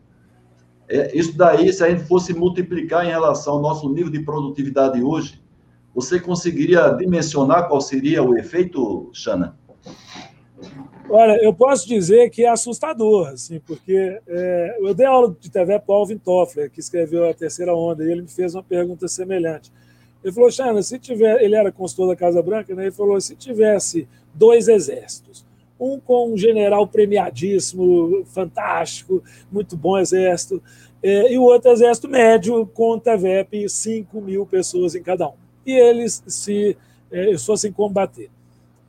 é, 0.88 1.16
isso 1.16 1.36
daí, 1.36 1.72
se 1.72 1.84
a 1.84 1.90
gente 1.90 2.04
fosse 2.04 2.32
multiplicar 2.32 3.04
em 3.04 3.10
relação 3.10 3.54
ao 3.54 3.60
nosso 3.60 3.88
nível 3.88 4.10
de 4.10 4.20
produtividade 4.20 5.02
hoje, 5.02 5.40
você 5.94 6.18
conseguiria 6.18 6.88
dimensionar 6.90 7.68
qual 7.68 7.80
seria 7.80 8.22
o 8.22 8.36
efeito, 8.36 9.10
Xana? 9.12 9.56
Olha, 11.12 11.42
eu 11.42 11.52
posso 11.52 11.88
dizer 11.88 12.30
que 12.30 12.44
é 12.44 12.48
assustador, 12.48 13.30
assim, 13.30 13.58
porque 13.66 14.20
é, 14.28 14.76
eu 14.80 14.94
dei 14.94 15.06
aula 15.06 15.36
de 15.40 15.50
TV 15.50 15.76
para 15.80 15.92
o 15.92 15.98
Alvin 15.98 16.16
Toffler, 16.16 16.70
que 16.70 16.78
escreveu 16.78 17.28
A 17.28 17.34
Terceira 17.34 17.74
Onda, 17.74 18.04
e 18.04 18.12
ele 18.12 18.22
me 18.22 18.28
fez 18.28 18.54
uma 18.54 18.62
pergunta 18.62 19.08
semelhante. 19.08 19.72
Ele 20.22 20.32
falou, 20.32 20.50
Xana, 20.52 20.80
se 20.82 21.00
tiver. 21.00 21.42
Ele 21.42 21.56
era 21.56 21.72
consultor 21.72 22.08
da 22.08 22.16
Casa 22.16 22.40
Branca, 22.40 22.74
né? 22.76 22.84
Ele 22.84 22.92
falou: 22.92 23.20
se 23.20 23.34
tivesse 23.34 24.06
dois 24.32 24.68
exércitos, 24.68 25.44
um 25.80 25.98
com 25.98 26.32
um 26.32 26.36
general 26.36 26.86
premiadíssimo, 26.86 28.24
fantástico, 28.26 29.20
muito 29.50 29.76
bom 29.76 29.98
exército, 29.98 30.62
é, 31.02 31.32
e 31.32 31.38
o 31.38 31.42
outro 31.42 31.72
exército 31.72 32.08
médio 32.08 32.66
com 32.66 32.98
TVEP, 33.00 33.68
5 33.68 34.20
mil 34.20 34.46
pessoas 34.46 34.94
em 34.94 35.02
cada 35.02 35.26
um. 35.28 35.34
E 35.66 35.72
eles 35.72 36.22
se 36.26 36.76
é, 37.10 37.36
fossem 37.36 37.72
combater. 37.72 38.30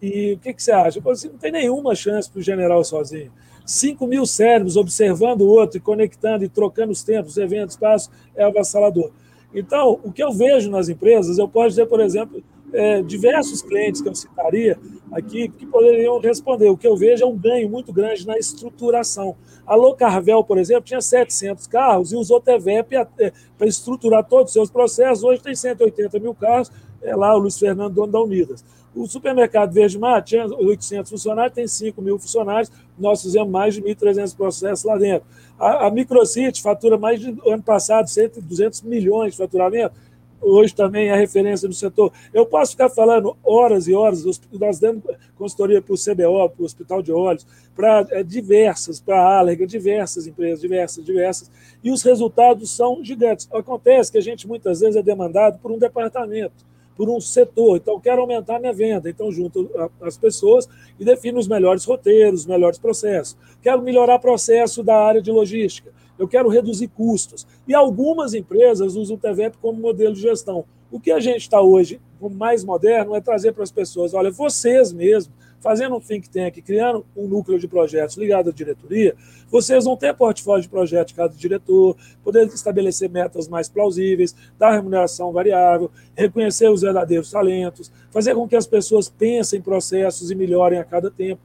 E 0.02 0.34
o 0.34 0.40
que, 0.40 0.54
que 0.54 0.64
você 0.64 0.72
acha? 0.72 1.00
Eu 1.00 1.12
assim, 1.12 1.30
não 1.30 1.38
tem 1.38 1.52
nenhuma 1.52 1.94
chance 1.94 2.30
para 2.30 2.40
o 2.40 2.44
general 2.44 2.84
sozinho. 2.84 3.32
5 3.66 4.08
mil 4.08 4.26
cérebros 4.26 4.76
observando 4.76 5.42
o 5.42 5.48
outro 5.48 5.78
e 5.78 5.80
conectando 5.80 6.44
e 6.44 6.50
trocando 6.50 6.92
os 6.92 7.04
tempos, 7.04 7.34
os 7.34 7.38
eventos, 7.38 7.76
passos, 7.76 8.10
é 8.36 8.44
avassalador. 8.44 9.12
Então, 9.54 10.00
o 10.04 10.12
que 10.12 10.24
eu 10.24 10.32
vejo 10.32 10.70
nas 10.70 10.90
empresas, 10.90 11.38
eu 11.38 11.48
posso 11.48 11.70
dizer, 11.70 11.86
por 11.86 12.00
exemplo, 12.00 12.42
é, 12.74 13.02
diversos 13.02 13.62
clientes 13.62 14.02
que 14.02 14.08
eu 14.08 14.16
citaria 14.16 14.80
aqui 15.12 15.50
que 15.50 15.66
poderiam 15.66 16.20
responder. 16.20 16.70
O 16.70 16.78
que 16.78 16.88
eu 16.88 16.96
vejo 16.96 17.24
é 17.24 17.28
um 17.28 17.38
ganho 17.38 17.70
muito 17.70 17.92
grande 17.92 18.26
na 18.26 18.38
estruturação. 18.38 19.36
A 19.66 19.76
Locarvel, 19.76 20.44
por 20.44 20.58
exemplo, 20.58 20.84
tinha 20.84 21.02
700 21.02 21.68
carros 21.68 22.12
e 22.12 22.16
usou 22.16 22.40
TVEP 22.40 22.96
é, 22.96 23.32
para 23.58 23.68
estruturar 23.68 24.24
todos 24.24 24.48
os 24.48 24.54
seus 24.54 24.72
processos. 24.72 25.24
Hoje 25.24 25.42
tem 25.42 25.54
180 25.54 26.18
mil 26.20 26.34
carros, 26.34 26.72
é 27.02 27.16
lá 27.16 27.36
o 27.36 27.40
Luiz 27.40 27.60
Fernando, 27.60 27.94
dono 27.94 28.12
da 28.12 28.22
Unidas. 28.22 28.64
O 28.94 29.08
supermercado 29.08 29.72
Verde 29.72 29.98
Mar 29.98 30.22
tinha 30.22 30.46
800 30.46 31.10
funcionários, 31.10 31.56
tem 31.56 31.66
5 31.66 32.02
mil 32.02 32.20
funcionários, 32.20 32.70
nós 33.00 33.22
fizemos 33.22 33.50
mais 33.50 33.74
de 33.74 33.82
1.300 33.82 34.36
processos 34.36 34.84
lá 34.84 34.98
dentro. 34.98 35.26
A, 35.58 35.88
a 35.88 35.92
Microcity 35.92 36.62
fatura 36.62 36.98
mais 36.98 37.20
de 37.20 37.30
ano 37.46 37.64
passado, 37.64 38.08
200 38.42 38.82
milhões 38.82 39.32
de 39.32 39.38
faturamento, 39.38 39.96
hoje 40.42 40.76
também 40.76 41.08
é 41.08 41.16
referência 41.16 41.70
no 41.70 41.74
setor. 41.74 42.12
Eu 42.34 42.46
posso 42.46 42.72
ficar 42.72 42.90
falando 42.90 43.38
horas 43.42 43.88
e 43.88 43.94
horas, 43.94 44.26
nós 44.52 44.78
damos 44.78 45.04
consultoria 45.38 45.82
para 45.82 45.94
o 45.94 45.98
CBO, 45.98 46.50
para 46.50 46.62
o 46.62 46.66
Hospital 46.66 47.02
de 47.02 47.14
Olhos, 47.14 47.48
para 47.74 48.06
é, 48.10 48.24
diversas, 48.24 49.00
para 49.00 49.22
a 49.22 49.40
Allerga, 49.40 49.66
diversas 49.66 50.28
empresas, 50.28 50.60
diversas, 50.60 51.06
diversas, 51.06 51.52
e 51.82 51.92
os 51.92 52.04
resultados 52.04 52.76
são 52.76 53.02
gigantes. 53.02 53.48
Acontece 53.54 54.12
que 54.12 54.18
a 54.18 54.22
gente 54.22 54.46
muitas 54.46 54.82
vezes 54.82 54.98
é 54.98 55.02
demandado 55.02 55.60
por 55.60 55.72
um 55.72 55.78
departamento 55.78 56.71
por 56.96 57.10
um 57.10 57.20
setor. 57.20 57.78
Então, 57.78 58.00
quero 58.00 58.22
aumentar 58.22 58.60
minha 58.60 58.74
venda. 58.74 59.10
Então, 59.10 59.32
junto 59.32 59.70
as 60.02 60.18
pessoas 60.18 60.68
e 61.00 61.06
defino 61.06 61.40
os 61.40 61.48
melhores 61.48 61.86
roteiros, 61.86 62.42
os 62.42 62.46
melhores 62.46 62.78
processos. 62.78 63.38
Quero 63.62 63.82
melhorar 63.82 64.16
o 64.16 64.20
processo 64.20 64.84
da 64.84 64.96
área 64.96 65.22
de 65.22 65.32
logística. 65.32 65.92
Eu 66.18 66.28
quero 66.28 66.50
reduzir 66.50 66.88
custos. 66.90 67.48
E 67.68 67.74
algumas 67.74 68.34
empresas 68.34 68.96
usam 68.96 69.16
o 69.16 69.20
TVEP 69.20 69.58
como 69.58 69.80
modelo 69.80 70.14
de 70.14 70.22
gestão. 70.22 70.66
O 70.92 71.00
que 71.00 71.12
a 71.12 71.20
gente 71.20 71.42
está 71.42 71.62
hoje, 71.62 72.02
como 72.20 72.36
mais 72.36 72.64
moderno, 72.64 73.16
é 73.16 73.22
trazer 73.22 73.54
para 73.54 73.64
as 73.64 73.72
pessoas: 73.72 74.14
olha, 74.14 74.30
vocês 74.30 74.92
mesmos 74.92 75.34
fazendo 75.62 75.96
um 75.96 76.00
think 76.02 76.30
tank, 76.30 76.62
criando 76.62 77.06
um 77.16 77.28
núcleo 77.28 77.60
de 77.60 77.68
projetos 77.68 78.18
ligado 78.18 78.50
à 78.50 78.54
diretoria, 78.54 79.16
vocês 79.50 79.86
vão 79.86 79.96
ter 79.96 80.14
portfólio 80.14 80.64
de 80.64 80.70
projeto 80.70 81.10
de 81.10 81.14
cada 81.14 81.34
diretor, 81.34 81.96
poder 82.24 82.48
estabelecer 82.48 83.10
metas 83.10 83.48
mais 83.48 83.70
plausíveis, 83.70 84.36
dar 84.58 84.72
remuneração 84.72 85.32
variável, 85.32 85.92
reconhecer 86.16 86.70
os 86.70 86.82
verdadeiros 86.82 87.32
talentos, 87.32 87.92
fazer 88.10 88.34
com 88.34 88.48
que 88.48 88.56
as 88.56 88.68
pessoas 88.68 89.08
pensem 89.08 89.62
processos 89.62 90.32
e 90.32 90.36
melhorem 90.36 90.80
a 90.80 90.84
cada 90.84 91.12
tempo. 91.12 91.42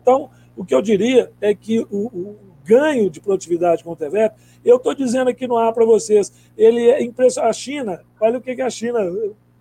Então, 0.00 0.30
o 0.56 0.64
que 0.64 0.74
eu 0.74 0.80
diria 0.80 1.30
é 1.40 1.54
que 1.54 1.80
o, 1.90 2.06
o 2.06 2.36
ganho 2.64 3.10
de 3.10 3.20
produtividade 3.20 3.84
com 3.84 3.92
o 3.92 3.96
TVEP, 3.96 4.34
eu 4.64 4.76
estou 4.76 4.94
dizendo 4.94 5.30
aqui 5.30 5.46
no 5.46 5.56
ar 5.56 5.72
para 5.72 5.84
vocês, 5.84 6.32
ele 6.56 6.90
é 6.90 7.02
impressionante. 7.02 7.50
A 7.50 7.52
China, 7.52 8.00
olha 8.20 8.38
o 8.38 8.40
que, 8.40 8.56
que 8.56 8.62
a 8.62 8.70
China 8.70 9.00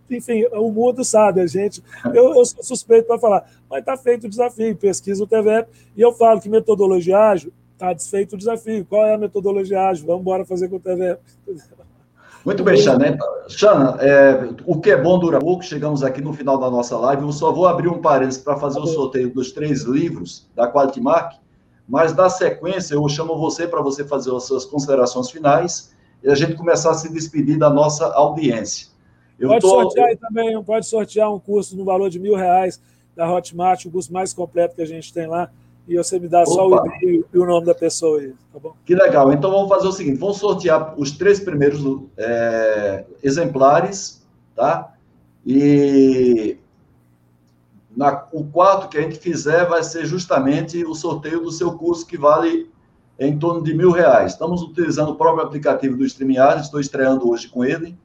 enfim, 0.10 0.46
o 0.52 0.72
mundo 0.72 1.04
sabe, 1.04 1.42
a 1.42 1.48
gente. 1.48 1.84
Eu, 2.06 2.36
eu 2.36 2.46
sou 2.46 2.64
suspeito 2.64 3.08
para 3.08 3.20
falar, 3.20 3.50
mas 3.70 3.80
está 3.80 3.98
feito 3.98 4.26
o 4.26 4.30
desafio, 4.30 4.76
pesquisa 4.76 5.24
o 5.24 5.28
TVEP, 5.28 5.70
e 5.96 6.02
eu 6.02 6.14
falo 6.14 6.40
que 6.40 6.50
metodologia 6.50 7.18
ágil, 7.18 7.52
está 7.74 7.94
desfeito 7.94 8.36
o 8.36 8.38
desafio. 8.38 8.86
Qual 8.86 9.06
é 9.06 9.16
a 9.16 9.18
metodologia 9.18 9.82
ágil? 9.90 10.06
Vamos 10.06 10.22
embora 10.22 10.46
fazer 10.46 10.70
com 10.70 10.78
o 10.78 10.80
TVEP. 10.80 11.20
Muito 12.46 12.64
bem, 12.64 12.78
Xana. 12.78 13.18
Xana, 13.48 13.98
é, 14.00 14.50
o 14.66 14.80
que 14.80 14.92
é 14.92 15.02
bom 15.02 15.18
dura 15.18 15.40
pouco. 15.40 15.64
Chegamos 15.64 16.04
aqui 16.04 16.22
no 16.22 16.32
final 16.32 16.60
da 16.60 16.70
nossa 16.70 16.96
live. 16.98 17.24
Eu 17.24 17.32
só 17.32 17.52
vou 17.52 17.68
abrir 17.68 17.88
um 17.88 18.00
parênteses 18.00 18.42
para 18.42 18.56
fazer 18.58 18.80
o 18.80 18.86
sorteio 18.86 19.34
dos 19.34 19.52
três 19.52 19.82
livros 19.82 20.48
da 20.56 20.72
Quality 20.72 21.02
Mark, 21.02 21.34
mas 21.88 22.16
na 22.16 22.30
sequência 22.30 22.94
eu 22.94 23.10
chamo 23.10 23.36
você 23.38 23.68
para 23.68 23.82
você 23.82 24.04
fazer 24.04 24.34
as 24.36 24.44
suas 24.44 24.64
considerações 24.64 25.32
finais 25.32 25.96
e 26.24 26.30
a 26.30 26.36
gente 26.36 26.54
começar 26.54 26.92
a 26.92 26.94
se 26.94 27.12
despedir 27.12 27.58
da 27.58 27.70
nossa 27.70 28.14
audiência. 28.14 28.90
Eu 29.40 29.50
pode 29.50 29.62
tô... 29.62 29.70
sortear 29.70 30.18
também, 30.18 30.64
pode 30.64 30.86
sortear 30.88 31.34
um 31.34 31.40
curso 31.40 31.76
no 31.76 31.84
valor 31.84 32.10
de 32.10 32.20
mil 32.20 32.36
reais 32.36 32.82
da 33.16 33.32
Hotmart, 33.32 33.86
o 33.86 33.92
curso 33.92 34.12
mais 34.12 34.34
completo 34.34 34.76
que 34.76 34.82
a 34.82 34.88
gente 34.88 35.14
tem 35.14 35.28
lá. 35.28 35.50
E 35.88 35.96
você 35.98 36.18
me 36.20 36.28
dá 36.28 36.42
Opa. 36.42 36.52
só 36.52 36.68
o 36.68 36.86
e-mail 36.86 37.26
e 37.32 37.38
o 37.38 37.46
nome 37.46 37.66
da 37.66 37.76
pessoa 37.76 38.20
aí, 38.20 38.34
tá 38.52 38.60
bom? 38.60 38.74
Que 38.84 38.96
legal. 38.96 39.32
Então 39.32 39.52
vamos 39.52 39.70
fazer 39.70 39.88
o 39.88 39.92
seguinte: 39.92 40.18
vamos 40.18 40.38
sortear 40.38 41.00
os 41.00 41.12
três 41.12 41.40
primeiros 41.40 41.82
é, 42.18 43.06
exemplares, 43.22 44.26
tá? 44.56 44.94
E 45.46 46.58
na, 47.96 48.26
o 48.32 48.44
quarto 48.46 48.90
que 48.90 48.98
a 48.98 49.02
gente 49.02 49.20
fizer 49.20 49.68
vai 49.68 49.84
ser 49.84 50.06
justamente 50.06 50.84
o 50.84 50.96
sorteio 50.96 51.42
do 51.42 51.52
seu 51.52 51.78
curso 51.78 52.06
que 52.06 52.18
vale 52.18 52.68
em 53.20 53.38
torno 53.38 53.64
de 53.64 53.74
mil 53.74 53.92
reais. 53.92 54.34
Estamos 54.34 54.64
utilizando 54.64 55.12
o 55.12 55.16
próprio 55.16 55.46
aplicativo 55.46 55.96
do 55.96 56.04
StreamYard, 56.04 56.62
estou 56.62 56.80
estreando 56.80 57.30
hoje 57.30 57.48
com 57.48 57.64
ele. 57.64 57.96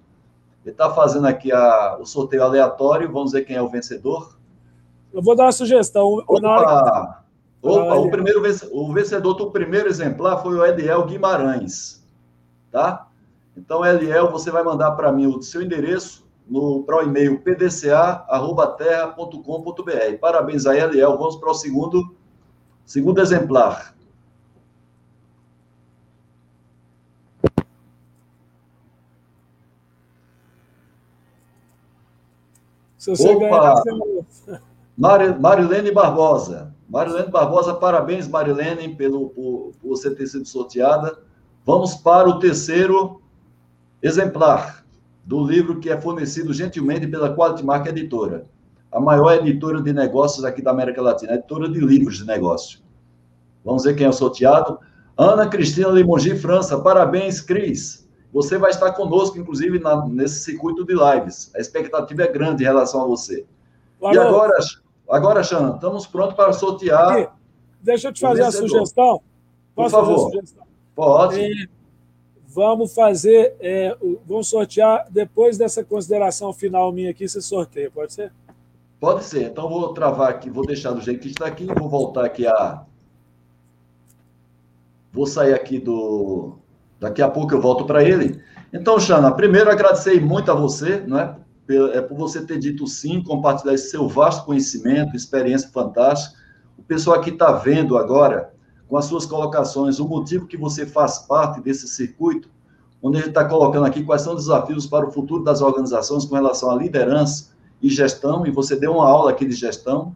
Ele 0.64 0.72
está 0.72 0.90
fazendo 0.90 1.26
aqui 1.26 1.52
a, 1.52 1.98
o 2.00 2.06
sorteio 2.06 2.42
aleatório. 2.42 3.10
Vamos 3.10 3.32
ver 3.32 3.42
quem 3.42 3.56
é 3.56 3.62
o 3.62 3.68
vencedor. 3.68 4.38
Eu 5.12 5.22
vou 5.22 5.34
dar 5.34 5.44
uma 5.44 5.52
sugestão. 5.52 6.22
Opa, 6.26 7.24
Opa 7.62 7.64
o, 7.96 8.10
primeiro, 8.10 8.42
o 8.72 8.92
vencedor 8.92 9.34
do 9.34 9.50
primeiro 9.50 9.88
exemplar 9.88 10.42
foi 10.42 10.56
o 10.56 10.64
Eliel 10.64 11.06
Guimarães. 11.06 12.02
Tá? 12.70 13.06
Então, 13.56 13.84
Eliel, 13.84 14.30
você 14.30 14.50
vai 14.50 14.62
mandar 14.62 14.92
para 14.92 15.12
mim 15.12 15.26
o 15.26 15.42
seu 15.42 15.60
endereço 15.60 16.24
no, 16.48 16.84
para 16.84 16.98
o 16.98 17.02
e-mail 17.02 17.40
pdca.terra.com.br. 17.40 20.18
Parabéns 20.20 20.66
aí, 20.66 20.78
Eliel. 20.80 21.18
Vamos 21.18 21.34
para 21.36 21.50
o 21.50 21.54
segundo, 21.54 22.14
segundo 22.84 23.20
exemplar. 23.20 23.94
Se 33.00 33.08
você 33.08 33.30
Opa! 33.30 33.48
ganhar, 33.48 33.82
você... 34.28 34.60
Marilene 35.40 35.90
Barbosa. 35.90 36.74
Marilene 36.86 37.30
Barbosa, 37.30 37.72
parabéns, 37.72 38.28
Marilene, 38.28 38.94
pelo, 38.94 39.30
por, 39.30 39.72
por 39.80 39.88
você 39.88 40.14
ter 40.14 40.26
sido 40.26 40.44
sorteada. 40.44 41.18
Vamos 41.64 41.94
para 41.94 42.28
o 42.28 42.38
terceiro 42.38 43.22
exemplar 44.02 44.84
do 45.24 45.42
livro 45.42 45.80
que 45.80 45.88
é 45.88 45.98
fornecido 45.98 46.52
gentilmente 46.52 47.06
pela 47.06 47.34
Quality 47.34 47.64
Mark 47.64 47.86
Editora, 47.86 48.44
a 48.92 49.00
maior 49.00 49.32
editora 49.32 49.80
de 49.80 49.94
negócios 49.94 50.44
aqui 50.44 50.60
da 50.60 50.70
América 50.70 51.00
Latina, 51.00 51.32
editora 51.32 51.70
de 51.70 51.80
livros 51.80 52.18
de 52.18 52.26
negócio. 52.26 52.80
Vamos 53.64 53.84
ver 53.84 53.96
quem 53.96 54.04
é 54.04 54.10
o 54.10 54.12
sorteado. 54.12 54.78
Ana 55.16 55.48
Cristina 55.48 55.88
Limongi, 55.88 56.36
França. 56.36 56.78
Parabéns, 56.78 57.40
Cris. 57.40 57.99
Você 58.32 58.56
vai 58.58 58.70
estar 58.70 58.92
conosco, 58.92 59.38
inclusive, 59.38 59.78
na, 59.78 60.06
nesse 60.06 60.40
circuito 60.40 60.84
de 60.84 60.94
lives. 60.94 61.50
A 61.54 61.58
expectativa 61.58 62.22
é 62.22 62.28
grande 62.28 62.62
em 62.62 62.66
relação 62.66 63.02
a 63.02 63.06
você. 63.06 63.44
E 64.00 64.18
agora, 64.18 64.54
agora, 65.08 65.42
Xana, 65.42 65.74
estamos 65.74 66.06
prontos 66.06 66.36
para 66.36 66.52
sortear. 66.52 67.12
Aqui, 67.12 67.32
deixa 67.82 68.08
eu 68.08 68.12
te 68.12 68.20
fazer 68.20 68.42
a 68.42 68.52
sugestão. 68.52 69.20
Posso 69.74 69.90
Por 69.90 69.90
favor. 69.90 70.30
Sugestão? 70.30 70.66
Pode. 70.94 71.40
É, 71.40 71.68
vamos 72.46 72.94
fazer, 72.94 73.56
é, 73.60 73.96
vamos 74.26 74.48
sortear 74.48 75.06
depois 75.10 75.56
dessa 75.58 75.84
consideração 75.84 76.52
final 76.52 76.92
minha 76.92 77.10
aqui, 77.10 77.28
você 77.28 77.40
sorteia, 77.40 77.90
pode 77.90 78.12
ser? 78.12 78.32
Pode 78.98 79.24
ser. 79.24 79.44
Então 79.44 79.68
vou 79.68 79.92
travar 79.94 80.30
aqui, 80.30 80.50
vou 80.50 80.66
deixar 80.66 80.92
do 80.92 81.00
jeito 81.00 81.20
que 81.20 81.28
está 81.28 81.46
aqui, 81.46 81.66
vou 81.66 81.88
voltar 81.88 82.24
aqui 82.24 82.46
a. 82.46 82.84
Vou 85.12 85.26
sair 85.26 85.54
aqui 85.54 85.78
do, 85.78 86.58
Daqui 87.00 87.22
a 87.22 87.28
pouco 87.28 87.54
eu 87.54 87.60
volto 87.60 87.86
para 87.86 88.04
ele. 88.04 88.40
Então, 88.72 89.00
Xana, 89.00 89.32
primeiro 89.32 89.70
agradecer 89.70 90.20
muito 90.20 90.52
a 90.52 90.54
você, 90.54 90.98
né? 90.98 91.34
É 91.94 92.00
por 92.00 92.16
você 92.16 92.44
ter 92.44 92.58
dito 92.58 92.86
sim, 92.86 93.22
compartilhar 93.22 93.74
esse 93.74 93.90
seu 93.90 94.08
vasto 94.08 94.44
conhecimento, 94.44 95.16
experiência 95.16 95.70
fantástica. 95.70 96.36
O 96.76 96.82
pessoal 96.82 97.16
aqui 97.16 97.30
está 97.30 97.52
vendo 97.52 97.96
agora, 97.96 98.52
com 98.88 98.96
as 98.96 99.04
suas 99.04 99.24
colocações, 99.24 100.00
o 100.00 100.08
motivo 100.08 100.46
que 100.46 100.56
você 100.56 100.84
faz 100.84 101.20
parte 101.20 101.60
desse 101.60 101.86
circuito, 101.86 102.50
onde 103.00 103.18
ele 103.18 103.28
está 103.28 103.44
colocando 103.44 103.86
aqui 103.86 104.02
quais 104.02 104.22
são 104.22 104.34
os 104.34 104.42
desafios 104.42 104.86
para 104.86 105.06
o 105.06 105.12
futuro 105.12 105.44
das 105.44 105.62
organizações 105.62 106.24
com 106.24 106.34
relação 106.34 106.70
à 106.70 106.74
liderança 106.74 107.50
e 107.80 107.88
gestão, 107.88 108.44
e 108.44 108.50
você 108.50 108.74
deu 108.74 108.94
uma 108.94 109.08
aula 109.08 109.30
aqui 109.30 109.46
de 109.46 109.54
gestão. 109.54 110.14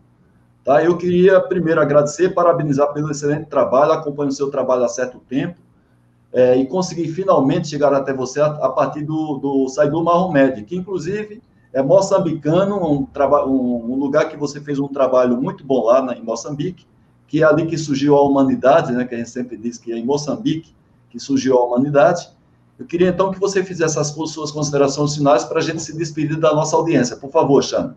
Tá? 0.64 0.82
Eu 0.82 0.96
queria 0.96 1.40
primeiro 1.40 1.80
agradecer, 1.80 2.34
parabenizar 2.34 2.92
pelo 2.92 3.10
excelente 3.10 3.46
trabalho, 3.46 3.92
acompanho 3.92 4.30
o 4.30 4.32
seu 4.32 4.50
trabalho 4.50 4.82
há 4.82 4.88
certo 4.88 5.18
tempo, 5.20 5.60
é, 6.34 6.56
e 6.56 6.66
consegui 6.66 7.06
finalmente 7.08 7.68
chegar 7.68 7.94
até 7.94 8.12
você 8.12 8.40
a, 8.40 8.46
a 8.46 8.68
partir 8.68 9.02
do, 9.02 9.38
do 9.38 9.68
Saidu 9.68 10.02
Mahomed, 10.02 10.64
que 10.64 10.76
inclusive 10.76 11.40
é 11.72 11.80
moçambicano, 11.80 12.76
um, 12.76 13.06
um, 13.46 13.92
um, 13.92 13.96
lugar 13.96 14.28
que 14.28 14.36
você 14.36 14.60
fez 14.60 14.80
um 14.80 14.88
trabalho 14.88 15.40
muito 15.40 15.64
bom 15.64 15.84
lá 15.84 16.02
na, 16.02 16.16
em 16.16 16.22
Moçambique, 16.22 16.86
que 17.28 17.42
é 17.42 17.46
ali 17.46 17.66
que 17.66 17.78
surgiu 17.78 18.16
a 18.16 18.22
humanidade, 18.22 18.92
né, 18.92 19.04
que 19.04 19.14
a 19.14 19.18
gente 19.18 19.30
sempre 19.30 19.56
diz 19.56 19.78
que 19.78 19.92
é 19.92 19.96
em 19.96 20.04
Moçambique 20.04 20.74
que 21.08 21.20
surgiu 21.20 21.56
a 21.56 21.64
humanidade. 21.64 22.28
Eu 22.76 22.84
queria 22.84 23.08
então 23.08 23.30
que 23.30 23.38
você 23.38 23.62
fizesse 23.62 23.96
as 24.00 24.08
suas 24.08 24.50
considerações 24.50 25.14
finais 25.14 25.44
para 25.44 25.60
a 25.60 25.62
gente 25.62 25.80
se 25.80 25.96
despedir 25.96 26.36
da 26.36 26.52
nossa 26.52 26.74
audiência. 26.74 27.16
Por 27.16 27.30
favor, 27.30 27.62
Xana. 27.62 27.96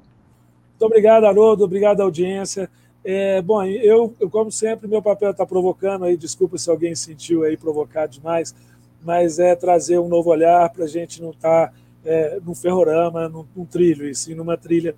Muito 0.69 0.85
obrigado, 0.85 1.23
Haroldo. 1.25 1.63
Obrigado, 1.63 2.01
audiência. 2.01 2.69
É, 3.09 3.41
bom, 3.41 3.63
eu, 3.63 4.13
como 4.29 4.51
sempre, 4.51 4.85
meu 4.85 5.01
papel 5.01 5.31
está 5.31 5.45
provocando 5.45 6.03
aí, 6.03 6.17
desculpa 6.17 6.57
se 6.57 6.69
alguém 6.69 6.93
sentiu 6.93 7.43
aí 7.43 7.55
provocado 7.55 8.11
demais, 8.11 8.53
mas 9.01 9.39
é 9.39 9.55
trazer 9.55 9.97
um 9.97 10.09
novo 10.09 10.29
olhar 10.29 10.69
para 10.73 10.83
a 10.83 10.87
gente 10.89 11.21
não 11.21 11.29
estar 11.29 11.67
tá, 11.67 11.73
é, 12.03 12.37
num 12.45 12.53
ferrorama, 12.53 13.29
num, 13.29 13.45
num, 13.55 13.63
trilho, 13.63 14.09
e 14.09 14.13
sim 14.13 14.35
numa 14.35 14.57
trilha. 14.57 14.93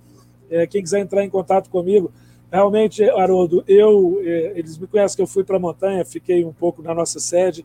É, 0.50 0.66
quem 0.66 0.82
quiser 0.82 0.98
entrar 0.98 1.22
em 1.22 1.30
contato 1.30 1.70
comigo, 1.70 2.10
realmente, 2.50 3.08
Haroldo, 3.10 3.62
eu, 3.68 4.20
é, 4.24 4.54
eles 4.58 4.76
me 4.76 4.88
conhecem 4.88 5.14
que 5.14 5.22
eu 5.22 5.28
fui 5.28 5.44
para 5.44 5.54
a 5.54 5.60
montanha, 5.60 6.04
fiquei 6.04 6.44
um 6.44 6.52
pouco 6.52 6.82
na 6.82 6.92
nossa 6.92 7.20
sede, 7.20 7.64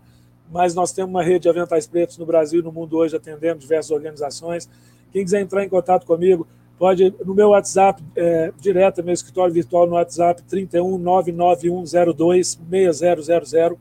mas 0.52 0.76
nós 0.76 0.91
temos 0.91 1.10
uma 1.10 1.24
rede 1.24 1.39
de 1.39 1.50
aventais 1.50 1.88
pretos 1.88 2.20
no 2.20 2.26
Brasil 2.28 2.60
e 2.60 2.64
no 2.64 2.72
mundo 2.72 2.98
hoje, 2.98 3.16
atendendo 3.16 3.58
diversas 3.58 3.89
organizações. 3.89 4.70
Quem 5.12 5.24
quiser 5.24 5.41
entrar 5.41 5.64
em 5.64 5.70
contato 5.70 6.06
comigo, 6.06 6.46
Pode, 6.78 7.13
no 7.26 7.34
meu 7.34 7.49
WhatsApp, 7.49 8.03
é, 8.15 8.51
direto, 8.59 9.01
meu 9.03 9.13
escritório 9.13 9.53
virtual 9.53 9.88
no 9.88 9.93
WhatsApp, 9.93 10.43
31 10.43 10.97
99102 10.97 12.57
6000, 12.57 13.80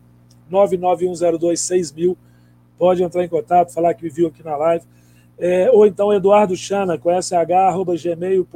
99102 0.49 1.61
6000. 1.61 2.17
Pode 2.79 3.03
entrar 3.03 3.25
em 3.25 3.29
contato, 3.29 3.73
falar 3.73 3.95
que 3.95 4.05
me 4.05 4.11
viu 4.11 4.29
aqui 4.29 4.45
na 4.45 4.57
live. 4.57 4.85
É, 5.37 5.69
ou 5.71 5.85
então 5.87 6.13
Eduardo 6.13 6.57
Chana, 6.57 6.97
com 6.97 7.11
sh.gmail.com.br. 7.21 8.49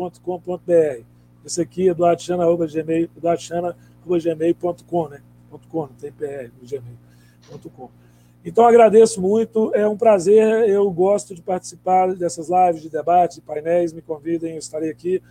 Esse 1.44 1.60
aqui, 1.60 1.88
Eduardo 1.88 2.22
Chana, 2.22 2.44
gmail, 2.44 3.10
Eduardo 3.16 3.42
Chana, 3.42 3.76
gmail.com, 4.06 5.08
né? 5.08 5.20
.com, 5.70 5.80
não 5.80 5.88
tem 5.88 6.12
PR 6.12 6.50
gmail.com. 6.62 7.90
Então, 8.48 8.64
agradeço 8.64 9.20
muito, 9.20 9.70
é 9.74 9.86
um 9.86 9.94
prazer, 9.94 10.66
eu 10.70 10.90
gosto 10.90 11.34
de 11.34 11.42
participar 11.42 12.14
dessas 12.14 12.48
lives, 12.48 12.80
de 12.80 12.88
debates, 12.88 13.36
de 13.36 13.42
painéis, 13.42 13.92
me 13.92 14.00
convidem, 14.00 14.52
eu 14.52 14.58
estarei 14.58 14.88
aqui, 14.88 15.22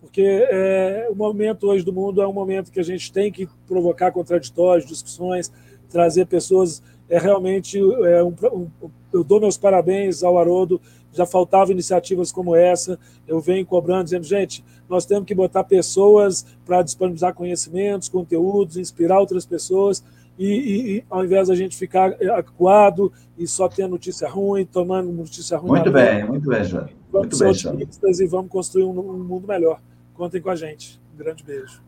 porque 0.00 0.22
é, 0.22 1.08
o 1.10 1.16
momento 1.16 1.66
hoje 1.66 1.84
do 1.84 1.92
mundo 1.92 2.22
é 2.22 2.28
um 2.28 2.32
momento 2.32 2.70
que 2.70 2.78
a 2.78 2.84
gente 2.84 3.12
tem 3.12 3.32
que 3.32 3.48
provocar 3.66 4.12
contraditórios, 4.12 4.86
discussões, 4.86 5.50
trazer 5.90 6.26
pessoas, 6.26 6.80
é 7.08 7.18
realmente, 7.18 7.76
é 7.76 8.22
um, 8.22 8.32
um, 8.52 8.68
eu 9.12 9.24
dou 9.24 9.40
meus 9.40 9.58
parabéns 9.58 10.22
ao 10.22 10.38
Haroldo, 10.38 10.80
já 11.12 11.26
faltavam 11.26 11.72
iniciativas 11.72 12.30
como 12.30 12.54
essa, 12.54 12.96
eu 13.26 13.40
venho 13.40 13.66
cobrando, 13.66 14.04
dizendo, 14.04 14.26
gente, 14.26 14.64
nós 14.88 15.04
temos 15.04 15.26
que 15.26 15.34
botar 15.34 15.64
pessoas 15.64 16.46
para 16.64 16.82
disponibilizar 16.82 17.34
conhecimentos, 17.34 18.08
conteúdos, 18.08 18.76
inspirar 18.76 19.18
outras 19.18 19.44
pessoas, 19.44 20.04
e, 20.38 20.96
e, 20.96 21.04
ao 21.08 21.24
invés 21.24 21.48
da 21.48 21.54
gente 21.54 21.76
ficar 21.76 22.10
acuado 22.36 23.12
e 23.38 23.46
só 23.46 23.68
ter 23.68 23.86
notícia 23.86 24.28
ruim, 24.28 24.64
tomando 24.64 25.12
notícia 25.12 25.56
ruim. 25.56 25.70
Muito 25.70 25.90
bem, 25.90 26.24
muito 26.24 26.48
bem, 26.48 26.64
João. 26.64 26.88
Vamos 27.12 27.28
muito 27.28 27.36
ser 27.36 27.44
bem, 27.44 27.52
otimistas 27.52 28.20
e 28.20 28.26
vamos 28.26 28.50
construir 28.50 28.84
um, 28.84 28.98
um, 28.98 29.18
mundo 29.18 29.46
melhor. 29.46 29.80
Contem 30.14 30.40
com 30.40 30.50
a 30.50 30.56
gente. 30.56 31.00
Um 31.14 31.18
grande 31.18 31.44
beijo. 31.44 31.82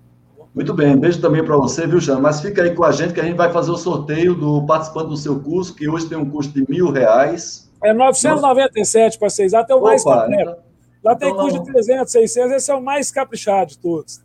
Muito 0.54 0.72
bem, 0.72 0.96
beijo 0.96 1.20
também 1.20 1.44
para 1.44 1.56
você, 1.56 1.86
viu, 1.86 2.00
Jean? 2.00 2.18
Mas 2.18 2.40
fica 2.40 2.62
aí 2.62 2.74
com 2.74 2.84
a 2.84 2.92
gente 2.92 3.12
que 3.12 3.20
a 3.20 3.24
gente 3.24 3.36
vai 3.36 3.52
fazer 3.52 3.70
o 3.70 3.76
sorteio 3.76 4.34
do 4.34 4.64
participante 4.64 5.08
do 5.08 5.16
seu 5.16 5.38
curso, 5.40 5.74
que 5.74 5.88
hoje 5.88 6.08
tem 6.08 6.16
um 6.16 6.30
custo 6.30 6.54
de 6.54 6.64
mil 6.70 6.90
reais. 6.90 7.70
É 7.82 7.92
997 7.92 9.18
para 9.18 9.28
vocês, 9.28 9.52
até 9.52 9.74
o 9.74 9.82
mais 9.82 10.02
completo. 10.02 10.50
Então, 10.50 10.66
Lá 11.04 11.14
tem 11.14 11.28
então, 11.30 11.44
custo 11.44 11.62
de 11.62 11.72
300, 11.72 12.10
600, 12.10 12.52
esse 12.52 12.70
é 12.70 12.74
o 12.74 12.82
mais 12.82 13.10
caprichado 13.12 13.70
de 13.70 13.78
todos. 13.78 14.20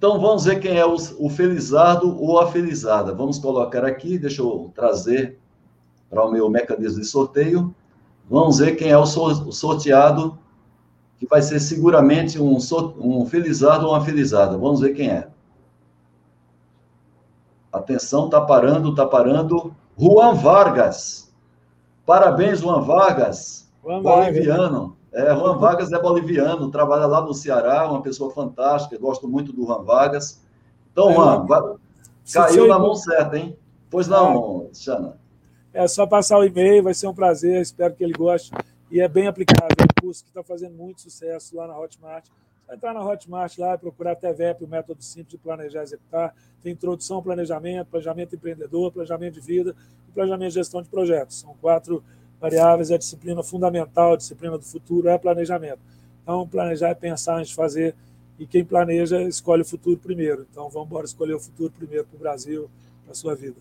Então 0.00 0.18
vamos 0.18 0.46
ver 0.46 0.60
quem 0.60 0.78
é 0.78 0.86
o, 0.86 0.94
o 0.94 1.28
felizardo 1.28 2.18
ou 2.18 2.40
a 2.40 2.50
felizada. 2.50 3.14
Vamos 3.14 3.38
colocar 3.38 3.84
aqui, 3.84 4.18
deixa 4.18 4.40
eu 4.40 4.72
trazer 4.74 5.38
para 6.08 6.24
o 6.24 6.32
meu 6.32 6.48
mecanismo 6.48 7.02
de 7.02 7.06
sorteio. 7.06 7.74
Vamos 8.26 8.60
ver 8.60 8.76
quem 8.76 8.88
é 8.88 8.96
o 8.96 9.04
sorteado, 9.04 10.38
que 11.18 11.26
vai 11.26 11.42
ser 11.42 11.60
seguramente 11.60 12.40
um, 12.40 12.56
um 12.98 13.26
felizardo 13.26 13.84
ou 13.84 13.92
uma 13.92 14.02
felizada. 14.02 14.56
Vamos 14.56 14.80
ver 14.80 14.94
quem 14.94 15.10
é. 15.10 15.28
Atenção, 17.70 18.30
tá 18.30 18.40
parando, 18.40 18.94
tá 18.94 19.04
parando. 19.04 19.76
Juan 19.98 20.32
Vargas. 20.32 21.30
Parabéns, 22.06 22.60
Juan 22.60 22.80
Vargas. 22.80 23.70
Juan 23.84 24.00
Boliviano. 24.00 24.70
Vargas. 24.70 24.99
É, 25.12 25.34
Juan 25.34 25.58
Vargas 25.58 25.92
é 25.92 26.00
boliviano, 26.00 26.70
trabalha 26.70 27.06
lá 27.06 27.20
no 27.20 27.34
Ceará, 27.34 27.88
uma 27.88 28.00
pessoa 28.00 28.30
fantástica, 28.30 28.96
gosto 28.98 29.26
muito 29.26 29.52
do 29.52 29.66
Juan 29.66 29.82
Vargas. 29.82 30.40
Então, 30.92 31.10
é, 31.10 31.14
Juan, 31.14 31.46
vai... 31.46 31.62
caiu 32.32 32.68
na 32.68 32.78
mão 32.78 32.94
certa, 32.94 33.36
hein? 33.36 33.56
Pois 33.90 34.06
não, 34.06 34.68
é. 34.70 34.74
Xana. 34.74 35.18
É 35.72 35.86
só 35.88 36.06
passar 36.06 36.38
o 36.38 36.44
e-mail, 36.44 36.82
vai 36.82 36.94
ser 36.94 37.08
um 37.08 37.14
prazer, 37.14 37.60
espero 37.60 37.94
que 37.94 38.04
ele 38.04 38.12
goste. 38.12 38.52
E 38.90 39.00
é 39.00 39.08
bem 39.08 39.26
aplicável, 39.26 39.68
é 39.78 39.82
um 39.82 40.02
curso 40.02 40.22
que 40.24 40.30
está 40.30 40.42
fazendo 40.42 40.74
muito 40.74 41.00
sucesso 41.00 41.56
lá 41.56 41.66
na 41.66 41.78
Hotmart. 41.78 42.26
Vai 42.66 42.76
entrar 42.76 42.94
na 42.94 43.04
Hotmart 43.04 43.58
lá, 43.58 43.76
procurar 43.76 44.14
TVEP, 44.14 44.64
o 44.64 44.68
método 44.68 45.02
simples 45.02 45.32
de 45.32 45.38
planejar 45.38 45.80
e 45.80 45.82
executar. 45.82 46.34
Tem 46.62 46.72
introdução 46.72 47.16
ao 47.16 47.22
planejamento, 47.22 47.88
planejamento 47.88 48.34
empreendedor, 48.34 48.92
planejamento 48.92 49.34
de 49.34 49.40
vida 49.40 49.74
e 50.08 50.12
planejamento 50.12 50.48
de 50.48 50.54
gestão 50.54 50.82
de 50.82 50.88
projetos. 50.88 51.40
São 51.40 51.54
quatro 51.60 52.02
variáveis 52.40 52.90
é 52.90 52.94
a 52.94 52.98
disciplina 52.98 53.42
fundamental, 53.42 54.14
a 54.14 54.16
disciplina 54.16 54.56
do 54.56 54.64
futuro 54.64 55.08
é 55.08 55.18
planejamento. 55.18 55.80
Então, 56.22 56.46
planejar 56.46 56.88
é 56.88 56.94
pensar 56.94 57.36
antes 57.36 57.50
de 57.50 57.54
fazer, 57.54 57.94
e 58.38 58.46
quem 58.46 58.64
planeja 58.64 59.20
escolhe 59.22 59.62
o 59.62 59.64
futuro 59.64 59.98
primeiro. 59.98 60.46
Então, 60.50 60.70
vamos 60.70 60.88
embora 60.88 61.04
escolher 61.04 61.34
o 61.34 61.40
futuro 61.40 61.70
primeiro 61.76 62.06
para 62.06 62.16
o 62.16 62.20
Brasil, 62.20 62.70
para 63.04 63.12
a 63.12 63.14
sua 63.14 63.34
vida. 63.34 63.56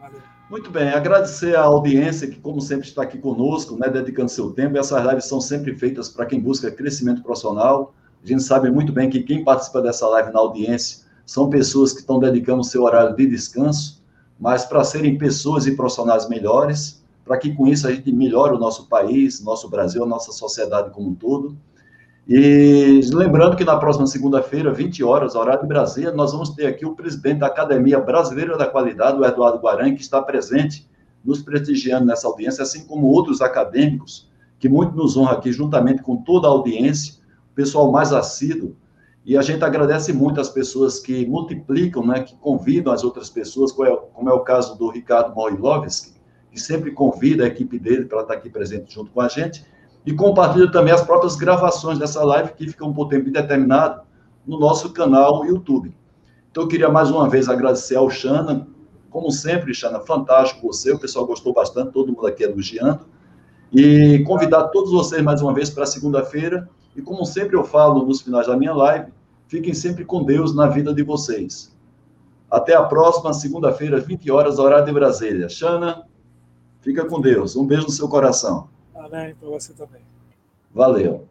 Valeu. 0.00 0.20
Muito 0.50 0.70
bem, 0.70 0.88
agradecer 0.90 1.56
à 1.56 1.62
audiência 1.62 2.28
que, 2.28 2.36
como 2.36 2.60
sempre, 2.60 2.86
está 2.86 3.02
aqui 3.02 3.18
conosco, 3.18 3.76
né, 3.76 3.88
dedicando 3.88 4.30
seu 4.30 4.50
tempo. 4.50 4.76
Essas 4.78 5.04
lives 5.04 5.24
são 5.24 5.40
sempre 5.40 5.74
feitas 5.74 6.08
para 6.08 6.26
quem 6.26 6.40
busca 6.40 6.70
crescimento 6.70 7.22
profissional. 7.22 7.94
A 8.22 8.26
gente 8.26 8.42
sabe 8.42 8.70
muito 8.70 8.92
bem 8.92 9.10
que 9.10 9.22
quem 9.22 9.44
participa 9.44 9.82
dessa 9.82 10.06
live 10.08 10.32
na 10.32 10.38
audiência 10.38 11.04
são 11.24 11.50
pessoas 11.50 11.92
que 11.92 12.00
estão 12.00 12.20
dedicando 12.20 12.62
seu 12.62 12.84
horário 12.84 13.16
de 13.16 13.26
descanso, 13.26 14.04
mas 14.38 14.64
para 14.64 14.84
serem 14.84 15.18
pessoas 15.18 15.66
e 15.66 15.74
profissionais 15.74 16.28
melhores, 16.28 17.02
para 17.26 17.36
que 17.36 17.52
com 17.52 17.66
isso 17.66 17.88
a 17.88 17.92
gente 17.92 18.12
melhore 18.12 18.54
o 18.54 18.58
nosso 18.58 18.88
país, 18.88 19.42
nosso 19.42 19.68
Brasil, 19.68 20.04
a 20.04 20.06
nossa 20.06 20.30
sociedade 20.30 20.90
como 20.90 21.08
um 21.08 21.14
todo. 21.14 21.56
E 22.28 23.00
lembrando 23.12 23.56
que 23.56 23.64
na 23.64 23.76
próxima 23.76 24.06
segunda-feira, 24.06 24.72
20 24.72 25.02
horas, 25.02 25.34
horário 25.34 25.62
de 25.62 25.66
Brasília, 25.66 26.12
nós 26.12 26.32
vamos 26.32 26.50
ter 26.50 26.66
aqui 26.66 26.86
o 26.86 26.94
presidente 26.94 27.40
da 27.40 27.48
Academia 27.48 27.98
Brasileira 27.98 28.56
da 28.56 28.66
Qualidade, 28.66 29.18
o 29.18 29.24
Eduardo 29.24 29.58
Guaran, 29.58 29.94
que 29.94 30.02
está 30.02 30.22
presente, 30.22 30.88
nos 31.24 31.42
prestigiando 31.42 32.06
nessa 32.06 32.28
audiência, 32.28 32.62
assim 32.62 32.86
como 32.86 33.08
outros 33.08 33.40
acadêmicos, 33.40 34.30
que 34.58 34.68
muito 34.68 34.94
nos 34.96 35.16
honra 35.16 35.32
aqui, 35.32 35.52
juntamente 35.52 36.02
com 36.02 36.16
toda 36.16 36.46
a 36.46 36.50
audiência, 36.50 37.14
o 37.52 37.54
pessoal 37.54 37.90
mais 37.90 38.12
assíduo. 38.12 38.76
E 39.24 39.36
a 39.36 39.42
gente 39.42 39.64
agradece 39.64 40.12
muito 40.12 40.40
as 40.40 40.48
pessoas 40.48 41.00
que 41.00 41.26
multiplicam, 41.26 42.06
né, 42.06 42.20
que 42.20 42.36
convidam 42.36 42.92
as 42.92 43.02
outras 43.02 43.28
pessoas, 43.28 43.72
como 43.72 44.30
é 44.30 44.32
o 44.32 44.40
caso 44.40 44.78
do 44.78 44.88
Ricardo 44.88 45.34
Morilovski, 45.34 46.15
sempre 46.60 46.90
convida 46.90 47.44
a 47.44 47.46
equipe 47.46 47.78
dele 47.78 48.04
para 48.04 48.22
estar 48.22 48.34
aqui 48.34 48.50
presente 48.50 48.94
junto 48.94 49.10
com 49.10 49.20
a 49.20 49.28
gente, 49.28 49.64
e 50.04 50.12
compartilha 50.12 50.70
também 50.70 50.92
as 50.92 51.02
próprias 51.02 51.34
gravações 51.34 51.98
dessa 51.98 52.22
live, 52.24 52.52
que 52.52 52.68
ficam 52.68 52.92
por 52.92 53.08
tempo 53.08 53.28
indeterminado 53.28 54.02
no 54.46 54.58
nosso 54.58 54.92
canal 54.92 55.44
YouTube. 55.44 55.94
Então, 56.50 56.62
eu 56.62 56.68
queria 56.68 56.88
mais 56.88 57.10
uma 57.10 57.28
vez 57.28 57.48
agradecer 57.48 57.96
ao 57.96 58.08
Xana, 58.08 58.66
como 59.10 59.30
sempre, 59.30 59.74
Xana, 59.74 60.00
fantástico 60.00 60.66
você, 60.66 60.92
o 60.92 60.98
pessoal 60.98 61.26
gostou 61.26 61.52
bastante, 61.52 61.90
todo 61.90 62.12
mundo 62.12 62.26
aqui 62.26 62.44
elogiando, 62.44 63.00
e 63.72 64.22
convidar 64.26 64.68
todos 64.68 64.92
vocês 64.92 65.22
mais 65.22 65.42
uma 65.42 65.52
vez 65.52 65.70
para 65.70 65.84
segunda-feira, 65.86 66.68
e 66.94 67.02
como 67.02 67.24
sempre 67.24 67.56
eu 67.56 67.64
falo 67.64 68.06
nos 68.06 68.22
finais 68.22 68.46
da 68.46 68.56
minha 68.56 68.72
live, 68.72 69.12
fiquem 69.48 69.74
sempre 69.74 70.04
com 70.04 70.22
Deus 70.22 70.54
na 70.54 70.66
vida 70.66 70.94
de 70.94 71.02
vocês. 71.02 71.74
Até 72.50 72.74
a 72.74 72.82
próxima 72.84 73.32
segunda-feira, 73.34 73.98
20 73.98 74.30
horas, 74.30 74.58
horário 74.58 74.86
de 74.86 74.92
Brasília. 74.92 75.48
Xana, 75.48 76.04
Fica 76.86 77.04
com 77.04 77.20
Deus. 77.20 77.56
Um 77.56 77.66
beijo 77.66 77.82
no 77.82 77.90
seu 77.90 78.08
coração. 78.08 78.68
Amém. 78.94 79.34
Para 79.34 79.48
você 79.48 79.72
também. 79.72 80.02
Valeu. 80.72 81.04
Valeu. 81.04 81.28